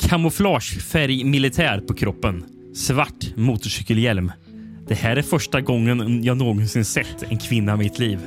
Kamouflagefärg 0.00 1.24
militär 1.24 1.80
på 1.80 1.94
kroppen. 1.94 2.44
Svart 2.74 3.36
motorcykelhjälm. 3.36 4.32
Det 4.88 4.94
här 4.94 5.16
är 5.16 5.22
första 5.22 5.60
gången 5.60 6.24
jag 6.24 6.36
någonsin 6.36 6.84
sett 6.84 7.22
en 7.22 7.38
kvinna 7.38 7.74
i 7.74 7.76
mitt 7.76 7.98
liv. 7.98 8.18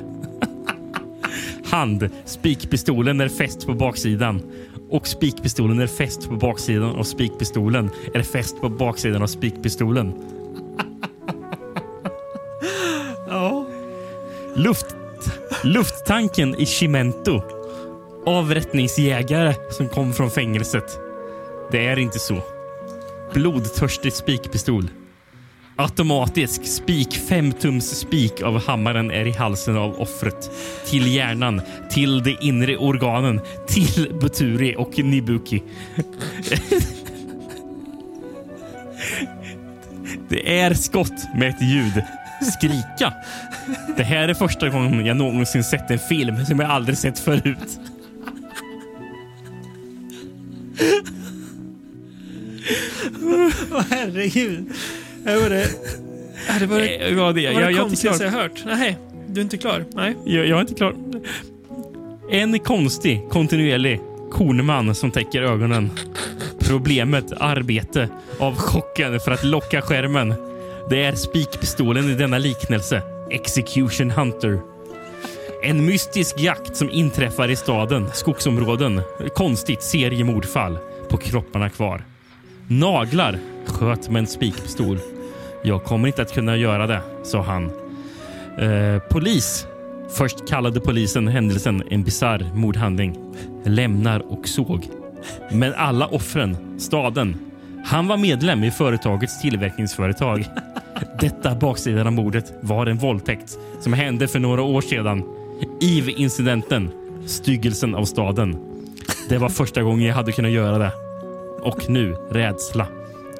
Hand. 1.64 2.10
Spikpistolen 2.24 3.20
är 3.20 3.28
fäst 3.28 3.66
på 3.66 3.74
baksidan. 3.74 4.42
Och 4.90 5.06
spikpistolen 5.06 5.80
är 5.80 5.86
fäst 5.86 6.28
på 6.28 6.36
baksidan 6.36 6.94
och 6.96 7.06
spikpistolen 7.06 7.90
är 8.14 8.22
fäst 8.22 8.60
på 8.60 8.68
baksidan 8.68 9.22
av 9.22 9.26
spikpistolen. 9.26 10.12
Ja. 13.28 13.66
Luft, 14.54 14.96
lufttanken 15.64 16.54
i 16.54 16.66
Cimento. 16.66 17.42
Avrättningsjägare 18.26 19.54
som 19.70 19.88
kom 19.88 20.12
från 20.12 20.30
fängelset. 20.30 20.98
Det 21.70 21.86
är 21.86 21.98
inte 21.98 22.18
så. 22.18 22.42
Blodtörstig 23.34 24.12
spikpistol. 24.12 24.88
Automatisk 25.80 26.66
spik 26.66 27.14
fem 27.28 27.52
tums 27.52 28.00
spik 28.00 28.42
av 28.42 28.60
hammaren 28.60 29.10
är 29.10 29.26
i 29.26 29.30
halsen 29.30 29.76
av 29.76 30.00
offret. 30.00 30.50
Till 30.86 31.14
hjärnan, 31.14 31.62
till 31.90 32.22
de 32.22 32.36
inre 32.40 32.76
organen, 32.76 33.40
till 33.68 34.12
Buturi 34.20 34.74
och 34.78 34.98
Nibuki. 34.98 35.62
Det 40.28 40.60
är 40.60 40.74
skott 40.74 41.34
med 41.34 41.48
ett 41.48 41.62
ljud. 41.62 42.02
Skrika. 42.52 43.14
Det 43.96 44.02
här 44.02 44.28
är 44.28 44.34
första 44.34 44.68
gången 44.68 45.06
jag 45.06 45.16
någonsin 45.16 45.64
sett 45.64 45.90
en 45.90 45.98
film 45.98 46.44
som 46.46 46.60
jag 46.60 46.70
aldrig 46.70 46.98
sett 46.98 47.18
förut. 47.18 47.80
Åh 53.72 53.84
herregud. 53.90 54.72
Det 55.24 55.36
var 55.36 55.50
det, 55.50 55.66
det, 56.60 56.66
var 56.66 57.32
det, 57.32 57.40
ja, 57.40 57.48
det- 57.48 57.54
var 57.54 57.60
jag- 57.60 57.70
det 57.70 57.76
jag 57.76 57.82
konstigaste 57.82 58.24
klar. 58.28 58.32
jag 58.32 58.42
hört. 58.42 58.62
Nej, 58.66 58.98
du 59.28 59.40
är 59.40 59.44
inte 59.44 59.56
klar? 59.58 59.84
Nej. 59.94 60.16
Jag, 60.24 60.46
jag 60.46 60.56
är 60.56 60.60
inte 60.60 60.74
klar. 60.74 60.94
En 62.30 62.58
konstig, 62.58 63.22
kontinuerlig 63.30 64.00
kornman 64.32 64.94
som 64.94 65.10
täcker 65.10 65.42
ögonen. 65.42 65.90
Problemet, 66.60 67.32
arbete, 67.40 68.08
av 68.38 68.56
chocken 68.56 69.20
för 69.20 69.30
att 69.32 69.44
locka 69.44 69.82
skärmen. 69.82 70.34
Det 70.90 71.02
är 71.02 71.14
spikpistolen 71.14 72.10
i 72.10 72.14
denna 72.14 72.38
liknelse. 72.38 73.02
Execution 73.30 74.10
Hunter. 74.10 74.60
En 75.62 75.86
mystisk 75.86 76.40
jakt 76.40 76.76
som 76.76 76.90
inträffar 76.90 77.48
i 77.50 77.56
staden, 77.56 78.06
skogsområden. 78.14 79.00
Konstigt 79.34 79.82
seriemordfall. 79.82 80.78
På 81.08 81.16
kropparna 81.16 81.70
kvar. 81.70 82.04
Naglar 82.72 83.38
sköt 83.66 84.10
med 84.10 84.20
en 84.20 84.26
spikpistol. 84.26 84.98
Jag 85.62 85.84
kommer 85.84 86.08
inte 86.08 86.22
att 86.22 86.34
kunna 86.34 86.56
göra 86.56 86.86
det, 86.86 87.02
sa 87.22 87.42
han. 87.42 87.70
Eh, 88.58 89.02
polis. 89.10 89.66
Först 90.10 90.48
kallade 90.48 90.80
polisen 90.80 91.28
händelsen 91.28 91.82
en 91.90 92.02
bizarr 92.02 92.46
mordhandling. 92.54 93.18
Lämnar 93.64 94.32
och 94.32 94.48
såg. 94.48 94.88
Men 95.50 95.74
alla 95.74 96.06
offren, 96.06 96.56
staden. 96.78 97.36
Han 97.84 98.08
var 98.08 98.16
medlem 98.16 98.64
i 98.64 98.70
företagets 98.70 99.40
tillverkningsföretag. 99.40 100.44
Detta 101.20 101.54
baksidan 101.54 102.06
av 102.06 102.12
mordet 102.12 102.52
var 102.60 102.86
en 102.86 102.98
våldtäkt 102.98 103.58
som 103.80 103.92
hände 103.92 104.28
för 104.28 104.38
några 104.38 104.62
år 104.62 104.80
sedan. 104.80 105.22
IV-incidenten. 105.80 106.90
Styggelsen 107.26 107.94
av 107.94 108.04
staden. 108.04 108.56
Det 109.28 109.38
var 109.38 109.48
första 109.48 109.82
gången 109.82 110.06
jag 110.06 110.14
hade 110.14 110.32
kunnat 110.32 110.50
göra 110.50 110.78
det. 110.78 111.09
Och 111.62 111.90
nu 111.90 112.12
rädsla. 112.30 112.86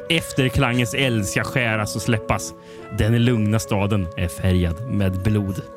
Efterklangens 0.08 0.94
eld 0.94 1.26
ska 1.26 1.44
skäras 1.44 1.96
och 1.96 2.02
släppas. 2.02 2.54
Den 2.98 3.24
lugna 3.24 3.58
staden 3.58 4.06
är 4.16 4.28
färgad 4.28 4.90
med 4.90 5.22
blod. 5.22 5.62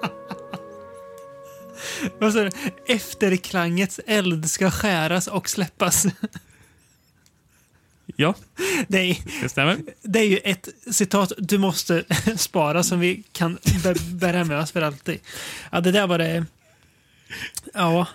Vad 2.20 2.34
sa 2.34 2.40
du? 2.44 2.50
Efterklangets 2.88 4.00
eld 4.08 4.50
ska 4.50 4.72
skäras 4.72 5.28
och 5.28 5.50
släppas. 5.50 6.06
Ja, 8.16 8.36
Det 8.88 8.98
är, 9.00 9.18
det 9.42 9.50
stämmer. 9.50 9.78
det 10.02 10.20
är 10.20 10.28
ju 10.28 10.38
ett 10.38 10.70
citat 10.92 11.32
du 11.38 11.58
måste 11.58 12.04
spara 12.38 12.84
som 12.84 13.00
vi 13.00 13.24
kan 13.32 13.58
bä- 13.58 14.14
bära 14.16 14.44
med 14.44 14.60
oss 14.60 14.72
för 14.72 14.82
alltid. 14.82 15.20
Ja, 15.72 15.82
det 15.82 15.92
där 15.92 16.08
var 16.08 16.18
det... 16.18 16.46
Ja, 17.74 18.08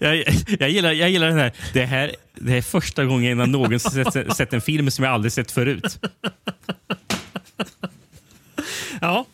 Jag, 0.00 0.24
jag, 0.58 0.70
gillar, 0.70 0.92
jag 0.92 1.10
gillar 1.10 1.28
den 1.28 1.38
här. 1.38 1.52
Det 1.72 1.84
här 1.84 2.16
det 2.34 2.56
är 2.56 2.62
första 2.62 3.04
gången 3.04 3.38
jag 3.38 3.48
någonsin 3.48 4.04
sett, 4.04 4.36
sett 4.36 4.52
en 4.52 4.60
film 4.60 4.90
som 4.90 5.04
jag 5.04 5.14
aldrig 5.14 5.32
sett 5.32 5.50
förut. 5.50 5.98
ja. 9.00 9.26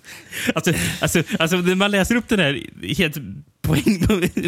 Alltså, 0.55 0.73
alltså, 1.01 1.23
alltså 1.39 1.57
när 1.57 1.75
man 1.75 1.91
läser 1.91 2.17
upp 2.17 2.29
den 2.29 2.39
här 2.39 2.63
helt 2.97 3.17
poäng, 3.63 4.03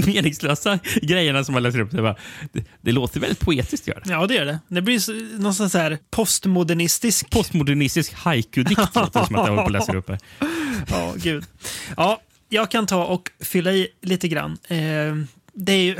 meningslösa 0.06 0.78
grejerna 1.02 1.44
som 1.44 1.52
man 1.52 1.62
läser 1.62 1.80
upp. 1.80 1.90
Det, 1.90 2.02
bara, 2.02 2.16
det, 2.52 2.64
det 2.80 2.92
låter 2.92 3.20
väldigt 3.20 3.40
poetiskt. 3.40 3.86
Gör 3.86 4.02
det. 4.04 4.10
ja 4.10 4.26
det 4.26 4.34
gör 4.34 4.44
det. 4.44 4.58
Det 4.68 4.82
blir 4.82 5.38
någon 5.38 5.54
sån 5.54 5.70
så 5.70 5.78
här 5.78 5.98
postmodernistisk... 6.10 7.30
Postmodernistisk 7.30 8.14
haiku-dikt 8.14 8.94
låter 8.94 9.24
som 9.24 9.36
att 9.36 9.46
jag 9.46 9.56
håller 9.56 9.62
på 9.62 9.70
läser 9.70 9.96
upp 9.96 10.08
här. 10.08 10.18
Ja, 10.90 11.14
gud. 11.16 11.44
Ja, 11.96 12.20
jag 12.48 12.70
kan 12.70 12.86
ta 12.86 13.04
och 13.04 13.30
fylla 13.40 13.72
i 13.72 13.88
lite 14.02 14.28
grann. 14.28 14.58
Eh, 14.68 15.14
det 15.58 15.72
är 15.72 15.82
ju 15.82 15.96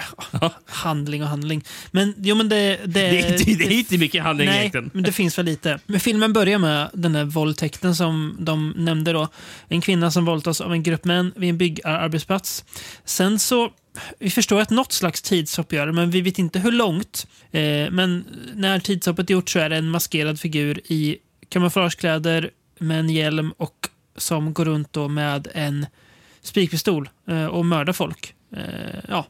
handling 0.67 1.23
och 1.23 1.29
handling. 1.29 1.65
Men, 1.91 2.15
jo, 2.19 2.37
men 2.37 2.49
det, 2.49 2.57
det, 2.57 2.87
Det 2.87 3.21
är, 3.21 3.33
inte, 3.33 3.65
det 3.65 3.75
är 3.75 3.79
inte 3.79 3.99
mycket 3.99 4.23
handling 4.23 4.49
Nej, 4.49 4.59
egentligen. 4.59 4.91
men 4.95 5.03
det 5.03 5.13
finns 5.13 5.39
väl 5.39 5.47
lite. 5.47 5.79
Men 5.87 6.01
filmen 6.01 6.33
börjar 6.33 6.59
med 6.59 6.91
den 6.93 7.13
där 7.13 7.25
våldtäkten 7.25 7.97
som 7.97 8.37
de 8.39 8.75
nämnde 8.77 9.13
då. 9.13 9.29
En 9.69 9.81
kvinna 9.81 10.11
som 10.11 10.25
våldtas 10.25 10.61
av 10.61 10.73
en 10.73 10.83
grupp 10.83 11.05
män 11.05 11.33
vid 11.37 11.51
en 11.51 11.59
byggarbetsplats. 11.59 12.65
Sen 13.05 13.39
så, 13.39 13.71
vi 14.19 14.31
förstår 14.31 14.61
att 14.61 14.71
något 14.71 14.93
slags 14.93 15.23
tidshopp 15.23 15.73
gör 15.73 15.93
men 15.93 16.11
vi 16.11 16.21
vet 16.21 16.39
inte 16.39 16.59
hur 16.59 16.73
långt. 16.73 17.27
Eh, 17.51 17.91
men 17.91 18.25
när 18.55 18.81
tidshoppet 18.81 19.31
är 19.31 19.35
gjort 19.35 19.51
så 19.51 19.59
är 19.59 19.69
det 19.69 19.77
en 19.77 19.91
maskerad 19.91 20.41
figur 20.41 20.81
i 20.85 21.17
kamouflagekläder 21.49 22.51
med 22.79 23.01
en 23.01 23.11
hjälm 23.11 23.53
och 23.57 23.89
som 24.17 24.55
går 24.55 24.65
runt 24.65 24.93
då 24.93 25.09
med 25.09 25.49
en 25.55 25.87
spikpistol 26.43 27.09
eh, 27.29 27.47
och 27.47 27.67
mördar 27.67 27.93
folk. 27.93 28.35
Eh, 28.57 29.01
ja. 29.09 29.27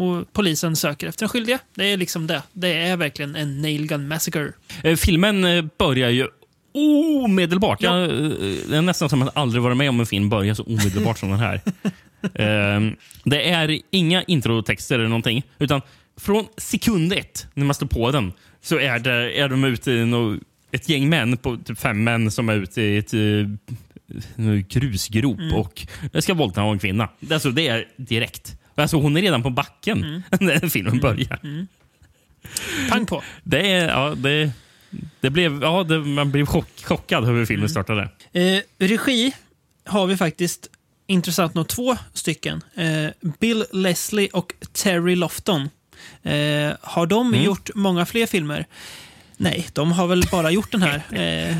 Och 0.00 0.32
polisen 0.32 0.76
söker 0.76 1.06
efter 1.06 1.20
den 1.20 1.28
skyldiga. 1.28 1.58
Det 1.74 1.92
är 1.92 1.96
liksom 1.96 2.26
det. 2.26 2.42
Det 2.52 2.72
är 2.72 2.96
verkligen 2.96 3.36
en 3.36 3.62
nail 3.62 3.86
gun 3.86 4.08
massacre. 4.08 4.52
Eh, 4.82 4.96
Filmen 4.96 5.44
eh, 5.44 5.64
börjar 5.78 6.10
ju 6.10 6.28
omedelbart. 6.74 7.82
Jag, 7.82 8.02
eh, 8.02 8.08
det 8.68 8.76
är 8.76 8.82
nästan 8.82 9.08
som 9.08 9.22
att 9.22 9.36
aldrig 9.36 9.62
varit 9.62 9.76
med 9.76 9.88
om 9.88 10.00
en 10.00 10.06
film 10.06 10.28
börjar 10.28 10.54
så 10.54 10.62
omedelbart 10.62 11.18
som 11.18 11.30
den 11.30 11.38
här. 11.38 11.60
Eh, 12.22 12.80
det 13.24 13.50
är 13.50 13.80
inga 13.90 14.22
introtexter 14.22 14.94
eller 14.94 15.08
någonting. 15.08 15.42
Utan 15.58 15.80
från 16.20 16.46
sekund 16.56 17.12
ett, 17.12 17.46
när 17.54 17.64
man 17.64 17.74
står 17.74 17.86
på 17.86 18.10
den, 18.10 18.32
så 18.62 18.78
är, 18.78 18.98
det, 18.98 19.40
är 19.40 19.48
de 19.48 19.64
ute 19.64 19.92
i 19.92 20.38
ett 20.70 20.88
gäng 20.88 21.08
män, 21.08 21.36
på 21.36 21.56
typ 21.56 21.78
fem 21.78 22.04
män, 22.04 22.30
som 22.30 22.48
är 22.48 22.56
ute 22.56 22.82
i 22.82 22.96
ett 22.96 23.12
grusgrop 24.68 25.38
Mm. 25.38 25.54
och 25.54 25.86
ska 26.18 26.34
våldta 26.34 26.62
en 26.62 26.78
kvinna. 26.78 27.08
Alltså, 27.30 27.50
det 27.50 27.68
är 27.68 27.84
direkt. 27.96 28.59
Alltså, 28.82 28.96
hon 28.96 29.16
är 29.16 29.22
redan 29.22 29.42
på 29.42 29.50
backen 29.50 30.04
Mm. 30.04 30.22
när 30.40 30.68
filmen 30.68 30.98
börjar. 31.00 31.40
Pang 32.90 33.06
på. 33.06 33.22
Det 33.42 33.70
är, 33.72 33.88
ja, 33.88 34.14
det, 34.16 34.50
det 35.20 35.30
blev, 35.30 35.62
ja, 35.62 35.82
det, 35.84 35.98
man 35.98 36.30
blev 36.30 36.46
chock, 36.46 36.68
chockad 36.84 37.24
hur 37.26 37.46
filmen 37.46 37.68
startade. 37.68 38.08
Eh, 38.32 38.58
regi 38.78 39.32
har 39.84 40.06
vi 40.06 40.16
faktiskt 40.16 40.66
intressant 41.06 41.54
nog 41.54 41.68
två 41.68 41.96
stycken. 42.14 42.62
Eh, 42.74 43.28
Bill 43.38 43.64
Leslie 43.72 44.28
och 44.32 44.52
Terry 44.72 45.14
Lofton. 45.16 45.60
Eh, 46.22 46.72
har 46.80 47.06
de 47.06 47.26
Mm. 47.28 47.42
gjort 47.42 47.70
många 47.74 48.06
fler 48.06 48.26
filmer? 48.26 48.66
Nej, 49.42 49.66
de 49.72 49.92
har 49.92 50.06
väl 50.06 50.22
bara 50.32 50.50
gjort 50.50 50.72
den 50.72 50.82
här, 50.82 51.02
eh, 51.50 51.56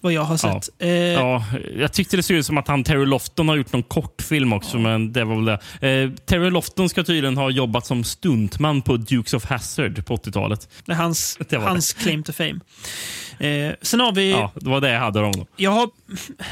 vad 0.00 0.12
jag 0.12 0.22
har 0.22 0.38
Ja. 0.42 0.60
sett. 0.62 0.68
Eh, 0.78 0.88
Ja, 0.90 1.44
jag 1.76 1.92
tyckte 1.92 2.16
det 2.16 2.22
såg 2.22 2.36
ut 2.36 2.46
som 2.46 2.58
att 2.58 2.68
han 2.68 2.84
Terry 2.84 3.06
Lofton 3.06 3.48
har 3.48 3.56
gjort 3.56 3.72
någon 3.72 3.82
kortfilm 3.82 4.52
också, 4.52 4.78
men 4.78 5.12
det 5.12 5.24
var 5.24 5.34
väl 5.36 5.44
det. 5.80 5.88
Eh, 5.88 6.10
Terry 6.26 6.50
Lofton 6.50 6.88
ska 6.88 7.04
tydligen 7.04 7.36
ha 7.36 7.50
jobbat 7.50 7.86
som 7.86 8.04
stuntman 8.04 8.82
på 8.82 8.96
Dukes 8.96 9.34
of 9.34 9.44
Hazzard 9.44 10.06
på 10.06 10.16
80-talet. 10.16 10.68
Det 10.84 10.92
är 10.92 10.96
hans, 10.96 11.38
Det 11.48 11.56
hans 11.56 11.92
claim 11.92 12.22
to 12.22 12.32
fame. 12.32 12.60
Eh, 13.38 13.74
sen 13.82 14.00
har 14.00 14.12
vi... 14.12 14.30
Ja, 14.30 14.52
det 14.54 14.70
var 14.70 14.80
det 14.80 14.90
jag 14.90 15.00
hade 15.00 15.20
dem 15.20 15.32
då. 15.32 15.46
Jag 15.56 15.70
har 15.70 15.90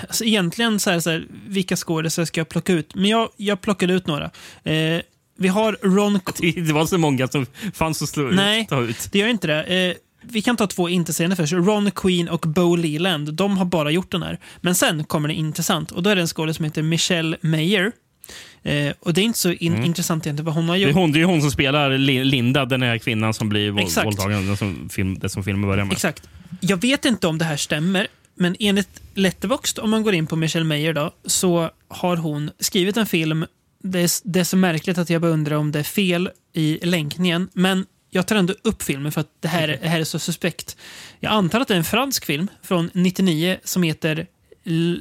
alltså 0.08 0.24
egentligen 0.24 0.80
så 0.80 0.90
här, 0.90 1.00
så 1.00 1.10
här, 1.10 1.24
vilka 1.46 1.76
skådespelare 1.76 2.26
ska 2.26 2.40
jag 2.40 2.48
plocka 2.48 2.72
ut? 2.72 2.94
Men 2.94 3.04
jag, 3.10 3.28
jag 3.36 3.60
plockade 3.60 3.92
ut 3.94 4.06
några. 4.06 4.24
Eh, 4.64 5.00
vi 5.38 5.48
har 5.48 5.76
Ron... 5.82 6.20
Det 6.66 6.72
var 6.72 6.86
så 6.86 6.98
många 6.98 7.28
som 7.28 7.46
fanns 7.74 8.02
att 8.02 8.08
slå 8.08 8.22
Nej, 8.22 8.68
ut. 8.72 9.08
det 9.12 9.18
gör 9.18 9.28
inte 9.28 9.46
det. 9.46 9.94
Vi 10.30 10.42
kan 10.42 10.56
ta 10.56 10.66
två 10.66 10.88
intetsägande 10.88 11.36
först. 11.36 11.52
Ron 11.52 11.90
Queen 11.90 12.28
och 12.28 12.40
Bo 12.40 12.76
Leland. 12.76 13.34
De 13.34 13.56
har 13.58 13.64
bara 13.64 13.90
gjort 13.90 14.12
den 14.12 14.22
här. 14.22 14.38
Men 14.60 14.74
sen 14.74 15.04
kommer 15.04 15.28
det 15.28 15.34
intressant. 15.34 15.90
Och 15.92 16.02
Då 16.02 16.10
är 16.10 16.14
det 16.16 16.20
en 16.22 16.26
skådespelare 16.28 16.54
som 16.54 16.64
heter 16.64 16.82
Michelle 16.82 17.36
Mayer. 17.40 17.92
Eh, 18.62 18.92
och 19.00 19.14
det 19.14 19.20
är 19.20 19.24
inte 19.24 19.38
så 19.38 19.52
in, 19.52 19.84
intressant 19.84 20.26
egentligen 20.26 20.46
vad 20.46 20.54
hon 20.54 20.68
har 20.68 20.76
Mm. 20.76 20.80
Det 20.80 20.84
är, 20.84 20.88
gjort. 20.88 20.96
hon, 21.00 21.12
det 21.12 21.20
är 21.20 21.24
hon 21.24 21.40
som 21.40 21.50
spelar 21.50 21.90
Li- 21.98 22.24
Linda, 22.24 22.64
den 22.64 22.82
här 22.82 22.98
kvinnan 22.98 23.34
som 23.34 23.48
blir 23.48 23.70
våld, 23.70 23.86
Exakt. 23.86 24.06
våldtagen. 24.06 24.46
Den 24.46 24.56
som, 24.56 24.88
film, 24.88 25.18
det 25.18 25.28
som 25.28 25.44
filmen 25.44 25.68
börjar 25.70 25.84
med. 25.84 25.92
Exakt. 25.92 26.28
Jag 26.60 26.80
vet 26.80 27.04
inte 27.04 27.26
om 27.26 27.38
det 27.38 27.44
här 27.44 27.56
stämmer, 27.56 28.06
men 28.34 28.56
enligt 28.60 29.00
Letterboxd, 29.14 29.78
om 29.78 29.90
man 29.90 30.02
går 30.02 30.14
in 30.14 30.26
på 30.26 30.36
Michelle 30.36 30.64
Meyer 30.64 30.92
då, 30.92 31.10
så 31.26 31.70
har 31.88 32.16
hon 32.16 32.50
skrivit 32.60 32.96
en 32.96 33.06
film. 33.06 33.46
Det 33.82 34.00
är, 34.00 34.10
det 34.24 34.40
är 34.40 34.44
så 34.44 34.56
märkligt 34.56 34.98
att 34.98 35.10
jag 35.10 35.22
bara 35.22 35.30
undrar 35.30 35.56
om 35.56 35.72
det 35.72 35.78
är 35.78 35.82
fel 35.82 36.30
i 36.54 36.78
länkningen, 36.86 37.48
men 37.52 37.86
jag 38.16 38.26
tar 38.26 38.36
ändå 38.36 38.54
upp 38.62 38.82
filmen 38.82 39.12
för 39.12 39.20
att 39.20 39.30
det 39.40 39.48
här, 39.48 39.78
det 39.82 39.88
här 39.88 40.00
är 40.00 40.04
så 40.04 40.18
suspekt. 40.18 40.76
Jag 41.20 41.32
antar 41.32 41.60
att 41.60 41.68
det 41.68 41.74
är 41.74 41.78
en 41.78 41.84
fransk 41.84 42.24
film 42.24 42.48
från 42.62 42.90
99 42.94 43.58
som 43.64 43.82
heter 43.82 44.26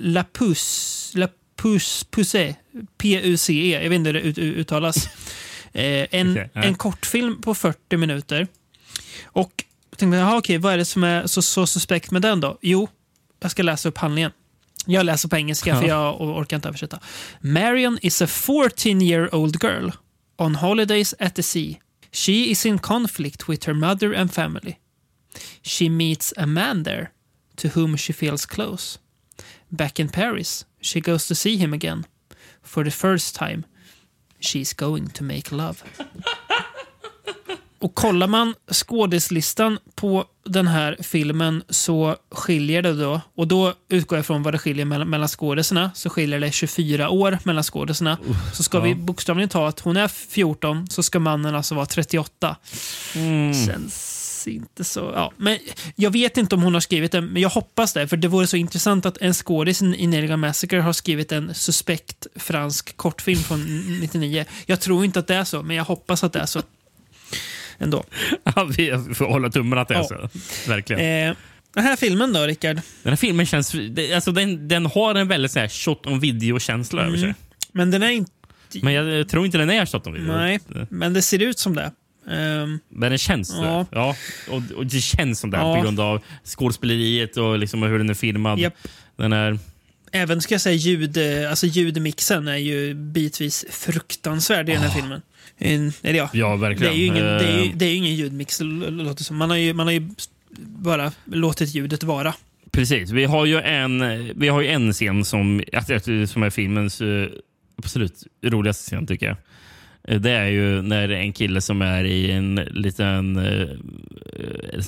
La 0.01 0.23
Pousse, 0.23 1.17
La 1.17 1.27
Pousse, 1.55 2.05
Pousse, 2.09 2.55
P-U-C-E. 2.97 3.83
Jag 3.83 3.89
vet 3.89 3.95
inte 3.95 4.07
hur 4.09 4.13
det 4.13 4.21
ut, 4.21 4.37
uttalas. 4.37 5.09
Eh, 5.77 6.07
en, 6.11 6.31
Okej, 6.31 6.49
ja. 6.53 6.63
en 6.63 6.75
kortfilm 6.75 7.41
på 7.41 7.55
40 7.55 7.97
minuter. 7.97 8.47
Och 9.25 9.63
jag 9.89 9.97
tänkte, 9.99 10.17
jaha, 10.17 10.37
okej, 10.37 10.57
vad 10.57 10.73
är 10.73 10.77
det 10.77 10.85
som 10.85 11.03
är 11.03 11.27
så, 11.27 11.41
så 11.41 11.67
suspekt 11.67 12.11
med 12.11 12.21
den 12.21 12.39
då? 12.41 12.57
Jo, 12.61 12.87
jag 13.39 13.51
ska 13.51 13.63
läsa 13.63 13.89
upp 13.89 13.97
handlingen. 13.97 14.31
Jag 14.85 15.05
läser 15.05 15.29
på 15.29 15.35
engelska 15.35 15.79
för 15.79 15.87
jag 15.87 16.21
or- 16.21 16.41
orkar 16.41 16.55
inte 16.57 16.67
översätta. 16.67 16.99
Marion 17.39 17.97
is 18.01 18.21
a 18.21 18.27
14 18.27 19.01
year 19.01 19.35
old 19.35 19.63
girl 19.63 19.89
on 20.37 20.55
holidays 20.55 21.15
at 21.19 21.35
the 21.35 21.43
sea. 21.43 21.73
She 22.15 22.49
is 22.49 22.65
in 22.65 22.79
conflict 22.79 23.49
with 23.49 23.65
her 23.65 23.73
mother 23.73 24.13
and 24.13 24.33
family. 24.33 24.79
She 25.61 25.89
meets 25.89 26.33
a 26.37 26.47
man 26.47 26.83
there 26.83 27.11
to 27.57 27.67
whom 27.67 27.97
she 27.97 28.13
feels 28.13 28.45
close. 28.45 28.99
Back 29.69 29.99
in 29.99 30.07
Paris, 30.07 30.63
she 30.79 31.01
goes 31.01 31.27
to 31.27 31.35
see 31.35 31.57
him 31.57 31.73
again. 31.73 32.05
For 32.61 32.85
the 32.85 32.91
first 32.91 33.35
time, 33.35 33.65
she's 34.39 34.71
going 34.71 35.07
to 35.07 35.25
make 35.25 35.51
love. 35.51 35.83
Och 37.85 37.95
kollar 37.95 38.27
man 38.27 38.53
skådislistan 38.71 39.79
på 39.95 40.25
den 40.45 40.67
här 40.67 40.97
filmen 40.99 41.63
så 41.69 42.15
skiljer 42.31 42.81
det 42.81 42.93
då, 42.93 43.21
och 43.35 43.47
då 43.47 43.73
utgår 43.89 44.17
jag 44.17 44.25
från 44.25 44.43
vad 44.43 44.53
det 44.53 44.57
skiljer 44.57 44.85
mellan, 44.85 45.09
mellan 45.09 45.27
skådisarna, 45.27 45.91
så 45.95 46.09
skiljer 46.09 46.39
det 46.39 46.51
24 46.51 47.09
år 47.09 47.39
mellan 47.43 47.63
skådisarna. 47.63 48.17
Så 48.53 48.63
ska 48.63 48.79
vi 48.79 48.95
bokstavligen 48.95 49.49
ta 49.49 49.67
att 49.67 49.79
hon 49.79 49.97
är 49.97 50.07
14, 50.07 50.87
så 50.87 51.03
ska 51.03 51.19
mannen 51.19 51.55
alltså 51.55 51.75
vara 51.75 51.85
38. 51.85 52.55
Känns 53.67 54.47
inte 54.47 54.83
så... 54.83 55.11
Ja. 55.15 55.31
Men 55.37 55.57
jag 55.95 56.11
vet 56.11 56.37
inte 56.37 56.55
om 56.55 56.61
hon 56.61 56.73
har 56.73 56.81
skrivit 56.81 57.11
den, 57.11 57.25
men 57.25 57.41
jag 57.41 57.49
hoppas 57.49 57.93
det. 57.93 58.07
För 58.07 58.17
det 58.17 58.27
vore 58.27 58.47
så 58.47 58.57
intressant 58.57 59.05
att 59.05 59.17
en 59.17 59.33
skådis 59.33 59.81
i 59.81 60.07
Nelligan 60.07 60.39
Massacre 60.39 60.79
har 60.79 60.93
skrivit 60.93 61.31
en 61.31 61.53
suspekt 61.53 62.27
fransk 62.35 62.97
kortfilm 62.97 63.39
från 63.39 63.61
99. 64.01 64.45
Jag 64.65 64.81
tror 64.81 65.05
inte 65.05 65.19
att 65.19 65.27
det 65.27 65.35
är 65.35 65.43
så, 65.43 65.63
men 65.63 65.75
jag 65.75 65.85
hoppas 65.85 66.23
att 66.23 66.33
det 66.33 66.39
är 66.39 66.45
så. 66.45 66.61
Ändå. 67.79 68.03
Ja, 68.55 68.63
vi 68.77 68.91
får 69.15 69.25
hålla 69.25 69.49
tummarna 69.49 69.81
att 69.81 69.87
det 69.87 69.93
är 69.93 69.97
Ja. 69.99 70.07
så. 70.07 70.29
Verkligen. 70.69 71.29
Eh, 71.29 71.35
den 71.73 71.83
här 71.83 71.95
filmen 71.95 72.33
då, 72.33 72.43
Rickard? 72.43 72.75
Den 73.03 73.11
här 73.11 73.15
filmen 73.15 73.45
känns... 73.45 73.75
Alltså, 74.15 74.31
den, 74.31 74.67
den 74.67 74.85
har 74.85 75.15
en 75.15 75.27
väldigt 75.27 75.51
så 75.51 75.59
här, 75.59 75.67
shot 75.67 76.05
on 76.07 76.19
video-känsla 76.19 77.01
över 77.05 77.17
sig. 77.17 77.35
Men 77.71 77.91
den 77.91 78.03
är 78.03 78.09
inte... 78.09 78.31
Men 78.81 78.93
jag 78.93 79.29
tror 79.29 79.45
inte 79.45 79.57
den 79.57 79.69
är 79.69 79.85
shot 79.85 80.07
on 80.07 80.13
video. 80.13 80.27
Nej, 80.37 80.59
men 80.89 81.13
det 81.13 81.21
ser 81.21 81.41
ut 81.41 81.59
som 81.59 81.75
det. 81.75 81.91
Ehm, 82.31 82.79
Men 82.89 83.09
den 83.09 83.17
känns 83.17 83.53
Ja. 83.61 83.85
det. 83.91 83.97
Ja. 83.97 84.15
Och, 84.49 84.61
och 84.77 84.85
det 84.85 84.99
känns 85.01 85.39
som 85.39 85.51
det 85.51 85.57
Ja. 85.57 85.75
på 85.75 85.81
grund 85.81 85.99
av 85.99 86.21
skådespeleriet 86.43 87.37
och 87.37 87.59
liksom 87.59 87.83
hur 87.83 87.97
den 87.97 88.09
är 88.09 88.13
filmad. 88.13 88.59
Japp. 88.59 88.73
Den 89.17 89.33
är... 89.33 89.59
även 90.11 90.41
ska 90.41 90.53
jag 90.53 90.61
säga 90.61 90.75
ljud, 90.75 91.17
eh, 91.17 91.49
alltså 91.49 91.65
ljudmixen 91.67 92.47
är 92.47 92.55
ju 92.57 92.93
bitvis 92.93 93.65
fruktansvärd 93.69 94.69
i 94.69 94.71
den 94.71 94.81
här 94.81 94.89
filmen. 94.89 95.21
En, 95.57 95.93
eller 96.03 96.19
ja, 96.19 96.29
Ja, 96.33 96.49
det 96.51 96.57
verkligen. 96.57 96.93
är 96.93 96.97
ju 96.97 97.05
ingen, 97.05 97.23
det 97.23 97.45
är 97.45 97.65
Eh, 97.65 97.71
det 97.75 97.85
är 97.85 97.95
ingen 97.95 98.15
ljudmix. 98.15 98.57
det 98.57 98.63
låter 98.89 99.23
som. 99.23 99.37
Man 99.37 99.49
har 99.49 99.57
ju, 99.57 99.73
man 99.73 99.87
har 99.87 99.93
ju 99.93 100.09
bara 100.57 101.11
låtit 101.25 101.75
ljudet 101.75 102.03
vara. 102.03 102.33
Precis. 102.71 103.11
Vi 103.11 103.25
har 103.25 103.45
ju 103.45 103.59
en, 103.61 104.03
vi 104.39 104.47
har 104.47 104.61
ju 104.61 104.67
en 104.67 104.93
scen 104.93 105.25
som, 105.25 105.63
som 106.27 106.43
är 106.43 106.49
filmens 106.49 107.01
eh, 107.01 107.27
absolut 107.77 108.23
roligaste 108.45 108.83
scen, 108.83 109.07
tycker 109.07 109.25
jag. 109.25 109.37
Eh, 110.07 110.19
Det 110.19 110.31
är 110.31 110.45
ju 110.47 110.81
när 110.81 111.09
en 111.09 111.33
kille 111.33 111.61
som 111.61 111.81
är 111.81 112.03
i 112.03 112.31
en 112.31 112.55
liten 112.55 113.37
eh, 113.37 113.67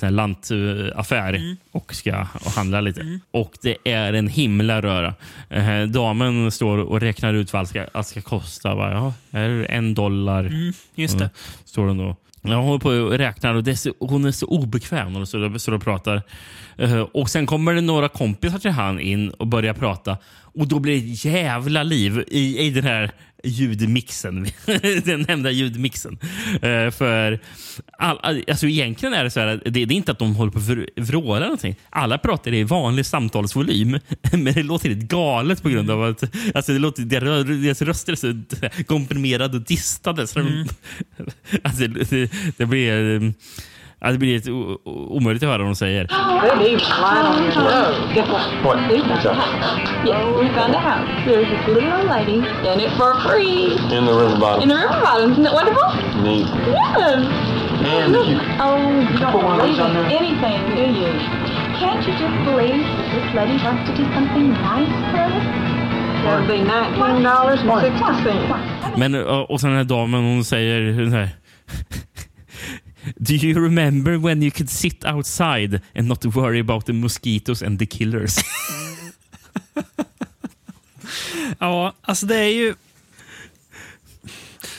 eh, 0.02 0.10
lantaffär 0.10 1.34
Mm. 1.34 1.56
och 1.72 1.94
ska 1.94 2.26
och 2.44 2.50
handla 2.50 2.80
lite. 2.80 3.18
Och 3.30 3.52
det 3.62 3.76
är 3.84 4.12
en 4.12 4.28
himla 4.28 4.82
röra. 4.82 5.14
Eh, 5.50 5.82
damen 5.82 6.50
står 6.50 6.78
och 6.78 7.00
räknar 7.00 7.34
ut 7.34 7.52
vad 7.52 7.60
allt 7.60 7.68
ska, 7.68 7.86
allt 7.92 8.06
ska 8.06 8.20
kosta. 8.20 8.76
Bara, 8.76 8.92
ja, 8.92 9.14
här 9.32 9.48
är 9.48 9.64
en 9.70 9.94
dollar. 9.94 10.44
Mm, 10.44 10.72
just 10.94 11.18
det. 11.18 11.24
Mm. 11.24 11.34
Står 11.64 11.86
hon 11.86 12.00
och 12.00 12.20
jag 12.42 12.62
håller 12.62 12.78
på 12.78 12.88
och 12.90 13.18
räknar 13.18 13.54
och 13.54 13.68
är 13.68 13.74
så, 13.74 13.92
hon 14.00 14.24
är 14.24 14.30
så 14.30 14.46
obekväm 14.46 15.12
när 15.12 15.18
hon 15.18 15.58
står 15.60 15.72
och- 15.72 15.82
pratar. 15.82 16.22
Eh, 16.78 17.00
och 17.00 17.30
Sen 17.30 17.46
kommer 17.46 17.74
det 17.74 17.80
några 17.80 18.08
kompisar 18.08 18.58
till 18.58 18.70
han 18.70 19.00
in 19.00 19.30
och 19.30 19.46
börjar 19.46 19.74
prata. 19.74 20.16
Och 20.54 20.68
då 20.68 20.78
blir 20.78 21.00
det 21.00 21.28
jävla 21.30 21.82
liv 21.82 22.24
i, 22.28 22.58
i 22.66 22.70
den 22.70 22.84
här 22.84 23.10
ljudmixen. 23.44 24.46
den 25.04 25.24
nämnda 25.28 25.50
ljudmixen. 25.50 26.18
Eh, 26.62 26.90
för 26.90 27.38
all, 27.98 28.18
all, 28.22 28.44
alltså 28.48 28.66
egentligen 28.66 29.14
är 29.14 29.24
det 29.24 29.30
så 29.30 29.40
här, 29.40 29.46
att 29.46 29.64
det, 29.64 29.70
det 29.70 29.94
är 29.94 29.96
inte 29.96 30.12
att 30.12 30.18
de 30.18 30.34
håller 30.34 30.52
på 30.52 30.58
att 30.58 30.64
vr- 30.64 30.88
vråla 30.96 31.40
någonting. 31.40 31.76
Alla 31.90 32.18
pratar 32.18 32.54
i 32.54 32.64
vanlig 32.64 33.06
samtalsvolym. 33.06 33.98
Men 34.32 34.44
det 34.44 34.62
låter 34.62 34.88
helt 34.88 35.02
galet 35.02 35.62
på 35.62 35.68
grund 35.68 35.90
av 35.90 36.02
att 36.04 36.24
alltså 36.54 36.72
det 36.72 36.78
låter, 36.78 37.02
deras, 37.02 37.82
röster 37.82 38.12
är 38.12 38.16
så 38.16 38.84
komprimerade 38.86 39.56
och 39.56 39.64
distade. 39.64 40.26
Så 40.26 40.38
de, 40.38 40.66
alltså, 41.62 41.86
det, 41.86 42.30
det 42.56 42.66
blir... 42.66 43.32
Ja, 44.00 44.12
det 44.12 44.18
blir 44.18 44.50
o- 44.50 44.78
omöjligt 45.10 45.42
att 45.42 45.48
höra 45.48 45.58
vad 45.58 45.66
de 45.66 45.74
säger. 45.74 46.06
And 57.84 58.14
you 58.16 58.38
Oh, 58.60 58.76
you 59.00 59.18
don't 59.18 59.56
believe 59.56 59.78
in 59.78 59.96
anything, 60.18 60.60
do 60.76 60.82
you? 61.00 61.12
Can't 61.80 62.02
you 62.06 62.12
just 62.12 62.38
believe 62.44 62.84
that 62.84 63.10
this 63.14 63.34
lady 63.34 63.56
wants 63.64 63.90
to 63.90 63.96
do 63.96 64.04
something 64.14 64.48
nice 64.50 64.94
for 65.10 65.20
us? 65.20 65.44
That 66.24 66.40
would 66.40 66.48
be. 66.48 66.58
Men, 68.96 69.14
och 69.48 69.60
sen 69.60 69.70
den 69.70 69.76
här 69.78 69.84
damen, 69.84 70.20
hon 70.24 70.44
säger. 70.44 71.28
Do 73.16 73.34
you 73.34 73.60
remember 73.64 74.16
when 74.16 74.42
you 74.42 74.50
could 74.50 74.70
sit 74.70 75.04
outside 75.04 75.80
and 75.94 76.08
not 76.08 76.24
worry 76.24 76.60
about 76.60 76.86
the 76.86 76.92
mosquitoes 76.92 77.62
and 77.62 77.78
the 77.78 77.86
killers? 77.86 78.36
Ja, 81.58 81.94
alltså 82.02 82.26
det 82.26 82.36
är 82.36 82.48
ju... 82.54 82.74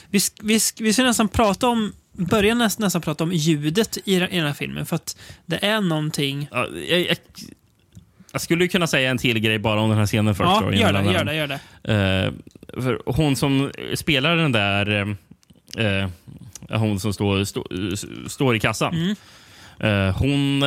Vi, 0.09 0.19
vi, 0.41 0.59
vi 0.79 0.93
ska 0.93 1.03
nästan 1.03 1.27
prata 1.29 1.67
om... 1.67 1.93
Börja 2.11 2.55
nästan, 2.55 2.83
nästan 2.83 3.01
prata 3.01 3.23
om 3.23 3.31
ljudet 3.33 3.97
i, 4.05 4.19
den- 4.19 4.29
i 4.29 4.37
den 4.37 4.45
här 4.47 4.53
filmen. 4.53 4.85
För 4.85 4.95
att 4.95 5.17
det 5.45 5.65
är 5.65 5.81
någonting... 5.81 6.47
Ja, 6.51 6.67
jag, 6.89 6.99
jag, 6.99 7.17
jag 8.31 8.41
skulle 8.41 8.67
kunna 8.67 8.87
säga 8.87 9.09
en 9.09 9.17
till 9.17 9.39
grej 9.39 9.59
bara 9.59 9.81
om 9.81 9.89
den 9.89 9.97
här 9.99 10.05
scenen 10.05 10.35
först. 10.35 10.47
Ja, 10.47 10.61
då, 10.61 10.73
gör 10.73 10.93
det, 10.93 11.11
gör 11.13 11.23
det, 11.23 11.35
gör 11.35 11.47
det. 11.47 11.59
För 12.81 13.01
hon 13.05 13.35
som 13.35 13.71
spelar 13.95 14.35
den 14.35 14.51
där... 14.51 14.99
eh, 15.77 16.09
hon 16.77 16.99
som 16.99 17.13
står, 17.13 17.43
stå, 17.43 17.65
står 18.27 18.55
i 18.55 18.59
kassan. 18.59 18.93
Mm. 18.95 19.15
Eh, 19.79 20.15
hon... 20.17 20.59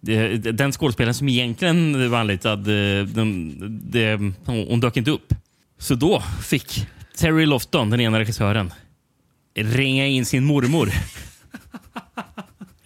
det- 0.00 0.52
den 0.52 0.72
skådespelaren 0.72 1.14
som 1.14 1.28
egentligen 1.28 2.10
var 2.10 2.18
anlitad, 2.18 2.58
eh, 2.68 3.04
den, 3.06 3.54
det, 3.90 4.16
hon, 4.44 4.66
hon 4.68 4.80
dök 4.80 4.96
inte 4.96 5.10
upp. 5.10 5.34
Så 5.78 5.94
då 5.94 6.22
fick 6.44 6.86
Terry 7.18 7.46
Lofton, 7.46 7.90
den 7.90 8.00
ena 8.00 8.18
regissören, 8.18 8.72
ringa 9.54 10.06
in 10.06 10.26
sin 10.26 10.44
mormor. 10.44 10.90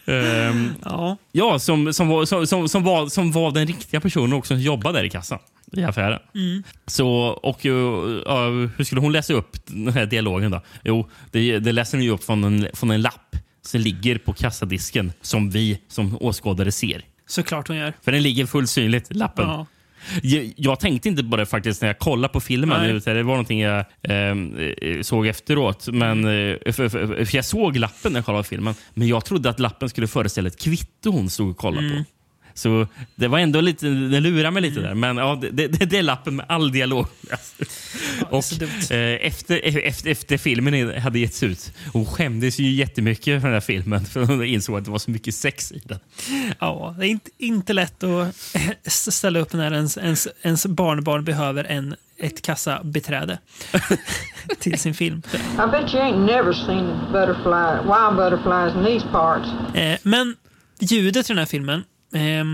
Ehm, 0.07 0.73
Ja. 0.85 1.17
Ja, 1.33 1.59
som, 1.59 1.93
som, 1.93 2.09
var, 2.09 2.25
som, 2.25 2.47
som, 2.47 2.69
som, 2.69 2.83
var, 2.85 3.09
som 3.09 3.33
var 3.33 3.51
den 3.51 3.67
riktiga 3.67 4.01
personen 4.01 4.33
också 4.33 4.55
som 4.55 4.61
jobbade 4.61 4.99
där 4.99 5.05
i 5.05 5.11
kassan 5.11 5.39
i 5.73 5.85
affären. 5.85 6.19
Mm. 6.35 6.63
Så, 6.87 7.09
och 7.43 7.65
uh, 7.65 7.73
uh, 7.73 8.71
hur 8.77 8.85
skulle 8.85 9.01
hon 9.01 9.13
läsa 9.13 9.33
upp 9.33 9.57
den 9.67 9.93
här 9.93 10.07
dialogen 10.07 10.51
då? 10.51 10.61
Jo, 10.85 11.09
det, 11.31 11.59
det 11.59 11.73
läser 11.73 11.99
hon 11.99 12.09
upp 12.09 12.25
från 12.25 12.45
en, 12.45 12.69
från 12.75 12.91
en 12.91 13.03
lapp 13.03 13.37
som 13.63 13.81
ligger 13.81 14.19
på 14.19 14.33
kassadisken 14.33 15.13
som 15.21 15.51
vi 15.51 15.81
som 15.89 16.17
åskådare 16.21 16.73
ser. 16.73 17.05
Såklart 17.27 17.69
hon 17.69 17.77
gör. 17.77 17.93
För 18.03 18.13
den 18.13 18.23
ligger 18.23 18.47
fullt 18.47 18.71
synligt, 18.71 19.15
lappen. 19.15 19.49
Ja. 19.49 19.67
Jag, 20.23 20.53
jag 20.57 20.81
tänkte 20.81 21.09
inte 21.09 21.25
på 21.25 21.37
det 21.37 21.47
faktiskt 21.47 21.83
när 21.83 21.89
jag 21.89 21.99
kollade 21.99 22.33
på 22.33 22.41
filmen. 22.41 22.83
Nej. 22.83 23.15
Det 23.15 23.23
var 23.23 23.33
någonting 23.33 23.61
jag 23.61 23.85
ehm, 24.03 24.57
eh, 24.83 25.01
såg 25.03 25.27
efteråt. 25.27 25.89
Men, 25.89 26.25
eh, 26.25 26.57
för, 26.73 26.89
för, 26.89 27.25
för 27.25 27.37
jag 27.37 27.45
såg 27.45 27.77
lappen 27.77 28.13
när 28.13 28.19
jag 28.19 28.25
kollade 28.25 28.43
på 28.43 28.49
filmen. 28.49 28.75
Men 28.95 29.09
jag 29.09 29.25
trodde 29.25 29.51
att 29.51 29.61
lappen 29.61 29.89
skulle 29.89 30.07
föreställa 30.07 30.49
ett 30.49 30.61
kvitto 30.61 31.11
hon 31.11 31.31
stod 31.31 31.51
och 31.51 31.57
kollade 31.57 31.87
Mm. 31.87 32.05
på. 32.05 32.11
Så 32.61 32.87
det 33.15 33.29
var 33.29 33.39
ändå 33.39 33.61
lite, 33.61 33.87
det 33.87 34.21
lurade 34.21 34.51
mig 34.51 34.63
lite 34.63 34.81
där. 34.81 34.95
Men 34.95 35.17
ja, 35.17 35.39
det, 35.41 35.51
det, 35.51 35.87
det 35.87 35.99
är 35.99 36.03
lappen 36.03 36.37
med 36.37 36.47
all 36.49 36.73
dialog. 36.73 37.07
och 38.31 38.45
eh, 38.91 39.27
efter, 39.27 39.79
efter, 39.79 40.11
efter 40.11 40.39
filmen 40.39 41.01
hade 41.01 41.19
getts 41.19 41.43
ut, 41.43 41.73
hon 41.93 42.07
skämdes 42.07 42.59
ju 42.59 42.71
jättemycket 42.71 43.41
för 43.41 43.49
den 43.49 43.55
här 43.55 43.61
filmen. 43.61 44.05
För 44.05 44.25
hon 44.25 44.45
insåg 44.45 44.79
att 44.79 44.85
det 44.85 44.91
var 44.91 44.99
så 44.99 45.11
mycket 45.11 45.35
sex 45.35 45.73
i 45.73 45.83
den. 45.85 45.99
Ja, 46.59 46.95
det 46.99 47.07
är 47.07 47.11
inte, 47.11 47.31
inte 47.39 47.73
lätt 47.73 48.03
att 48.05 48.37
ställa 48.87 49.39
upp 49.39 49.53
när 49.53 49.73
ens, 49.73 49.99
ens, 49.99 50.29
ens 50.43 50.67
barnbarn 50.67 51.25
behöver 51.25 51.65
en, 51.65 51.95
ett 52.19 52.43
kassabiträde 52.43 53.39
till 54.59 54.79
sin 54.79 54.95
film. 54.95 55.23
I 55.35 55.71
bet 55.71 55.95
you 55.95 56.03
ain't 56.03 56.27
never 56.27 56.53
seen 56.53 57.13
butterfly, 57.13 57.83
wild 57.83 58.17
butterflies 58.17 58.75
in 58.77 58.85
these 58.85 59.07
parts. 59.13 59.49
Eh, 59.77 59.99
men 60.03 60.37
ljudet 60.81 61.31
i 61.31 61.33
den 61.33 61.39
här 61.39 61.47
filmen. 61.47 61.85
Eh, 62.15 62.45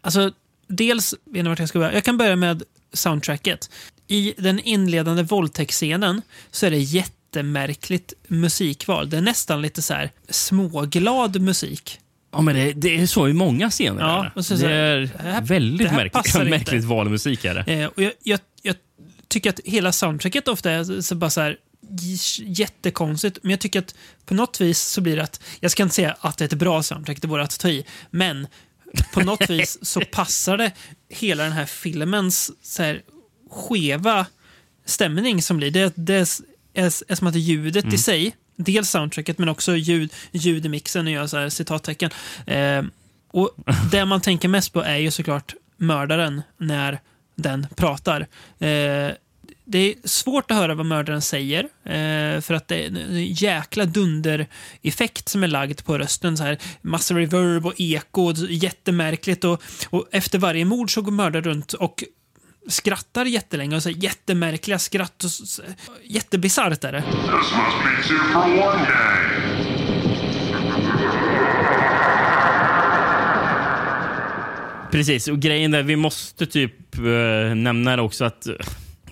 alltså, 0.00 0.32
dels, 0.66 1.14
inte 1.34 1.48
vart 1.48 1.58
jag 1.58 1.68
ska 1.68 1.78
börja. 1.78 1.94
Jag 1.94 2.04
kan 2.04 2.16
börja 2.16 2.36
med 2.36 2.62
soundtracket. 2.92 3.70
I 4.06 4.34
den 4.38 4.60
inledande 4.60 5.22
våldtäktsscenen 5.22 6.22
så 6.50 6.66
är 6.66 6.70
det 6.70 6.78
jättemärkligt 6.78 8.12
musikval. 8.28 9.10
Det 9.10 9.16
är 9.16 9.20
nästan 9.20 9.62
lite 9.62 9.82
så 9.82 9.94
här 9.94 10.10
småglad 10.28 11.40
musik. 11.40 11.98
Ja, 12.32 12.40
men 12.40 12.54
det, 12.54 12.72
det 12.72 13.00
är 13.00 13.06
så 13.06 13.28
i 13.28 13.32
många 13.32 13.70
scener. 13.70 14.00
Ja, 14.00 14.30
och 14.34 14.46
så- 14.46 14.54
det 14.54 14.72
är 14.72 15.10
här- 15.18 15.42
väldigt 15.42 15.88
det 15.90 15.96
märkligt, 15.96 16.34
märkligt 16.50 16.84
val 16.84 17.06
av 17.06 17.12
musik. 17.12 17.44
Är 17.44 17.54
det. 17.54 17.72
Eh, 17.72 17.86
och 17.86 18.02
jag, 18.02 18.12
jag, 18.22 18.40
jag 18.62 18.76
tycker 19.28 19.50
att 19.50 19.60
hela 19.64 19.92
soundtracket 19.92 20.48
ofta 20.48 20.70
är 20.70 21.00
så 21.00 21.14
bara 21.14 21.30
så 21.30 21.40
här 21.40 21.56
jättekonstigt. 22.42 23.38
Men 23.42 23.50
jag 23.50 23.60
tycker 23.60 23.78
att 23.78 23.94
på 24.26 24.34
något 24.34 24.60
vis 24.60 24.78
så 24.80 25.00
blir 25.00 25.16
det 25.16 25.22
att, 25.22 25.40
jag 25.60 25.70
ska 25.70 25.82
inte 25.82 25.94
säga 25.94 26.16
att 26.20 26.38
det 26.38 26.44
är 26.44 26.46
ett 26.46 26.52
bra 26.58 26.82
soundtrack, 26.82 27.22
det 27.22 27.28
vore 27.28 27.42
att 27.42 27.60
ta 27.60 27.68
i, 27.68 27.84
men 28.10 28.46
på 29.12 29.20
något 29.20 29.50
vis 29.50 29.78
så 29.82 30.00
passar 30.00 30.56
det 30.56 30.72
hela 31.08 31.42
den 31.44 31.52
här 31.52 31.66
filmens 31.66 32.50
så 32.62 32.82
här, 32.82 33.02
skeva 33.50 34.26
stämning 34.84 35.42
som 35.42 35.56
blir. 35.56 35.70
Det, 35.70 35.92
det 35.96 36.14
är, 36.14 36.28
är, 36.74 36.84
är 36.84 37.14
som 37.14 37.26
att 37.26 37.34
ljudet 37.34 37.84
Mm. 37.84 37.94
i 37.94 37.98
sig, 37.98 38.36
dels 38.56 38.90
soundtracket 38.90 39.38
men 39.38 39.48
också 39.48 39.76
ljud, 39.76 40.12
ljud 40.32 40.66
i 40.66 40.68
mixen, 40.68 41.04
nu 41.04 41.10
gör 41.10 41.26
så 41.26 41.36
här 41.36 41.48
citattecken. 41.48 42.10
Eh, 42.46 42.82
och 43.30 43.50
det 43.90 44.04
man 44.04 44.20
tänker 44.20 44.48
mest 44.48 44.72
på 44.72 44.82
är 44.82 44.96
ju 44.96 45.10
såklart 45.10 45.54
mördaren 45.76 46.42
när 46.56 47.00
den 47.34 47.66
pratar. 47.76 48.26
Eh, 48.58 49.12
det 49.70 49.78
är 49.78 49.94
svårt 50.04 50.50
att 50.50 50.56
höra 50.56 50.74
vad 50.74 50.86
mördaren 50.86 51.22
säger 51.22 51.60
eh, 51.84 52.40
för 52.40 52.52
att 52.54 52.68
det 52.68 52.76
är 52.84 52.86
en 52.86 53.24
jäkla 53.26 53.84
dundereffekt 53.84 55.28
som 55.28 55.42
är 55.44 55.48
lagd 55.48 55.84
på 55.84 55.98
rösten. 55.98 56.36
Så 56.36 56.44
här, 56.44 56.58
massa 56.82 57.14
reverb 57.14 57.66
och 57.66 57.74
eko, 57.78 58.22
och 58.22 58.36
jättemärkligt. 58.50 59.44
Och, 59.44 59.62
och 59.90 60.08
efter 60.12 60.38
varje 60.38 60.64
mord 60.64 60.94
så 60.94 61.02
går 61.02 61.12
mördaren 61.12 61.44
runt 61.44 61.72
och 61.72 62.04
skrattar 62.68 63.24
jättelänge 63.24 63.76
och 63.76 63.82
så 63.82 63.88
här, 63.88 63.96
jättemärkliga 63.96 64.78
skratt. 64.78 65.24
Och, 65.24 65.30
så- 65.30 65.62
jättebisarrt 66.04 66.84
är 66.84 66.92
det. 66.92 67.04
Precis, 74.90 75.28
och 75.28 75.38
grejen 75.40 75.70
där, 75.70 75.82
vi 75.82 75.96
måste 75.96 76.46
typ 76.46 76.98
eh, 76.98 77.54
nämna 77.54 77.96
det 77.96 78.02
också 78.02 78.24
att 78.24 78.46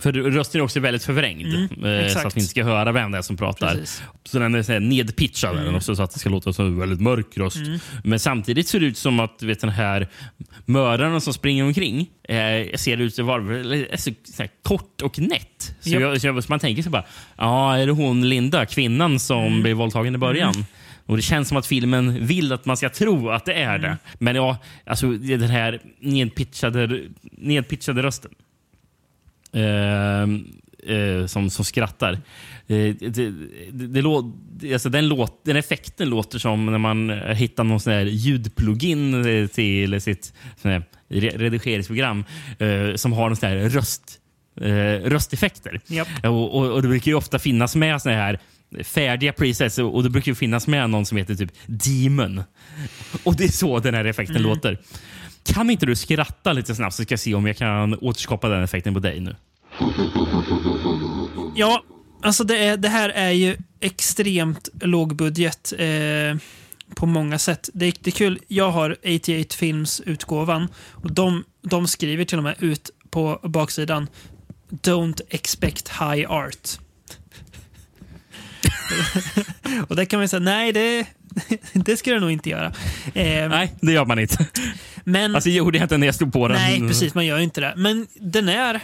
för 0.01 0.12
rösten 0.12 0.60
är 0.60 0.64
också 0.64 0.81
väldigt 0.81 1.05
förvrängd. 1.05 1.47
Mm, 1.47 1.85
eh, 2.05 2.09
så 2.09 2.18
att 2.18 2.36
vi 2.36 2.40
inte 2.40 2.51
ska 2.51 2.64
höra 2.64 2.93
vem 2.93 3.10
det 3.10 3.18
är 3.18 3.23
som 3.23 3.36
pratar. 3.36 3.70
Precis. 3.70 4.02
Så 4.24 4.39
den 4.39 4.55
är 4.55 4.62
så 4.62 4.73
här 4.73 4.81
nedpitchad 4.81 5.59
Mm. 5.59 5.74
också, 5.74 5.97
så 5.97 6.02
att 6.02 6.10
det 6.12 6.18
ska 6.18 6.31
låta 6.31 6.52
som 6.52 6.66
en 6.66 6.78
väldigt 6.78 7.01
mörk 7.01 7.27
röst. 7.39 7.56
Mm. 7.56 7.78
Men 8.05 8.18
samtidigt 8.20 8.68
ser 8.68 8.81
det 8.81 8.86
ut 8.86 8.98
som 8.98 9.20
att 9.20 9.43
vet, 9.43 9.60
den 9.60 9.70
här 9.70 10.09
mördaren 10.64 11.20
som 11.20 11.35
springer 11.35 11.64
omkring 11.64 12.06
eh, 12.28 12.77
ser 12.77 12.97
ut 12.97 13.18
att 13.18 13.24
vara 13.24 13.60
eh, 13.60 13.97
så, 13.97 14.10
så 14.24 14.43
här, 14.43 14.51
kort 14.62 15.02
och 15.02 15.18
nätt. 15.18 15.74
Så, 15.81 15.89
Japp. 15.90 16.01
jag, 16.02 16.20
så 16.20 16.27
jag, 16.27 16.44
så 16.44 16.52
man 16.52 16.60
tänker 16.60 16.82
sig 16.82 16.93
bara, 16.93 17.05
ja, 17.36 17.77
är 17.77 17.86
det 17.86 17.93
hon 17.93 18.28
Linda, 18.28 18.66
kvinnan 18.66 19.18
som 19.18 19.44
Mm. 19.47 19.62
blev 19.62 19.77
våldtagen 19.77 20.14
i 20.14 20.18
början? 20.18 20.55
Mm. 20.55 20.66
Och 21.06 21.16
Det 21.16 21.23
känns 21.23 21.48
som 21.48 21.56
att 21.56 21.66
filmen 21.66 22.27
vill 22.27 22.52
att 22.52 22.66
man 22.66 22.77
ska 22.77 22.89
tro 22.89 23.31
att 23.31 23.44
det 23.44 23.52
är 23.55 23.68
Mm. 23.78 23.81
det. 23.82 23.97
Men 24.18 24.36
ja, 24.36 24.59
alltså 24.86 25.10
den 25.10 25.40
här 25.51 25.81
nedpitchade, 26.01 27.01
nedpitchade 27.39 28.02
rösten. 28.02 28.31
Ehm, 29.52 30.47
eh, 30.86 31.27
som, 31.27 31.51
som 31.51 31.64
skrattar. 31.64 32.12
Eh, 32.12 32.18
det, 32.66 32.94
det, 33.09 33.31
det, 33.73 34.01
lå- 34.02 34.32
alltså 34.73 34.89
den, 34.89 35.09
låt, 35.09 35.44
den 35.44 35.56
effekten 35.56 36.09
låter 36.09 36.39
som 36.39 36.66
när 36.66 36.78
man 36.78 37.10
hittar 37.35 37.64
någon 37.64 37.81
sån 37.81 37.93
här 37.93 38.05
ljudplugin 38.05 39.24
till 39.55 40.01
sitt 40.01 40.32
sån 40.62 40.70
här 40.70 40.82
re- 41.09 41.39
redigeringsprogram 41.39 42.24
eh, 42.59 42.94
som 42.94 43.12
har 43.12 43.31
en 43.31 43.36
sån 43.36 43.48
här 43.48 43.56
röst, 43.56 44.02
eh, 44.60 45.09
rösteffekter. 45.10 45.81
Japp. 45.86 46.09
Och, 46.24 46.55
och, 46.59 46.70
och 46.73 46.82
det 46.82 46.89
brukar 46.89 47.10
ju 47.10 47.14
ofta 47.16 47.39
finnas 47.39 47.77
med 47.77 48.02
såna 48.02 48.14
här 48.14 48.39
färdiga 48.85 49.32
presets 49.32 49.78
och 49.78 50.02
det 50.02 50.10
brukar 50.10 50.31
ju 50.32 50.35
finnas 50.35 50.66
med 50.66 50.90
någon 50.90 51.06
som 51.06 51.18
heter 51.18 51.35
typ 51.35 51.52
Demon. 51.66 52.43
Och 53.24 53.36
det 53.36 53.44
är 53.44 53.48
så 53.48 53.78
den 53.78 53.94
här 53.94 54.05
effekten 54.05 54.36
Mm. 54.36 54.48
låter. 54.48 54.78
Kan 55.47 55.70
inte 55.70 55.86
du 55.86 55.97
skratta 55.97 56.52
lite 56.52 56.74
snabbt 56.74 56.94
så 56.94 57.02
ska 57.02 57.12
jag 57.12 57.20
se 57.20 57.35
om 57.35 57.47
jag 57.47 57.56
kan 57.56 57.94
återskapa 57.94 58.48
den 58.48 58.62
effekten 58.62 58.94
på 58.94 59.01
dig 59.01 59.20
nu? 59.20 59.36
Ja, 61.59 61.82
alltså 62.23 62.44
det, 62.44 62.59
är, 62.59 62.77
det 62.77 62.89
här 62.89 63.09
är 63.09 63.31
ju 63.31 63.56
extremt 63.81 64.68
lågbudget 64.81 65.73
eh, 65.78 66.36
på 66.94 67.06
många 67.06 67.39
sätt. 67.39 67.70
Det 67.74 67.86
är, 67.86 67.94
det 68.01 68.10
är 68.10 68.12
kul, 68.12 68.39
jag 68.48 68.70
har 68.70 68.97
88 69.05 69.55
Films 69.59 70.01
utgåvan 70.01 70.68
och 70.93 71.12
de, 71.12 71.44
de 71.62 71.86
skriver 71.86 72.24
till 72.24 72.39
och 72.39 72.44
med 72.44 72.56
ut 72.59 72.90
på 73.10 73.40
baksidan 73.43 74.09
Don't 74.70 75.20
expect 75.28 75.89
high 75.89 76.31
art. 76.31 76.68
och 79.89 79.97
där 79.97 80.05
kan 80.05 80.18
man 80.18 80.28
säga, 80.28 80.40
nej 80.40 80.73
det, 80.73 81.06
det 81.73 81.97
ska 81.97 82.13
du 82.13 82.21
nog 82.21 82.31
inte 82.31 82.51
göra. 82.51 82.67
Eh, 83.15 83.49
Nej, 83.49 83.73
det 83.81 83.93
gör 83.93 84.05
man 84.05 84.19
inte. 84.19 84.47
Men, 85.05 85.35
Alltså, 85.35 85.51
gjorde 85.51 85.79
jag 85.79 85.85
inte 85.85 85.97
när 85.99 86.07
jag 86.07 86.15
stod 86.15 86.33
på 86.33 86.49
den. 86.49 86.57
nej, 86.57 86.81
precis, 86.81 87.15
man 87.15 87.27
gör 87.27 87.37
ju 87.39 87.45
inte 87.45 87.61
det. 87.61 87.75
Men 87.77 88.07
den 88.21 88.49
är, 88.49 88.81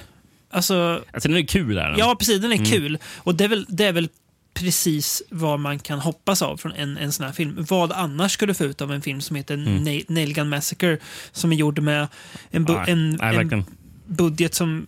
alltså 0.50 1.02
Alltså, 1.12 1.28
den 1.28 1.38
är 1.38 1.42
kul. 1.46 1.78
Är 1.78 1.88
den. 1.88 1.98
Ja, 1.98 2.16
precis. 2.18 2.40
Den 2.42 2.52
är 2.52 2.56
Mm. 2.56 2.70
kul. 2.70 2.98
Och 3.16 3.34
det 3.34 3.44
är, 3.44 3.48
väl, 3.48 3.66
det 3.68 3.84
är 3.84 3.92
väl 3.92 4.08
precis 4.54 5.22
vad 5.30 5.60
man 5.60 5.78
kan 5.78 5.98
hoppas 5.98 6.42
av 6.42 6.56
från 6.56 6.72
en, 6.72 6.96
en 6.98 7.12
sån 7.12 7.26
här 7.26 7.32
film. 7.32 7.66
Vad 7.68 7.92
annars 7.92 8.32
ska 8.32 8.46
du 8.46 8.54
få 8.54 8.64
ut 8.64 8.80
av 8.80 8.92
en 8.92 9.02
film 9.02 9.20
som 9.20 9.36
heter 9.36 9.54
Mm. 9.54 9.84
Na- 9.84 10.04
Nail 10.08 10.34
Gun 10.34 10.48
Massacre 10.48 10.98
som 11.32 11.52
är 11.52 11.56
gjord 11.56 11.78
med 11.78 12.08
en, 12.50 12.66
bu- 12.66 12.82
Nej, 12.86 12.92
en, 12.92 13.50
en 13.52 13.64
budget 14.06 14.54
som 14.54 14.86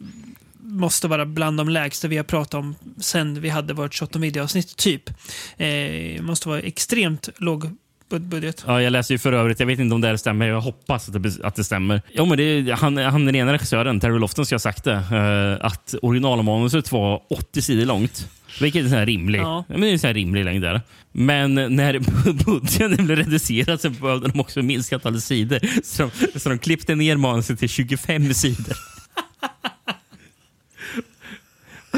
måste 0.74 1.08
vara 1.08 1.26
bland 1.26 1.56
de 1.56 1.68
lägsta 1.68 2.08
vi 2.08 2.16
har 2.16 2.24
pratat 2.24 2.54
om 2.54 2.74
sen 3.00 3.40
vi 3.40 3.48
hade 3.48 3.74
vårt 3.74 3.94
shot 3.94 4.16
och 4.16 4.36
avsnitt 4.42 4.76
typ. 4.76 5.10
Eh, 5.56 6.22
måste 6.22 6.48
vara 6.48 6.60
extremt 6.60 7.28
låg 7.36 7.70
bud- 8.10 8.28
budget. 8.28 8.64
Ja, 8.66 8.82
jag 8.82 8.90
läser 8.90 9.14
ju 9.14 9.18
för 9.18 9.32
övrigt, 9.32 9.60
jag 9.60 9.66
vet 9.66 9.78
inte 9.78 9.94
om 9.94 10.00
det 10.00 10.08
här 10.08 10.16
stämmer, 10.16 10.46
jag 10.46 10.60
hoppas 10.60 11.08
att 11.08 11.22
det, 11.22 11.44
att 11.44 11.54
det 11.54 11.64
stämmer. 11.64 12.02
Jo, 12.12 12.26
men 12.26 12.38
det 12.38 12.42
är, 12.42 12.72
han, 12.72 12.96
han 12.96 13.26
den 13.26 13.34
ena 13.34 13.52
regissören, 13.52 14.00
Terry 14.00 14.18
Lofton, 14.18 14.46
ska 14.46 14.54
ha 14.54 14.58
sagt 14.58 14.84
det, 14.84 14.92
eh, 14.92 15.66
att 15.66 15.94
originalmanuset 16.02 16.92
var 16.92 17.22
80 17.30 17.62
sidor 17.62 17.86
långt. 17.86 18.28
Vilket 18.60 18.92
är 18.92 18.96
en 18.96 19.06
rimlig, 19.06 19.40
ja. 19.40 19.64
men 19.68 19.80
det 19.80 19.88
är 19.88 19.92
en 19.92 19.98
sån 19.98 20.08
här 20.08 20.14
rimlig 20.14 20.44
längd. 20.44 20.62
Där. 20.62 20.80
Men 21.12 21.54
när 21.54 21.98
budgeten 22.44 23.06
blev 23.06 23.18
reducerad 23.18 23.80
så 23.80 23.90
behövde 23.90 24.28
de 24.28 24.40
också 24.40 24.62
minska 24.62 24.96
antalet 24.96 25.24
sidor. 25.24 25.60
Så 25.84 26.10
de, 26.32 26.38
så 26.38 26.48
de 26.48 26.58
klippte 26.58 26.94
ner 26.94 27.16
manuset 27.16 27.58
till 27.58 27.68
25 27.68 28.34
sidor. 28.34 28.76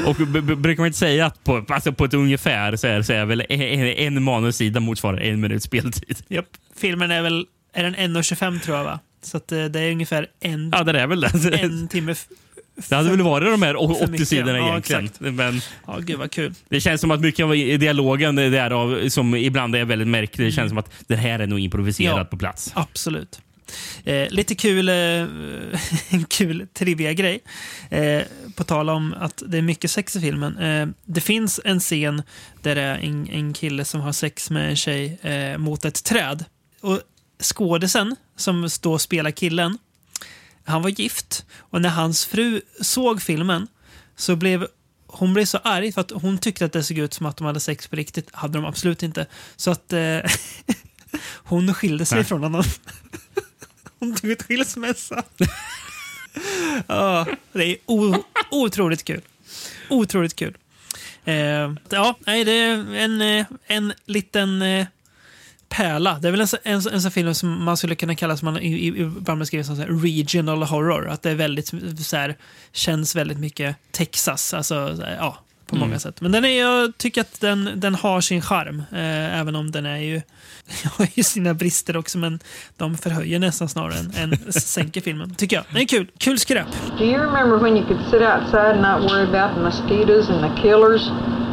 Och 0.07 0.17
brukar 0.17 0.81
man 0.83 0.87
inte 0.87 0.99
säga 0.99 1.27
att 1.27 1.45
på, 1.45 1.65
alltså 1.69 1.93
på 1.93 2.05
ett 2.05 2.15
ungefär 2.15 2.77
så 2.77 2.87
är, 2.87 3.03
så 3.03 3.13
är 3.13 3.25
väl 3.25 3.43
en, 3.49 3.71
en 4.17 4.23
manussida 4.23 4.81
motsvarar 4.81 5.19
en 5.21 5.41
minut 5.41 5.63
speltid? 5.63 6.17
Japp. 6.29 6.47
Filmen 6.77 7.11
är 7.11 7.23
väl 7.23 7.47
är 7.75 7.83
den 7.83 7.97
1.25 7.97 8.61
tror 8.61 8.77
jag 8.77 8.85
va? 8.85 9.01
Så 9.23 9.37
att, 9.37 9.53
eh, 9.53 9.65
det 9.65 9.81
är 9.81 9.91
ungefär 9.93 10.27
en, 10.41 10.71
Ja, 10.77 10.83
det 10.85 11.01
är 11.01 11.07
väl 11.07 11.21
det. 11.21 11.59
en 11.61 11.89
timme. 11.89 12.15
Det 12.89 12.97
hade 12.97 13.11
väl 13.11 13.23
varit 13.23 13.51
de 13.53 13.63
här 13.63 13.73
för 13.75 13.93
80 14.03 14.07
mycket. 14.11 14.29
sidorna 14.29 14.59
Ja, 14.59 14.69
egentligen. 14.71 15.05
exakt. 15.05 15.21
Men 15.21 15.61
Ja, 15.87 15.99
gud 15.99 16.19
vad 16.19 16.31
kul. 16.31 16.55
det 16.69 16.81
känns 16.81 17.01
som 17.01 17.11
att 17.11 17.21
mycket 17.21 17.45
av 17.45 17.51
dialogen 17.55 18.37
därav, 18.37 19.09
som 19.09 19.35
ibland 19.35 19.77
är 19.77 19.85
väldigt 19.85 20.09
märklig, 20.09 20.47
det 20.47 20.53
känns 20.53 20.69
som 20.69 20.79
att 20.79 20.91
det 21.07 21.17
här 21.17 21.39
är 21.39 21.47
nog 21.47 21.59
improviserat 21.61 22.13
Mm. 22.13 22.19
Ja. 22.19 22.25
på 22.25 22.37
plats. 22.37 22.73
Absolut. 22.75 23.41
Eh, 24.05 24.31
lite 24.31 24.55
kul, 24.55 24.89
eh, 24.89 24.95
en 26.09 26.25
kul 26.29 26.67
trivia-grej. 26.75 27.41
Eh, 27.91 28.23
på 28.55 28.65
tal 28.65 28.91
om 28.91 29.15
att 29.19 29.43
det 29.47 29.59
är 29.59 29.63
mycket 29.63 29.91
sex 29.91 30.17
i 30.17 30.21
filmen. 30.21 30.59
Eh, 30.59 30.89
det 31.05 31.21
finns 31.21 31.61
en 31.65 31.81
scen 31.81 32.23
där 32.63 32.75
det 32.75 32.83
är 32.83 32.99
en, 32.99 33.29
en 33.29 33.53
kille 33.53 33.85
som 33.85 34.01
har 34.01 34.13
sex 34.13 34.51
med 34.51 34.71
en 34.71 34.77
tjej 34.77 35.19
mot 35.59 35.85
ett 35.85 36.05
träd. 36.05 36.45
Och 36.81 37.01
skådisen 37.43 38.17
som 38.37 38.71
står 38.71 38.93
och 38.93 39.01
spelar 39.01 39.31
killen, 39.31 39.79
han 40.65 40.83
var 40.83 40.91
gift. 40.91 41.47
Och 41.59 41.81
när 41.81 41.89
hans 41.89 42.27
fru 42.27 42.61
såg 42.81 43.23
filmen 43.23 43.67
så 44.17 44.37
blev 44.37 44.67
hon 45.07 45.35
blev 45.35 45.45
så 45.45 45.59
arg 45.59 45.93
för 45.93 46.01
att 46.01 46.11
hon 46.11 46.39
tyckte 46.39 46.65
att 46.65 46.73
det 46.73 46.83
såg 46.83 46.99
ut 46.99 47.15
som 47.15 47.27
att 47.27 47.37
de 47.37 47.47
hade 47.47 47.61
sex 47.61 47.87
på 47.87 47.97
riktigt. 47.97 48.29
hade 48.33 48.59
de 48.59 48.65
absolut 48.65 49.03
inte. 49.03 49.27
Så 49.57 49.71
att 49.71 49.93
eh, 49.93 50.19
hon 51.35 51.75
skilde 51.75 52.07
sig 52.07 52.17
Nej. 52.17 52.25
från 52.25 52.43
honom. 52.43 52.65
Hon 53.99 54.15
tog 54.15 54.31
ut 54.31 54.43
skilsmässa. 54.43 55.25
ja, 56.87 57.27
det 57.53 57.65
är 57.65 57.77
otroligt 58.51 59.05
kul. 59.05 59.21
Otroligt 59.91 60.37
kul. 60.37 60.57
Eh, 61.25 61.73
ja, 61.89 62.17
nej, 62.27 62.45
det 62.45 62.53
är 62.53 62.95
en, 62.95 63.21
eh, 63.21 63.47
en 63.67 63.93
liten 64.05 64.63
eh, 64.63 64.87
pärla. 65.69 66.19
Det 66.19 66.29
är 66.29 66.33
väl 66.33 66.41
en, 66.41 66.49
en, 66.63 66.75
en 66.93 67.03
sån 67.03 67.11
film 67.11 67.35
som 67.35 67.65
man 67.65 67.77
skulle 67.77 67.95
kunna 67.95 68.15
kalla 68.15 68.37
som 68.37 68.45
man 68.47 68.59
i, 68.59 68.87
i, 68.87 68.93
skriver 69.47 69.63
som 69.63 69.77
så 69.77 69.83
regional 69.83 70.63
horror. 70.63 71.09
Att 71.09 71.23
det 71.23 71.31
är 71.31 71.35
väldigt, 71.35 71.73
så 72.07 72.17
här, 72.17 72.37
känns 72.73 73.17
väldigt 73.17 73.39
mycket 73.39 73.77
Texas. 73.91 74.55
Alltså, 74.55 74.97
så 74.97 75.03
här, 75.03 75.17
ja, 75.17 75.39
på 75.67 75.75
många 75.75 75.87
Mm. 75.87 76.01
sätt. 76.01 76.21
Men 76.21 76.33
den 76.33 76.45
är, 76.45 76.61
jag 76.61 76.99
tycker 76.99 77.21
att 77.21 77.41
den, 77.41 77.71
den 77.77 77.95
har 77.95 78.21
sin 78.21 78.43
charm. 78.43 78.83
Eh, 78.93 79.39
även 79.41 79.57
om 79.57 79.71
den 79.71 79.87
är 79.87 79.97
ju, 79.99 80.23
har 80.99 81.09
ju 81.15 81.23
sina 81.23 81.55
brister 81.55 81.97
också. 81.97 82.19
Men 82.19 82.41
de 82.77 82.99
förhöjer 82.99 83.39
nästan 83.39 83.69
snarare 83.69 83.99
än, 83.99 84.13
än 84.33 84.53
sänker 84.53 85.01
filmen. 85.01 85.35
Tycker 85.35 85.57
jag. 85.57 85.65
Den 85.73 85.83
är 85.83 85.87
kul. 85.87 86.11
Kul 86.19 86.39
skräp. 86.39 86.67
Do 86.99 87.05
you 87.05 87.19
remember 87.19 87.57
when 87.57 87.77
you 87.77 87.87
could 87.87 88.01
sit 88.05 88.15
outside 88.23 88.57
and 88.61 88.81
not 89.03 89.11
worry 89.13 89.23
about 89.37 89.55
the 89.57 89.61
mosquitoes 89.63 90.29
and 90.29 90.41
the 90.57 90.63
killers? 90.63 91.03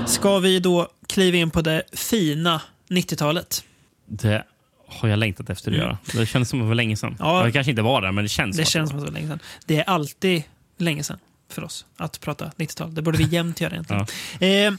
Ska 0.10 0.40
vi 0.40 0.60
då 0.60 0.88
kliva 1.08 1.38
in 1.38 1.52
på 1.52 1.62
det 1.62 1.84
fina 1.94 2.62
90-talet? 2.90 3.64
Det 4.06 4.44
har 4.88 5.10
jag 5.10 5.20
längtat 5.20 5.50
efter 5.50 5.72
att 5.72 5.76
Mm. 5.78 5.88
göra. 5.88 5.98
Det 6.14 6.26
känns 6.26 6.50
som 6.50 6.60
att 6.60 6.64
det 6.66 6.68
var 6.68 6.76
länge 6.76 6.96
sedan. 6.98 7.16
Ja. 7.20 7.44
Det 7.44 7.52
kanske 7.52 7.70
inte 7.70 7.82
var 7.82 8.02
det, 8.02 8.12
men 8.12 8.24
det 8.26 8.30
känns 8.30 8.58
Det 8.58 8.66
som 8.66 8.72
känns 8.72 8.90
som 8.90 9.00
att 9.00 9.06
det 9.06 9.12
var 9.12 9.16
länge 9.20 9.28
sedan. 9.28 9.40
Det 9.66 9.78
är 9.80 9.84
alltid 9.84 10.44
länge 10.78 11.04
sedan 11.04 11.18
för 11.54 11.64
oss 11.64 11.86
att 11.98 12.22
prata 12.22 12.46
90-tal. 12.46 12.94
Det 12.96 13.02
borde 13.02 13.18
vi 13.18 13.24
jämt 13.24 13.62
göra 13.62 13.74
egentligen. 13.74 14.06
Eh, 14.40 14.74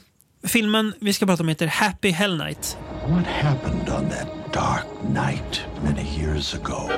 filmen 0.48 0.94
vi 1.00 1.12
ska 1.12 1.26
prata 1.26 1.42
om 1.42 1.48
heter 1.48 1.66
Happy 1.66 2.10
Hell 2.10 2.36
Night. 2.36 2.76
What 3.06 3.26
happened 3.26 3.88
on 3.88 4.08
that 4.08 4.28
dark 4.52 4.86
night 5.08 5.60
many 5.82 6.02
years 6.18 6.54
ago? 6.54 6.90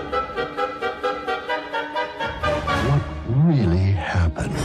What 2.88 3.02
really 3.46 3.92
happened? 3.92 4.56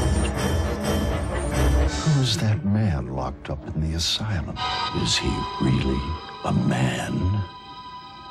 Who's 1.89 2.37
that 2.37 2.65
man 2.65 3.15
locked 3.15 3.49
up 3.49 3.59
in 3.75 3.81
the 3.81 3.97
asylum? 3.97 4.57
Is 5.03 5.17
he 5.17 5.29
really 5.61 6.01
a 6.45 6.51
man? 6.51 7.41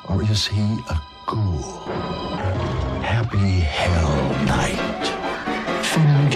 Or 0.09 0.23
is 0.23 0.47
he 0.47 0.61
a 0.89 1.01
ghoul? 1.25 1.81
Happy 3.01 3.59
Hell 3.59 4.45
Night. 4.45 5.07
Fun 5.85 6.07
and 6.07 6.31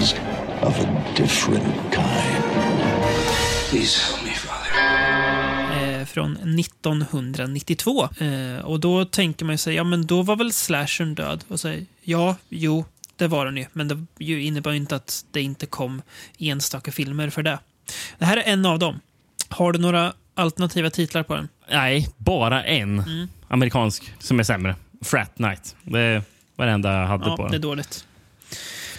games 0.00 0.14
of 0.62 0.80
a 0.80 1.04
different 1.16 1.64
kind. 1.92 2.44
Please 3.70 4.00
help 4.00 4.24
me, 4.24 4.30
Father. 4.30 6.00
Eh, 6.00 6.04
från 6.06 6.36
1992. 6.58 8.08
Eh, 8.20 8.64
och 8.64 8.80
då 8.80 9.04
tänker 9.04 9.44
man 9.44 9.52
ju 9.54 9.58
sig, 9.58 9.74
ja 9.74 9.84
men 9.84 10.06
då 10.06 10.22
var 10.22 10.36
väl 10.36 10.52
slashern 10.52 11.14
död? 11.14 11.44
Och 11.48 11.60
säger 11.60 11.86
ja, 12.02 12.36
jo, 12.48 12.84
det 13.16 13.26
var 13.26 13.46
den 13.46 13.56
ju. 13.56 13.66
Men 13.72 13.88
det 13.88 14.06
ju 14.18 14.42
innebär 14.42 14.70
ju 14.70 14.76
inte 14.76 14.96
att 14.96 15.24
det 15.30 15.42
inte 15.42 15.66
kom 15.66 16.02
enstaka 16.38 16.92
filmer 16.92 17.30
för 17.30 17.42
det. 17.42 17.58
Det 18.18 18.24
här 18.24 18.36
är 18.36 18.42
en 18.52 18.66
av 18.66 18.78
dem. 18.78 19.00
Har 19.48 19.72
du 19.72 19.78
några 19.78 20.12
alternativa 20.34 20.90
titlar 20.90 21.22
på 21.22 21.34
den? 21.34 21.48
Nej, 21.70 22.08
bara 22.16 22.64
en 22.64 22.98
Mm. 22.98 23.28
amerikansk 23.48 24.12
som 24.18 24.38
är 24.40 24.44
sämre. 24.44 24.76
Frat 25.04 25.38
Night. 25.38 25.76
Det 25.82 26.22
var 26.56 26.66
det 26.66 26.72
enda 26.72 26.92
jag 27.00 27.06
hade 27.06 27.24
Ja, 27.28 27.36
på 27.36 27.42
det 27.42 27.48
är 27.48 27.52
den. 27.52 27.60
dåligt. 27.60 28.04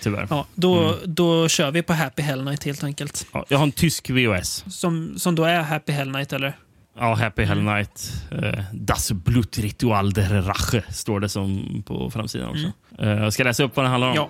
Tyvärr. 0.02 0.28
Ja, 0.30 0.46
då, 0.56 0.80
Mm. 0.80 0.96
då 1.06 1.48
kör 1.48 1.72
vi 1.72 1.82
på 1.82 1.94
Happy 1.94 2.22
Hell 2.22 2.44
Night 2.44 2.64
helt 2.64 2.84
enkelt. 2.84 3.26
Ja, 3.34 3.46
jag 3.48 3.58
har 3.58 3.64
en 3.66 3.72
tysk 3.72 4.10
VHS. 4.10 4.64
Som, 4.70 5.14
som 5.18 5.36
då 5.36 5.44
är 5.44 5.62
Happy 5.62 5.92
Hell 5.92 6.12
Night, 6.12 6.34
eller? 6.34 6.54
Ja, 7.00 7.14
Happy 7.16 7.44
Hell 7.44 7.62
Night. 7.62 8.14
Uh, 8.32 8.60
das 8.74 9.12
Blutritual 9.12 10.14
der 10.14 10.42
Rache 10.42 10.84
står 10.90 11.20
det 11.20 11.30
som 11.30 11.84
på 11.88 12.12
framsidan 12.12 12.50
också. 12.50 12.72
Eh, 13.00 13.10
jag 13.10 13.34
ska 13.34 13.44
läsa 13.44 13.64
upp 13.64 13.76
vad 13.76 13.86
den 13.86 13.92
handlar 13.92 14.10
om. 14.10 14.16
Ja. 14.16 14.30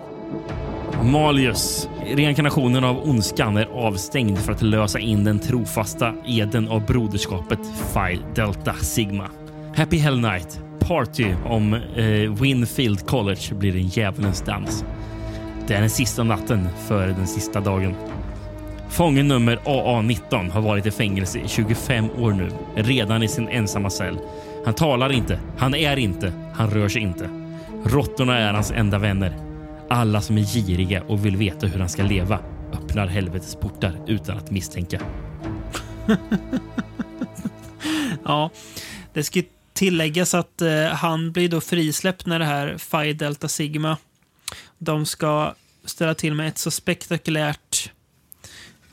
Malius, 1.02 1.88
reinkarnationen 2.14 2.84
av 2.84 3.08
ondskan, 3.08 3.56
är 3.56 3.64
avstängd 3.66 4.38
för 4.38 4.52
att 4.52 4.62
lösa 4.62 4.98
in 4.98 5.24
den 5.24 5.38
trofasta 5.38 6.14
eden 6.26 6.68
av 6.68 6.86
broderskapet 6.86 7.58
Phi 7.94 8.18
Delta 8.34 8.74
Sigma. 8.74 9.30
Happy 9.76 9.98
Hell 9.98 10.20
Night, 10.20 10.60
party 10.80 11.34
om 11.44 11.74
eh, 11.74 12.32
Winfield 12.42 13.06
College 13.06 13.54
blir 13.54 13.76
en 13.76 13.86
djävulens 13.88 14.40
dans. 14.42 14.84
Det 15.66 15.74
är 15.74 15.80
den 15.80 15.90
sista 15.90 16.22
natten 16.24 16.68
före 16.88 17.12
den 17.12 17.26
sista 17.26 17.60
dagen. 17.60 17.94
Fången 18.88 19.28
nummer 19.28 19.56
AA-19 19.64 20.50
har 20.50 20.60
varit 20.60 20.86
i 20.86 20.90
fängelse 20.90 21.38
i 21.38 21.48
25 21.48 22.10
år 22.10 22.32
nu, 22.32 22.50
redan 22.74 23.22
i 23.22 23.28
sin 23.28 23.48
ensamma 23.48 23.90
cell. 23.90 24.18
Han 24.64 24.74
talar 24.74 25.12
inte, 25.12 25.40
han 25.58 25.74
är 25.74 25.96
inte, 25.96 26.32
han 26.54 26.70
rör 26.70 26.88
sig 26.88 27.02
inte. 27.02 27.28
Råttorna 27.84 28.38
är 28.38 28.52
hans 28.52 28.70
enda 28.70 28.98
vänner. 28.98 29.36
Alla 29.88 30.20
som 30.20 30.38
är 30.38 30.42
giriga 30.42 31.02
och 31.02 31.26
vill 31.26 31.36
veta 31.36 31.66
hur 31.66 31.78
han 31.78 31.88
ska 31.88 32.02
leva 32.02 32.38
öppnar 32.72 33.06
helvetets 33.06 33.56
portar 33.56 33.96
utan 34.06 34.38
att 34.38 34.50
misstänka. 34.50 35.00
Ja, 38.24 38.50
det 39.12 39.24
ska 39.24 39.42
tilläggas 39.72 40.34
att 40.34 40.62
eh, 40.62 40.84
han 40.84 41.32
blir 41.32 41.48
då 41.48 41.60
frisläppt 41.60 42.26
när 42.26 42.38
det 42.38 42.44
här 42.44 42.78
Phi 42.90 43.12
Delta 43.12 43.48
Sigma 43.48 43.96
de 44.84 45.06
ska 45.06 45.54
ställa 45.84 46.14
till 46.14 46.34
med 46.34 46.48
ett 46.48 46.58
så 46.58 46.70
spektakulärt 46.70 47.90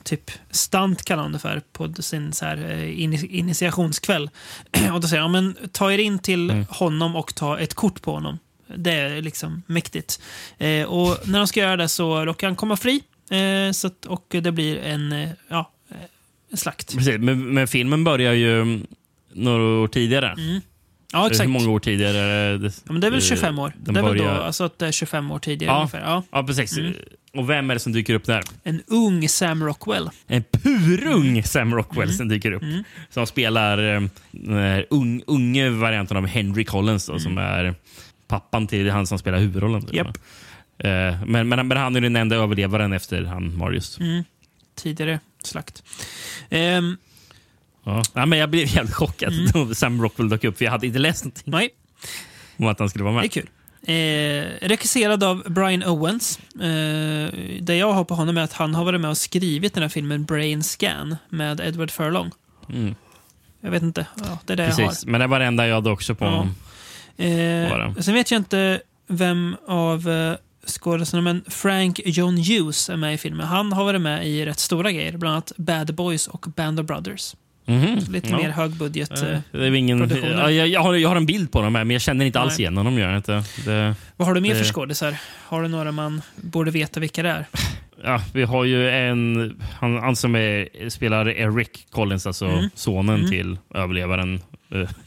typ 0.02 0.30
stunt 0.50 1.04
kallar 1.04 1.22
de 1.22 1.32
det 1.32 1.38
för 1.38 1.62
på 1.72 2.02
sin 2.02 2.32
så 2.32 2.44
här, 2.44 2.56
eh, 2.56 2.78
ini- 2.88 3.26
initiationskväll. 3.30 4.30
och 4.92 5.00
då 5.00 5.08
säger 5.08 5.22
han, 5.22 5.32
men 5.32 5.56
ta 5.72 5.92
er 5.92 5.98
in 5.98 6.18
till 6.18 6.50
Mm. 6.50 6.64
honom 6.68 7.16
och 7.16 7.34
ta 7.34 7.58
ett 7.58 7.74
kort 7.74 8.02
på 8.02 8.12
honom. 8.12 8.38
Det 8.76 8.92
är 8.92 9.22
liksom 9.22 9.62
mäktigt. 9.66 10.20
Eh, 10.58 10.84
och 10.86 11.28
när 11.28 11.38
de 11.38 11.46
ska 11.46 11.60
göra 11.60 11.76
det 11.76 11.88
så 11.88 12.24
råkar 12.24 12.46
han 12.46 12.56
komma 12.56 12.76
fri. 12.76 13.02
Eh, 13.30 13.72
så 13.72 13.86
att, 13.86 14.06
och 14.06 14.26
det 14.28 14.52
blir 14.52 14.78
en, 14.78 15.12
eh, 15.12 15.28
ja, 15.48 15.70
eh, 15.90 15.96
en 16.50 16.56
slakt. 16.56 16.94
Precis, 16.96 17.18
men, 17.18 17.54
men 17.54 17.68
filmen 17.68 18.04
börjar 18.04 18.32
ju 18.32 18.80
några 19.32 19.62
år 19.82 19.88
tidigare. 19.88 20.32
Mm. 20.38 20.60
Ja, 21.12 21.26
exakt. 21.26 21.48
Hur 21.48 21.52
många 21.52 21.70
år 21.70 21.80
tidigare? 21.80 22.58
Det, 22.58 22.66
Ja, 22.86 22.92
men 22.92 23.00
det 23.00 23.06
är 23.06 23.10
väl 23.10 23.22
25 23.22 23.58
år? 23.58 23.72
Den 23.76 23.94
det 23.94 24.00
är 24.00 24.04
väl 24.04 24.16
då, 24.18 24.24
börjar- 24.24 24.40
alltså 24.40 24.64
att 24.64 24.78
det 24.78 24.86
är 24.86 24.92
25 24.92 25.30
år 25.30 25.38
tidigare 25.38 25.72
Ja. 25.74 25.76
ungefär. 25.78 26.00
Ja. 26.00 26.22
Ja, 26.30 26.42
precis. 26.42 26.78
Mm. 26.78 26.92
Och 27.34 27.50
vem 27.50 27.70
är 27.70 27.74
det 27.74 27.80
som 27.80 27.92
dyker 27.92 28.14
upp 28.14 28.24
där? 28.24 28.42
En 28.64 28.82
ung 28.86 29.28
Sam 29.28 29.64
Rockwell. 29.64 30.10
En 30.26 30.42
purung 30.52 31.42
Sam 31.42 31.74
Rockwell 31.74 32.08
Mm. 32.08 32.16
som 32.16 32.28
dyker 32.28 32.52
upp. 32.52 32.62
Mm. 32.62 32.84
Som 33.10 33.26
spelar 33.26 33.94
eh, 33.94 34.02
den 34.30 34.84
ung, 34.90 35.22
unge 35.26 35.68
varianten 35.70 36.16
av 36.16 36.26
Henry 36.26 36.64
Collins 36.64 37.06
då, 37.06 37.18
som 37.18 37.38
är 37.38 37.74
pappan 38.28 38.66
till 38.66 38.90
han 38.90 39.06
som 39.06 39.18
spelar 39.18 39.38
huvudrollen. 39.38 39.82
Mm. 39.82 39.96
Japp. 39.96 40.18
Eh, 40.78 41.24
men, 41.26 41.48
men, 41.48 41.68
men 41.68 41.76
han 41.78 41.96
är 41.96 42.00
den 42.00 42.16
enda 42.16 42.36
överlevaren 42.36 42.92
efter 42.92 43.24
han 43.24 43.56
Marius. 43.56 43.98
Mm. 44.00 44.24
Tidigare 44.74 45.20
slakt. 45.44 45.82
Ehm, 46.50 46.96
Ja. 47.84 48.02
Ja, 48.14 48.26
men 48.26 48.38
jag 48.38 48.50
blev 48.50 48.66
helt 48.68 48.94
chockad 48.94 49.32
Mm. 49.32 49.46
då 49.68 49.74
Sam 49.74 50.02
Rockwell 50.02 50.28
dök 50.28 50.44
upp, 50.44 50.58
för 50.58 50.64
jag 50.64 50.72
hade 50.72 50.86
inte 50.86 50.98
läst 50.98 51.24
någonting 51.24 51.44
nej, 51.46 51.68
om 52.56 52.66
att 52.66 52.78
han 52.78 52.90
skulle 52.90 53.04
vara 53.04 53.14
med. 53.14 53.22
det 53.22 53.26
är 53.26 53.28
kul. 53.28 53.48
Eh, 53.82 54.68
regisserad 54.68 55.24
av 55.24 55.42
Brian 55.52 55.82
Owens. 55.84 56.38
Eh, 56.54 57.34
det 57.60 57.76
jag 57.76 57.92
har 57.92 58.04
på 58.04 58.14
honom 58.14 58.36
är 58.36 58.40
att 58.42 58.52
han 58.52 58.74
har 58.74 58.84
varit 58.84 59.00
med 59.00 59.10
och 59.10 59.16
skrivit 59.18 59.74
den 59.74 59.82
här 59.82 59.88
filmen 59.88 60.24
Brain 60.24 60.62
Scan 60.62 61.16
med 61.28 61.60
Edward 61.60 61.90
Furlong. 61.90 62.30
Mm. 62.68 62.94
Jag 63.60 63.70
vet 63.70 63.82
inte. 63.82 64.06
Ja, 64.16 64.38
det 64.46 64.52
är 64.52 64.56
det 64.56 64.62
jag 64.62 64.70
har. 64.70 64.86
Precis. 64.86 65.06
Men 65.06 65.20
det 65.20 65.26
var 65.26 65.38
det 65.40 65.44
enda 65.46 65.66
jag 65.66 65.74
hade 65.74 65.90
också 65.90 66.14
på 66.14 66.24
Ja. 66.24 66.30
honom. 66.30 66.54
Eh, 67.16 67.94
sen 68.02 68.14
vet 68.14 68.30
jag 68.30 68.38
inte 68.38 68.80
vem 69.08 69.56
av 69.68 70.08
eh, 70.08 70.34
skådespelarna, 70.66 71.32
men 71.32 71.44
Frank 71.48 72.00
John 72.04 72.36
Hughes 72.36 72.90
är 72.90 72.96
med 72.96 73.14
i 73.14 73.18
filmen. 73.18 73.46
Han 73.46 73.72
har 73.72 73.84
varit 73.84 74.00
med 74.00 74.28
i 74.28 74.46
rätt 74.46 74.58
stora 74.58 74.92
grejer, 74.92 75.16
bland 75.16 75.32
annat 75.32 75.52
Bad 75.56 75.94
Boys 75.94 76.26
och 76.28 76.46
Band 76.56 76.80
of 76.80 76.86
Brothers. 76.86 77.34
Mhm. 77.70 77.98
Lite 78.12 78.28
Ja. 78.30 78.36
mer 78.36 78.50
högbudget. 78.50 79.22
Eh, 79.22 79.28
Eh, 79.30 79.38
Det 79.52 79.66
är 79.66 79.74
ingen, 79.74 80.10
ja, 80.38 80.50
jag, 80.50 80.68
jag, 80.68 80.80
har, 80.80 80.94
jag 80.94 81.08
har 81.08 81.16
en 81.16 81.26
bild 81.26 81.52
på 81.52 81.62
dem 81.62 81.74
här, 81.74 81.84
men 81.84 81.94
jag 81.94 82.00
känner 82.02 82.24
inte 82.24 82.40
alls 82.40 82.52
Nej. 82.52 82.60
igen 82.60 82.76
honom. 82.76 82.98
Gör 82.98 83.16
inte. 83.16 83.42
Det, 83.64 83.94
vad 84.16 84.28
har 84.28 84.34
du 84.34 84.40
mer 84.40 84.54
för 84.54 84.58
det- 84.62 84.72
skådisar? 84.72 85.16
Har 85.46 85.62
du 85.62 85.68
några 85.68 85.92
man 85.92 86.22
borde 86.36 86.70
veta 86.70 87.00
vilka 87.00 87.22
det 87.22 87.28
är? 87.28 87.46
Ja, 88.04 88.22
vi 88.34 88.42
har 88.42 88.64
ju 88.64 88.90
en 88.90 89.56
han, 89.80 89.96
han 89.96 90.16
som 90.16 90.34
är, 90.36 90.88
spelar 90.88 91.28
Eric 91.28 91.86
Collins, 91.90 92.26
alltså 92.26 92.46
Mm. 92.46 92.70
sonen 92.74 93.14
Mm. 93.14 93.30
till 93.30 93.58
överlevaren 93.74 94.40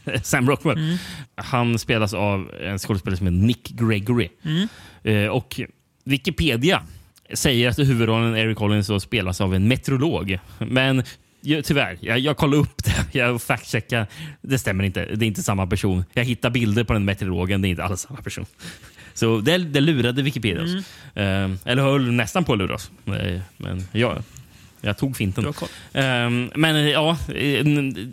eh, 0.04 0.20
Sam 0.22 0.48
Rockwell. 0.50 0.78
Mm. 0.78 0.96
Han 1.34 1.78
spelas 1.78 2.14
av 2.14 2.50
en 2.62 2.78
skådespelare 2.78 3.16
som 3.16 3.26
heter 3.26 3.46
Nick 3.46 3.68
Gregory. 3.68 4.28
Mm. 4.44 5.30
Och 5.32 5.60
Wikipedia 6.04 6.82
säger 7.34 7.68
att 7.68 7.78
huvudrollen 7.78 8.36
Eric 8.36 8.58
Collins 8.58 8.86
så 8.86 9.00
spelas 9.00 9.40
av 9.40 9.54
en 9.54 9.68
meteorolog. 9.68 10.38
Men 10.58 11.02
tyvärr, 11.44 11.98
jag, 12.00 12.18
jag 12.18 12.36
kollade 12.36 12.62
upp 12.62 12.84
det. 12.84 12.94
Jag 13.18 13.40
fact-checkade. 13.40 14.06
Det 14.42 14.58
stämmer 14.58 14.84
inte. 14.84 15.04
Det 15.04 15.24
är 15.24 15.26
inte 15.26 15.42
samma 15.42 15.66
person. 15.66 16.04
Jag 16.12 16.24
hittade 16.24 16.52
bilder 16.52 16.84
på 16.84 16.92
den 16.92 17.04
meteorologen. 17.04 17.62
Det 17.62 17.68
är 17.68 17.70
inte 17.70 17.84
alls 17.84 18.00
samma 18.00 18.22
person. 18.22 18.46
Så 19.14 19.40
det, 19.40 19.58
det 19.58 19.80
lurade 19.80 20.22
Wikipedia 20.22 20.62
oss. 20.62 20.84
Mm. 21.14 21.52
Eh, 21.52 21.58
eller 21.64 21.82
höll 21.82 22.12
nästan 22.12 22.44
på 22.44 22.52
att 22.52 22.58
lura 22.58 22.74
oss. 22.74 22.90
Eh, 23.06 23.40
Men 23.56 23.84
jag, 23.92 24.22
jag 24.80 24.98
tog 24.98 25.16
finten. 25.16 25.52
Ehm, 25.92 26.50
men 26.54 26.76
eh, 26.76 26.90
ja, 26.90 27.16
eh, 27.34 27.64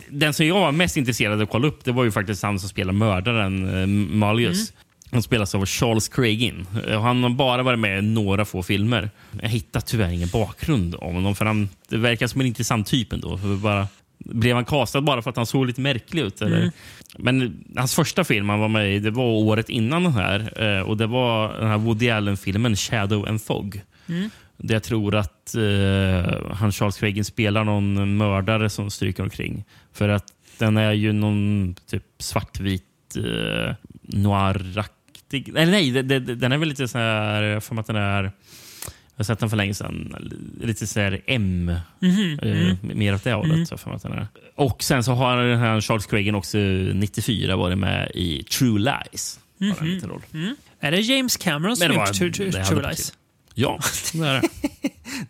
den 0.08 0.34
som 0.34 0.46
jag 0.46 0.60
var 0.60 0.72
mest 0.72 0.96
intresserad 0.96 1.32
av 1.32 1.40
att 1.40 1.50
kolla 1.50 1.68
upp 1.68 1.84
det 1.84 1.92
var 1.92 2.04
ju 2.04 2.12
faktiskt 2.12 2.42
han 2.42 2.60
som 2.60 2.68
spelar 2.68 2.92
mördaren, 2.92 3.68
uh, 3.68 3.86
Malius. 4.16 4.72
Han 5.12 5.22
spelas 5.22 5.54
av 5.54 5.66
Charles 5.66 6.08
Craigin. 6.08 6.66
Eh, 6.88 7.02
Han 7.02 7.22
har 7.22 7.30
bara 7.30 7.62
varit 7.62 7.78
med 7.78 7.98
i 7.98 8.02
några 8.02 8.44
få 8.44 8.62
filmer. 8.62 9.10
Jag 9.42 9.48
hittar 9.48 9.80
tyvärr 9.80 10.08
ingen 10.10 10.28
bakgrund 10.28 10.94
om 10.98 11.14
honom. 11.14 11.34
För 11.34 11.44
han, 11.44 11.68
det 11.88 11.96
verkar 11.96 12.26
som 12.26 12.40
en 12.40 12.46
intressant 12.46 12.86
typ 12.86 13.12
ändå. 13.12 13.38
För 13.38 13.56
bara, 13.56 13.86
blev 14.18 14.54
han 14.56 14.64
castad 14.64 15.00
bara 15.00 15.22
för 15.22 15.30
att 15.30 15.36
han 15.36 15.46
såg 15.46 15.66
lite 15.66 15.80
märklig 15.80 16.22
ut? 16.22 16.42
Eller? 16.42 16.56
Mm. 16.58 16.70
Men 17.18 17.64
hans 17.76 17.94
första 17.94 18.24
film 18.24 18.48
han 18.48 18.60
var 18.60 18.68
med 18.68 18.94
i 18.96 18.98
det 18.98 19.10
var 19.10 19.24
året 19.24 19.68
innan 19.68 20.02
den 20.02 20.12
här. 20.12 20.62
eh, 20.78 20.82
Och 20.82 20.96
Det 20.96 21.06
var 21.06 21.58
den 21.58 21.68
här 21.68 21.78
Woody 21.78 22.10
Allen-filmen 22.10 22.76
Shadow 22.76 23.28
and 23.28 23.42
Fog. 23.42 23.80
Mm. 24.08 24.30
Där 24.56 24.74
jag 24.74 24.82
tror 24.82 25.14
att 25.14 25.54
eh, 25.54 26.52
han 26.54 26.72
Charles 26.72 26.96
Craigin 26.98 27.24
spelar 27.24 27.64
någon 27.64 28.16
mördare 28.16 28.70
som 28.70 28.90
stryker 28.90 29.22
omkring. 29.22 29.64
För 29.92 30.08
att 30.08 30.24
den 30.58 30.76
är 30.76 30.92
ju 30.92 31.12
någon 31.12 31.74
typ 31.90 32.04
svartvit 32.18 32.82
eh, 33.16 33.74
noiraktig. 35.32 35.48
Eller 35.56 35.72
nej, 35.72 35.90
det, 35.90 36.02
det, 36.02 36.34
den 36.34 36.52
är 36.52 36.58
väl 36.58 36.68
lite 36.68 36.88
så 36.88 36.98
här... 36.98 37.60
För 37.60 37.80
att 37.80 37.86
den 37.86 37.96
är... 37.96 38.22
Jag 38.22 38.30
har 39.16 39.24
sett 39.24 39.38
den 39.38 39.50
för 39.50 39.56
länge 39.56 39.74
sedan. 39.74 40.14
Lite 40.62 40.86
så 40.86 41.00
här 41.00 41.20
M. 41.26 41.72
Mhm, 42.00 42.38
eh, 42.42 42.50
mm. 42.62 42.76
Mer 42.82 43.14
åt 43.14 43.24
det 43.24 43.32
hållet. 43.32 43.52
Mm. 43.54 43.66
jag 43.70 43.80
för 43.80 43.90
att 43.94 44.02
den 44.02 44.12
är. 44.12 44.26
Och 44.54 44.82
sen 44.82 45.04
så 45.04 45.12
har 45.12 45.36
den 45.36 45.58
här 45.58 45.80
Charles 45.80 46.06
Craigin 46.06 46.34
också 46.34 46.58
94 46.58 47.56
varit 47.56 47.78
med 47.78 48.10
i 48.14 48.42
True 48.42 48.78
Lies. 48.78 49.40
Har 49.60 49.66
en 49.86 49.88
Mhm. 49.96 50.08
roll. 50.08 50.22
Mm. 50.34 50.56
Är 50.80 50.90
det 50.90 51.00
James 51.00 51.36
Cameron 51.36 51.76
som 51.76 51.92
gjort 51.92 52.12
True, 52.14 52.32
True, 52.32 52.52
True 52.64 52.82
Lies? 52.88 53.12
Ja, 53.54 53.78
det 54.12 54.18
är 54.26 54.40
det. 54.40 54.48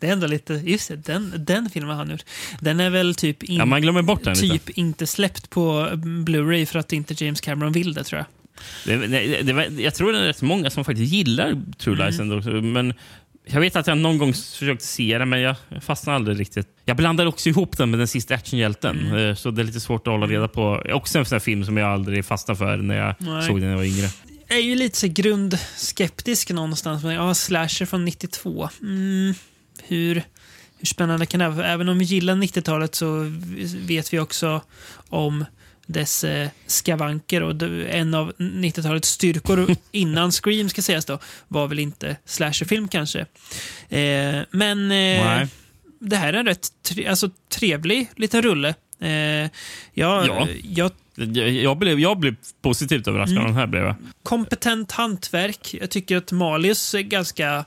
Det 0.00 0.08
är 0.08 0.12
ändå 0.12 0.26
lite... 0.26 0.54
Just 0.54 0.88
det, 0.88 0.96
den, 0.96 1.32
den 1.38 1.70
filmen 1.70 1.96
han 1.96 2.10
gjort. 2.10 2.24
Den 2.60 2.80
är 2.80 2.90
väl 2.90 3.14
typ, 3.14 3.42
in, 3.42 3.56
Ja, 3.58 3.64
man 3.64 3.82
glömmer 3.82 4.02
bort 4.02 4.24
den 4.24 4.34
lite. 4.34 4.48
typ 4.58 4.70
inte 4.78 5.06
släppt 5.06 5.50
på 5.50 5.88
Blu-ray 5.94 6.66
för 6.66 6.78
att 6.78 6.92
inte 6.92 7.24
James 7.24 7.40
Cameron 7.40 7.72
vill 7.72 7.94
det, 7.94 8.04
tror 8.04 8.18
jag. 8.18 8.26
Det, 8.84 8.96
det, 9.06 9.42
det, 9.42 9.52
var- 9.52 9.80
jag 9.80 9.94
tror 9.94 10.12
det 10.12 10.18
är 10.18 10.22
rätt 10.22 10.42
många 10.42 10.70
som 10.70 10.84
faktiskt 10.84 11.12
gillar 11.12 11.62
True 11.78 11.96
Lies 11.96 12.20
Mm. 12.20 12.38
också, 12.38 12.50
Men 12.50 12.94
jag 13.46 13.60
vet 13.60 13.76
att 13.76 13.86
jag 13.86 13.98
någon 13.98 14.18
gång 14.18 14.34
försökte 14.34 14.84
se 14.86 15.18
den, 15.18 15.28
men 15.28 15.40
jag 15.40 15.56
fastnade 15.80 16.16
aldrig 16.16 16.40
riktigt. 16.40 16.66
Jag 16.84 16.96
blandade 16.96 17.28
också 17.28 17.48
ihop 17.48 17.76
den 17.76 17.90
med 17.90 18.00
Den 18.00 18.08
sista 18.08 18.34
actionhjälten, 18.34 18.98
Mm. 19.06 19.16
eh, 19.28 19.34
så 19.34 19.50
det 19.50 19.62
är 19.62 19.64
lite 19.64 19.80
svårt 19.80 20.06
att 20.06 20.12
hålla 20.12 20.26
reda 20.26 20.48
på. 20.48 20.82
Också 20.92 21.18
en 21.18 21.24
sån 21.24 21.40
film 21.40 21.64
som 21.64 21.76
jag 21.76 21.88
aldrig 21.92 22.24
fastnade 22.24 22.58
för 22.58 22.76
när 22.76 22.96
jag 22.96 23.14
Nej. 23.18 23.42
såg 23.46 23.56
den 23.56 23.64
när 23.64 23.70
jag 23.70 23.76
var 23.76 23.84
yngre. 23.84 24.08
Jag 24.48 24.58
är 24.58 24.62
ju 24.62 24.74
lite 24.74 24.98
så 24.98 25.06
grundskeptisk 25.08 26.50
någonstans. 26.50 27.02
Men, 27.04 27.14
ja, 27.14 27.34
slasher 27.34 27.86
från 27.86 28.04
92. 28.04 28.68
Mm, 28.82 29.34
hur, 29.86 30.14
hur 30.78 30.86
spännande 30.86 31.26
kan 31.26 31.40
det 31.40 31.48
vara? 31.48 31.66
Även 31.66 31.88
om 31.88 31.98
vi 31.98 32.04
gillar 32.04 32.34
90-talet 32.34 32.94
så 32.94 33.32
vet 33.86 34.12
vi 34.12 34.18
också 34.18 34.60
om 35.08 35.44
dess 35.86 36.24
eh, 36.24 36.48
skavanker. 36.66 37.42
Och 37.42 37.62
en 37.88 38.14
av 38.14 38.32
90-talets 38.38 39.08
styrkor 39.08 39.76
innan 39.92 40.32
Scream 40.32 40.68
ska 40.68 40.82
sägas 40.82 41.04
då 41.04 41.18
var 41.48 41.68
väl 41.68 41.78
inte 41.78 42.16
slasherfilm 42.24 42.88
kanske. 42.88 43.20
Eh, 43.88 44.40
men 44.50 44.90
eh, 44.90 45.46
det 45.98 46.16
här 46.16 46.32
är 46.32 46.38
en 46.38 46.46
rätt 46.46 46.68
tre, 46.82 47.06
alltså, 47.06 47.30
trevlig 47.48 48.08
liten 48.16 48.42
rulle. 48.42 48.74
Eh, 49.00 49.10
jag, 49.10 49.50
Ja. 49.94 50.48
jag 50.62 50.90
Jag, 51.14 51.48
jag, 51.50 51.78
blev, 51.78 52.00
jag 52.00 52.18
blev 52.18 52.34
positivt 52.62 53.08
överraskad 53.08 53.38
av 53.38 53.42
Mm. 53.44 53.52
den 53.52 53.60
här. 53.60 53.66
Blev 53.66 53.82
jag. 53.84 53.94
kompetent 54.22 54.92
hantverk. 54.92 55.74
Jag 55.80 55.90
tycker 55.90 56.16
att 56.16 56.32
Malius 56.32 56.94
är 56.94 57.00
ganska 57.00 57.64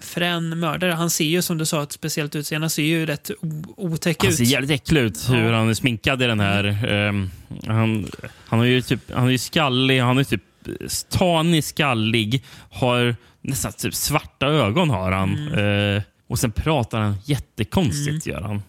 frän 0.00 0.58
mördare. 0.60 0.92
Han 0.92 1.10
ser 1.10 1.24
ju 1.24 1.42
som 1.42 1.58
du 1.58 1.66
sa 1.66 1.82
ett 1.82 1.92
speciellt 1.92 2.36
utseende. 2.36 2.64
Han 2.64 2.70
ser 2.70 2.82
ju 2.82 3.06
rätt 3.06 3.30
otäck 3.76 4.16
Han 4.22 4.30
ut. 4.30 4.36
ser 4.36 4.44
jävligt 4.44 4.70
äcklig 4.70 5.00
ut 5.00 5.30
hur 5.30 5.52
han 5.52 5.68
är 5.68 5.74
sminkad 5.74 6.22
i 6.22 6.26
den 6.26 6.40
här. 6.40 6.64
ehm, 6.88 7.30
han, 7.66 8.06
han, 8.46 8.60
är 8.60 8.64
ju 8.64 8.82
typ, 8.82 9.00
han 9.14 9.26
är 9.26 9.30
ju 9.30 9.38
skallig, 9.38 10.00
han 10.00 10.18
är 10.18 10.24
typ 10.24 10.42
tanig, 11.10 11.64
skallig, 11.64 12.44
har 12.70 13.16
nästan 13.40 13.72
typ 13.72 13.94
svarta 13.94 14.46
ögon 14.46 14.90
har 14.90 15.12
han. 15.12 15.48
Eh, 15.52 16.02
och 16.28 16.38
sen 16.38 16.52
pratar 16.52 17.00
han 17.00 17.16
jättekonstigt 17.24 18.26
gör 18.26 18.40
han. 18.40 18.62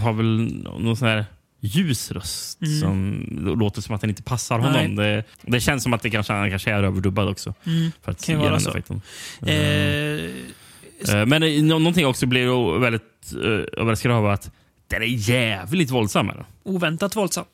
Har 0.00 0.12
väl 0.12 0.26
någon 0.64 0.96
sån 0.96 1.08
här 1.08 1.24
ljus 1.62 2.10
röst 2.10 2.62
Mm. 2.62 2.80
som 2.80 3.24
låter 3.60 3.80
som 3.82 3.94
att 3.94 4.00
den 4.00 4.10
inte 4.10 4.22
passar 4.22 4.58
Nej. 4.58 4.66
honom. 4.72 4.96
Det, 4.96 5.24
det 5.42 5.60
känns 5.60 5.82
som 5.82 5.92
att 5.92 6.02
det 6.02 6.10
kanske, 6.10 6.32
han 6.32 6.50
kanske 6.50 6.70
är 6.70 6.82
överdubbad 6.82 7.28
också. 7.28 7.54
Mm. 7.66 7.90
För 8.02 8.12
att 8.12 8.24
Kan 8.26 8.38
vara 8.38 8.60
så. 8.60 8.70
effekten. 8.70 9.00
Eh, 9.46 9.54
Eh, 9.54 10.30
Men 11.08 11.42
eh, 11.42 11.62
nå- 11.62 11.78
någonting 11.78 12.06
också 12.06 12.26
blir 12.26 12.78
väldigt 12.78 13.32
överraskad 13.76 14.12
av 14.12 14.26
att 14.26 14.50
den 14.88 15.02
är 15.02 15.06
jävligt 15.06 15.90
våldsam. 15.90 16.30
Eller? 16.30 16.44
oväntat 16.62 17.16
våldsam. 17.16 17.44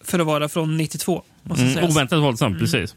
För 0.00 0.18
att 0.18 0.26
vara 0.26 0.48
från 0.48 0.76
92. 0.76 1.22
Måste 1.42 1.62
Mm, 1.64 1.74
sägas. 1.74 1.90
oväntat 1.96 2.18
våldsam, 2.22 2.46
Mm. 2.52 2.60
precis. 2.60 2.94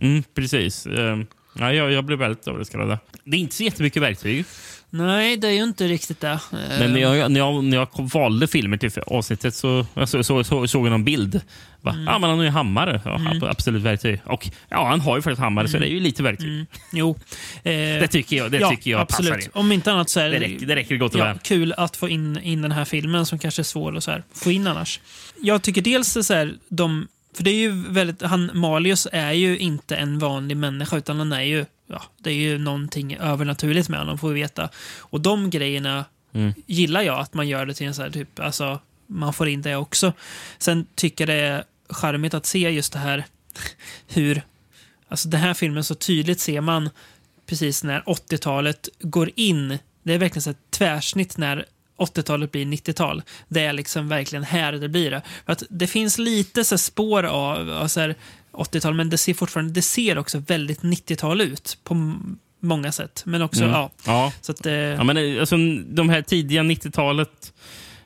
Mm, 0.00 0.22
precis. 0.34 0.86
Eh, 0.86 1.18
ja, 1.58 1.72
jag, 1.72 1.92
jag 1.92 2.04
blev 2.04 2.18
väldigt 2.18 2.48
överraskad 2.48 2.80
av 2.80 2.88
det. 2.88 2.98
Det 3.24 3.36
är 3.36 3.40
inte 3.40 3.54
så 3.54 3.62
jättemycket 3.62 4.02
verktyg. 4.02 4.44
Nej, 4.90 5.36
det 5.36 5.48
är 5.48 5.52
ju 5.52 5.62
inte 5.62 5.88
riktigt 5.88 6.20
det. 6.20 6.28
Eh, 6.30 6.38
Men 6.52 6.92
när 6.92 7.00
jag, 7.00 7.30
när, 7.32 7.40
jag, 7.40 7.64
när 7.64 7.76
jag 7.76 7.88
valde 8.12 8.46
filmer 8.46 8.76
till 8.76 8.90
avsnittet 9.06 9.54
så, 9.54 9.86
så, 10.06 10.22
så, 10.24 10.44
så 10.44 10.68
såg 10.68 10.86
jag 10.86 10.90
någon 10.90 11.04
bild. 11.04 11.40
Va? 11.80 11.92
Mm. 11.92 12.04
Ja, 12.04 12.18
men 12.18 12.30
han 12.30 12.38
har 12.38 12.44
ju 12.44 12.50
hammare. 12.50 13.00
Ja, 13.04 13.16
Mm. 13.16 13.42
Absolut 13.44 13.82
verktyg. 13.82 14.20
Och 14.24 14.48
ja, 14.68 14.88
han 14.88 15.00
har 15.00 15.16
ju 15.16 15.22
faktiskt 15.22 15.40
hammare, 15.40 15.68
så 15.68 15.78
det 15.78 15.86
är 15.86 15.90
ju 15.90 16.00
lite 16.00 16.22
verktyg. 16.22 16.48
Mm. 16.48 16.66
Jo. 16.92 17.10
Eh, 17.56 17.72
Det 17.72 18.08
tycker 18.08 18.36
jag, 18.36 18.50
det 18.50 18.58
ja, 18.58 18.70
tycker 18.70 18.90
jag 18.90 19.00
absolut. 19.00 19.30
passar 19.32 19.44
in. 19.44 19.50
Om 19.54 19.72
inte 19.72 19.92
annat 19.92 20.10
så 20.10 20.20
är 20.20 20.30
Det 20.30 20.38
räcker, 20.40 20.66
det 20.66 20.76
räcker 20.76 20.96
gott 20.96 21.14
och 21.14 21.20
ja, 21.20 21.24
väl. 21.24 21.38
kul 21.38 21.72
att 21.76 21.96
få 21.96 22.08
in, 22.08 22.38
in 22.42 22.62
den 22.62 22.72
här 22.72 22.84
filmen 22.84 23.26
som 23.26 23.38
kanske 23.38 23.62
är 23.62 23.64
svår 23.64 23.96
att 23.96 24.04
så 24.04 24.10
här, 24.10 24.22
få 24.34 24.50
in 24.50 24.66
annars. 24.66 25.00
Jag 25.42 25.62
tycker 25.62 25.82
dels 25.82 26.12
så 26.26 26.34
här, 26.34 26.54
de, 26.68 27.08
för 27.36 27.44
det 27.44 27.50
är 27.50 27.58
ju 27.58 27.84
väldigt, 27.88 28.22
han 28.22 28.50
Malius 28.54 29.08
är 29.12 29.32
ju 29.32 29.58
inte 29.58 29.96
en 29.96 30.18
vanlig 30.18 30.56
människa 30.56 30.96
utan 30.96 31.18
han 31.18 31.32
är 31.32 31.42
ju, 31.42 31.64
ja, 31.86 32.02
det 32.18 32.30
är 32.30 32.34
ju 32.34 32.58
någonting 32.58 33.16
övernaturligt 33.16 33.88
med 33.88 33.98
honom 33.98 34.18
får 34.18 34.28
vi 34.28 34.40
veta. 34.40 34.68
Och 34.98 35.20
de 35.20 35.50
grejerna 35.50 36.04
Mm. 36.36 36.54
gillar 36.66 37.02
jag 37.02 37.18
att 37.18 37.34
man 37.34 37.48
gör 37.48 37.66
det 37.66 37.74
till 37.74 37.86
en 37.86 37.94
så 37.94 38.02
här 38.02 38.10
typ, 38.10 38.40
alltså 38.40 38.80
man 39.06 39.32
får 39.32 39.48
in 39.48 39.62
det 39.62 39.76
också. 39.76 40.12
Sen 40.58 40.86
tycker 40.94 41.28
jag 41.28 41.36
det 41.36 41.42
är 41.46 41.64
charmigt 41.88 42.34
att 42.34 42.46
se 42.46 42.58
just 42.58 42.92
det 42.92 42.98
här 42.98 43.24
hur, 44.08 44.42
alltså 45.08 45.28
den 45.28 45.40
här 45.40 45.54
filmen 45.54 45.84
så 45.84 45.94
tydligt 45.94 46.40
ser 46.40 46.60
man 46.60 46.90
precis 47.46 47.84
när 47.84 48.00
80-talet 48.00 48.88
går 49.00 49.30
in. 49.36 49.78
Det 50.02 50.14
är 50.14 50.18
verkligen 50.18 50.42
så 50.42 50.50
ett 50.50 50.70
tvärsnitt 50.70 51.36
när 51.36 51.64
80-talet 51.98 52.52
blir 52.52 52.64
90-tal. 52.64 53.22
Det 53.48 53.64
är 53.64 53.72
liksom 53.72 54.08
verkligen 54.08 54.44
här 54.44 54.72
det 54.72 54.88
blir 54.88 55.10
det. 55.10 55.22
För 55.46 55.52
att 55.52 55.62
det 55.70 55.86
finns 55.86 56.18
lite 56.18 56.64
så 56.64 56.78
spår 56.78 57.22
av, 57.22 57.70
av 57.70 57.88
så 57.88 58.00
här 58.00 58.14
80-tal, 58.56 58.94
men 58.94 59.10
det 59.10 59.18
ser 59.18 59.34
fortfarande, 59.34 59.72
det 59.72 59.82
ser 59.82 60.18
också 60.18 60.38
väldigt 60.38 60.80
90-tal 60.82 61.40
ut 61.40 61.78
på 61.84 62.14
många 62.60 62.92
sätt. 62.92 63.22
Men 63.26 63.42
också, 63.42 63.62
Mm. 63.62 63.74
ja. 63.74 63.90
Ja. 64.06 64.32
Så 64.40 64.52
att, 64.52 64.66
eh, 64.66 64.72
Ja, 64.74 65.04
men 65.04 65.16
eh, 65.16 65.40
alltså, 65.40 65.56
de 65.88 66.08
här 66.08 66.22
tidiga 66.22 66.62
90-talet, 66.62 67.52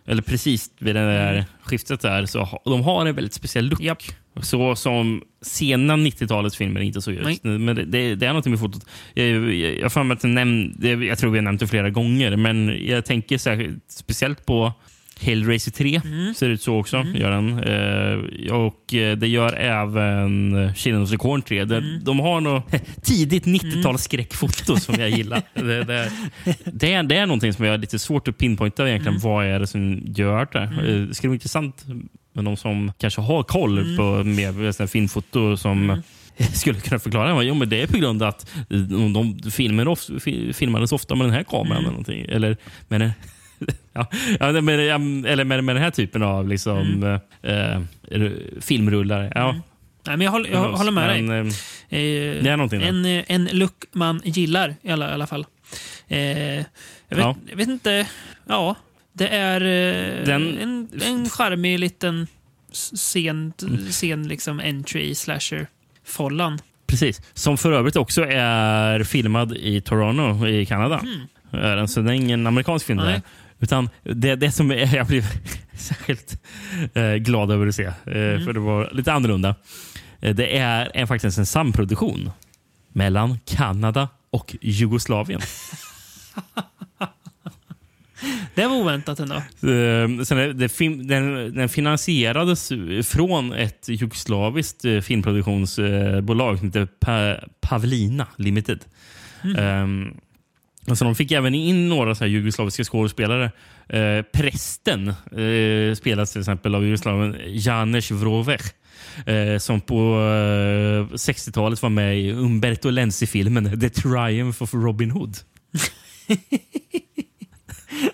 eller 0.06 0.22
precis 0.22 0.70
vid 0.78 0.94
det 0.94 1.00
där 1.00 1.32
Mm. 1.32 1.44
skiftet 1.62 2.00
där, 2.00 2.26
så 2.26 2.60
de 2.64 2.82
har 2.82 3.06
en 3.06 3.14
väldigt 3.14 3.34
speciell 3.34 3.68
look. 3.68 4.10
Så 4.42 4.76
som 4.76 5.22
sena 5.42 5.96
90-talets 5.96 6.56
filmer 6.56 6.80
inte 6.80 7.02
så 7.02 7.12
just. 7.12 7.44
Men 7.44 7.66
det, 7.66 7.84
det, 7.84 8.14
det 8.14 8.26
är 8.26 8.32
något 8.32 8.46
med 8.46 8.58
fotot. 8.60 8.84
Jag, 9.14 9.26
jag, 9.28 9.54
jag, 9.54 9.86
att 9.86 10.24
jag 11.04 11.18
tror 11.18 11.30
vi 11.30 11.38
har 11.38 11.42
nämnt 11.42 11.60
det 11.60 11.66
flera 11.66 11.90
gånger, 11.90 12.36
men 12.36 12.86
jag 12.86 13.04
tänker 13.04 13.38
särskilt, 13.38 13.84
speciellt 13.88 14.46
på 14.46 14.72
Hellraiser 15.20 15.70
3. 15.70 16.00
Mm. 16.04 16.34
Ser 16.34 16.48
ut 16.48 16.62
så 16.62 16.76
också. 16.78 17.06
Gör 17.14 17.30
den. 17.30 17.58
Eh, 17.58 18.52
och 18.54 18.94
eh, 18.94 19.16
det 19.16 19.28
gör 19.28 19.52
även 19.52 20.54
Children 20.74 21.02
of 21.02 21.10
the 21.10 21.16
Corn 21.16 21.42
3. 21.42 21.64
Det, 21.64 21.76
Mm. 21.76 22.04
De 22.04 22.20
har 22.20 22.40
något 22.40 22.72
tidigt 23.02 23.44
90-tals 23.46 24.02
skräckfoto 24.02 24.76
som 24.76 24.94
jag 24.98 25.10
gillar. 25.10 25.42
Det, 25.54 25.84
det, 25.84 26.12
det, 26.64 26.92
är, 26.92 27.02
det 27.02 27.16
är 27.16 27.26
någonting 27.26 27.52
som 27.52 27.64
jag 27.64 27.72
har 27.72 27.78
lite 27.78 27.98
svårt 27.98 28.28
att 28.28 28.38
pinpointa 28.38 28.88
egentligen. 28.88 29.16
Mm. 29.16 29.22
Vad 29.30 29.46
är 29.46 29.58
det 29.60 29.66
som 29.66 30.02
gör 30.06 30.48
det? 30.52 30.62
Eh, 30.62 31.06
Det 31.08 31.14
skulle 31.14 31.28
vara 31.28 31.34
intressant 31.34 31.84
med 32.32 32.44
de 32.44 32.56
som 32.56 32.92
kanske 32.98 33.20
har 33.20 33.42
koll 33.42 33.78
Mm. 33.78 33.96
på 33.96 34.02
mer 34.24 34.72
sådana 34.72 34.88
filmfoto 34.88 35.56
som 35.56 36.02
skulle 36.52 36.80
kunna 36.80 36.98
förklara. 36.98 37.42
Jo, 37.42 37.54
men 37.54 37.68
det 37.68 37.82
är 37.82 37.86
på 37.86 37.98
grund 37.98 38.22
av 38.22 38.28
att 38.28 38.50
de, 38.68 39.12
de 39.42 39.50
filmer 39.50 39.88
of, 39.88 39.98
fi- 40.10 40.52
filmades 40.52 40.92
ofta 40.92 41.14
med 41.14 41.26
den 41.26 41.34
här 41.34 41.42
kameran. 41.42 41.66
Mm. 41.76 41.78
Eller, 41.84 41.90
någonting. 41.90 42.26
eller 42.28 42.56
med 42.88 43.00
den, 43.00 43.10
ja, 43.92 44.06
med, 44.60 44.80
eller 45.26 45.44
med, 45.44 45.64
med 45.64 45.76
den 45.76 45.82
här 45.82 45.90
typen 45.90 46.22
av 46.22 46.48
liksom, 46.48 47.02
eh, 47.42 47.52
eh, 47.52 47.80
filmrullar. 48.60 49.32
Ja. 49.34 49.50
Mm. 49.50 49.62
Nej, 50.06 50.16
men 50.16 50.24
jag 50.24 50.30
håller, 50.32 50.50
jag 50.50 50.72
håller 50.72 50.92
med 50.92 51.08
dig. 51.08 51.22
Men, 51.22 51.46
eh, 51.48 51.54
Eh, 51.92 52.42
det 52.42 52.50
är 52.50 52.56
någonting 52.56 52.80
där. 52.80 52.86
en, 52.88 53.04
eh, 53.04 53.24
en 53.28 53.48
look 53.52 53.84
man 53.92 54.20
gillar 54.24 54.74
i 54.82 54.90
alla, 54.90 55.10
i 55.10 55.12
alla 55.12 55.26
fall. 55.26 55.46
Eh, 56.08 56.18
jag, 56.28 56.56
vet, 57.08 57.18
Ja. 57.18 57.36
jag 57.50 57.56
vet 57.56 57.68
inte. 57.68 58.06
Ja, 58.46 58.74
det 59.12 59.28
är 59.28 59.60
eh, 59.60 60.24
Den- 60.26 60.58
en, 60.58 60.88
en 61.02 61.28
charmig 61.28 61.78
liten 61.78 62.26
sen, 62.72 63.52
Mm. 63.62 63.92
sen 63.92 64.28
liksom 64.28 64.60
entry 64.60 65.00
i 65.00 65.14
slasher-follan. 65.14 66.58
Precis. 66.86 67.20
Som 67.34 67.58
för 67.58 67.72
övrigt 67.72 67.96
också 67.96 68.22
är 68.30 69.02
filmad 69.04 69.56
i 69.56 69.80
Toronto 69.80 70.46
i 70.46 70.66
Kanada. 70.66 71.00
Den, 71.50 71.88
Så 71.88 72.00
det 72.00 72.10
är 72.10 72.14
ingen 72.14 72.46
amerikansk 72.46 72.86
film. 72.86 72.98
Mm. 72.98 73.10
Nej. 73.12 73.22
Utan 73.60 73.88
det, 74.02 74.36
det 74.36 74.52
som 74.52 74.70
är, 74.70 74.94
jag 74.96 75.06
blev 75.06 75.24
särskilt 75.74 76.42
eh, 76.94 77.14
glad 77.14 77.50
över 77.50 77.66
att 77.66 77.74
se, 77.74 77.84
eh, 77.84 77.92
Mm. 78.06 78.44
för 78.44 78.52
det 78.52 78.60
var 78.60 78.90
lite 78.92 79.12
annorlunda. 79.12 79.54
Eh, 80.20 80.34
det 80.34 80.58
är 80.58 80.90
en, 80.94 81.06
faktiskt 81.06 81.38
en 81.38 81.46
samproduktion 81.46 82.30
mellan 82.92 83.38
Kanada 83.46 84.08
och 84.30 84.56
Jugoslavien. 84.60 85.40
Det 88.54 88.66
var 88.66 88.76
oväntat 88.76 89.20
ändå. 89.20 89.34
Eh, 89.34 90.22
sen 90.24 90.38
är 90.38 90.52
det, 90.52 90.78
den, 91.08 91.54
den 91.54 91.68
finansierades 91.68 92.72
från 93.04 93.52
ett 93.52 93.88
jugoslaviskt 93.88 94.84
filmproduktionsbolag 95.02 96.58
som 96.58 96.66
heter 96.66 96.88
pa, 97.00 97.36
Pavlina 97.60 98.26
Limited. 98.36 98.80
Mm. 99.44 100.14
Alltså 100.88 101.04
de 101.04 101.14
fick 101.14 101.32
även 101.32 101.54
in 101.54 101.88
några 101.88 102.14
så 102.14 102.24
här 102.24 102.28
jugoslaviska 102.28 102.84
skådespelare. 102.84 103.50
Eh, 103.88 104.22
prästen 104.22 105.08
eh, 105.08 105.94
spelas 105.94 106.32
till 106.32 106.40
exempel 106.40 106.74
av 106.74 106.84
jugoslaven 106.84 107.36
Janes 107.46 108.10
Vrover. 108.10 108.60
Eh, 109.26 109.58
som 109.58 109.80
på 109.80 109.94
eh, 109.94 111.14
60-talet 111.14 111.82
var 111.82 111.90
med 111.90 112.18
i 112.20 112.30
Umberto 112.30 112.90
Lenzi-filmen 112.90 113.80
The 113.80 113.90
Triumph 113.90 114.62
of 114.62 114.74
Robin 114.74 115.10
Hood. 115.10 115.36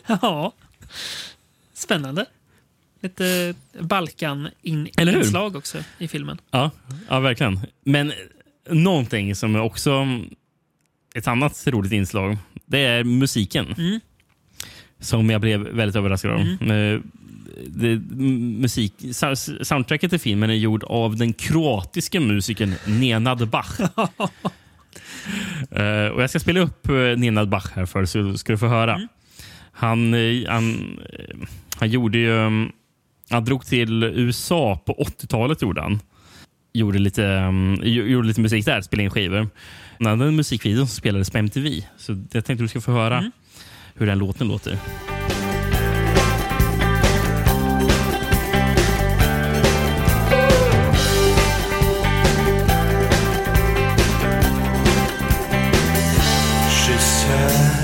Ja. 0.06 0.52
Spännande. 1.74 2.26
Lite? 3.01 3.55
Balkan-inslag 3.80 5.56
också 5.56 5.78
i 5.98 6.09
filmen. 6.09 6.38
Ja, 6.51 6.70
ja, 7.09 7.20
verkligen. 7.20 7.60
Men 7.84 8.12
någonting 8.70 9.34
som 9.34 9.56
är 9.56 9.60
också 9.60 10.06
ett 11.16 11.28
annat 11.28 11.62
roligt 11.66 11.93
inslag, 11.93 12.36
det 12.66 12.78
är 12.78 13.05
musiken. 13.05 13.74
Mm. 13.78 14.01
Som 15.01 15.30
jag 15.30 15.40
blev 15.40 15.60
väldigt 15.60 15.97
överraskad 15.97 16.30
av. 16.30 16.40
Eh, 16.72 17.01
Det, 17.66 18.01
musik, 18.60 18.93
soundtracket 19.62 20.10
till 20.10 20.20
filmen 20.20 20.51
är 20.51 20.55
gjord 20.55 20.84
av 20.84 21.16
den 21.16 21.32
kroatiska 21.32 22.20
musikern 22.20 22.74
Nenad 22.86 23.48
Bach. 23.48 23.80
Eh, 25.70 26.06
och 26.12 26.22
jag 26.22 26.30
ska 26.30 26.38
spela 26.40 26.60
upp 26.60 26.88
uh, 26.90 27.16
Nenad 27.18 27.48
Bach 27.48 27.70
här 27.74 27.86
för 27.86 28.05
så 28.05 28.38
ska 28.38 28.52
du 28.52 28.59
få 28.59 28.66
höra. 28.66 29.01
Han, 29.72 30.14
eh, 30.14 30.48
han, 30.48 30.98
eh, 31.18 31.36
han 31.78 31.90
gjorde 31.90 32.18
ju... 32.18 32.30
um, 32.30 32.72
Han 33.30 33.44
drog 33.44 33.66
till 33.66 34.02
USA 34.05 34.82
på 34.86 34.93
80-talet 34.94 35.62
gjorde 35.62 35.82
han. 35.82 36.01
Gjorde 36.72 36.98
lite, 36.98 37.22
gjo- 37.22 38.06
gjorde 38.06 38.28
lite 38.28 38.40
musik 38.40 38.64
där, 38.66 38.80
spelade 38.80 39.05
in 39.05 39.10
skivor. 39.10 39.48
En 40.01 40.36
musikvideo 40.36 40.86
som 40.86 40.97
spelades 40.97 41.31
på 41.31 41.39
MTV. 41.39 41.82
Så 41.97 42.12
jag 42.32 42.44
tänkte 42.44 42.64
du 42.64 42.68
ska 42.68 42.81
få 42.81 42.93
höra 42.93 43.32
hur 43.94 44.06
den 44.06 44.18
låten 44.18 44.48
låter. 44.48 44.78
She 56.86 56.98
said, 56.98 57.77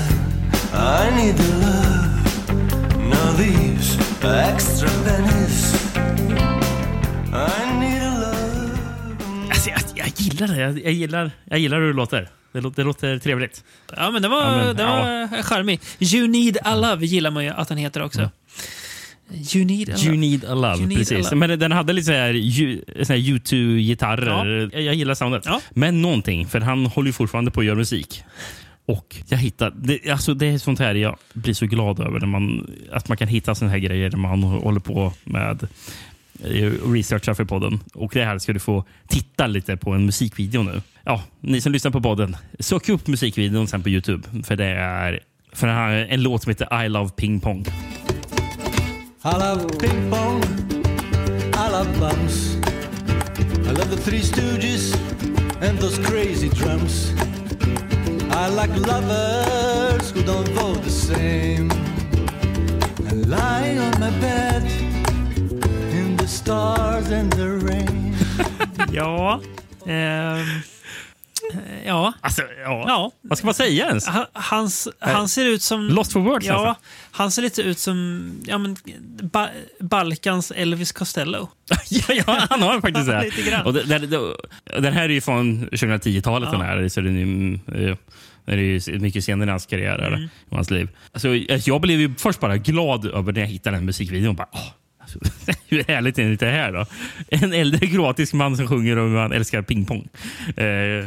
gillar 10.33 10.47
det. 10.55 10.61
Jag, 10.61 10.79
jag, 10.83 10.91
gillar, 10.91 11.31
jag 11.45 11.59
gillar 11.59 11.79
hur 11.79 11.87
det 11.87 11.93
låter. 11.93 12.29
Det 12.51 12.61
låter, 12.61 12.75
det 12.75 12.87
låter 12.87 13.19
trevligt. 13.19 13.63
Ja, 13.95 14.11
men 14.11 14.21
det 14.21 14.27
var, 14.27 14.41
Ja, 14.41 14.65
men, 14.65 14.75
det 14.75 14.83
var 14.83 15.43
charmig. 15.43 15.79
You 15.99 16.27
need 16.27 16.57
a 16.63 16.75
love 16.75 17.05
gillar 17.05 17.31
man 17.31 17.43
ju 17.43 17.49
att 17.49 17.69
han 17.69 17.77
heter 17.77 18.01
också. 18.01 18.29
You 19.55 19.65
need 19.65 19.89
a 19.89 19.95
You 19.97 20.11
love. 20.11 20.17
need 20.17 20.45
a 20.45 20.55
love. 20.55 20.77
You 20.77 20.87
need 20.87 20.97
a 20.97 20.99
precis. 20.99 21.31
love. 21.31 21.35
Men 21.35 21.59
den 21.59 21.71
hade 21.71 21.93
lite 21.93 22.05
så 22.05 22.11
här, 22.11 22.33
här 23.07 23.17
U2-gitarrer. 23.17 24.69
Jag, 24.73 24.81
jag 24.81 24.95
gillar 24.95 25.13
soundet. 25.15 25.45
Men 25.71 26.01
någonting, 26.01 26.47
för 26.47 26.59
han 26.59 26.85
håller 26.85 27.07
ju 27.07 27.13
fortfarande 27.13 27.51
på 27.51 27.59
att 27.59 27.65
göra 27.65 27.75
musik. 27.75 28.23
Och 28.85 29.15
jag 29.27 29.37
hittar, 29.37 29.73
det, 29.75 30.09
alltså 30.11 30.33
det 30.33 30.45
är 30.45 30.57
sånt 30.57 30.79
här 30.79 30.95
jag 30.95 31.17
blir 31.33 31.53
så 31.53 31.65
glad 31.65 31.99
över. 31.99 32.19
När 32.19 32.27
man, 32.27 32.71
att 32.91 33.07
man 33.07 33.17
kan 33.17 33.27
hitta 33.27 33.55
såna 33.55 33.71
här 33.71 33.77
grejer 33.77 34.09
när 34.09 34.17
man 34.17 34.43
håller 34.43 34.79
på 34.79 35.13
med 35.23 35.67
och 36.83 36.93
researchar 36.93 37.33
för 37.33 37.45
podden. 37.45 37.79
Och 37.93 38.11
det 38.13 38.25
här 38.25 38.39
ska 38.39 38.53
du 38.53 38.59
få 38.59 38.85
titta 39.07 39.47
lite 39.47 39.77
på 39.77 39.91
en 39.91 40.05
musikvideo 40.05 40.63
nu. 40.63 40.81
Ja, 41.05 41.23
ni 41.39 41.61
som 41.61 41.71
lyssnar 41.71 41.91
på 41.91 42.01
podden, 42.01 42.37
sök 42.59 42.89
upp 42.89 43.07
musikvideon 43.07 43.67
sen 43.67 43.83
på 43.83 43.89
Youtube. 43.89 44.43
För 44.43 44.55
det 44.55 44.65
är 44.65 45.19
för 45.53 45.67
den 45.67 45.75
här, 45.75 45.91
en 46.09 46.23
låt 46.23 46.43
som 46.43 46.49
heter 46.49 46.85
I 46.85 46.89
Love 46.89 47.09
Ping 47.09 47.39
Pong. 47.39 47.65
I 49.25 49.31
love 49.39 49.69
ping 49.79 50.09
pong. 50.11 50.43
I 51.53 51.69
love 51.69 51.99
bums. 51.99 52.57
I 53.65 53.71
love 53.71 53.89
the 53.89 53.95
Three 53.95 54.21
Stooges 54.21 54.93
and 55.61 55.79
those 55.79 55.97
crazy 55.97 56.49
drums. 56.49 57.13
I 58.29 58.49
like 58.49 58.69
lovers 58.75 60.11
who 60.11 60.23
don't 60.23 60.49
vote 60.49 60.83
the 60.83 60.89
same. 60.89 61.71
And 63.07 63.29
lying 63.29 63.79
on 63.79 63.97
my 63.99 64.09
bed 64.19 64.63
the 66.23 66.29
stars 66.29 67.11
and 67.11 67.31
the 67.31 67.47
rain. 67.47 68.15
Ja. 68.93 69.41
ehm, 69.85 70.45
ja. 71.85 72.13
Alltså, 72.21 72.41
ja. 72.63 73.11
Vad 73.21 73.37
ska 73.37 73.47
man 73.47 73.53
säga 73.53 73.87
ens? 73.87 74.07
Han, 74.07 74.25
hans, 74.33 74.87
han 74.99 75.29
ser 75.29 75.45
ut 75.45 75.61
som... 75.61 75.87
Lost 75.87 76.13
for 76.13 76.19
words, 76.19 76.45
Ja, 76.45 76.67
alltså. 76.67 76.83
han 77.11 77.31
ser 77.31 77.41
lite 77.41 77.61
ut 77.61 77.79
som 77.79 78.29
ja, 78.45 78.57
men, 78.57 78.75
ba, 79.21 79.47
Balkans 79.79 80.51
Elvis 80.51 80.91
Costello. 80.91 81.49
ja, 81.89 82.03
ja, 82.27 82.47
han 82.49 82.61
har 82.61 82.81
faktiskt 82.81 83.07
det. 83.07 83.21
Lite 83.23 83.49
grann. 83.49 83.65
Och 83.65 83.73
det, 83.73 83.83
det, 83.83 83.99
det. 84.07 84.35
Den 84.81 84.93
här 84.93 85.03
är 85.03 85.09
ju 85.09 85.21
från 85.21 85.69
2010-talet. 85.69 86.49
Ja. 86.51 86.57
Den 86.57 86.67
här, 86.67 86.89
så 86.89 87.01
den 87.01 87.17
är, 87.17 87.53
eh, 87.89 87.95
den 88.45 88.59
är 88.59 88.63
ju 88.89 88.99
mycket 88.99 89.23
senare 89.23 89.47
i 89.47 89.51
hans 89.51 89.65
karriär 89.65 90.07
Mm. 90.07 90.23
i 90.23 90.55
hans 90.55 90.71
liv. 90.71 90.89
Alltså, 91.13 91.35
jag 91.69 91.81
blev 91.81 91.99
ju 91.99 92.13
först 92.17 92.39
bara 92.39 92.57
glad 92.57 93.05
över 93.05 93.33
när 93.33 93.41
jag 93.41 93.47
hittade 93.47 93.77
den 93.77 93.85
musikvideon. 93.85 94.35
Bara, 94.35 94.47
åh, 94.51 94.69
hur 95.67 95.83
härligt 95.87 96.19
är 96.19 96.37
det 96.37 96.45
här 96.45 96.71
då? 96.71 96.85
En 97.27 97.53
äldre 97.53 97.87
kroatisk 97.87 98.33
man 98.33 98.57
som 98.57 98.67
sjunger 98.67 98.97
om 98.97 99.11
hur 99.11 99.17
han 99.17 99.31
älskar 99.31 99.61
pingpong. 99.61 100.07
Eh, 100.57 101.05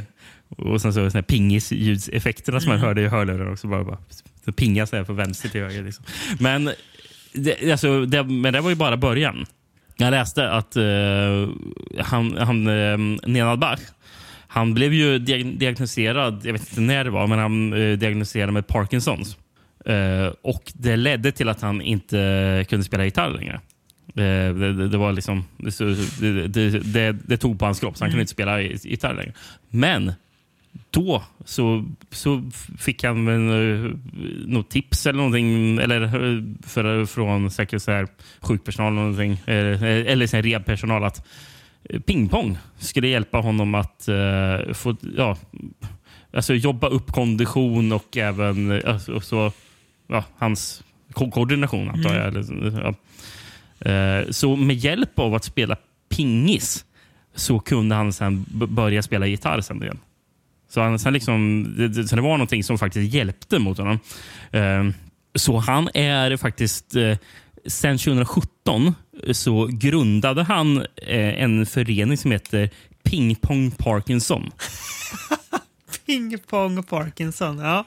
och 0.49 0.81
sen 0.81 0.93
så 0.93 1.11
såna 1.11 1.11
här 1.11 1.23
pingis-ljudseffekterna 1.23 2.61
som 2.61 2.69
man 2.69 2.77
Mm. 2.79 2.87
hörde 2.87 3.03
i 3.03 3.09
hörlurar 3.09 3.53
också. 3.53 3.67
Bara, 3.67 3.85
bara, 3.85 3.99
så 4.45 4.53
pingas 4.53 4.91
det 4.91 4.97
här 4.97 5.05
från 5.05 5.17
vänster 5.17 5.49
till 5.49 5.61
höger. 5.61 5.83
Liksom. 5.83 6.05
Men, 6.41 6.71
det, 7.33 7.71
alltså, 7.73 8.07
det, 8.07 8.25
men 8.25 8.53
det 8.53 8.61
var 8.61 8.71
ju 8.71 8.77
bara 8.77 8.97
början. 8.97 9.47
Jag 9.97 10.11
läste 10.11 10.51
att 10.51 10.77
eh, 10.77 11.49
han, 12.05 12.37
han 12.37 12.67
uh, 12.69 13.19
Nenad 13.27 13.59
Bach, 13.59 13.81
han 14.49 14.75
blev 14.75 14.95
ju 14.95 15.19
diag- 15.19 15.59
diagnostiserad, 15.59 16.41
jag 16.45 16.53
vet 16.53 16.69
inte 16.71 16.81
när 16.81 17.05
det 17.05 17.11
var, 17.11 17.27
men 17.27 17.39
han 17.39 17.73
uh, 17.73 17.99
diagnostiserad 17.99 18.53
med 18.53 18.67
Parkinsons. 18.67 19.37
Eh, 19.87 20.33
och 20.43 20.73
det 20.75 20.97
ledde 20.97 21.33
till 21.33 21.49
att 21.49 21.61
han 21.61 21.81
inte 21.83 22.65
kunde 22.69 22.85
spela 22.85 23.05
gitarr 23.05 23.31
längre. 23.31 23.61
Eh, 24.17 24.55
det, 24.55 24.73
det, 24.73 24.89
det 24.89 24.97
var 24.99 25.13
liksom, 25.13 25.45
det, 26.93 27.13
det, 27.13 27.37
tog 27.37 27.59
på 27.59 27.65
hans 27.65 27.81
kropp, 27.81 27.97
så 27.97 28.05
han 28.05 28.09
Mm. 28.09 28.13
kunde 28.13 28.23
inte 28.23 28.33
spela 28.33 28.63
i- 28.63 28.79
gitarr 28.85 29.15
längre. 29.15 29.33
Men 29.71 30.13
då 30.91 31.23
så, 31.45 31.85
så 32.11 32.51
fick 32.79 33.05
han 33.05 33.29
uh, 33.29 33.93
något 34.47 34.71
tips 34.71 35.07
eller 35.07 35.17
någonting 35.17 35.79
eller, 35.79 36.03
eh, 36.03 36.43
för, 36.67 37.05
från 37.07 37.51
säkert 37.51 37.83
så 37.83 37.91
här, 37.93 38.09
sjukpersonal 38.41 38.93
eller, 38.93 39.01
någonting, 39.03 39.41
eller, 39.47 39.83
eller 40.05 40.27
så 40.27 40.37
här, 40.37 40.43
rehabpersonal 40.43 41.05
att 41.05 41.27
eh, 41.91 42.01
pingpong 42.01 42.59
skulle 42.79 43.09
hjälpa 43.09 43.39
honom 43.39 43.75
att 43.75 44.09
eh, 44.09 44.73
få 44.73 44.97
ja, 45.17 45.37
alltså 46.33 46.55
jobba 46.55 46.89
upp 46.89 47.13
kondition 47.13 47.93
och 47.93 48.17
även 48.17 48.71
eh, 48.71 48.93
alltså, 48.93 49.13
och 49.13 49.25
så, 49.25 49.53
ja, 50.09 50.25
hans 50.39 50.83
ko- 51.13 51.31
koordination 51.31 51.91
antar 51.91 52.15
jag. 52.17 52.27
Eller, 52.29 52.81
ja. 52.83 52.95
Eh, 53.87 54.31
så 54.31 54.57
med 54.57 54.77
hjälp 54.77 55.19
av 55.19 55.35
att 55.35 55.45
spela 55.45 55.77
pingis 56.09 56.85
så 57.35 57.59
kunde 57.59 57.95
han 57.95 58.13
sen 58.13 58.45
börja 58.51 59.03
spela 59.03 59.27
gitarr 59.27 59.61
sen 59.61 59.83
igen. 59.83 59.99
Så, 60.69 60.81
han, 60.81 60.99
sen 60.99 61.13
liksom, 61.13 61.65
det, 61.79 62.09
så 62.09 62.17
det 62.17 62.23
var 62.23 62.31
någonting 62.31 62.65
som 62.65 62.79
faktiskt 62.79 63.15
hjälpte 63.15 63.59
mot 63.59 63.79
honom. 63.79 63.99
Eh, 64.51 64.85
så 65.35 65.57
han 65.57 65.89
är 65.95 66.37
faktiskt... 66.37 66.97
Eh, 66.97 67.19
sen 67.67 67.99
2017 67.99 68.95
så 69.33 69.67
grundade 69.73 70.43
han 70.43 70.87
en 71.07 71.67
förening 71.67 72.17
som 72.17 72.31
heter 72.31 72.71
Ping 73.03 73.35
Pong 73.35 73.71
Parkinson. 73.71 74.51
Ping 76.07 76.39
pong 76.51 76.79
och 76.79 76.89
Parkinson. 76.89 77.59
Ja. 77.59 77.85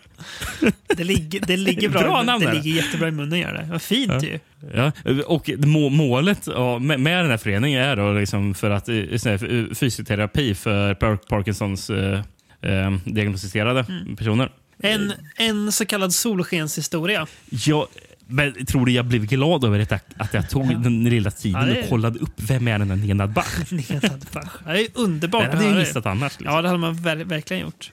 Det, 0.88 1.04
ligger, 1.04 1.40
det 1.48 1.58
ligger 1.58 1.90
bra, 1.90 2.02
Bra 2.02 2.24
namn 2.24 2.46
det 2.46 2.52
är 2.52 2.54
ligger 2.64 2.72
jättebra 2.82 3.08
i 3.08 3.12
munnen. 3.12 3.40
Gör 3.40 3.54
det. 3.54 3.68
Vad 3.72 3.82
fint 3.82 4.12
Ja. 4.12 4.22
ju. 4.24 4.40
Ja, 4.74 4.92
och 5.26 5.50
må, 5.58 5.90
målet 5.90 6.42
ja, 6.48 6.80
med, 6.80 7.00
med 7.00 7.24
den 7.24 7.30
här 7.32 7.38
föreningen 7.38 7.82
är 7.84 7.96
då 7.96 8.14
liksom 8.14 8.54
för 8.54 8.70
att 8.70 8.90
eh, 8.90 8.96
eh, 8.98 9.40
fysioterapi 9.76 10.56
för 10.56 10.94
Par- 10.94 11.16
Parkinsons 11.30 11.90
eh, 11.90 12.22
eh, 12.62 12.92
diagnostiserade 13.06 13.86
Mm. 13.90 14.16
personer. 14.16 14.52
En, 14.84 15.14
en 15.38 15.72
så 15.72 15.86
kallad 15.86 16.14
solskenshistoria. 16.14 17.28
Ja, 17.50 17.88
Men 18.28 18.66
tror 18.66 18.86
du 18.86 18.92
jag 18.92 19.06
blev 19.06 19.26
glad 19.26 19.64
över 19.64 19.80
detta, 19.80 20.00
att 20.18 20.34
jag 20.34 20.50
tog 20.50 20.82
den 20.84 21.04
lilla 21.04 21.32
tiden 21.32 21.68
Ja, 21.68 21.74
det- 21.74 21.82
och 21.84 21.90
kollade 21.90 22.20
upp 22.20 22.34
vem 22.36 22.68
är 22.68 22.80
den 22.80 22.88
där 22.88 22.96
Nenad 22.96 23.30
Bach? 23.34 23.58
Nenad 23.72 24.26
Bach. 24.34 24.50
Det 24.66 24.72
är 24.82 24.88
underbart 24.94 25.44
Det 25.52 25.58
hade 25.58 25.70
jag 25.70 25.78
missat 25.78 26.06
annars. 26.06 26.40
Liksom. 26.40 26.56
Ja, 26.56 26.62
det 26.62 26.68
hade 26.68 26.80
man 26.80 26.96
ver 27.02 27.16
verkligen 27.16 27.62
gjort. 27.64 27.92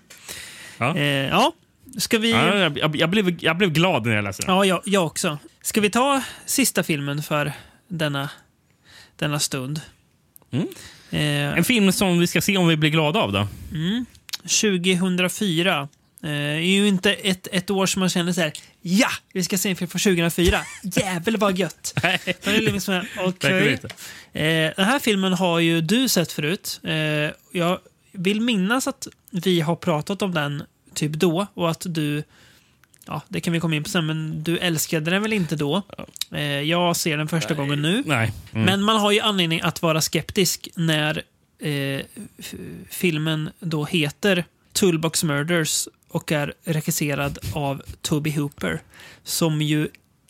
Ja. 0.78 0.96
Eh, 0.96 1.02
ja, 1.04 1.52
ska 1.98 2.18
vi... 2.18 2.30
Ja, 2.30 2.56
jag, 2.56 2.78
jag, 2.78 2.96
jag, 2.96 3.10
blev, 3.10 3.44
jag 3.44 3.56
blev 3.58 3.70
glad 3.72 4.06
när 4.06 4.14
jag 4.14 4.24
läste 4.24 4.46
den. 4.46 4.54
Ja, 4.54 4.64
jag, 4.64 4.80
jag 4.84 5.06
också. 5.06 5.38
Ska 5.62 5.80
vi 5.80 5.90
ta 5.90 6.22
sista 6.46 6.82
filmen 6.82 7.22
för 7.22 7.52
denna, 7.88 8.30
denna 9.16 9.38
stund? 9.38 9.80
Mm. 10.50 10.66
Eh, 11.10 11.58
En 11.58 11.64
film 11.64 11.92
som 11.92 12.18
vi 12.18 12.26
ska 12.26 12.40
se 12.40 12.56
om 12.56 12.68
vi 12.68 12.76
blir 12.76 12.90
glada 12.90 13.20
av 13.20 13.32
då. 13.32 13.48
mm, 13.74 14.06
2004. 14.42 15.88
Eh, 16.22 16.30
är 16.30 16.60
ju 16.60 16.88
inte 16.88 17.12
ett, 17.12 17.48
ett 17.52 17.70
år 17.70 17.86
som 17.86 18.00
man 18.00 18.08
känner 18.08 18.32
så 18.32 18.40
här, 18.40 18.52
ja, 18.82 19.08
vi 19.32 19.44
ska 19.44 19.58
se 19.58 19.70
en 19.70 19.76
film 19.76 19.88
från 19.88 20.00
2004. 20.00 20.60
Jävel 20.82 21.36
vad 21.36 21.58
gött. 21.58 21.92
Det 22.02 22.46
är 22.46 22.72
liksom 22.72 22.94
inte. 23.24 23.88
Eh, 24.32 24.72
den 24.76 24.84
här 24.86 24.98
filmen 24.98 25.32
har 25.32 25.58
ju 25.60 25.80
du 25.80 26.08
sett 26.08 26.32
förut. 26.32 26.80
Eh, 26.84 26.94
jag 27.52 27.78
vill 28.12 28.40
minnas 28.40 28.86
att 28.86 29.06
vi 29.44 29.60
har 29.60 29.76
pratat 29.76 30.22
om 30.22 30.34
den 30.34 30.62
typ 30.94 31.12
då 31.12 31.46
och 31.54 31.70
att 31.70 31.82
du 31.88 32.22
Ja, 33.08 33.22
det 33.28 33.40
kan 33.40 33.52
vi 33.52 33.60
komma 33.60 33.74
in 33.76 33.82
på 33.84 33.90
sen, 33.90 34.06
men 34.06 34.42
du 34.42 34.58
älskade 34.58 35.10
den 35.10 35.22
väl 35.22 35.32
inte 35.32 35.56
då? 35.56 35.82
Eh, 36.32 36.42
jag 36.42 36.96
ser 36.96 37.16
den 37.18 37.28
första 37.28 37.54
gången 37.54 37.82
nu. 37.82 38.02
Nej. 38.06 38.32
Mm. 38.52 38.64
Men 38.66 38.82
man 38.82 38.96
har 39.00 39.12
ju 39.12 39.20
anledning 39.20 39.60
att 39.60 39.82
vara 39.82 40.00
skeptisk 40.00 40.68
när 40.76 41.22
eh, 41.58 42.00
filmen 42.90 43.50
då 43.60 43.84
heter 43.84 44.44
Toolbox 44.72 45.24
Murders 45.24 45.88
och 46.08 46.32
är 46.32 46.52
regisserad 46.64 47.38
av 47.54 47.82
Toby 48.02 48.30
Hooper. 48.30 48.80
Som 49.24 49.62
ju 49.62 49.88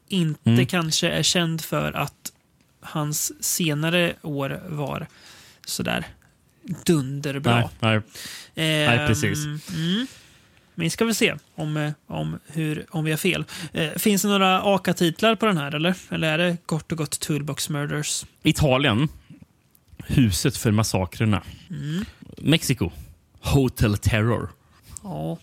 inte 0.09 0.51
Mm. 0.51 0.67
kanske 0.67 1.09
är 1.09 1.23
känd 1.23 1.61
för 1.61 1.93
att 1.93 2.33
hans 2.81 3.45
senare 3.45 4.15
år 4.23 4.63
var 4.69 5.07
sådär 5.67 6.07
dunderbra. 6.87 7.55
Nej, 7.57 7.69
nej. 7.81 7.95
Ehm, 8.55 8.97
Nej, 8.97 9.09
precis. 9.09 9.45
Mm. 9.45 10.07
Men 10.75 10.91
ska 10.91 11.05
väl 11.05 11.15
se 11.15 11.35
om, 11.55 11.77
eh, 11.77 11.93
om, 12.07 12.39
hur, 12.47 12.87
om 12.91 13.05
vi 13.05 13.11
har 13.11 13.19
fel. 13.19 13.45
Eh, 13.73 13.91
finns 13.91 14.23
det 14.23 14.29
några 14.29 14.63
AKA-titlar 14.63 15.35
på 15.35 15.47
den 15.47 15.59
här 15.59 15.75
eller? 15.75 15.95
Eller 16.11 16.33
är 16.33 16.39
det 16.39 16.57
kort 16.67 16.93
och 16.93 16.99
gott 16.99 17.21
Toolbox 17.21 17.69
Murders? 17.69 18.25
Italien. 18.43 19.09
Huset 20.07 20.57
för 20.57 20.71
massakrerna. 20.71 21.43
Mm. 21.71 22.05
Mexiko. 22.39 22.91
Hotel 23.41 23.97
Terror. 23.99 24.51
Ja. 25.03 25.39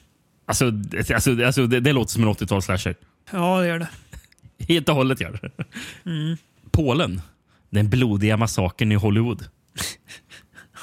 Alltså, 0.45 0.72
alltså, 1.14 1.45
alltså 1.45 1.68
det, 1.68 1.80
det 1.80 1.94
låter 1.94 2.12
som 2.12 2.24
en 2.24 2.30
80-tals-slasher. 2.30 2.95
ja, 3.32 3.62
det 3.62 3.68
gör 3.68 3.80
det. 3.80 3.90
Helt 4.74 4.90
och 4.90 4.95
hållet 4.95 5.22
gör 5.22 5.40
det. 5.41 5.64
Mm. 6.10 6.38
Polen. 6.72 7.22
Den 7.70 7.90
blodiga 7.90 8.38
massakern 8.38 8.91
i 8.91 8.95
Hollywood. 8.95 9.48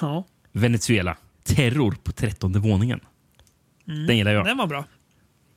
Ja. 0.01 0.25
Venezuela. 0.53 1.17
Terror 1.45 1.97
på 2.03 2.13
trettonde 2.13 2.59
våningen. 2.59 3.01
Mm. 3.89 4.07
Den 4.07 4.17
gillar 4.17 4.33
jag. 4.33 4.45
Den 4.45 4.57
var 4.57 4.67
bra. 4.67 4.85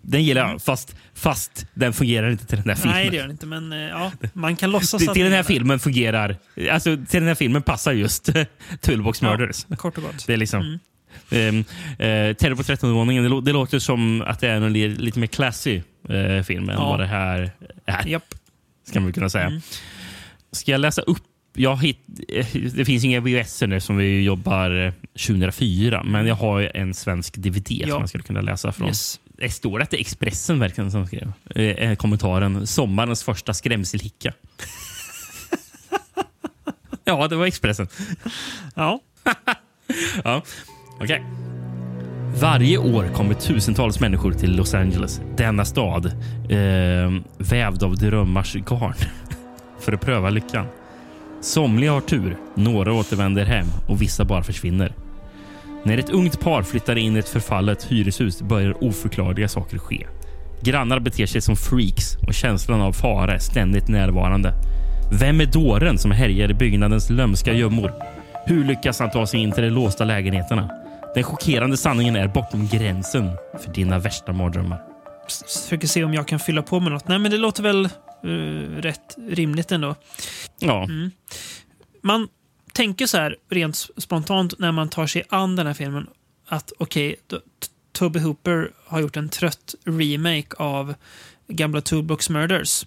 Den 0.01 0.23
gillar 0.23 0.49
jag, 0.49 0.61
fast, 0.61 0.95
fast 1.13 1.65
den 1.73 1.93
fungerar 1.93 2.29
inte 2.29 2.45
till 2.45 2.57
den 2.57 2.69
här 2.69 2.75
filmen. 2.75 2.95
Nej, 2.95 3.09
det 3.09 3.15
gör 3.15 3.23
den 3.23 3.31
inte. 3.31 3.45
Men 3.45 3.73
eh, 3.73 3.79
ja, 3.79 4.11
man 4.33 4.55
kan 4.55 4.71
låtsas 4.71 4.99
till, 5.01 5.09
att 5.09 5.13
till 5.15 5.23
den 5.23 5.33
här 5.33 5.43
filmen 5.43 5.79
fungerar... 5.79 6.37
Alltså, 6.71 6.95
till 6.95 7.19
den 7.19 7.27
här 7.27 7.35
filmen 7.35 7.61
passar 7.61 7.91
just 7.93 8.29
Toolbox 8.81 9.21
Ja, 9.21 9.29
Murders. 9.37 9.65
kort 9.77 9.97
och 9.97 10.03
gott. 10.03 10.27
Det 10.27 10.33
är 10.33 10.37
liksom... 10.37 10.61
Mm. 10.61 10.79
ehm, 11.29 11.59
eh, 11.99 12.35
Terror 12.35 12.55
på 12.55 12.63
trettonde 12.63 12.95
våningen. 12.95 13.23
Det, 13.23 13.41
det 13.41 13.51
låter 13.53 13.79
som 13.79 14.21
att 14.21 14.39
det 14.39 14.47
är 14.49 14.55
en 14.61 14.73
li- 14.73 14.87
lite 14.95 15.19
mer 15.19 15.27
classy 15.27 15.81
eh, 16.09 16.43
film 16.43 16.69
än 16.69 16.75
Ja. 16.75 16.89
vad 16.89 16.99
det 16.99 17.05
här 17.07 17.51
är. 17.85 18.07
Japp. 18.07 18.35
Ska 18.87 18.99
man 18.99 19.13
kunna 19.13 19.29
säga. 19.29 19.45
Mm. 19.47 19.61
Ska 20.51 20.71
jag 20.71 20.81
läsa 20.81 21.01
upp? 21.01 21.23
Jag 21.55 21.81
hit, 21.81 21.99
eh, 22.29 22.45
det 22.75 22.85
finns 22.85 23.03
inga 23.03 23.19
VHS 23.21 23.61
nu 23.61 23.79
som 23.79 23.97
vi 23.97 24.21
jobbar 24.23 24.85
eh, 24.85 24.93
2004, 25.27 26.03
men 26.03 26.25
jag 26.27 26.35
har 26.35 26.71
en 26.77 26.93
svensk 26.93 27.35
DVD 27.37 27.71
Ja. 27.71 27.87
som 27.87 27.99
jag 27.99 28.09
skulle 28.09 28.23
kunna 28.23 28.41
läsa 28.41 28.71
från. 28.71 28.87
Yes. 28.87 29.19
Det 29.37 29.49
står 29.49 29.81
att 29.81 29.89
det 29.89 29.97
är 29.97 30.01
Expressen 30.01 30.59
verkligen 30.59 30.91
som 30.91 31.07
skrev 31.07 31.31
eh, 31.55 31.63
eh, 31.65 31.95
kommentaren. 31.95 32.67
Sommarens 32.67 33.23
första 33.23 33.53
skrämselhicka. 33.53 34.33
ja, 37.03 37.27
det 37.27 37.35
var 37.35 37.45
Expressen. 37.45 37.87
Ja. 38.75 38.99
ja. 40.23 40.41
Okej. 41.01 41.23
Varje 42.41 42.77
år 42.77 43.07
kommer 43.13 43.33
tusentals 43.33 43.99
människor 43.99 44.31
till 44.33 44.55
Los 44.55 44.73
Angeles, 44.73 45.21
denna 45.37 45.65
stad 45.65 46.05
eh, 46.49 47.11
vävd 47.37 47.83
av 47.83 47.95
drömmars 47.97 48.53
garn, 48.55 48.93
för 49.79 49.93
att 49.93 50.01
pröva 50.01 50.29
lyckan. 50.29 50.65
Somliga 51.43 51.91
har 51.91 52.01
tur, 52.01 52.37
några 52.55 52.93
återvänder 52.93 53.45
hem 53.45 53.65
och 53.87 54.01
vissa 54.01 54.25
bara 54.25 54.43
försvinner. 54.43 54.93
När 55.83 55.97
ett 55.97 56.09
ungt 56.09 56.39
par 56.39 56.63
flyttar 56.63 56.95
in 56.95 57.15
i 57.15 57.19
ett 57.19 57.29
förfallet 57.29 57.83
hyreshus 57.83 58.41
börjar 58.41 58.83
oförklarliga 58.83 59.47
saker 59.47 59.77
ske. 59.77 60.07
Grannar 60.61 60.99
beter 60.99 61.25
sig 61.25 61.41
som 61.41 61.55
freaks 61.55 62.15
och 62.27 62.33
känslan 62.33 62.81
av 62.81 62.93
fara 62.93 63.33
är 63.33 63.39
ständigt 63.39 63.87
närvarande. 63.87 64.53
Vem 65.19 65.41
är 65.41 65.45
dåren 65.45 65.97
som 65.97 66.11
härjar 66.11 66.51
i 66.51 66.53
byggnadens 66.53 67.09
lömska 67.09 67.53
gömmor? 67.53 67.93
Hur 68.45 68.63
lyckas 68.63 68.99
han 68.99 69.11
ta 69.11 69.27
sig 69.27 69.39
in 69.39 69.51
till 69.51 69.63
de 69.63 69.69
låsta 69.69 70.05
lägenheterna? 70.05 70.69
Den 71.15 71.23
chockerande 71.23 71.77
sanningen 71.77 72.15
är 72.15 72.27
bortom 72.27 72.67
gränsen 72.67 73.29
för 73.63 73.71
dina 73.73 73.99
värsta 73.99 74.33
mardrömmar. 74.33 74.81
Försöker 75.63 75.87
se 75.87 76.03
om 76.03 76.13
jag 76.13 76.27
kan 76.27 76.39
fylla 76.39 76.61
på 76.61 76.79
med 76.79 76.91
något. 76.91 77.07
Nej, 77.07 77.19
men 77.19 77.31
det 77.31 77.37
låter 77.37 77.63
väl 77.63 77.89
rätt 78.81 79.17
rimligt 79.27 79.71
ändå. 79.71 79.95
Ja, 80.59 80.83
Mm. 80.83 81.11
Man 82.05 82.27
tänker 82.73 83.07
så 83.07 83.17
här 83.17 83.37
rent 83.49 83.75
spontant 83.97 84.59
när 84.59 84.71
man 84.71 84.89
tar 84.89 85.07
sig 85.07 85.23
an 85.29 85.55
den 85.55 85.67
här 85.67 85.73
filmen 85.73 86.07
att 86.47 86.73
okej, 86.79 87.15
okay, 87.27 87.39
Toby 87.91 88.19
Hooper 88.19 88.71
har 88.85 89.01
gjort 89.01 89.17
en 89.17 89.29
trött 89.29 89.75
remake 89.85 90.55
av 90.57 90.93
gamla 91.47 91.81
Toolbox 91.81 92.29
Murders. 92.29 92.85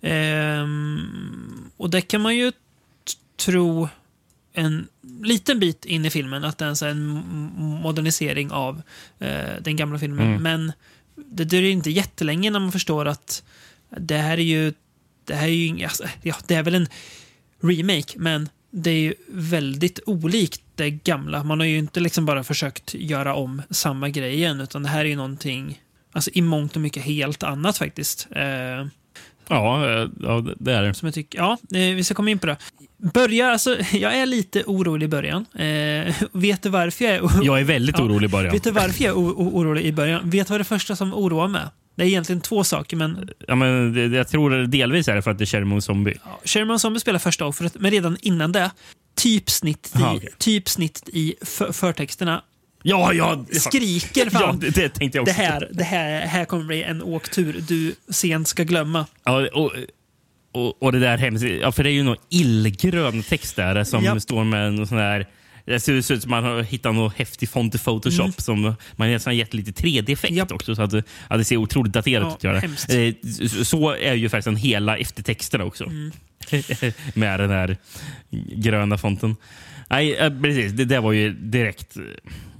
Ehm, 0.00 1.70
och 1.76 1.90
det 1.90 2.00
kan 2.00 2.20
man 2.20 2.36
ju 2.36 2.52
tro 3.36 3.88
en 4.52 4.86
liten 5.22 5.58
bit 5.58 5.84
in 5.84 6.04
i 6.04 6.10
filmen 6.10 6.44
att 6.44 6.58
det 6.58 6.64
är 6.64 6.84
en, 6.84 7.10
modernisering 7.82 8.50
av 8.50 8.82
eh, 9.18 9.60
den 9.60 9.76
gamla 9.76 9.98
filmen. 9.98 10.26
Mm. 10.26 10.42
Men 10.42 10.72
det 11.14 11.44
dröjer 11.44 11.70
inte 11.70 11.90
jättelänge 11.90 12.50
när 12.50 12.60
man 12.60 12.72
förstår 12.72 13.08
att 13.08 13.42
det 13.96 14.16
här 14.16 14.38
är 14.38 14.42
ju 14.42 14.72
det 15.24 15.34
här 15.34 15.48
är 15.48 15.52
ju 15.52 15.84
alltså, 15.84 16.04
ja, 16.22 16.34
det 16.46 16.54
är 16.54 16.62
väl 16.62 16.74
en 16.74 16.88
remake, 17.62 18.12
men 18.16 18.48
det 18.70 18.90
är 18.90 18.98
ju 18.98 19.14
väldigt 19.28 20.00
olikt 20.06 20.62
det 20.74 20.90
gamla. 20.90 21.44
Man 21.44 21.60
har 21.60 21.66
ju 21.66 21.78
inte 21.78 22.00
liksom 22.00 22.26
bara 22.26 22.44
försökt 22.44 22.94
göra 22.94 23.34
om 23.34 23.62
samma 23.70 24.08
grej 24.08 24.34
igen, 24.34 24.60
utan 24.60 24.82
det 24.82 24.88
här 24.88 25.00
är 25.00 25.08
ju 25.08 25.16
någonting 25.16 25.82
alltså, 26.12 26.30
i 26.34 26.42
mångt 26.42 26.76
och 26.76 26.82
mycket 26.82 27.02
helt 27.02 27.42
annat 27.42 27.78
faktiskt. 27.78 28.28
Eh, 28.30 28.42
ja, 29.48 29.90
eh, 29.90 30.08
ja 30.20 30.44
det 30.58 30.72
är 30.72 30.82
det. 30.82 30.94
som 30.94 31.06
jag 31.06 31.14
tycker, 31.14 31.38
ja, 31.38 31.58
eh, 31.74 31.94
vi 31.94 32.04
ska 32.04 32.14
komma 32.14 32.30
in 32.30 32.38
på 32.38 32.46
det. 32.46 32.56
Börja, 32.96 33.50
alltså, 33.50 33.76
jag 33.92 34.14
är 34.14 34.26
lite 34.26 34.64
orolig 34.66 35.06
i 35.06 35.08
början. 35.08 35.46
Eh, 35.54 36.14
vet 36.32 36.62
du 36.62 36.68
varför 36.68 37.04
jag 37.04 37.14
är 37.14 37.20
orolig? 37.20 37.46
Jag 37.46 37.60
är 37.60 37.64
väldigt 37.64 37.98
orolig 38.00 38.28
i 38.28 38.30
början. 38.30 38.52
Vet 38.52 38.64
du 38.64 38.70
varför 38.70 39.04
jag 39.04 39.10
är 39.10 39.18
orolig 39.18 39.84
i 39.84 39.92
början? 39.92 40.30
Vet 40.30 40.46
du 40.46 40.52
vad 40.52 40.60
det 40.60 40.64
första 40.64 40.96
som 40.96 41.14
oroar 41.14 41.48
mig? 41.48 41.62
Det 41.98 42.04
är 42.04 42.06
egentligen 42.06 42.40
två 42.40 42.64
saker, 42.64 42.96
men 42.96 43.30
Ja, 43.48 43.54
men 43.54 43.92
det, 43.92 44.16
jag 44.16 44.28
tror 44.28 44.50
delvis 44.66 45.08
är 45.08 45.14
det 45.16 45.22
för 45.22 45.30
att 45.30 45.38
det 45.38 45.44
är 45.44 45.46
Sherman 45.46 45.82
Zombie. 45.82 46.14
Ja, 46.24 46.40
Sherman 46.44 46.78
Zombie 46.78 47.00
spelar 47.00 47.18
första 47.18 47.46
offret, 47.46 47.76
men 47.80 47.90
redan 47.90 48.16
innan 48.22 48.52
det, 48.52 48.70
typsnitt 49.16 49.92
i, 49.94 49.98
Aha, 49.98 50.14
okej. 50.16 50.30
typsnitt 50.38 51.08
i 51.12 51.34
för, 51.42 51.72
förtexterna 51.72 52.42
Ja, 52.82 53.12
ja, 53.12 53.44
ja. 53.52 53.58
skriker 53.60 54.30
fan. 54.30 54.42
Ja, 54.42 54.52
det, 54.60 54.70
det 54.70 54.88
tänkte 54.88 55.18
jag 55.18 55.24
det 55.26 55.32
här, 55.32 55.68
det 55.72 55.84
här, 55.84 56.20
här 56.26 56.44
kommer 56.44 56.64
bli 56.64 56.82
en 56.82 57.02
åktur 57.02 57.64
du 57.68 57.94
sent 58.10 58.48
ska 58.48 58.62
glömma. 58.62 59.06
Ja, 59.24 59.48
och, 59.54 59.72
och, 60.52 60.82
och 60.82 60.92
det 60.92 61.00
där 61.00 61.18
hemskt. 61.18 61.44
Ja, 61.62 61.72
för 61.72 61.82
det 61.84 61.90
är 61.90 61.94
ju 61.94 62.02
någon 62.02 62.16
illgrön 62.30 63.22
text 63.22 63.56
där 63.56 63.84
som 63.84 64.04
Ja. 64.04 64.20
står 64.20 64.44
med 64.44 64.66
en 64.66 64.86
sån 64.86 64.98
här... 64.98 65.26
Det 65.68 65.80
ser 65.80 65.92
ut 65.92 66.04
som 66.06 66.16
att 66.16 66.26
man 66.26 66.44
har 66.44 66.62
hittat 66.62 66.94
någon 66.94 67.10
häftig 67.16 67.48
font 67.48 67.74
i 67.74 67.78
Photoshop 67.78 68.20
Mm. 68.24 68.32
som 68.38 68.74
man 68.96 69.10
nästan 69.10 69.36
gett 69.36 69.54
lite 69.54 69.70
3D-effekt 69.82 70.52
också. 70.52 70.74
Så 70.74 70.82
att 70.82 70.92
ja, 71.30 71.36
det 71.36 71.44
ser 71.44 71.56
otroligt 71.56 71.92
daterat 71.92 72.38
Ja, 72.40 72.56
ut. 72.64 72.64
Eh, 72.88 73.30
så- 73.64 73.90
är 73.94 74.14
ju 74.14 74.28
faktiskt 74.28 74.58
hela 74.58 74.96
eftertexterna 74.96 75.64
också. 75.64 75.84
Mm. 75.84 76.12
med 77.14 77.40
den 77.40 77.50
här 77.50 77.76
gröna 78.56 78.98
fonten. 78.98 79.36
Nej, 79.90 80.14
eh, 80.16 80.40
precis. 80.42 80.72
Det 80.72 80.84
där 80.84 81.00
var 81.00 81.12
ju 81.12 81.32
direkt... 81.32 81.96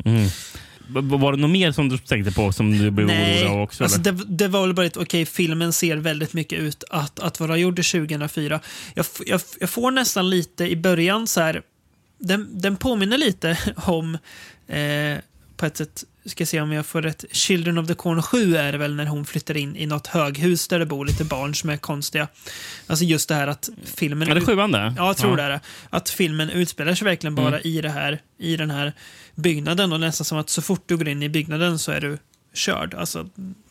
Mm. 0.05 0.25
V- 0.91 1.01
Var 1.17 1.33
det 1.33 1.39
något 1.39 1.51
mer 1.51 1.73
som 1.73 1.89
du 1.89 1.99
tänkte 1.99 2.33
på 2.33 2.53
som 2.53 2.79
du 2.79 2.91
blev 2.91 3.07
orolig 3.09 3.47
av 3.47 3.61
också? 3.61 3.85
alltså 3.85 4.01
det, 4.01 4.11
det 4.29 4.49
var 4.49 4.67
väl 4.67 4.75
bara 4.75 4.87
ett 4.87 4.97
okej, 4.97 5.27
filmen 5.27 5.73
ser 5.73 5.97
väldigt 5.97 6.33
mycket 6.33 6.59
ut 6.59 6.85
att, 6.91 7.21
att 7.21 7.41
vara 7.41 7.57
gjord 7.57 7.77
2004. 7.77 8.61
Jag, 8.95 9.07
jag, 9.27 9.41
jag 9.61 9.71
får 9.71 9.91
nästan 9.91 10.31
lite 10.31 10.65
i 10.71 10.77
början 10.77 11.27
så 11.27 11.41
här, 11.41 11.63
den, 12.19 12.61
den 12.61 12.77
påminner 12.77 13.19
lite 13.19 13.59
om, 13.77 14.19
eh, 14.67 15.19
på 15.57 15.67
ett 15.67 15.77
sätt, 15.77 16.05
ska 16.25 16.47
se 16.47 16.61
om 16.61 16.73
jag 16.73 16.87
får 16.87 17.03
rätt. 17.03 17.25
Children 17.33 17.79
of 17.79 17.87
the 17.87 17.95
Corn 17.95 18.23
7 18.23 18.57
är 18.57 18.73
det 18.73 18.79
väl 18.79 18.95
när 18.95 19.07
hon 19.07 19.25
flyttar 19.27 19.57
in 19.57 19.77
i 19.77 19.87
något 19.87 20.07
höghus 20.07 20.69
där 20.69 20.79
det 20.79 20.87
bor 20.87 21.07
lite 21.07 21.25
barn 21.25 21.55
som 21.55 21.71
är 21.71 21.77
konstiga. 21.77 22.29
Alltså 22.87 23.05
just 23.05 23.29
det 23.29 23.35
här 23.35 23.47
att 23.49 23.71
filmen... 23.85 24.29
Är 24.31 24.35
det 24.35 24.41
sjuan 24.41 24.73
det? 24.73 24.95
Ja, 24.97 25.07
jag 25.07 25.17
tror 25.17 25.31
Ja. 25.31 25.37
det 25.37 25.43
är 25.43 25.51
det. 25.51 25.61
Att 25.91 26.09
filmen 26.11 26.51
utspelar 26.51 26.95
sig 26.95 27.05
verkligen 27.05 27.35
bara 27.35 27.49
Mm. 27.49 27.61
i, 27.65 27.81
det 27.81 27.89
här, 27.91 28.21
i 28.39 28.57
den 28.57 28.71
här 28.71 28.93
byggnaden 29.35 29.93
och 29.93 30.01
nästan 30.01 30.25
som 30.25 30.39
att 30.39 30.51
så 30.51 30.63
fort 30.63 30.83
du 30.87 30.97
går 30.97 31.09
in 31.09 31.23
i 31.23 31.29
byggnaden 31.29 31.79
så 31.79 31.93
är 31.93 32.01
du 32.01 32.19
körd. 32.55 32.95
Alltså, 32.95 33.29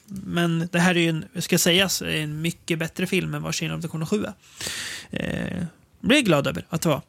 men 0.08 0.70
det 0.72 0.80
här 0.80 0.96
är 0.98 1.02
ju, 1.02 1.10
en, 1.10 1.26
ska 1.42 1.58
sägas, 1.58 2.02
en 2.02 2.42
mycket 2.42 2.80
bättre 2.80 3.08
film 3.08 3.34
än 3.34 3.42
vad 3.42 3.56
Children 3.56 3.78
of 3.80 3.82
the 3.82 3.88
Corn 3.88 4.06
7 4.06 4.26
är. 5.12 5.58
Eh, 5.58 5.64
blir 6.08 6.18
jag 6.18 6.26
glad 6.26 6.48
över 6.48 6.64
att 6.70 6.82
det 6.82 6.90
var. 6.90 7.02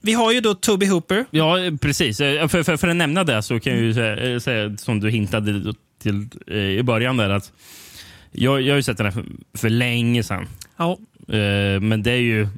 Vi 0.00 0.12
har 0.12 0.32
ju 0.32 0.40
då 0.40 0.54
Toby 0.54 0.86
Hooper. 0.86 1.24
Ja, 1.30 1.56
precis. 1.80 2.20
Eh, 2.20 2.48
För, 2.48 2.62
för, 2.62 2.76
för 2.76 2.88
att 2.88 2.96
nämna 2.96 3.24
det 3.24 3.42
så 3.42 3.60
kan 3.60 3.72
jag 3.72 3.82
ju 3.82 3.94
säga, 3.94 4.16
eh, 4.32 4.38
säga 4.38 4.76
som 4.76 5.00
du 5.00 5.10
hintade 5.10 5.74
till 6.02 6.28
eh, 6.46 6.56
i 6.56 6.82
början 6.82 7.16
där 7.16 7.30
att 7.30 7.52
jag, 8.32 8.60
jag 8.62 8.72
har 8.72 8.76
ju 8.76 8.82
sett 8.82 8.96
den 8.96 9.06
här 9.06 9.12
för, 9.12 9.24
för 9.58 9.68
länge 9.68 10.22
sedan. 10.22 10.46
Ja. 10.76 10.98
Men 11.80 12.02
det 12.02 12.10
är 12.10 12.16
ju 12.20 12.48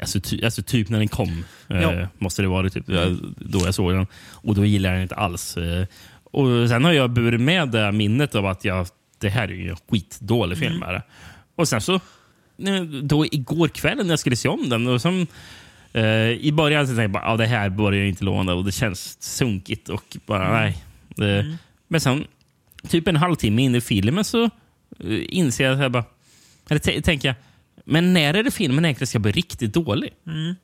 alltså, 0.00 0.20
ty, 0.20 0.44
alltså 0.44 0.62
typ 0.62 0.88
när 0.88 0.98
den 0.98 1.08
kom. 1.08 1.44
Ja. 1.68 2.08
Måste 2.18 2.42
det 2.42 2.48
vara 2.48 2.70
typ, 2.70 2.88
eh, 2.88 3.06
då 3.36 3.60
jag 3.64 3.74
såg 3.74 3.92
den. 3.92 4.06
Och 4.32 4.54
då 4.54 4.64
gillade 4.64 4.94
jag 4.94 4.96
den 4.98 5.02
inte 5.02 5.14
alls. 5.14 5.56
Och 6.24 6.68
Sen 6.68 6.84
har 6.84 6.92
jag 6.92 7.10
burit 7.10 7.40
med 7.40 7.68
det 7.68 7.92
minnet 7.92 8.34
av 8.34 8.46
att 8.46 8.64
jag, 8.64 8.86
det 9.18 9.28
här 9.28 9.48
är 9.48 9.52
ju 9.52 9.70
en 9.70 9.76
skitdålig 9.90 10.58
film. 10.58 10.82
Mm. 10.82 11.00
Och 11.56 11.68
sen 11.68 11.80
så, 11.80 12.00
då 13.02 13.26
igår 13.26 13.68
kväll 13.68 13.96
när 13.98 14.08
jag 14.10 14.18
skulle 14.18 14.36
se 14.36 14.48
om 14.48 14.68
den, 14.68 14.86
och 14.86 15.00
som, 15.02 15.26
eh, 15.92 16.04
i 16.30 16.52
början 16.52 16.86
så 16.86 16.88
tänkte 16.90 17.02
jag 17.02 17.10
bara, 17.10 17.24
ah, 17.32 17.36
det 17.36 17.46
här 17.46 17.68
börjar 17.70 18.04
inte 18.04 18.24
lovande 18.24 18.52
och 18.52 18.64
det 18.64 18.72
känns 18.72 19.22
sunkigt. 19.22 19.88
och 19.88 20.16
bara 20.26 20.48
Mm. 20.58 20.72
nej. 21.16 21.38
Eh, 21.38 21.44
Men 21.88 22.00
sen, 22.00 22.24
typ 22.88 23.08
en 23.08 23.16
halvtimme 23.16 23.62
in 23.62 23.74
i 23.74 23.80
filmen 23.80 24.24
så 24.24 24.44
eh, 24.44 24.50
inser 25.28 25.64
jag, 25.64 25.74
att 25.74 25.80
jag 25.80 25.92
bara, 25.92 26.04
eller 26.68 27.00
tänker 27.00 27.28
jag, 27.28 27.34
men 27.84 28.12
när 28.12 28.34
är 28.34 28.42
det 28.42 28.50
filmen 28.50 28.84
egentligen 28.84 29.06
ska 29.06 29.18
bli 29.18 29.32
riktigt 29.32 29.74
dålig? 29.74 30.10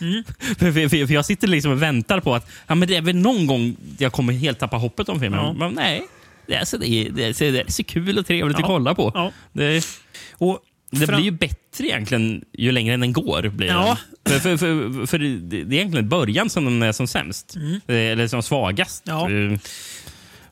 Mm. 0.00 0.24
för, 0.58 0.72
för, 0.72 0.88
för, 0.88 1.06
för 1.06 1.14
jag 1.14 1.24
sitter 1.24 1.48
liksom 1.48 1.72
och 1.72 1.82
väntar 1.82 2.20
på 2.20 2.34
att 2.34 2.50
ja, 2.66 2.74
men 2.74 2.88
det 2.88 2.96
är 2.96 3.02
väl 3.02 3.16
någon 3.16 3.46
gång 3.46 3.76
jag 3.98 4.12
kommer 4.12 4.32
helt 4.32 4.58
tappa 4.58 4.76
hoppet 4.76 5.08
om 5.08 5.20
filmen. 5.20 5.40
Ja. 5.40 5.52
Men 5.52 5.72
nej, 5.74 6.02
det 6.46 6.54
är, 6.54 6.64
så, 6.64 6.76
det, 6.76 6.88
är, 6.88 7.10
det, 7.10 7.24
är, 7.24 7.32
så- 7.32 7.44
det 7.44 7.60
är 7.60 7.70
så 7.72 7.84
kul 7.84 8.18
och 8.18 8.26
trevligt 8.26 8.58
Ja. 8.58 8.64
att 8.64 8.66
kolla 8.66 8.94
på. 8.94 9.12
Ja. 9.14 9.32
Det, 9.52 9.84
Och 10.32 10.58
det 10.90 11.06
blir 11.06 11.20
ju 11.20 11.30
bättre 11.30 11.86
egentligen 11.86 12.44
ju 12.52 12.72
längre 12.72 12.96
den 12.96 13.12
går. 13.12 13.48
Blir 13.48 13.68
ja. 13.68 13.98
Den. 14.22 14.40
För, 14.40 14.40
för, 14.40 14.56
för, 14.56 15.06
för, 15.06 15.18
det 15.18 15.56
är 15.56 15.72
egentligen 15.72 16.08
början 16.08 16.50
som 16.50 16.64
den 16.64 16.82
är 16.82 16.92
som 16.92 17.06
sämst. 17.06 17.56
Mm. 17.56 17.74
Eh, 17.74 17.94
eller 17.94 18.28
som 18.28 18.42
svagast. 18.42 19.02
Ja. 19.06 19.28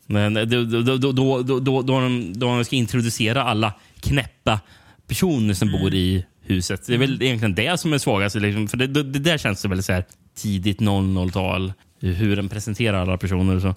Men 0.06 0.34
då, 0.34 0.64
då, 0.64 0.96
då, 0.96 1.12
då, 1.12 1.42
då, 1.42 1.60
då, 1.60 1.82
de, 1.82 2.32
då 2.32 2.46
de 2.46 2.64
ska 2.64 2.76
introducera 2.76 3.42
alla 3.42 3.72
knäppa 4.00 4.60
personer 5.06 5.54
som 5.54 5.68
mm. 5.68 5.80
bor 5.80 5.94
i 5.94 6.24
huset. 6.42 6.86
Det 6.86 6.94
är 6.94 6.98
väl 6.98 7.10
mm. 7.14 7.22
egentligen 7.22 7.54
det 7.54 7.80
som 7.80 7.92
är 7.92 7.98
svagast. 7.98 8.36
Liksom. 8.36 8.68
För 8.68 8.76
det, 8.76 8.86
det, 8.86 9.18
där 9.18 9.38
känns 9.38 9.62
det 9.62 9.68
väl 9.68 9.82
så 9.82 9.92
här 9.92 10.04
tidigt 10.36 10.80
00-tal. 10.80 11.72
Hur 12.00 12.36
den 12.36 12.48
presenterar 12.48 13.02
alla 13.02 13.18
personer. 13.18 13.60
Så. 13.60 13.74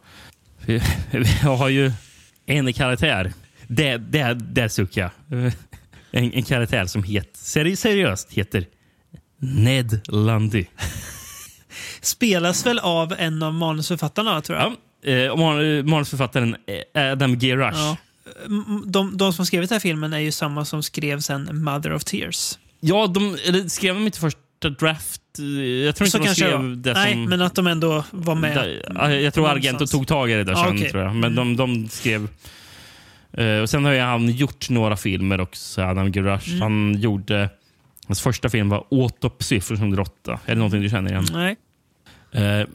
Jag 1.43 1.57
har 1.57 1.69
ju 1.69 1.91
en 2.45 2.73
karaktär. 2.73 3.33
Det, 3.67 3.97
det, 3.97 4.33
det 4.33 4.69
suckar 4.69 5.11
jag. 5.29 5.51
En, 6.11 6.33
en 6.33 6.43
karaktär 6.43 6.85
som 6.85 7.03
het, 7.03 7.29
seri, 7.37 7.75
seriöst 7.75 8.31
heter 8.31 8.65
Ned 9.39 10.01
Lundy. 10.07 10.65
Spelas 12.01 12.65
väl 12.65 12.79
av 12.79 13.13
en 13.17 13.43
av 13.43 13.53
manusförfattarna, 13.53 14.41
tror 14.41 14.57
jag. 14.59 14.73
Ja, 15.03 15.11
eh, 15.11 15.35
man- 15.37 15.89
manusförfattaren 15.89 16.55
eh, 16.95 17.11
Adam 17.11 17.37
G. 17.39 17.55
Rush. 17.55 17.77
Ja. 17.79 17.97
M- 18.45 18.83
De, 18.85 19.17
de 19.17 19.33
som 19.33 19.45
skrivit 19.45 19.69
den 19.69 19.75
här 19.75 19.79
filmen 19.79 20.13
är 20.13 20.19
ju 20.19 20.31
samma 20.31 20.65
som 20.65 20.83
skrev 20.83 21.19
sen 21.19 21.63
Mother 21.63 21.93
of 21.93 22.03
Tears. 22.03 22.59
Ja, 22.79 23.07
de 23.07 23.37
eller, 23.47 23.67
skrev 23.69 23.95
de 23.95 24.05
inte 24.05 24.19
första 24.19 24.69
draft? 24.79 25.21
Eh, 25.39 25.45
Jag 25.63 25.95
tror 25.95 26.05
inte 26.05 26.11
Så 26.11 26.17
de 26.17 26.25
kanske 26.25 26.45
det 26.45 26.49
skrev 26.51 26.77
det 26.81 26.93
Nej, 26.93 27.13
som... 27.13 27.25
men 27.25 27.41
att 27.41 27.55
de 27.55 27.67
ändå 27.67 28.03
var 28.11 28.35
med. 28.35 28.55
Där- 28.57 28.85
ja, 28.95 29.11
jag 29.11 29.33
tror 29.33 29.49
Argento 29.49 29.87
tog 29.87 30.07
tag 30.07 30.31
i 30.31 30.33
det 30.33 30.43
där 30.43 30.53
Ja, 30.53 30.63
sen. 30.65 30.75
okej. 30.75 30.89
Tror 30.91 31.03
jag. 31.03 31.15
Men 31.15 31.35
de, 31.35 31.57
de 31.57 31.89
skrev... 31.89 32.27
Eh, 33.33 33.57
och 33.61 33.69
Sen 33.69 33.85
har 33.85 33.99
han 33.99 34.31
gjort 34.31 34.69
några 34.69 34.97
filmer 34.97 35.41
också, 35.41 35.81
Adam 35.81 36.11
G. 36.11 36.21
Rush. 36.21 36.49
Mm. 36.49 36.61
Han 36.61 37.01
gjorde... 37.01 37.49
Hans 38.07 38.21
första 38.21 38.49
film 38.49 38.69
var 38.69 38.85
Autopsy 38.91 39.61
från 39.61 39.77
2008. 39.77 40.39
Är 40.45 40.49
det 40.51 40.55
någonting 40.55 40.81
du 40.81 40.89
känner 40.89 41.11
igen? 41.11 41.25
Nej. 41.33 41.55
Eh, 42.31 42.67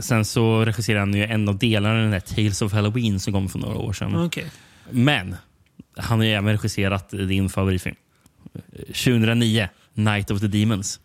sen 0.00 0.24
så 0.24 0.64
regisserade 0.64 1.00
han 1.00 1.14
ju 1.14 1.24
en 1.24 1.48
av 1.48 1.58
delarna 1.58 1.98
i 2.00 2.02
den 2.02 2.12
här 2.12 2.20
Tales 2.20 2.62
of 2.62 2.72
Halloween 2.72 3.20
som 3.20 3.32
kom 3.32 3.48
för 3.48 3.58
några 3.58 3.78
år 3.78 3.92
sedan. 3.92 4.16
Okej. 4.24 4.46
Men 4.90 5.36
han 5.96 6.18
har 6.18 6.26
ju 6.26 6.32
även 6.32 6.52
regisserat 6.52 7.10
din 7.10 7.48
favoritfilm. 7.48 7.96
Eh, 8.54 8.60
2009, 8.86 9.68
Night 9.94 10.30
of 10.30 10.40
the 10.40 10.46
Demons. 10.46 11.00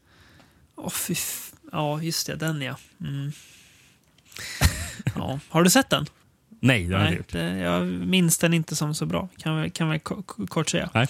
F- 0.88 1.43
Ja, 1.72 2.01
just 2.01 2.27
det. 2.27 2.35
Den 2.35 2.61
ja. 2.61 2.76
Mm. 3.01 3.31
ja. 5.15 5.39
Har 5.49 5.64
du 5.64 5.69
sett 5.69 5.89
den? 5.89 6.05
Nej, 6.60 6.84
det 6.84 6.96
har 6.96 7.04
jag 7.04 7.12
inte 7.14 7.18
gjort. 7.18 7.32
det, 7.32 7.58
jag 7.60 7.86
minns 7.88 8.38
den 8.38 8.54
inte 8.54 8.76
som 8.76 8.96
så 8.96 9.06
bra. 9.06 9.30
Kan 9.44 9.62
vi, 9.62 9.70
kan 9.70 10.00
ko- 10.00 10.24
kort 10.48 10.70
säga. 10.70 10.90
Nej. 10.94 11.08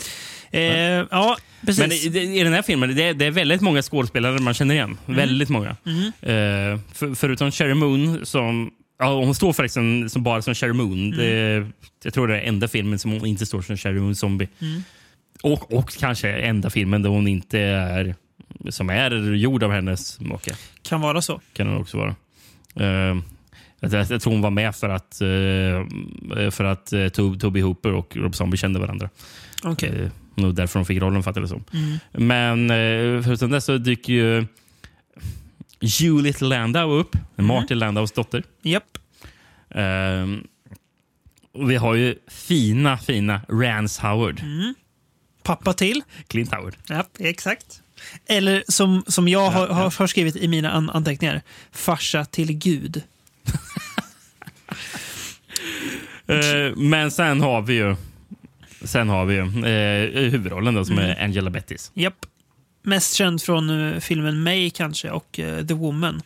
Eh, 0.52 1.06
ja, 1.12 1.38
precis. 1.66 1.80
Men 1.80 1.92
i, 1.92 2.40
i 2.40 2.44
den 2.44 2.54
här 2.54 2.62
filmen 2.62 2.96
det 2.96 3.04
är, 3.04 3.14
det 3.14 3.26
är 3.26 3.32
väldigt 3.32 3.62
många 3.62 3.82
skådespelare 3.82 4.40
man 4.40 4.54
känner 4.54 4.76
igen. 4.76 4.98
Mm. 5.06 5.18
Väldigt 5.18 5.50
många. 5.50 5.76
Mm. 5.86 6.04
Eh, 6.06 6.80
för, 6.94 7.16
förutom 7.16 7.52
Sherry 7.52 7.74
Moon, 7.74 8.26
som 8.26 8.72
ja, 9.00 9.14
hon 9.20 9.36
står 9.36 9.54
faktiskt 9.54 9.74
som, 10.14 10.24
bara 10.24 10.42
som 10.42 10.56
Sherry 10.56 10.74
Moon. 10.74 11.12
Det, 11.12 11.26
är- 11.26 11.68
jag 12.04 12.14
tror 12.14 12.28
det 12.28 12.40
är 12.40 12.48
enda 12.48 12.68
filmen 12.68 13.00
som 13.00 13.12
hon 13.12 13.26
inte 13.26 13.46
står 13.46 13.62
som 13.62 13.78
Sherry 13.78 14.00
Moon 14.00 14.16
Zombie. 14.16 14.48
Mm. 14.62 14.82
Och, 15.44 15.74
och 15.74 15.90
kanske 16.00 16.30
enda 16.32 16.70
filmen 16.70 17.02
där 17.02 17.10
hon 17.10 17.28
inte 17.28 17.60
är 17.60 18.16
som 18.70 18.90
är 18.90 19.12
gjord 19.36 19.64
av 19.64 19.72
hennes 19.72 20.20
make. 20.20 20.52
Kan 20.82 21.02
vara 21.02 21.22
så. 21.22 21.42
Kan 21.54 21.68
det 21.68 21.76
också 21.78 21.98
vara. 21.98 22.16
Eh, 23.10 23.16
jag, 23.80 23.92
jag, 23.94 24.22
tror 24.22 24.34
hon 24.34 24.42
var 24.42 24.50
med 24.50 24.76
för 24.76 24.90
att, 24.90 25.20
uh, 25.22 26.50
för 26.50 26.64
att 26.64 26.94
Tob, 27.14 27.40
Toby 27.40 27.62
Hooper 27.62 27.94
och 27.94 28.18
Rob 28.18 28.36
Zombie 28.36 28.58
kände 28.58 28.80
varandra. 28.80 29.10
Okej. 29.64 29.90
Eh, 29.90 30.12
nog 30.36 30.56
därför 30.56 30.80
de 30.80 30.86
fick 30.86 31.02
rollen, 31.02 31.24
fattar 31.24 31.42
det 31.42 31.48
som. 31.48 31.64
Mm. 31.74 31.98
Men 32.12 32.72
uh, 32.72 33.24
förutom 33.24 33.52
det 33.52 33.62
så 33.62 33.78
dyker 33.78 34.14
ju 34.14 34.46
Juliet 35.80 36.42
Landau 36.42 36.92
upp. 36.92 37.16
Martin 37.36 37.80
Landaus 37.80 38.12
dotter. 38.12 38.44
Japp. 38.62 38.98
Ehm, 39.70 40.48
och 41.52 41.72
vi 41.72 41.76
har 41.76 41.96
ju 41.96 42.16
fina, 42.28 42.98
fina 42.98 43.42
Rance 43.50 44.08
Howard. 44.08 44.40
Mm. 44.40 44.76
Pappa 45.44 45.74
till. 45.74 46.02
Clint 46.28 46.54
Howard. 46.54 46.76
Ja, 46.90 47.06
exakt. 47.20 47.82
Eller 48.26 48.64
som, 48.68 49.04
som 49.08 49.28
jag 49.28 49.50
har, 49.50 49.68
har, 49.68 50.08
skrivit 50.08 50.36
i 50.36 50.48
mina 50.48 50.72
an 50.72 50.90
anteckningar. 50.90 51.42
Farsa 51.72 52.26
till 52.26 52.54
Gud. 52.54 53.02
Eh, 56.28 56.76
men 56.76 57.12
sen 57.12 57.42
har 57.42 57.62
vi 57.62 57.74
ju 57.74 57.96
Sen 58.84 59.10
har 59.10 59.26
vi 59.26 59.36
ju 59.36 59.42
eh, 59.42 60.32
huvudrollen 60.32 60.74
då, 60.74 60.86
som 60.86 60.98
Mm. 60.98 61.10
är 61.10 61.24
Angela 61.24 61.50
Bettis. 61.50 61.92
Japp. 61.94 62.26
Mest 62.84 63.14
känd 63.14 63.42
från 63.42 63.94
eh, 63.94 64.00
filmen 64.00 64.44
May 64.44 64.70
kanske 64.70 65.10
och 65.12 65.40
eh, 65.40 65.66
The 65.66 65.74
Woman. 65.74 66.22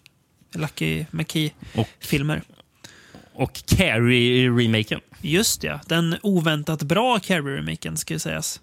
Lucky 0.55 1.05
McKee-filmer. 1.11 2.41
Och 3.33 3.53
Carrie-remaken. 3.65 4.99
Just 5.21 5.63
ja. 5.63 5.79
Den 5.87 6.15
oväntat 6.21 6.83
bra 6.83 7.19
Carrie-remaken 7.19 7.95
ska 7.95 8.13
ju 8.13 8.19
sägas. 8.19 8.61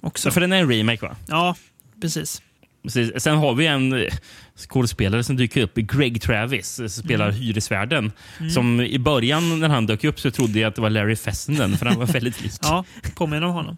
Också. 0.00 0.30
För 0.30 0.40
den 0.40 0.52
är 0.52 0.56
en 0.56 0.70
remake 0.72 1.06
va? 1.06 1.16
Ja, 1.28 1.56
precis. 2.00 2.42
Precis. 2.82 3.22
Sen 3.22 3.36
har 3.36 3.54
vi 3.54 3.66
en 3.66 4.08
skådespelare 4.56 5.24
som 5.24 5.36
dyker 5.36 5.62
upp, 5.62 5.74
Greg 5.74 6.22
Travis, 6.22 6.80
eh, 6.80 6.86
spelar 6.86 7.28
Mm. 7.28 7.40
hyresvärden. 7.40 8.12
Mm. 8.38 8.50
Som 8.50 8.80
i 8.80 8.98
början 8.98 9.60
när 9.60 9.68
han 9.68 9.86
dök 9.86 10.04
upp 10.04 10.20
så 10.20 10.30
trodde 10.30 10.58
jag 10.60 10.68
att 10.68 10.74
det 10.74 10.82
var 10.82 10.90
Larry 10.90 11.16
Fessenden, 11.16 11.78
för 11.78 11.86
han 11.86 11.98
var 11.98 12.06
väldigt 12.12 12.42
lik. 12.42 12.52
Ja, 12.62 12.84
påminner 13.14 13.46
om 13.46 13.52
honom. 13.52 13.76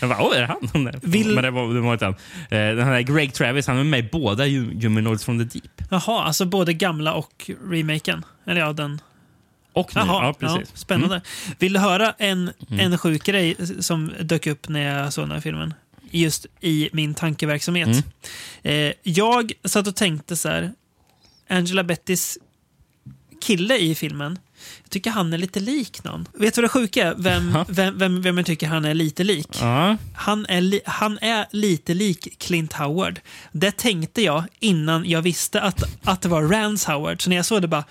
Jag 0.00 0.10
bara, 0.10 0.22
åh, 0.22 0.36
är 0.36 0.40
det 0.40 0.46
han? 0.46 0.90
Vill- 1.02 1.34
Men 1.34 1.44
det 1.44 1.50
var, 1.50 1.74
det 1.74 1.80
var 1.80 1.92
inte 1.92 2.04
han. 2.04 2.14
Eh, 2.50 2.76
Den 2.76 2.84
här 2.86 3.00
Greg 3.00 3.34
Travis, 3.34 3.66
han 3.66 3.78
är 3.78 3.84
med 3.84 4.00
i 4.00 4.08
båda 4.12 4.44
Hu- 4.46 4.82
Humanoids 4.82 5.24
from 5.24 5.38
the 5.38 5.58
Deep. 5.58 5.72
Jaha, 5.90 6.24
alltså 6.24 6.44
både 6.44 6.72
gamla 6.74 7.12
och 7.14 7.50
remaken. 7.70 8.24
Eller 8.46 8.60
ja, 8.60 8.72
den... 8.72 9.00
Och 9.72 9.92
nu. 9.94 10.00
Jaha, 10.00 10.24
Ja, 10.26 10.34
precis. 10.40 10.58
Ja, 10.72 10.76
spännande. 10.78 11.20
Vill 11.58 11.72
du 11.72 11.78
höra 11.80 12.14
en, 12.18 12.50
Mm. 12.70 12.92
en 12.92 12.98
sjuk 12.98 13.24
grej 13.24 13.56
som 13.80 14.12
dök 14.20 14.46
upp 14.46 14.68
när 14.68 14.80
jag 14.80 15.12
såg 15.12 15.24
den 15.24 15.30
här 15.32 15.40
filmen? 15.40 15.74
Just 16.14 16.46
i 16.60 16.88
min 16.92 17.14
tankeverksamhet. 17.14 17.88
Mm. 17.88 18.02
Eh, 18.62 18.94
jag 19.02 19.52
satt 19.64 19.86
och 19.86 19.96
tänkte 19.96 20.36
så 20.36 20.48
här. 20.48 20.72
Angela 21.48 21.84
Bettys 21.84 22.38
kille 23.40 23.78
i 23.78 23.94
filmen. 23.94 24.38
Jag 24.82 24.90
tycker 24.90 25.10
han 25.10 25.32
är 25.32 25.38
lite 25.38 25.60
lik 25.60 26.04
någon. 26.04 26.28
Vet 26.32 26.54
du 26.54 26.60
vad 26.60 26.64
det 26.64 26.72
sjuka 26.72 27.08
är? 27.08 27.14
Vem, 27.18 27.58
vem, 27.68 27.98
vem, 27.98 28.22
vem 28.22 28.36
jag 28.38 28.46
tycker 28.46 28.66
han 28.66 28.84
är 28.84 28.94
lite 28.94 29.24
lik? 29.24 29.48
Ja. 29.60 29.96
Han 30.14 30.46
är, 30.46 30.60
li, 30.60 30.80
han 30.86 31.18
är 31.18 31.46
lite 31.50 31.94
lik 31.94 32.38
Clint 32.38 32.72
Howard. 32.72 33.20
Det 33.52 33.76
tänkte 33.76 34.22
jag 34.22 34.44
innan 34.60 35.10
jag 35.10 35.22
visste 35.22 35.60
att, 35.60 35.82
att 36.02 36.22
det 36.22 36.28
var 36.28 36.42
Rance 36.42 36.92
Howard. 36.92 37.22
Så 37.22 37.30
när 37.30 37.36
jag 37.36 37.46
såg 37.46 37.62
det 37.62 37.68
bara, 37.68 37.84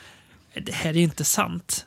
det 0.54 0.74
här 0.74 0.90
är 0.90 0.94
ju 0.94 1.04
inte 1.04 1.24
sant. 1.24 1.86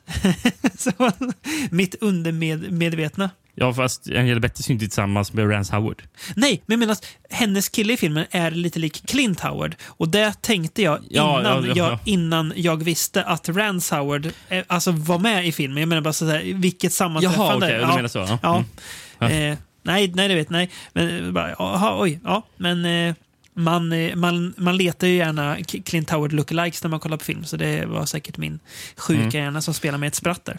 mitt 1.71 1.95
undermedvetna. 2.01 3.29
Ja, 3.59 3.73
fast 3.73 4.07
Angela 4.07 4.39
Betty 4.39 4.63
är 4.63 4.67
ju 4.69 4.73
inte 4.73 4.85
tillsammans 4.85 5.33
med 5.33 5.51
Rance 5.51 5.75
Howard. 5.75 6.03
Nej, 6.35 6.61
men 6.65 6.73
jag 6.73 6.79
menar 6.79 6.93
att 6.93 7.05
hennes 7.29 7.69
kille 7.69 7.93
i 7.93 7.97
filmen 7.97 8.25
är 8.31 8.51
lite 8.51 8.79
lik 8.79 9.07
Clint 9.07 9.39
Howard. 9.39 9.75
Och 9.85 10.09
det 10.09 10.41
tänkte 10.41 10.81
jag 10.81 10.99
Ja, 11.09 11.39
innan, 11.39 11.63
ja, 11.63 11.67
ja, 11.67 11.73
jag, 11.75 11.91
ja. 11.91 11.99
innan 12.05 12.53
jag 12.55 12.83
visste 12.83 13.23
att 13.23 13.49
Rance 13.49 13.95
Howard 13.95 14.25
eh, 14.49 14.63
alltså, 14.67 14.91
var 14.91 15.19
med 15.19 15.47
i 15.47 15.51
filmen. 15.51 15.77
Jag 15.77 15.87
menar 15.89 16.01
bara 16.01 16.13
så 16.13 16.25
här, 16.25 16.53
vilket 16.53 16.93
sammanträffande. 16.93 17.69
Jaha, 17.71 17.77
okej, 17.81 17.89
du 17.89 17.95
menar 17.95 18.07
så, 18.07 18.19
ja. 18.19 18.39
Ja. 18.43 18.63
Mm. 19.27 19.51
Eh, 19.51 19.57
nej, 19.83 20.11
nej, 20.15 20.27
det 20.27 20.35
vet 20.35 20.49
nej. 20.49 20.69
Men 20.93 21.25
eh, 21.25 21.31
bara, 21.31 21.49
jaha, 21.59 22.01
oj, 22.01 22.19
ja. 22.23 22.43
Men 22.57 22.85
eh, 22.85 23.15
man, 23.53 23.91
eh, 23.93 24.15
man, 24.15 24.53
man 24.57 24.77
letar 24.77 25.07
ju 25.07 25.15
gärna 25.15 25.57
Clint 25.85 26.09
Howard 26.09 26.33
lookalikes 26.33 26.83
när 26.83 26.89
man 26.89 26.99
kollar 26.99 27.17
på 27.17 27.23
film. 27.25 27.43
Så 27.45 27.57
det 27.57 27.85
var 27.85 28.05
säkert 28.05 28.37
min 28.37 28.59
sjuka 28.97 29.21
Mm. 29.21 29.29
hjärna 29.43 29.61
som 29.61 29.73
spelar 29.73 29.97
med 29.97 30.07
ett 30.07 30.15
spratt 30.15 30.45
där. 30.45 30.57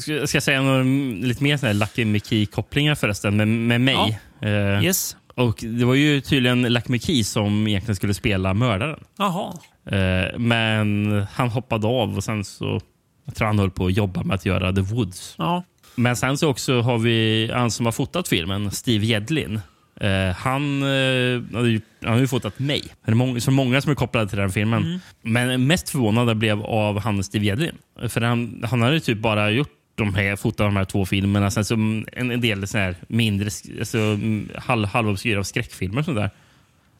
Ska, 0.00 0.26
ska 0.26 0.36
jag 0.36 0.42
säga 0.42 0.62
några, 0.62 0.82
lite 1.26 1.42
mer 1.44 1.56
såna 1.56 1.72
här 1.72 1.74
Lucky 1.78 2.04
McKee-kopplingar 2.04 2.94
förresten 2.94 3.36
med, 3.36 3.48
med 3.48 3.80
mig? 3.80 4.18
Eh, 4.42 4.84
Yes. 4.84 5.16
Och 5.34 5.58
Det 5.62 5.84
var 5.84 5.94
ju 5.94 6.20
tydligen 6.20 6.62
Lucky 6.62 6.92
McKee 6.92 7.24
som 7.24 7.66
egentligen 7.68 7.96
skulle 7.96 8.14
spela 8.14 8.54
mördaren. 8.54 9.00
Jaha. 9.18 9.52
Eh, 9.90 10.38
men 10.38 11.12
han 11.32 11.48
hoppade 11.48 11.86
av 11.86 12.16
och 12.16 12.24
sen 12.24 12.44
så 12.44 12.80
jag 13.24 13.34
tror 13.34 13.46
han 13.46 13.58
höll 13.58 13.70
på 13.70 13.86
att 13.86 13.96
jobba 13.96 14.22
med 14.22 14.34
att 14.34 14.46
göra 14.46 14.72
The 14.72 14.80
Woods. 14.80 15.34
Ja. 15.38 15.64
Men 15.94 16.16
sen 16.16 16.38
så 16.38 16.48
också 16.48 16.80
har 16.80 16.98
vi 16.98 17.50
han 17.54 17.70
som 17.70 17.86
har 17.86 17.92
fotat 17.92 18.28
filmen, 18.28 18.70
Steve 18.70 19.06
Jedlin. 19.06 19.60
Eh, 20.00 20.36
han, 20.36 20.82
har 20.82 21.64
ju- 21.64 21.80
han 22.02 22.12
har 22.12 22.18
ju 22.20 22.26
fotat 22.28 22.58
mig. 22.58 22.82
Det 23.04 23.10
är 23.10 23.14
många, 23.14 23.40
så 23.40 23.50
många 23.50 23.80
som 23.80 23.90
är 23.90 23.94
kopplade 23.94 24.28
till 24.28 24.38
den 24.38 24.50
filmen. 24.50 24.82
Mm. 24.84 24.98
Men 25.22 25.66
mest 25.66 25.88
förvånad 25.90 26.36
blev 26.36 26.62
av 26.62 26.98
han 27.00 27.24
Steve 27.24 27.44
Jedlin. 27.46 27.74
För 28.08 28.20
han, 28.20 28.64
han 28.70 28.82
hade 28.82 29.00
typ 29.00 29.18
bara 29.18 29.50
gjort 29.50 29.70
de 29.98 30.14
här, 30.14 30.36
fotat 30.36 30.66
de 30.66 30.76
här 30.76 30.84
två 30.84 31.06
filmerna. 31.06 31.50
Sen 31.50 31.64
så 31.64 31.74
en, 31.74 32.06
en 32.12 32.40
del 32.40 32.64
här 32.74 32.96
mindre, 33.08 33.50
alltså, 33.78 33.98
mm, 33.98 34.48
halv, 34.58 34.86
halvobskyra 34.86 35.44
skräckfilmer. 35.44 36.02
sånt 36.02 36.16
där. 36.16 36.30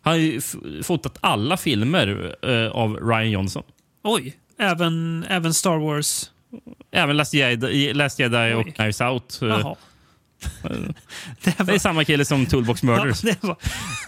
Han 0.03 0.13
har 0.13 0.19
ju 0.19 0.41
fotat 0.83 1.19
alla 1.21 1.57
filmer 1.57 2.35
eh, 2.43 2.71
av 2.71 2.97
Ryan 2.97 3.31
Johnson. 3.31 3.63
Oj, 4.05 4.37
även, 4.59 5.25
även 5.29 5.55
Star 5.55 5.79
Wars. 5.79 6.31
Även 6.91 7.17
Last 7.17 7.35
Jedi, 7.35 7.95
Last 7.95 8.19
Jedi 8.19 8.55
och 8.55 8.75
Knives 8.75 9.01
Out. 9.01 9.39
eh, 9.43 9.49
Jaha. 9.49 9.77
Det, 11.43 11.61
är 11.75 11.79
samma 11.79 12.05
kille 12.05 12.25
som 12.25 12.47
Toolbox 12.47 12.83
Murders. 12.83 13.25
Ja, 13.25 13.31
det, 13.41 13.47
var, 13.47 13.57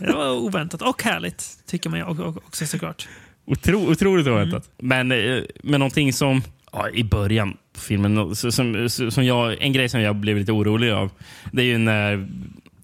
det 0.01 0.13
var 0.13 0.31
oväntat 0.31 0.83
och 0.83 1.03
härligt, 1.03 1.59
tycker 1.67 1.91
man 1.91 2.03
också 2.47 2.67
såklart. 2.67 3.09
Otro, 3.45 3.91
otroligt 3.91 4.27
Mm. 4.27 4.39
oväntat. 4.39 4.71
Men, 4.79 5.13
eh, 5.13 5.43
men 5.63 5.81
någonting 5.81 6.13
som 6.13 6.43
ja, 6.73 6.91
i 6.91 7.05
början 7.05 7.57
på 7.73 7.81
filmen, 7.81 8.37
som, 8.37 8.89
som 9.11 9.25
jag, 9.25 9.63
en 9.63 9.73
grej 9.73 9.89
som 9.89 10.01
jag 10.01 10.17
blev 10.17 10.37
lite 10.37 10.53
orolig 10.53 10.91
av, 10.91 11.11
det 11.53 11.63
är 11.63 11.67
ju 11.67 11.79
när 11.79 12.29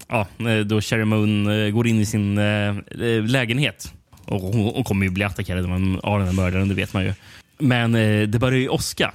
ja, 0.07 0.27
då 0.65 0.81
Sherry 0.81 1.05
Moon 1.05 1.47
eh, 1.47 1.69
går 1.69 1.87
in 1.87 1.99
i 1.99 2.05
sin 2.05 2.37
eh, 2.37 2.75
lägenhet. 3.23 3.93
Och 4.25 4.41
hon, 4.41 4.83
kommer 4.83 5.05
ju 5.05 5.11
bli 5.11 5.23
attackerad 5.23 5.65
av 5.65 5.71
en- 5.71 5.99
av 6.03 6.19
den 6.19 6.27
här 6.27 6.35
mördaren, 6.35 6.67
det 6.67 6.73
vet 6.75 6.93
man 6.93 7.03
ju. 7.05 7.13
Men 7.59 7.95
eh, 7.95 8.27
det 8.27 8.39
börjar 8.39 8.59
ju 8.59 8.69
åska. 8.69 9.13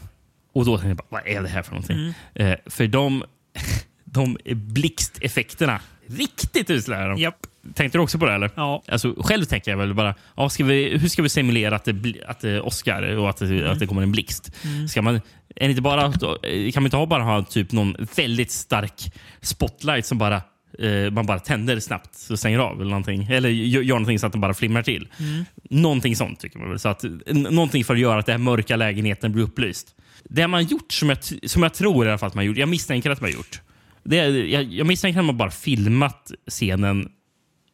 Och 0.52 0.64
då 0.64 0.78
tänkte 0.78 0.88
jag 0.88 0.96
bara, 0.96 1.06
vad 1.08 1.26
är 1.26 1.42
det 1.42 1.48
här 1.48 1.62
för 1.62 1.70
någonting? 1.72 1.96
Mm. 1.96 2.12
Eh, 2.52 2.58
för 2.66 2.86
de, 2.86 3.24
de 4.04 4.36
blixteffekterna, 4.54 5.80
riktigt 6.06 6.70
usla 6.70 6.96
är 6.96 7.08
de. 7.08 7.18
Japp. 7.18 7.46
Tänkte 7.74 7.98
du 7.98 8.02
också 8.02 8.18
på 8.18 8.26
det? 8.26 8.32
eller? 8.32 8.50
Ja. 8.54 8.82
Alltså, 8.88 9.14
själv 9.18 9.44
tänker 9.44 9.70
jag 9.70 9.78
väl 9.78 9.94
bara, 9.94 10.14
ja, 10.36 10.48
ska 10.48 10.64
vi, 10.64 10.98
hur 10.98 11.08
ska 11.08 11.22
vi 11.22 11.28
simulera 11.28 11.76
att 11.76 11.84
det, 11.84 11.92
bli- 11.92 12.22
att 12.26 12.40
det 12.40 12.60
åskar 12.60 13.16
och 13.16 13.30
att 13.30 13.36
det, 13.36 13.70
att 13.70 13.78
det 13.78 13.86
kommer 13.86 14.02
en 14.02 14.12
blixt? 14.12 14.52
Mm. 14.64 14.88
Ska 14.88 15.02
man, 15.02 15.20
är 15.56 15.68
inte 15.68 15.82
bara, 15.82 16.12
kan 16.12 16.42
man 16.74 16.84
inte 16.84 16.96
ha 16.96 17.06
bara 17.06 17.22
ha 17.22 17.42
typ 17.44 17.72
någon 17.72 17.96
väldigt 18.16 18.50
stark 18.50 19.12
spotlight 19.40 20.06
som 20.06 20.18
bara 20.18 20.42
eh, 20.78 21.10
man 21.10 21.26
bara 21.26 21.38
tänder 21.38 21.80
snabbt 21.80 22.28
och 22.30 22.38
stänger 22.38 22.58
av? 22.58 22.80
Eller, 22.80 22.90
någonting. 22.90 23.24
eller 23.30 23.48
gör, 23.48 23.82
någonting 23.84 24.18
så 24.18 24.26
att 24.26 24.32
den 24.32 24.40
bara 24.40 24.54
flimrar 24.54 24.82
till. 24.82 25.08
Mm. 25.18 25.44
Någonting 25.70 26.16
sånt 26.16 26.40
tycker 26.40 26.58
man 26.58 26.68
väl. 26.68 26.78
Så 26.78 26.88
att, 26.88 27.04
någonting 27.26 27.84
för 27.84 27.94
att 27.94 28.00
göra 28.00 28.18
att 28.18 28.26
den 28.26 28.32
här 28.32 28.38
mörka 28.44 28.76
lägenheten 28.76 29.32
blir 29.32 29.44
upplyst. 29.44 29.94
Det 30.24 30.46
man 30.46 30.64
gjort, 30.64 30.92
som 30.92 31.08
jag, 31.08 31.18
som 31.50 31.62
jag 31.62 31.74
tror 31.74 32.06
i 32.06 32.08
alla 32.08 32.18
fall 32.18 32.26
att 32.26 32.34
man 32.34 32.44
gjort, 32.44 32.56
jag 32.56 32.68
misstänker 32.68 33.10
att 33.10 33.20
man 33.20 33.30
gjort. 33.32 33.60
Det 34.04 34.16
jag, 34.16 34.62
jag 34.64 34.86
misstänker 34.86 35.20
att 35.20 35.26
man 35.26 35.36
bara 35.36 35.50
filmat 35.50 36.30
scenen 36.50 37.08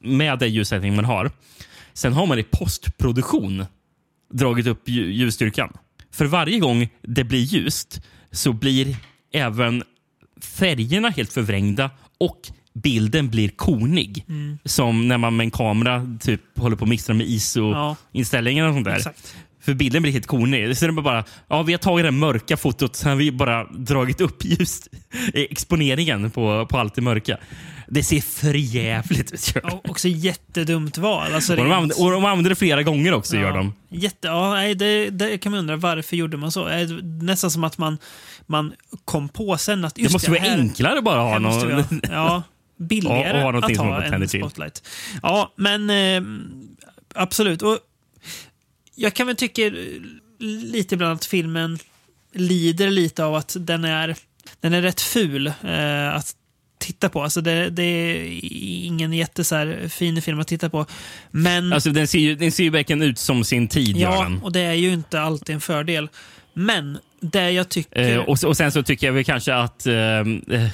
med 0.00 0.38
den 0.38 0.52
ljussättning 0.52 0.96
man 0.96 1.04
har. 1.04 1.30
Sen 1.92 2.12
har 2.12 2.26
man 2.26 2.38
i 2.38 2.42
postproduktion 2.42 3.64
dragit 4.34 4.66
upp 4.66 4.88
lju- 4.88 5.10
ljusstyrkan. 5.10 5.72
För 6.12 6.24
varje 6.24 6.58
gång 6.58 6.88
det 7.02 7.24
blir 7.24 7.40
ljust 7.40 8.00
så 8.30 8.52
blir 8.52 8.96
även 9.32 9.82
färgerna 10.40 11.08
helt 11.08 11.32
förvrängda 11.32 11.90
och 12.18 12.40
bilden 12.74 13.30
blir 13.30 13.48
konig. 13.48 14.24
Mm. 14.28 14.58
Som 14.64 15.08
när 15.08 15.18
man 15.18 15.36
med 15.36 15.44
en 15.44 15.50
kamera 15.50 16.16
typ 16.20 16.40
håller 16.58 16.76
på 16.76 16.84
att 16.84 16.88
mixtra 16.88 17.14
med 17.14 17.26
Ja. 17.26 17.30
ISO-inställningar 17.34 18.66
och 18.68 18.74
sånt 18.74 18.84
där. 18.84 18.96
Exakt. 18.96 19.36
För 19.68 19.74
bilden 19.74 20.02
blir 20.02 20.12
helt 20.12 20.26
konig. 20.26 20.76
Så 20.76 20.86
det 20.86 20.90
är 20.90 20.92
bara, 20.92 21.24
ja, 21.48 21.62
vi 21.62 21.72
har 21.72 21.78
tagit 21.78 22.04
det 22.06 22.10
mörka 22.10 22.56
fotot, 22.56 22.96
sen 22.96 23.08
har 23.08 23.16
vi 23.16 23.32
bara 23.32 23.64
dragit 23.64 24.20
upp 24.20 24.44
just 24.44 24.88
exponeringen 25.34 26.30
på, 26.30 26.66
på 26.66 26.78
allt 26.78 26.94
det 26.94 27.00
mörka. 27.00 27.38
Det 27.88 28.02
ser 28.02 28.20
för 28.20 28.54
jävligt 28.54 29.32
ut. 29.32 29.54
Det. 29.54 29.60
Och 29.60 29.90
också 29.90 30.08
jättedumt 30.08 30.98
val. 30.98 31.34
Alltså, 31.34 31.52
och, 31.52 31.56
de 31.64 31.72
använder, 31.72 32.02
och 32.04 32.10
de 32.10 32.24
använder 32.24 32.50
det 32.50 32.56
flera 32.56 32.82
gånger 32.82 33.14
också. 33.14 33.36
Ja. 33.36 33.42
gör 33.42 33.52
de. 33.52 33.74
Jätte, 33.88 34.28
ja, 34.28 34.54
nej, 34.54 34.74
det, 34.74 35.10
det 35.10 35.38
kan 35.38 35.52
man 35.52 35.58
undra. 35.58 35.76
Varför 35.76 36.16
gjorde 36.16 36.36
man 36.36 36.52
så? 36.52 36.68
Eh, 36.68 36.88
Nästan 37.22 37.50
som 37.50 37.64
att 37.64 37.78
man, 37.78 37.98
man 38.46 38.72
kom 39.04 39.28
på 39.28 39.58
sen 39.58 39.84
att... 39.84 39.94
Det 39.94 40.12
måste 40.12 40.30
vara 40.30 40.40
här- 40.40 40.58
enklare 40.58 41.02
bara 41.02 41.22
att 41.22 41.32
ha 41.32 41.38
någon... 41.38 42.00
Ja, 42.10 42.42
billigare 42.78 43.38
Ja, 43.40 43.46
och 43.46 43.52
ha 43.52 43.68
att 43.68 43.76
ha 43.76 44.02
en 44.02 44.28
spotlight. 44.28 44.88
Ja, 45.22 45.52
men 45.56 45.90
eh, 45.90 46.22
absolut. 47.14 47.62
Och 47.62 47.78
jag 48.98 49.14
kan 49.14 49.26
väl 49.26 49.36
tycka 49.36 49.62
lite 50.38 50.94
ibland 50.94 51.12
att 51.12 51.24
filmen 51.24 51.78
lider 52.32 52.90
lite 52.90 53.24
av 53.24 53.34
att 53.34 53.56
den 53.60 53.84
är, 53.84 54.16
den 54.60 54.72
är 54.72 54.82
rätt 54.82 55.00
ful 55.00 55.46
eh, 55.46 56.14
att 56.14 56.34
titta 56.78 57.08
på. 57.08 57.22
Alltså 57.22 57.40
det, 57.40 57.70
det 57.70 57.82
är 57.82 58.40
ingen 58.86 59.12
jätte 59.12 59.44
så 59.44 59.54
här, 59.56 59.88
fin 59.88 60.22
film 60.22 60.40
att 60.40 60.48
titta 60.48 60.70
på. 60.70 60.86
Men, 61.30 61.72
Alltså, 61.72 61.90
den, 61.90 62.08
ser 62.08 62.18
ju, 62.18 62.34
den 62.34 62.52
ser 62.52 62.64
ju 62.64 62.70
verkligen 62.70 63.02
ut 63.02 63.18
som 63.18 63.44
sin 63.44 63.68
tid. 63.68 63.96
ja, 63.96 64.22
den. 64.22 64.42
och 64.42 64.52
det 64.52 64.60
är 64.60 64.74
ju 64.74 64.92
inte 64.92 65.20
alltid 65.20 65.54
en 65.54 65.60
fördel. 65.60 66.08
Men 66.54 66.98
det 67.20 67.50
jag 67.50 67.68
tycker... 67.68 68.12
Eh, 68.12 68.18
och, 68.18 68.44
och 68.44 68.56
sen 68.56 68.72
så 68.72 68.82
tycker 68.82 69.06
jag 69.06 69.14
väl 69.14 69.24
kanske 69.24 69.54
att... 69.54 69.86
Eh, 69.86 69.94
eh, 69.94 70.68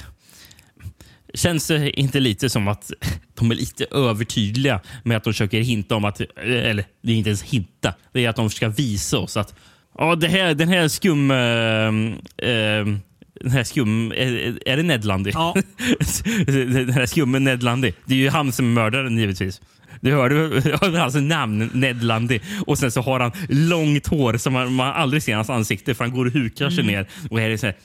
känns 1.35 1.67
det 1.67 1.99
inte 1.99 2.19
lite 2.19 2.49
som 2.49 2.67
att 2.67 2.91
de 3.39 3.51
är 3.51 3.55
lite 3.55 3.85
övertydliga 3.91 4.79
med 5.03 5.17
att 5.17 5.23
de 5.23 5.33
försöker 5.33 5.59
hinta 5.61 5.95
om 5.95 6.05
att... 6.05 6.21
Eller 6.37 6.85
det 7.01 7.11
är 7.11 7.15
inte 7.15 7.29
ens 7.29 7.43
hinta. 7.43 7.93
Det 8.13 8.25
är 8.25 8.29
att 8.29 8.35
de 8.35 8.49
ska 8.49 8.69
visa 8.69 9.17
oss 9.17 9.37
att 9.37 9.55
ja, 9.97 10.15
det 10.15 10.27
här, 10.27 10.53
den 10.53 10.67
här 10.67 10.87
skum... 10.87 11.31
Eh, 11.31 13.01
den 13.41 13.51
här 13.51 13.63
skum... 13.63 14.11
Är, 14.11 14.59
är 14.69 14.77
det 14.77 14.83
Ned 14.83 15.05
Lundy? 15.05 15.31
Ja. 15.33 15.55
den 16.45 16.89
här 16.93 17.05
skummen 17.05 17.43
Ned 17.43 17.63
Lundy. 17.63 17.93
Det 18.05 18.13
är 18.13 18.17
ju 18.17 18.29
han 18.29 18.51
som 18.51 18.65
är 18.65 18.69
mördaren 18.69 19.17
givetvis. 19.17 19.61
Du 20.01 20.11
hörde 20.13 20.99
hans 20.99 21.15
namn, 21.15 21.69
Ned 21.73 22.03
Lundy. 22.03 22.39
Och 22.67 22.77
sen 22.77 22.91
så 22.91 23.01
har 23.01 23.19
han 23.19 23.31
långt 23.49 24.07
hår 24.07 24.37
som 24.37 24.53
man, 24.53 24.73
man 24.73 24.93
aldrig 24.93 25.23
ser 25.23 25.35
hans 25.35 25.49
ansikte 25.49 25.93
för 25.95 26.03
han 26.03 26.13
går 26.13 26.25
och 26.25 26.31
hukar 26.31 26.69
sig 26.69 26.83
Mm. 26.83 26.95
ner. 26.95 27.07
Och 27.29 27.39
här 27.39 27.49
är 27.49 27.57
så 27.57 27.65
här, 27.65 27.75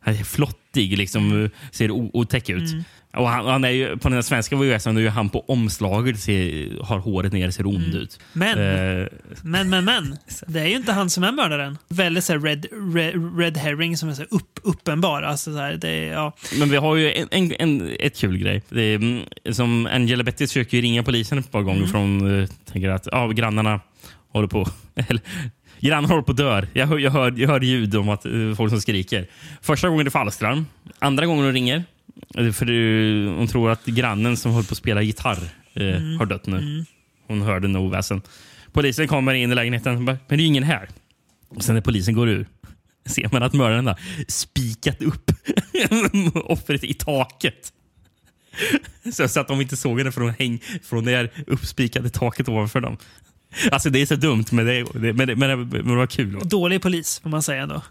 han 0.00 0.14
är 0.14 0.24
flottig, 0.24 0.98
liksom, 0.98 1.50
ser 1.72 1.90
otäck 1.90 2.48
ut. 2.48 2.72
Mm. 2.72 2.84
Och 3.12 3.28
han, 3.28 3.46
han 3.46 3.64
är 3.64 3.68
ju, 3.68 3.96
på 3.96 4.08
den 4.08 4.22
svenska 4.22 4.56
VHSen 4.56 4.96
är 4.96 5.00
ju 5.00 5.08
han 5.08 5.28
på 5.28 5.44
omslaget 5.48 6.20
ser, 6.20 6.82
har 6.82 6.98
håret 6.98 7.32
ner 7.32 7.50
ser 7.50 7.66
ond 7.66 7.94
ut. 7.94 8.20
Men, 8.32 8.58
Eh, 8.58 9.06
men, 9.42 9.70
men, 9.70 9.84
men. 9.84 10.16
Det 10.46 10.60
är 10.60 10.66
ju 10.66 10.76
inte 10.76 10.92
han 10.92 11.10
som 11.10 11.24
är 11.24 11.32
mördaren. 11.32 11.78
Väldigt 11.88 12.24
så 12.24 12.38
red, 12.38 12.66
red, 12.94 13.38
red 13.38 13.56
herring 13.56 13.96
som 13.96 14.08
är 14.08 14.14
så 14.14 14.22
upp, 14.22 14.60
uppenbar. 14.62 15.22
Alltså 15.22 15.52
så 15.52 15.58
här, 15.58 15.72
det, 15.72 16.04
ja. 16.04 16.36
Men 16.58 16.70
vi 16.70 16.76
har 16.76 16.96
ju 16.96 17.12
en, 17.12 17.28
en, 17.30 17.52
en, 17.58 17.96
ett 18.00 18.18
kul 18.18 18.38
grej. 18.38 18.62
Är, 18.70 18.94
mm, 18.94 19.24
som 19.52 19.86
Angela 19.86 20.22
Betty 20.22 20.46
försöker 20.46 20.82
ringa 20.82 21.02
polisen 21.02 21.38
ett 21.38 21.52
par 21.52 21.62
gånger. 21.62 21.78
Mm. 21.78 21.90
Från, 21.90 22.40
eh, 22.40 22.48
tänker 22.72 22.88
att 22.88 23.08
ja, 23.12 23.28
grannarna 23.28 23.80
håller 24.32 24.48
på... 24.48 24.66
Eller, 25.08 25.22
grannarna 25.80 26.08
håller 26.08 26.22
på 26.22 26.30
att 26.30 26.36
dö. 26.36 26.66
Jag 26.72 26.86
hör, 26.86 26.98
jag, 26.98 27.10
hör, 27.10 27.34
jag 27.36 27.48
hör 27.48 27.60
ljud 27.60 27.94
om 27.96 28.08
att 28.08 28.26
eh, 28.26 28.54
folk 28.56 28.70
som 28.70 28.80
skriker. 28.80 29.26
Första 29.62 29.88
gången 29.88 30.00
är 30.00 30.04
det 30.04 30.10
falsklarm. 30.10 30.66
Andra 30.98 31.26
gången 31.26 31.44
de 31.44 31.52
ringer. 31.52 31.84
eh, 32.38 32.50
För 32.52 32.66
det, 32.66 33.30
hon 33.38 33.46
tror 33.46 33.70
att 33.70 33.84
grannen 33.86 34.36
som 34.36 34.52
håller 34.52 34.68
på 34.68 34.72
att 34.72 34.78
spela 34.78 35.02
gitarr 35.02 35.38
eh, 35.74 35.82
Mm. 35.96 36.18
har 36.18 36.26
dött 36.26 36.46
nu. 36.46 36.56
Mm. 36.56 36.84
Hon 37.26 37.42
hörde 37.42 37.68
nog 37.68 37.84
oväsen. 37.86 38.22
Polisen 38.72 39.08
kommer 39.08 39.34
in 39.34 39.52
i 39.52 39.54
lägenheten. 39.54 40.04
bara, 40.04 40.18
Men 40.28 40.38
det 40.38 40.44
är 40.44 40.46
ingen 40.46 40.62
här. 40.62 40.88
Och 41.48 41.62
sen 41.62 41.74
när 41.74 41.82
polisen 41.82 42.14
går 42.14 42.28
ur 42.28 42.46
ser 43.06 43.28
man 43.32 43.42
att 43.42 43.52
mördaren 43.52 43.86
har 43.86 43.96
spikat 44.28 45.02
upp 45.02 45.30
offret 46.34 46.84
i 46.84 46.94
taket. 46.94 47.72
Så, 49.12 49.28
så 49.28 49.40
att 49.40 49.48
de 49.48 49.60
inte 49.60 49.76
såg 49.76 49.98
henne 49.98 50.12
från, 50.12 50.30
häng, 50.38 50.60
från 50.82 51.04
det 51.04 51.10
här 51.16 51.30
uppspikade 51.46 52.10
taket 52.10 52.48
ovanför 52.48 52.80
dem. 52.80 52.96
Alltså 53.72 53.90
det 53.90 54.02
är 54.02 54.06
så 54.06 54.16
dumt, 54.16 54.44
men 54.50 54.66
det, 54.66 54.84
det, 54.94 55.12
men 55.12 55.28
det, 55.28 55.36
men 55.36 55.70
det, 55.70 55.82
var 55.82 56.06
kul. 56.06 56.38
Dålig 56.44 56.82
polis, 56.82 57.20
får 57.22 57.30
man 57.30 57.42
säga 57.42 57.62
ändå. 57.62 57.82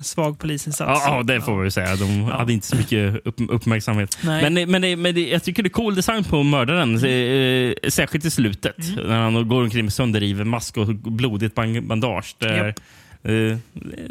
Svag 0.00 0.38
polisinsats. 0.38 1.02
Ja, 1.04 1.16
ja, 1.16 1.22
det 1.22 1.40
får 1.40 1.62
vi 1.62 1.70
säga. 1.70 1.96
De 1.96 2.24
hade 2.24 2.52
inte 2.52 2.66
så 2.66 2.76
mycket 2.76 3.26
upp, 3.26 3.36
uppmärksamhet. 3.48 4.18
Nej. 4.24 4.50
Men, 4.50 4.70
men, 4.70 5.02
men 5.02 5.28
jag 5.28 5.42
tycker 5.42 5.62
det 5.62 5.66
är 5.66 5.70
cool 5.70 5.94
design 5.94 6.24
på 6.24 6.42
mördaren. 6.42 6.94
Eh, 6.94 7.74
särskilt 7.88 8.24
i 8.24 8.30
slutet. 8.30 8.78
Mm. 8.78 9.06
När 9.06 9.20
han 9.20 9.48
går 9.48 9.62
omkring 9.62 9.84
med 9.84 9.92
sönderriven 9.92 10.48
mask 10.48 10.76
och 10.76 10.86
blodigt 10.94 11.54
bandage. 11.54 12.36
Det 12.38 12.48
är, 12.48 12.66
Japp. 12.66 12.80
eh, 13.22 13.58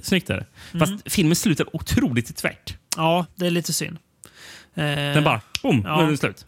snyggt 0.04 0.30
är 0.30 0.36
det. 0.38 0.46
Mm. 0.74 0.88
Fast 0.88 1.14
filmen 1.14 1.36
slutar 1.36 1.76
otroligt 1.76 2.36
tvärt. 2.36 2.78
Ja, 2.98 3.26
det 3.36 3.46
är 3.46 3.52
lite 3.52 3.74
synd. 3.74 3.98
Eh, 4.76 4.84
Den 4.86 5.24
bara, 5.24 5.42
boom, 5.64 5.82
ja. 5.86 5.98
nu 5.98 6.04
är 6.04 6.08
den 6.08 6.18
slut. 6.18 6.46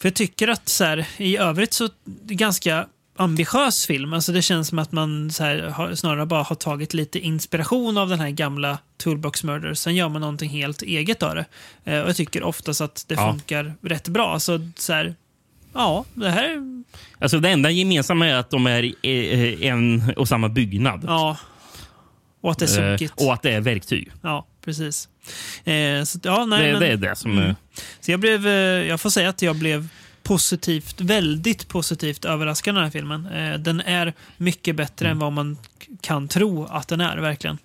För 0.00 0.08
jag 0.08 0.14
tycker 0.14 0.48
att 0.48 0.68
så 0.68 0.84
här, 0.84 1.06
i 1.16 1.36
övrigt 1.36 1.72
så 1.72 1.88
ganska 2.22 2.86
ambitiös 3.16 3.86
film. 3.86 4.12
Alltså 4.12 4.32
det 4.32 4.42
känns 4.42 4.68
som 4.68 4.78
att 4.78 4.92
man 4.92 5.30
så 5.30 5.44
här, 5.44 5.94
snarare 5.94 6.26
bara 6.26 6.42
har 6.42 6.56
tagit 6.56 6.94
lite 6.94 7.18
inspiration 7.18 7.98
av 7.98 8.08
den 8.08 8.20
här 8.20 8.30
gamla 8.30 8.78
Toolbox 8.96 9.44
Murder. 9.44 9.74
Sen 9.74 9.94
gör 9.96 10.08
man 10.08 10.20
någonting 10.20 10.50
helt 10.50 10.82
eget 10.82 11.22
av 11.22 11.34
det. 11.34 11.44
Eh, 11.84 12.00
och 12.00 12.08
jag 12.08 12.16
tycker 12.16 12.42
oftast 12.42 12.80
att 12.80 13.04
det 13.08 13.14
Ja. 13.14 13.30
funkar 13.32 13.74
rätt 13.82 14.08
bra. 14.08 14.40
Så, 14.40 14.70
så 14.76 14.92
här, 14.92 15.14
ja, 15.74 16.04
det 16.14 16.30
här 16.30 16.44
är... 16.44 16.84
Alltså 17.18 17.38
det 17.40 17.50
enda 17.50 17.70
gemensamma 17.70 18.26
är 18.26 18.34
att 18.34 18.50
de 18.50 18.66
är 18.66 18.82
eh, 19.02 19.62
en 19.70 20.12
och 20.16 20.28
samma 20.28 20.48
byggnad. 20.48 21.04
Ja. 21.06 21.36
Och 22.40 22.50
att 22.50 22.58
det 22.58 22.64
är 22.64 22.68
Eh, 22.68 22.74
sunkigt. 22.98 23.14
och 23.22 23.32
att 23.34 23.42
det 23.42 23.50
är 23.52 23.60
verktyg. 23.60 24.10
Ja, 24.22 24.46
precis. 24.64 25.08
Eh, 25.64 26.04
så, 26.04 26.18
ja, 26.22 26.44
nej, 26.44 26.66
det, 26.66 26.72
men, 26.72 26.80
det 26.80 26.86
är 26.88 26.96
det 26.96 27.16
som... 27.16 27.38
eh, 27.38 27.54
Så 28.00 28.10
jag 28.10 28.20
blev, 28.20 28.46
eh, 28.46 28.52
jag 28.88 29.00
får 29.00 29.10
säga 29.10 29.28
att 29.28 29.42
jag 29.42 29.56
blev 29.56 29.88
positivt, 30.24 31.00
väldigt 31.00 31.68
positivt 31.68 32.24
överraskad 32.24 32.74
den 32.74 32.84
här 32.84 32.90
filmen. 32.90 33.26
Eh, 33.26 33.58
den 33.58 33.80
är 33.80 34.12
mycket 34.36 34.76
bättre 34.76 35.08
än 35.08 35.18
vad 35.18 35.32
man 35.32 35.56
kan 36.00 36.28
tro 36.28 36.64
att 36.64 36.88
den 36.88 37.00
är, 37.00 37.16
verkligen. 37.16 37.58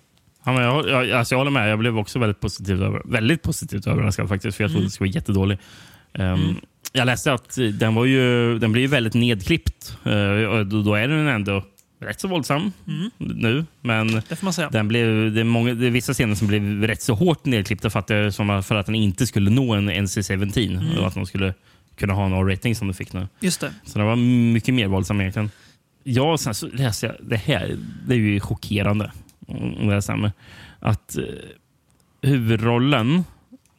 Ja, 0.44 0.52
men 0.52 0.62
jag, 0.62 0.88
jag, 0.88 1.10
alltså 1.10 1.34
jag 1.34 1.38
håller 1.38 1.50
med. 1.50 1.70
Jag 1.70 1.78
blev 1.78 1.98
också 1.98 2.18
väldigt 2.18 2.40
positivt, 2.40 2.80
över, 2.80 3.02
väldigt 3.04 3.42
positivt 3.42 3.86
överraskad 3.86 4.28
faktiskt. 4.28 4.56
För 4.56 4.64
jag 4.64 4.70
trodde 4.70 4.78
Mm. 4.80 4.86
det 4.86 4.90
skulle 4.92 5.08
vara 5.08 5.14
jättedålig. 5.14 5.58
Um, 6.12 6.24
Mm. 6.24 6.56
Jag 6.92 7.06
läste 7.06 7.32
att 7.32 7.58
den, 7.72 7.94
var 7.94 8.04
ju, 8.04 8.58
den 8.58 8.72
blir 8.72 8.82
ju 8.82 8.88
väldigt 8.88 9.14
nedklippt. 9.14 9.96
Uh, 10.06 10.60
då, 10.64 10.82
då 10.82 10.94
är 10.94 11.08
den 11.08 11.28
ändå 11.28 11.64
rätt 12.00 12.20
så 12.20 12.28
våldsam 12.28 12.72
Mm. 12.88 13.10
nu. 13.18 13.64
Men 13.80 14.22
den 14.72 14.88
blev, 14.88 15.32
det, 15.34 15.40
är 15.40 15.44
många, 15.44 15.74
det 15.74 15.86
är 15.86 15.90
vissa 15.90 16.12
scener 16.14 16.34
som 16.34 16.48
blev 16.48 16.82
rätt 16.82 17.02
så 17.02 17.14
hårt 17.14 17.44
nedklippta 17.44 17.90
för 17.90 17.98
att, 17.98 18.06
det, 18.06 18.32
som, 18.32 18.62
för 18.62 18.74
att 18.74 18.86
den 18.86 18.94
inte 18.94 19.26
skulle 19.26 19.50
nå 19.50 19.74
en 19.74 19.90
NC-17. 19.90 20.80
Mm. 20.80 20.98
Och 20.98 21.06
att 21.06 21.14
de 21.14 21.26
skulle 21.26 21.54
kunna 22.00 22.14
ha 22.14 22.26
en 22.26 22.32
R-rating 22.32 22.74
som 22.74 22.88
de 22.88 22.94
fick 22.94 23.12
nu. 23.12 23.28
Just 23.40 23.60
det. 23.60 23.72
Så 23.84 23.98
den 23.98 24.06
var 24.06 24.16
mycket 24.52 24.74
mer 24.74 24.86
våldsam 24.86 25.20
egentligen. 25.20 25.50
Ja, 26.04 26.38
sen 26.38 26.54
så 26.54 26.66
läste 26.66 27.06
jag, 27.06 27.16
det 27.20 27.36
här 27.36 27.76
det 28.06 28.14
är 28.14 28.18
ju 28.18 28.40
chockerande. 28.40 29.12
Om 29.46 29.88
det 29.88 30.02
stämmer. 30.02 30.32
Att 30.80 31.16
eh, 31.16 31.24
huvudrollen, 32.22 33.24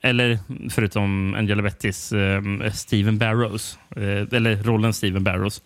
eller 0.02 0.40
förutom 0.70 1.34
Angela 1.34 1.62
Bettis, 1.62 2.12
eh, 2.12 2.42
Steven 2.74 3.18
Barrows, 3.18 3.78
eh, 3.96 4.38
eller 4.38 4.64
rollen 4.64 4.94
Steven 4.94 5.24
Barrows. 5.24 5.62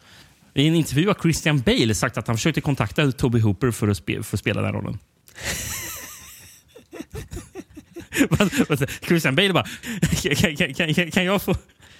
I 0.54 0.68
en 0.68 0.76
intervju 0.76 1.08
har 1.08 1.14
Christian 1.14 1.62
Bale 1.62 1.96
sagt 1.96 2.18
att 2.18 2.28
han 2.28 2.36
försökte 2.36 2.62
kontakta 2.62 3.12
Toby 3.12 3.40
Hooper 3.40 3.72
för 3.72 3.88
att, 3.88 3.98
spe, 3.98 4.24
för 4.24 4.36
att 4.36 4.40
spela 4.40 4.62
den 4.62 4.74
rollen. 4.74 4.98
Christian 9.08 9.36
Bale 9.36 9.54
bara, 9.54 9.66
kan, 10.36 10.56
kan, 10.56 10.94
kan, 10.94 11.12
kan, 11.12 11.26
jag 11.26 11.42
få, 11.42 11.56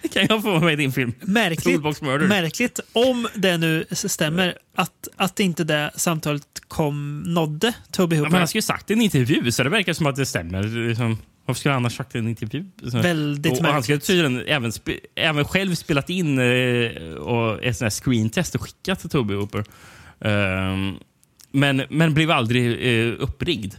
kan 0.14 0.26
jag 0.30 0.42
få 0.42 0.50
vara 0.52 0.60
med 0.60 0.74
i 0.74 0.76
din 0.76 0.92
film? 0.92 1.14
Märkligt, 1.22 1.82
märkligt, 2.28 2.80
om 2.94 3.28
det 3.36 3.58
nu 3.58 3.86
stämmer, 3.92 4.58
att, 4.76 5.08
att 5.16 5.40
inte 5.40 5.64
det 5.64 5.92
samtalet 5.96 6.44
kom, 6.68 7.24
nådde 7.24 7.74
Toby 7.92 8.16
Ja, 8.16 8.20
Hooper. 8.20 8.32
men 8.32 8.40
han 8.40 8.48
skulle 8.48 8.58
ju 8.58 8.62
sagt 8.62 8.88
det 8.88 8.94
i 8.94 8.96
en 8.98 9.02
intervju, 9.02 9.52
så 9.52 9.64
det 9.64 9.70
verkar 9.70 9.94
som 9.94 10.06
att 10.06 10.16
det 10.16 10.26
stämmer. 10.26 10.64
Liksom, 10.64 11.18
varför 11.46 11.60
skulle 11.60 11.74
han 11.74 11.82
annars 11.82 11.96
sagt 11.96 12.16
en 12.16 12.28
intervju? 12.28 12.66
Väldigt 12.84 13.52
och, 13.52 13.60
och 13.60 13.66
Han 13.66 13.84
skulle 13.84 14.00
tydligen 14.00 14.48
även, 14.48 14.72
även 15.16 15.46
själv 15.46 15.76
spelat 15.76 16.10
in 16.10 16.40
eh, 16.40 17.14
och 17.14 17.64
ett 17.64 17.78
sånt 17.78 17.86
här 17.86 18.02
screentest 18.02 18.56
och 18.56 18.62
skickat 18.62 19.00
till 19.00 19.10
Toby 19.10 19.34
Hooper. 19.34 19.64
Ehm, 20.20 20.96
men, 21.52 21.84
men 21.90 22.14
blev 22.14 22.32
aldrig 22.32 22.72
eh, 22.72 23.14
uppringd. 23.20 23.76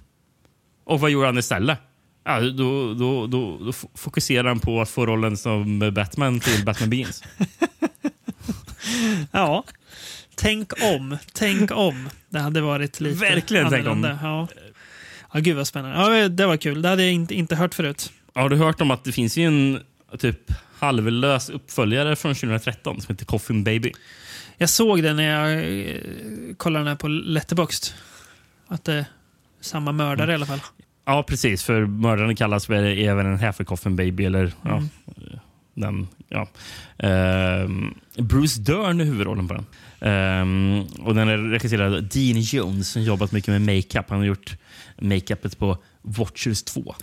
Och 0.85 1.01
vad 1.01 1.11
gjorde 1.11 1.27
han 1.27 1.39
istället? 1.39 1.79
Ja, 2.27 2.41
då, 2.41 2.95
då, 2.95 3.27
då, 3.27 3.59
då 3.59 3.71
f- 3.71 3.85
fokuserade 3.95 4.49
han 4.49 4.61
på 4.61 4.81
att 4.81 4.89
få 4.91 5.07
rollen 5.07 5.37
som 5.37 5.93
Batman 5.95 6.41
till 6.41 6.65
Batman 6.65 6.91
Begins. 6.91 7.23
Ja. 9.33 9.65
Tänk 10.35 10.73
om, 10.83 11.19
tänk 11.33 11.71
om. 11.71 12.09
Det 12.29 12.39
hade 12.39 12.61
varit 12.61 13.01
lite 13.01 13.19
Verkligen 13.21 13.71
tänk 13.71 13.87
om. 13.87 13.93
annorlunda. 13.93 14.19
Ja. 14.23 14.49
ja, 15.33 15.41
gud 15.41 15.57
vad 15.57 15.67
spännande. 15.67 16.19
Ja, 16.19 16.29
det 16.29 16.47
var 16.47 16.57
kul. 16.57 16.83
Det 16.83 16.89
hade 16.89 17.03
jag 17.03 17.13
inte, 17.13 17.35
inte 17.35 17.57
hört 17.57 17.75
förut. 17.75 18.13
Har 18.35 18.49
du 18.49 18.57
hört 18.57 18.81
om 18.81 18.91
att 18.91 19.05
det 19.05 19.13
finns 19.13 19.37
ju 19.37 19.45
en 19.47 19.81
typ 20.19 20.39
halvlös 20.79 21.51
uppföljare 21.51 22.17
från 22.17 22.35
2013 22.35 23.01
som 23.01 23.15
heter 23.15 23.25
Coffin 23.27 23.65
Baby? 23.65 23.93
Jag 24.59 24.69
såg 24.71 25.03
det 25.03 25.13
när 25.13 25.25
jag 25.31 25.53
eh, 25.89 26.01
kollade 26.57 26.81
den 26.81 26.89
här 26.89 26.97
på 26.97 27.09
Letterboxd. 27.09 27.87
Att 28.69 28.85
det 28.85 28.95
är 28.95 29.05
samma 29.61 29.93
mördare 29.93 30.33
i 30.33 30.35
alla 30.35 30.47
fall. 30.47 30.61
Ja, 31.07 31.23
precis. 31.23 31.63
För 31.65 31.87
mördaren 31.87 32.37
kallas 32.37 32.71
väl 32.71 32.99
även 33.09 33.27
en 33.27 33.65
Coffin 33.65 33.97
Baby. 33.97 34.25
Eller, 34.25 34.53
ja, 34.63 34.77
Mm. 34.77 34.89
den, 35.75 36.09
ja. 36.29 36.49
Ehm, 36.99 37.95
Bruce 38.19 38.61
Dern 38.61 39.01
är 39.01 39.05
huvudrollen 39.05 39.49
på 39.49 39.55
den. 39.55 39.67
Ehm, 40.01 40.83
och 41.01 41.15
den 41.15 41.29
är 41.29 41.39
regisserad 41.39 41.95
av 41.95 42.09
Dean 42.09 42.41
Jones 42.41 42.89
som 42.91 43.03
jobbat 43.03 43.33
mycket 43.33 43.49
med 43.49 43.77
makeup. 43.77 44.11
Han 44.11 44.19
har 44.19 44.27
gjort 44.27 44.57
makeupet 44.99 45.59
på 45.59 45.79
Watchers 46.03 46.63
2. 46.63 46.95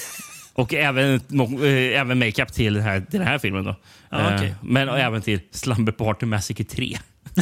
och 0.52 0.74
även, 0.74 1.20
nå- 1.28 1.64
eh, 1.64 2.00
även 2.00 2.18
makeup 2.18 2.52
till 2.52 2.74
den 2.74 2.82
här, 2.82 3.00
till 3.00 3.18
den 3.18 3.28
här 3.28 3.38
filmen. 3.38 3.64
Då. 3.64 3.76
Ja, 4.10 4.34
okej. 4.36 4.48
Ehm, 4.48 4.54
men 4.62 4.88
även 4.88 5.22
till 5.22 5.40
Slumber 5.50 5.92
Party 5.92 6.26
Massacre 6.26 6.64
3. 6.64 6.98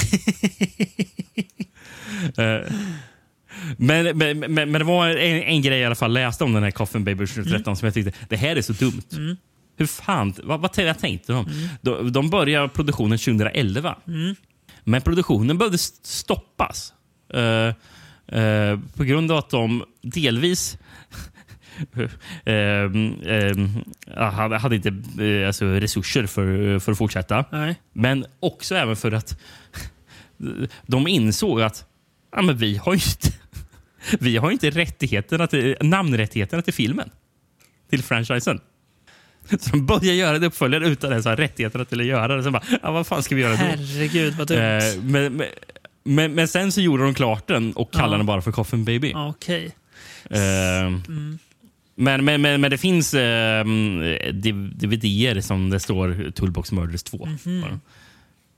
Eh, 2.36 2.72
men, 3.76 4.18
men, 4.18 4.38
men, 4.38 4.54
men 4.54 4.72
det 4.72 4.84
var 4.84 5.08
en, 5.08 5.42
en 5.42 5.62
grej 5.62 5.78
jag 5.78 5.82
i 5.82 5.84
alla 5.84 5.94
fall 5.94 6.12
läste 6.12 6.44
om 6.44 6.52
den 6.52 6.62
här 6.62 6.70
Coffin 6.70 7.04
Baby 7.04 7.26
2013 7.26 7.76
som 7.76 7.86
jag 7.86 7.94
tyckte, 7.94 8.12
det 8.28 8.36
här 8.36 8.56
är 8.56 8.62
så 8.62 8.72
dumt. 8.72 9.02
Mm. 9.12 9.36
Hur 9.76 9.86
fan, 9.86 10.34
vad, 10.42 10.60
vad, 10.60 10.72
tänkte 10.72 11.32
de? 11.32 11.46
de? 11.82 12.12
De 12.12 12.30
började 12.30 12.68
produktionen 12.68 13.18
2011. 13.18 13.96
Mm. 14.06 14.34
Men 14.84 15.02
produktionen 15.02 15.58
behövde 15.58 15.74
st- 15.74 16.08
stoppas. 16.08 16.92
Eh, 17.34 17.74
eh, 18.40 18.78
på 18.96 19.04
grund 19.04 19.32
av 19.32 19.38
att 19.38 19.50
de 19.50 19.84
delvis 20.02 20.78
ehm, 22.44 23.14
ehm, 23.26 23.68
ja, 24.06 24.30
hade, 24.58 24.76
inte 24.76 24.88
eh, 25.24 25.46
alltså, 25.46 25.64
resurser 25.64 26.26
för, 26.26 26.78
för 26.78 26.92
att 26.92 26.98
fortsätta. 26.98 27.44
Nej. 27.52 27.80
Men 27.92 28.26
också 28.40 28.74
även 28.74 28.96
för 28.96 29.12
att 29.12 29.38
de 30.86 31.08
insåg 31.08 31.60
att 31.62 31.86
ja, 32.36 32.42
men 32.42 32.56
vi 32.56 32.76
har 32.76 32.92
ju 32.94 33.00
inte, 33.00 33.38
vi 34.20 34.36
har 34.36 34.50
inte 34.50 34.70
rättigheterna 34.70 35.46
till, 35.46 35.76
namnrättigheterna 35.80 36.62
till 36.62 36.74
filmen. 36.74 37.10
Till 37.90 38.02
franchisen. 38.02 38.60
Så 39.60 39.70
de 39.70 39.86
började 39.86 40.12
göra 40.14 40.38
det 40.38 40.46
uppföljare 40.46 40.88
utan 40.88 41.10
ens 41.10 41.24
ha 41.26 41.34
rättigheterna 41.36 41.84
till 41.84 42.00
att 42.00 42.06
göra 42.06 42.36
det. 42.36 42.42
Sen 42.42 42.52
bara, 42.52 42.62
ja, 42.82 42.92
vad 42.92 43.06
fan 43.06 43.22
ska 43.22 43.34
vi 43.34 43.40
göra 43.42 43.52
då? 43.52 43.56
Herregud 43.56 44.34
vad 44.34 44.46
dumt. 44.48 44.58
Eh, 44.58 45.02
men, 45.02 45.36
men, 45.36 45.46
men, 46.04 46.34
men 46.34 46.48
sen 46.48 46.72
så 46.72 46.80
gjorde 46.80 47.02
de 47.02 47.14
klart 47.14 47.46
den 47.48 47.72
och 47.72 47.92
kallade 47.92 48.12
Ja. 48.14 48.16
den 48.16 48.26
bara 48.26 48.42
för 48.42 48.52
Coffin 48.52 48.84
Baby. 48.84 49.12
Okej. 49.16 49.70
Eh, 50.30 50.40
Mm. 50.86 51.38
men, 51.94 52.24
men, 52.24 52.42
men, 52.42 52.60
men 52.60 52.70
det 52.70 52.78
finns 52.78 53.14
eh, 53.14 53.64
DVD-er 53.64 55.40
som 55.40 55.70
det 55.70 55.80
står 55.80 56.30
Toolbox 56.30 56.72
Murders 56.72 57.02
2. 57.02 57.28
Mhm. 57.44 57.80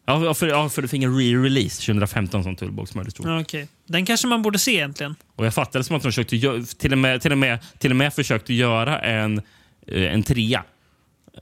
Ja, 0.09 0.35
för, 0.35 0.47
ja, 0.47 0.69
för 0.69 0.83
det 0.83 0.89
fick 0.89 1.03
en 1.03 1.19
re-release 1.21 1.87
2015 1.87 2.43
som 2.45 2.57
Toolbox 2.57 2.95
Murders 2.95 3.15
2. 3.15 3.25
Ja, 3.27 3.41
Okej. 3.41 3.69
Den 3.87 4.07
kanske 4.07 4.27
man 4.27 4.43
borde 4.43 4.59
se 4.59 4.71
egentligen. 4.75 5.15
Och 5.37 5.47
jag 5.47 5.55
fattade 5.55 5.85
som 5.85 5.97
att 5.97 6.03
de 6.03 6.09
försökte, 6.09 6.65
till, 6.79 6.93
och 6.93 6.99
med, 6.99 7.23
till, 7.23 7.33
och 7.33 7.39
med, 7.39 7.59
till 7.79 7.91
och 7.91 7.97
med 7.97 8.15
försökte 8.15 8.55
göra 8.55 8.99
en, 9.01 9.39
eh, 9.87 10.03
en 10.15 10.23
trea 10.23 10.65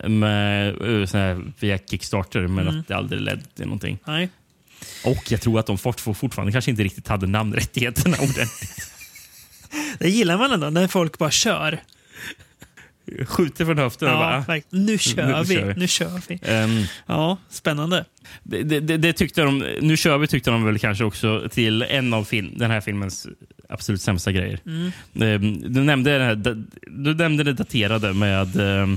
med, 0.09 0.69
eh, 0.69 1.09
här, 1.13 1.53
via 1.61 1.79
Kickstarter, 1.79 2.47
men 2.47 2.69
Mm. 2.69 2.81
att 2.81 2.89
det 2.89 2.97
aldrig 2.97 3.21
ledde 3.21 3.43
till 3.57 3.65
någonting. 3.65 3.99
Nej. 4.07 4.29
Och 5.05 5.33
jag 5.33 5.41
tror 5.41 5.59
att 5.61 5.67
de 5.67 5.79
fort, 5.79 6.01
fortfarande 6.01 6.53
kanske 6.53 6.71
inte 6.71 6.83
riktigt 6.83 7.09
hade 7.09 7.27
namnrättigheterna 7.27 8.17
ordentligt. 8.21 8.93
Det 9.99 10.09
gillar 10.09 10.39
man 10.39 10.53
ändå, 10.53 10.71
när 10.71 10.89
folk 10.89 11.19
bara 11.19 11.31
kör. 11.31 11.83
Skjuter 13.27 13.65
från 13.65 13.79
höften 13.79 14.09
och 14.09 14.15
Ja, 14.15 14.19
bara... 14.19 14.41
verkligen. 14.41 14.87
nu 14.87 14.99
kör 14.99 15.27
nu 15.27 15.43
vi. 15.45 15.55
kör 15.55 15.67
vi. 15.75 15.81
Nu 15.81 15.87
kör 15.89 16.21
vi. 16.29 16.39
Ehm, 16.43 16.83
Ja, 17.07 17.37
spännande. 17.51 18.05
det, 18.43 18.63
det, 18.81 18.97
det- 18.97 19.13
tyckte 19.13 19.43
de, 19.43 19.65
nu 19.81 19.97
kör 19.97 20.19
vi 20.19 20.27
tyckte 20.27 20.51
de 20.51 20.65
väl 20.65 20.79
kanske 20.79 21.05
också 21.05 21.49
till 21.51 21.83
en 21.83 22.15
av 22.15 22.25
film, 22.25 22.53
den 22.57 22.71
här 22.71 22.81
filmens 22.81 23.27
absolut 23.69 24.03
sämsta 24.03 24.33
grejer. 24.33 24.61
Mm. 24.67 24.93
Ehm, 25.21 25.73
Du 25.75 25.81
nämnde 25.85 26.19
det, 26.19 26.25
här, 26.25 26.35
du 26.91 27.15
nämnde 27.15 27.45
det 27.45 27.53
daterade 27.53 28.13
med, 28.13 28.57
eh, 28.57 28.89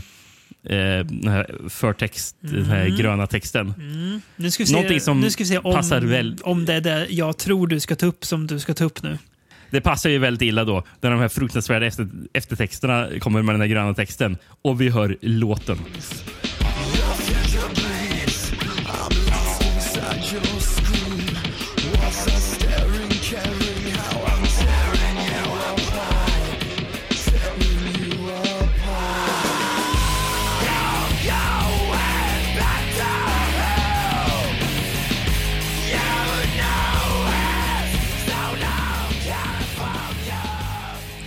den 1.06 1.28
här 1.28 1.70
förtext, 1.70 2.36
den 2.40 2.66
här 2.66 2.86
Mm. 2.86 2.98
gröna 2.98 3.28
texten. 3.28 3.74
Mm. 3.78 4.22
Nu 4.36 4.52
ska 4.52 4.64
vi 4.64 4.72
Någonting 4.72 5.00
se, 5.00 5.06
som 5.06 5.22
nu 5.22 5.30
ska 5.30 5.44
vi 5.44 5.48
se 5.50 5.58
om, 5.58 5.74
passar 5.76 6.02
väl- 6.02 6.38
om 6.44 6.66
det 6.66 6.74
är 6.74 6.82
det 6.82 7.08
jag 7.10 7.38
tror 7.38 7.68
du 7.68 7.80
ska 7.80 7.96
ta 7.96 8.06
upp 8.06 8.26
som 8.26 8.48
du 8.48 8.60
ska 8.60 8.74
ta 8.74 8.84
upp 8.84 9.04
nu. 9.04 9.18
Det 9.72 9.82
passar 9.82 10.10
ju 10.10 10.20
väldigt 10.20 10.42
illa 10.42 10.66
då 10.66 10.84
när 11.02 11.12
de 11.12 11.20
här 11.20 11.28
fruktansvärda 11.28 11.86
efter, 11.86 12.08
eftertexterna 12.34 13.08
kommer 13.20 13.42
med 13.42 13.54
den 13.54 13.60
där 13.60 13.68
gröna 13.68 13.94
texten 13.94 14.38
och 14.62 14.82
vi 14.82 14.90
hör 14.90 15.18
låten. 15.22 15.78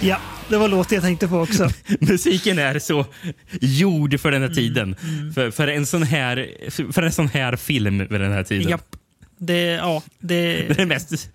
Ja, 0.02 0.18
det 0.48 0.56
var 0.56 0.68
låten 0.68 0.94
jag 0.96 1.04
tänkte 1.04 1.28
på 1.28 1.36
också. 1.38 1.68
Musiken 2.00 2.58
är 2.58 2.78
så 2.78 3.06
gjord 3.60 4.20
för 4.20 4.28
Mm, 4.28 4.40
den 4.40 4.50
här 4.50 4.54
tiden. 4.56 4.96
För, 5.34 5.50
för, 5.50 5.68
en 5.68 5.86
sån 5.86 6.02
här, 6.02 6.48
för 6.92 7.02
en 7.02 7.12
sån 7.12 7.28
här 7.28 7.56
film 7.56 7.98
vid 7.98 8.20
den 8.20 8.32
här 8.32 8.42
tiden. 8.42 8.68
Japp. 8.70 8.96
Det, 9.38 9.62
ja, 9.62 10.02
det, 10.18 10.68
Det 10.76 10.82
är 10.82 10.86
mest... 10.86 11.30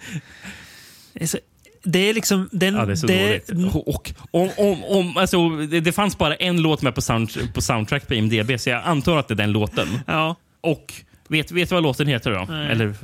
det 1.14 1.24
är 1.24 1.28
så- 1.28 1.40
det 1.84 2.00
är 2.10 2.14
liksom... 2.14 2.50
Den, 2.52 2.76
Ja, 2.76 2.86
det 2.86 2.92
är 2.92 2.96
så 2.96 3.08
dåligt. 3.08 3.50
Och, 3.76 3.88
och, 3.88 4.14
om, 4.32 4.50
om, 4.58 4.84
om, 4.84 5.18
alltså, 5.18 5.50
det, 5.50 5.80
det 5.80 5.92
fanns 5.92 6.18
bara 6.18 6.36
en 6.36 6.62
låt 6.62 6.82
med 6.82 6.96
på, 6.96 7.02
sound, 7.02 7.54
på 7.54 7.62
soundtrack 7.62 8.08
på 8.08 8.14
IMDB, 8.14 8.60
så 8.60 8.70
jag 8.70 8.84
antar 8.86 9.18
att 9.18 9.28
det 9.28 9.34
är 9.34 9.36
den 9.36 9.52
låten. 9.52 9.88
Ja. 10.08 10.36
Och 10.62 10.94
vet 11.28 11.52
vet 11.52 11.70
du 11.70 11.76
vad 11.76 11.84
låten 11.84 12.08
heter 12.08 12.32
då? 12.32 12.46
Nej. 12.50 12.72
Eller 12.72 12.96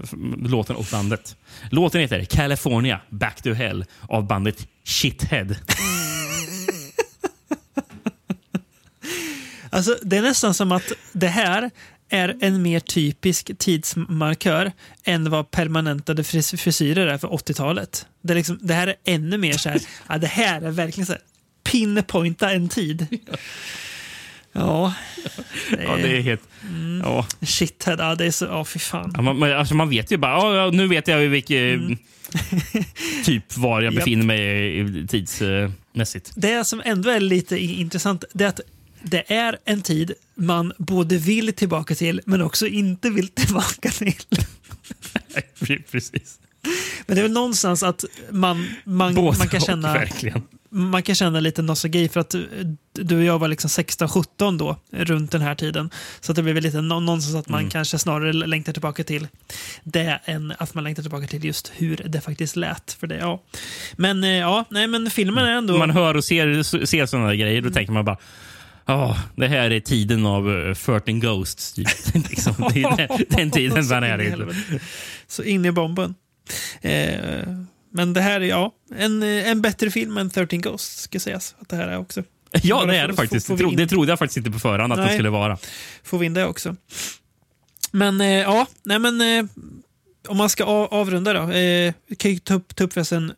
låten 0.50 0.76
och 0.76 0.86
bandet. 0.92 1.36
Låten 1.72 2.02
heter 2.02 2.26
California 2.26 3.00
Back 3.10 3.42
to 3.42 3.54
Hell 3.54 3.86
av 4.10 4.28
bandet 4.28 4.68
Shithead. 4.84 5.56
Alltså, 9.70 9.98
det 10.04 10.18
är 10.18 10.22
nästan 10.22 10.54
som 10.54 10.72
att 10.72 10.92
det 11.12 11.28
här 11.28 11.72
är 12.10 12.36
en 12.42 12.62
mer 12.62 12.80
typisk 12.80 13.52
tidsmarkör 13.58 14.72
än 15.04 15.30
vad 15.30 15.52
permanentade 15.52 16.24
fris- 16.24 16.54
frisyrer 16.62 17.08
är 17.08 17.18
för 17.18 17.28
80-talet. 17.28 18.06
Det, 18.22 18.34
liksom, 18.34 18.60
det 18.62 18.74
här 18.74 18.88
är 18.88 18.96
ännu 19.06 19.38
mer 19.38 19.54
så 19.54 19.70
här, 19.70 19.82
ja, 20.10 20.18
det 20.18 20.28
här 20.28 20.62
är 20.62 20.72
verkligen 20.72 21.06
så 21.06 21.12
här, 21.14 21.22
pinpointa 21.72 22.52
en 22.52 22.70
tid. 22.70 23.08
Ja. 24.54 24.94
ja, 25.72 25.96
det 25.98 26.18
är 26.18 26.22
helt... 26.22 26.42
Ja. 27.04 27.28
Shithead, 27.42 28.00
ja 28.00 28.16
det 28.16 28.26
är 28.26 28.32
så, 28.32 28.46
ja 28.46 28.66
fy 28.66 28.80
fan. 28.80 29.14
Ja, 29.16 29.22
man, 29.22 29.44
alltså 29.54 29.76
man 29.76 29.90
vet 29.90 30.12
ju 30.12 30.18
bara, 30.18 30.56
ja, 30.56 30.70
nu 30.72 30.88
vet 30.88 31.08
jag 31.08 31.18
vilket 31.20 31.58
Mm. 31.80 31.98
typ 33.26 33.58
var 33.58 33.82
jag 33.82 33.96
befinner 33.96 34.26
mig 34.26 34.80
i- 34.80 35.08
tidsmässigt. 35.08 36.32
Det 36.36 36.66
som 36.68 36.82
ändå 36.86 37.10
är 37.10 37.20
lite 37.20 37.58
intressant 37.58 38.24
det 38.34 38.44
är 38.44 38.48
att 38.48 38.60
det 39.04 39.32
är 39.34 39.58
en 39.66 39.82
tid 39.82 40.12
man 40.36 40.74
både 40.78 41.18
vill 41.18 41.54
tillbaka 41.54 41.96
till 41.96 42.22
men 42.26 42.42
också 42.42 42.68
inte 42.68 43.10
vill 43.10 43.28
tillbaka 43.36 43.90
till. 43.90 44.16
Precis. 45.92 46.40
Men 47.06 47.16
det 47.16 47.22
är 47.22 47.24
väl 47.24 47.32
någonstans 47.32 47.84
att 47.84 48.04
man, 48.32 48.68
man, 48.84 49.14
man, 49.14 49.48
kan, 49.50 49.62
känna, 49.62 49.94
verkligen. 49.94 50.42
Man 50.74 51.04
kan 51.04 51.16
känna 51.16 51.40
lite 51.40 51.62
nostalgi 51.62 52.10
för 52.10 52.20
att 52.20 52.34
eh, 52.34 52.42
du 52.94 53.18
och 53.18 53.24
jag 53.24 53.40
var 53.40 53.48
liksom 53.48 53.68
16-17 53.68 54.58
då, 54.58 54.78
runt 54.92 55.32
den 55.32 55.42
här 55.42 55.56
tiden. 55.56 55.90
Så 56.22 56.32
att 56.32 56.36
det 56.36 56.44
blir 56.44 56.54
väl 56.54 56.64
lite 56.64 56.82
någonstans 56.82 57.36
att 57.36 57.50
man 57.50 57.60
Mm. 57.60 57.70
kanske 57.72 57.98
snarare 58.00 58.34
längtar 58.34 58.74
tillbaka 58.74 59.04
till 59.04 59.28
det 59.84 60.20
än 60.26 60.54
att 60.58 60.74
man 60.74 60.84
längtar 60.84 61.04
tillbaka 61.04 61.28
till 61.28 61.46
just 61.46 61.72
hur 61.76 62.02
det 62.06 62.22
faktiskt 62.22 62.56
lät. 62.56 62.94
För 63.00 63.08
det, 63.08 63.16
ja. 63.18 63.44
Men 63.96 64.24
eh, 64.24 64.30
ja, 64.30 64.66
nej 64.70 64.88
men 64.88 65.10
filmen 65.10 65.46
är 65.46 65.52
ändå... 65.58 65.78
man 65.78 65.90
hör 65.90 66.16
och 66.18 66.24
ser, 66.24 66.86
ser 66.86 67.06
sådana 67.06 67.36
grejer, 67.36 67.62
då 67.62 67.70
tänker 67.70 67.94
man 67.94 68.06
bara 68.06 68.18
Ja, 68.86 69.18
det 69.36 69.48
här 69.48 69.72
är 69.72 69.80
tiden 69.80 70.26
av 70.26 70.48
uh, 70.50 70.74
13 70.74 71.20
Ghosts. 71.20 71.74
typ. 71.74 71.88
liksom, 72.30 72.54
det 72.74 72.82
är 72.84 72.98
den, 72.98 73.26
den 73.30 73.52
tiden 73.52 73.88
man 73.90 74.04
är 74.04 74.22
i. 74.22 74.48
Så 75.28 75.44
in 75.44 75.66
i 75.66 75.72
bomben. 75.72 76.16
Eh, 76.82 77.40
men 77.94 78.14
det 78.14 78.22
här 78.22 78.42
är 78.42 78.46
ja, 78.46 78.74
en, 78.96 79.24
en 79.24 79.62
bättre 79.62 79.92
film 79.92 80.18
än 80.18 80.30
13 80.30 80.62
Ghosts, 80.62 81.02
ska 81.02 81.20
sägas. 81.20 81.56
Att 81.60 81.70
det 81.70 81.76
här 81.76 81.88
är 81.88 81.98
också. 81.98 82.24
Ja, 82.64 82.76
Bara 82.76 82.86
det 82.86 82.98
är 82.98 83.08
det 83.08 83.14
faktiskt. 83.14 83.48
får- 83.48 83.58
får 83.58 83.70
Det, 83.72 83.76
det 83.76 83.88
trodde 83.88 84.12
jag 84.12 84.20
faktiskt 84.20 84.38
inte 84.38 84.52
på 84.52 84.60
förhand 84.60 84.94
att 84.94 85.00
det 85.00 85.06
Nej. 85.06 85.14
skulle 85.14 85.30
vara. 85.30 85.58
Får 86.04 86.18
vi 86.18 86.26
in 86.26 86.34
det 86.34 86.46
också. 86.46 86.76
Men 87.92 88.22
eh, 88.22 88.28
ja, 88.28 88.68
nej 88.84 89.00
men 89.00 89.22
eh, 89.22 89.46
om 90.28 90.38
man 90.38 90.50
ska 90.50 90.64
av, 90.64 90.94
avrunda 90.94 91.34
då. 91.34 91.40
Eh, 91.52 91.94
vi 92.08 92.16
kan 92.16 92.32
ju 92.32 92.40
ta 92.40 92.54
upp, 92.54 92.76
ta 92.76 92.84
upp 92.84 92.94
förresten 92.94 93.34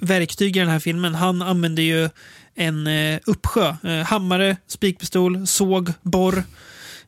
verktyg 0.00 0.56
i 0.56 0.60
den 0.60 0.68
här 0.68 0.78
filmen. 0.78 1.14
Han 1.14 1.42
använder 1.42 1.82
ju 1.82 2.08
en 2.54 2.86
eh, 2.86 3.18
uppsjö. 3.26 3.76
Eh, 3.84 4.04
hammare, 4.06 4.56
spikpistol, 4.66 5.46
såg, 5.46 5.92
borr. 6.02 6.44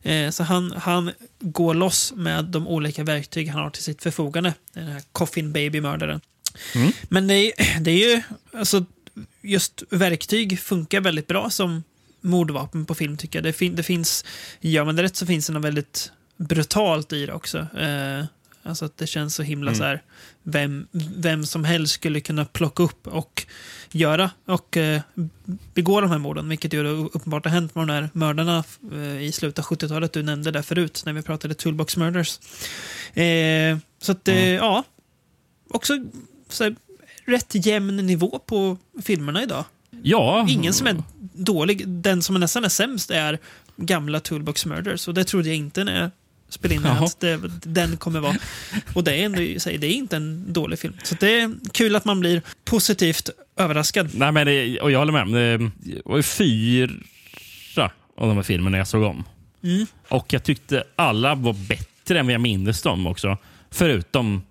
Eh, 0.02 0.30
så 0.30 0.42
han, 0.42 0.72
han 0.76 1.10
går 1.40 1.74
loss 1.74 2.12
med 2.16 2.44
de 2.44 2.68
olika 2.68 3.04
verktyg 3.04 3.48
han 3.48 3.62
har 3.62 3.70
till 3.70 3.82
sitt 3.82 4.02
förfogande. 4.02 4.54
Den 4.74 4.86
här 4.86 5.02
Coffin 5.12 5.52
Baby-mördaren. 5.52 6.20
Mm. 6.74 6.92
Men 7.08 7.26
det 7.26 7.34
är, 7.34 7.80
det 7.80 7.90
är 7.90 8.14
ju, 8.14 8.22
alltså, 8.52 8.84
just 9.42 9.82
verktyg 9.90 10.60
funkar 10.60 11.00
väldigt 11.00 11.26
bra 11.26 11.50
som 11.50 11.82
mordvapen 12.20 12.84
på 12.84 12.94
film 12.94 13.16
tycker 13.16 13.38
jag. 13.38 13.44
Det, 13.44 13.52
fin, 13.52 13.76
det 13.76 13.82
finns, 13.82 14.24
gör 14.60 14.84
man 14.84 14.96
det 14.96 15.02
rätt 15.02 15.16
så 15.16 15.26
finns 15.26 15.46
det 15.46 15.52
något 15.52 15.64
väldigt 15.64 16.12
brutalt 16.36 17.12
i 17.12 17.26
det 17.26 17.32
också. 17.32 17.58
Eh, 17.58 18.24
alltså 18.62 18.84
att 18.84 18.96
det 18.96 19.06
känns 19.06 19.34
så 19.34 19.42
himla 19.42 19.70
Mm. 19.70 19.78
så 19.78 19.84
här, 19.84 20.02
vem, 20.42 20.86
vem 21.16 21.46
som 21.46 21.64
helst 21.64 21.94
skulle 21.94 22.20
kunna 22.20 22.44
plocka 22.44 22.82
upp 22.82 23.06
och 23.06 23.46
göra 23.90 24.30
och 24.44 24.76
eh, 24.76 25.00
begå 25.74 26.00
de 26.00 26.10
här 26.10 26.18
morden, 26.18 26.48
vilket 26.48 26.72
ju 26.72 26.86
uppenbart 26.86 27.44
har 27.44 27.52
hänt 27.52 27.74
med 27.74 27.86
de 27.86 27.92
här 27.92 28.10
mördarna 28.12 28.64
eh, 28.92 29.22
i 29.22 29.32
slutet 29.32 29.58
av 29.58 29.64
70-talet 29.64 30.12
du 30.12 30.22
nämnde 30.22 30.50
där 30.50 30.62
förut 30.62 31.02
när 31.06 31.12
vi 31.12 31.22
pratade 31.22 31.54
Toolbox 31.54 31.96
Murders. 31.96 32.38
Eh, 33.14 33.78
så 34.02 34.12
att, 34.12 34.28
eh, 34.28 34.54
ja, 34.54 34.84
också 35.70 35.98
så 36.48 36.74
rätt 37.24 37.66
jämn 37.66 37.96
nivå 37.96 38.40
på 38.46 38.76
filmerna 39.02 39.42
idag. 39.42 39.64
Ja. 40.02 40.46
Ingen 40.48 40.72
som 40.72 40.86
är 40.86 41.02
dålig. 41.32 41.88
Den 41.88 42.22
som 42.22 42.36
är 42.36 42.40
nästan 42.40 42.64
är 42.64 42.68
sämst 42.68 43.10
är 43.10 43.38
gamla 43.76 44.20
Toolbox 44.20 44.66
Murders. 44.66 45.08
Och 45.08 45.14
det 45.14 45.24
trodde 45.24 45.48
jag 45.48 45.56
inte 45.56 45.84
när 45.84 46.00
jag 46.00 46.10
spelade 46.48 46.74
in 46.74 46.82
Jaha. 46.84 47.04
att 47.04 47.20
det, 47.20 47.40
den 47.62 47.96
kommer 47.96 48.20
vara. 48.20 48.36
Och 48.94 49.04
det 49.04 49.14
är, 49.14 49.24
ändå, 49.24 49.38
det 49.38 49.86
är 49.86 49.92
inte 49.92 50.16
en 50.16 50.52
dålig 50.52 50.78
film. 50.78 50.94
Så 51.02 51.14
det 51.20 51.40
är 51.40 51.54
kul 51.72 51.96
att 51.96 52.04
man 52.04 52.20
blir 52.20 52.42
positivt 52.64 53.30
överraskad. 53.56 54.10
Nej, 54.14 54.32
men 54.32 54.46
det, 54.46 54.80
och 54.80 54.90
jag 54.90 54.98
håller 54.98 55.24
med. 55.24 55.58
Det 55.58 55.70
var 56.04 56.22
fyra 56.22 57.90
av 58.16 58.28
de 58.28 58.36
här 58.36 58.42
filmerna 58.42 58.78
jag 58.78 58.88
såg 58.88 59.02
om. 59.02 59.24
Mm. 59.62 59.86
Och 60.08 60.32
jag 60.32 60.44
tyckte 60.44 60.84
alla 60.96 61.34
var 61.34 61.52
bättre 61.52 62.18
än 62.18 62.26
vad 62.26 62.34
jag 62.34 62.40
minns 62.40 62.82
dem 62.82 63.06
också. 63.06 63.36
Förutom 63.70 64.42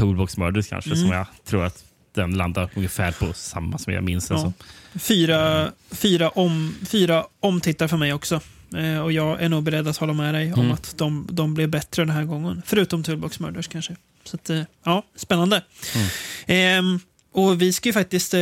Toolbox 0.00 0.36
Murders 0.36 0.68
kanske, 0.68 0.90
Mm. 0.90 1.00
som 1.02 1.10
jag 1.16 1.26
tror 1.44 1.64
att 1.64 1.84
den 2.14 2.36
landar 2.36 2.70
ungefär 2.74 3.12
på 3.12 3.32
samma 3.32 3.78
som 3.78 3.92
jag 3.92 4.04
minns 4.04 4.28
den 4.28 4.36
Ja. 4.36 4.42
som. 4.42 4.52
Fyra, 5.00 5.72
fyra, 5.90 6.28
om, 6.28 6.74
fyra 6.86 7.26
omtittar 7.40 7.88
för 7.88 7.96
mig 7.96 8.12
också. 8.12 8.40
Eh, 8.76 8.98
och 9.00 9.12
jag 9.12 9.42
är 9.42 9.48
nog 9.48 9.62
beredd 9.62 9.88
att 9.88 9.96
hålla 9.96 10.12
med 10.12 10.34
dig 10.34 10.52
om 10.52 10.60
Mm. 10.60 10.72
att 10.72 10.94
de, 10.98 11.28
de 11.30 11.54
blev 11.54 11.68
bättre 11.68 12.02
den 12.04 12.14
här 12.14 12.24
gången. 12.24 12.62
Förutom 12.66 13.02
Toolbox 13.02 13.40
Murders 13.40 13.68
kanske. 13.68 13.96
Så 14.24 14.36
att, 14.36 14.50
eh, 14.50 14.62
ja, 14.84 15.02
spännande. 15.16 15.62
Mm. 15.94 16.08
Ehm, 16.46 17.00
och 17.32 17.62
vi 17.62 17.72
ska 17.72 17.88
ju 17.88 17.92
faktiskt 17.92 18.34
eh, 18.34 18.40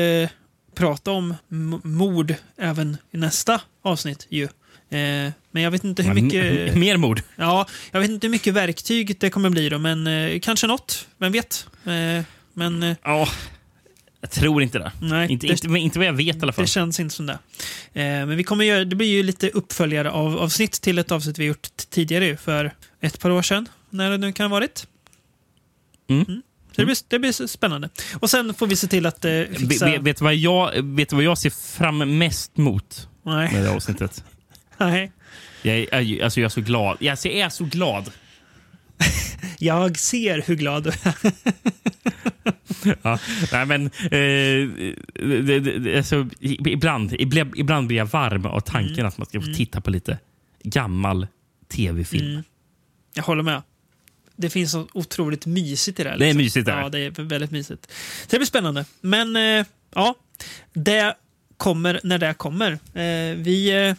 prata 0.75 1.11
om 1.11 1.35
mord 1.83 2.35
även 2.59 2.97
i 3.11 3.17
nästa 3.17 3.61
avsnitt 3.83 4.27
ju. 4.31 4.49
Eh, 4.91 5.33
men 5.51 5.63
jag 5.63 5.71
vet 5.71 5.85
inte 5.85 6.03
hur 6.03 6.15
mycket... 6.15 6.77
Mer 6.77 6.97
mord. 6.97 7.23
Ja, 7.37 7.67
jag 7.91 8.01
vet 8.01 8.11
inte 8.11 8.27
hur 8.27 8.33
mycket 8.33 8.55
verktyg 8.55 9.17
det 9.21 9.31
kommer 9.31 9.51
bli 9.51 9.69
då, 9.69 9.79
men 9.79 10.07
eh, 10.07 10.41
kanske 10.41 10.67
något. 10.67 11.09
Vem 11.19 11.33
vet? 11.33 11.67
Eh, 11.85 12.25
men... 12.55 12.83
Eh, 12.83 12.97
Ja, 13.05 13.29
jag 14.21 14.31
tror 14.31 14.63
inte 14.63 14.79
det. 14.79 14.93
Nej, 15.01 15.33
inte, 15.33 15.47
det- 15.47 15.53
inte, 15.65 15.79
inte 15.79 15.99
vad 15.99 16.09
jag 16.09 16.13
vet 16.13 16.37
i 16.37 16.41
alla 16.43 16.53
fall. 16.53 16.65
Det 16.65 16.69
känns 16.71 17.01
inte 17.01 17.15
som 17.15 17.27
det. 17.27 17.39
Eh, 17.93 18.03
men 18.03 18.37
vi 18.37 18.45
kommer 18.45 18.65
göra, 18.65 18.85
det 18.85 18.97
blir 18.97 19.09
ju 19.09 19.23
lite 19.23 19.49
uppföljare 19.51 20.11
av 20.11 20.39
avsnitt 20.39 20.73
till 20.73 20.99
ett 20.99 21.11
avsnitt 21.11 21.39
vi 21.39 21.45
gjort 21.45 21.69
tidigare 21.91 22.37
för 22.37 22.75
ett 23.01 23.21
par 23.21 23.31
år 23.31 23.43
sedan. 23.43 23.69
När 23.91 24.11
det 24.11 24.19
nu 24.19 24.33
kan 24.33 24.45
ha 24.51 24.59
varit. 24.59 24.87
Mm. 26.11 26.25
Så 26.73 26.81
det 26.81 26.85
blir, 26.85 26.97
det 27.09 27.19
blir 27.19 27.47
spännande. 27.47 27.89
Och 28.21 28.31
sen 28.31 28.55
får 28.55 28.67
vi 28.67 28.77
se 28.77 28.87
till 28.87 29.07
att 29.07 29.25
eh, 29.25 29.43
fixa... 29.57 29.87
Vet, 29.87 30.03
vet, 30.03 30.19
du 30.19 30.25
vad 30.25 30.35
jag, 30.35 30.83
vet 30.83 31.09
du 31.09 31.17
vad 31.17 31.25
jag 31.25 31.39
ser 31.39 31.51
fram 31.51 32.19
mest 32.19 32.57
mot 32.57 33.09
Nej. 33.23 33.53
med 33.53 33.63
det 33.63 33.71
avsnittet? 33.71 34.25
Nej. 34.79 35.13
Jag 35.63 35.77
är, 35.79 36.25
alltså 36.25 36.41
jag 36.41 36.45
är 36.45 36.49
så 36.49 36.61
glad. 36.61 36.97
Jag 37.01 37.27
är 37.27 37.49
så 37.49 37.65
glad. 37.65 38.11
Jag 39.59 39.99
ser 39.99 40.43
hur 40.47 40.57
glad 40.57 40.85
du 40.85 40.91
är. 40.91 41.15
Ja, 43.03 43.19
nej, 43.53 43.67
men, 43.67 43.87
eh, 43.87 44.91
det, 45.43 45.61
det, 45.61 45.97
alltså, 45.97 46.29
ibland, 46.41 47.13
ibland, 47.19 47.57
ibland 47.57 47.87
blir 47.87 47.97
jag 47.99 48.07
varm 48.07 48.47
av 48.47 48.61
tanken 48.61 48.95
Mm. 48.95 49.07
att 49.07 49.19
man 49.19 49.27
ska 49.27 49.41
få 49.41 49.53
titta 49.55 49.81
på 49.81 49.91
lite 49.91 50.19
gammal 50.63 51.27
tv-film. 51.73 52.31
Mm. 52.31 52.43
Jag 53.15 53.23
håller 53.23 53.43
med. 53.43 53.63
Det 54.37 54.51
finns 54.51 54.73
så 54.73 54.89
otroligt 54.93 55.47
mysigt 55.47 56.01
i 56.01 56.03
det. 56.03 56.11
här, 56.11 56.19
Det 56.19 56.25
är 56.25 56.27
liksom. 56.27 56.39
mysigt 56.43 56.67
där. 56.67 56.81
Ja, 56.81 56.89
det 56.89 56.99
är 56.99 57.11
väldigt 57.23 57.51
mysigt. 57.51 57.91
Så 58.23 58.27
det 58.31 58.37
blir 58.39 58.47
spännande. 58.47 58.85
Men 59.01 59.37
eh, 59.37 59.67
ja, 59.95 60.15
det 60.73 61.15
kommer 61.57 62.01
när 62.05 62.19
det 62.19 62.35
kommer. 62.35 62.73
Eh, 62.73 63.37
vi 63.37 63.87
eh, 63.89 63.95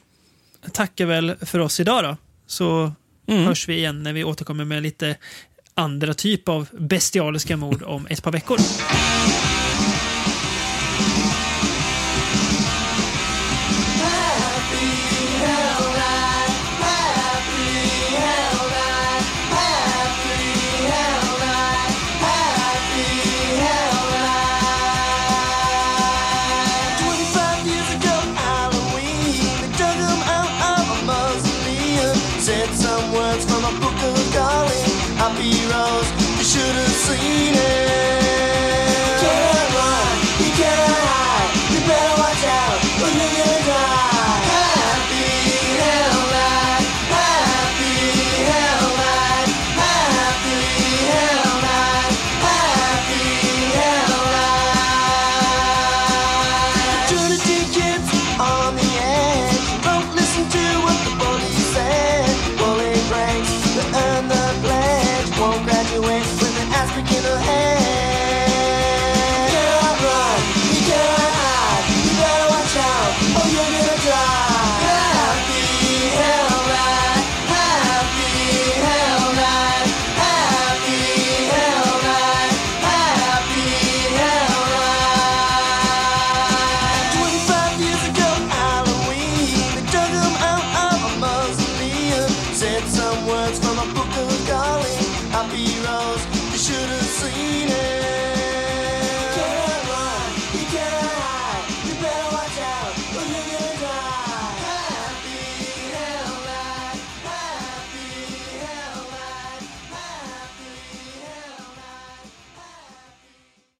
tackar 0.73 1.05
väl 1.05 1.35
för 1.41 1.59
oss 1.59 1.79
idag 1.79 2.03
då. 2.03 2.17
Så 2.47 2.91
Mm. 3.27 3.43
hörs 3.45 3.67
vi 3.69 3.77
igen 3.77 4.03
när 4.03 4.13
vi 4.13 4.23
återkommer 4.23 4.65
med 4.65 4.83
lite 4.83 5.15
andra 5.73 6.13
typ 6.13 6.49
av 6.49 6.67
bestialiska 6.79 7.57
mord 7.57 7.83
om 7.83 8.07
ett 8.09 8.23
par 8.23 8.31
veckor. 8.31 8.57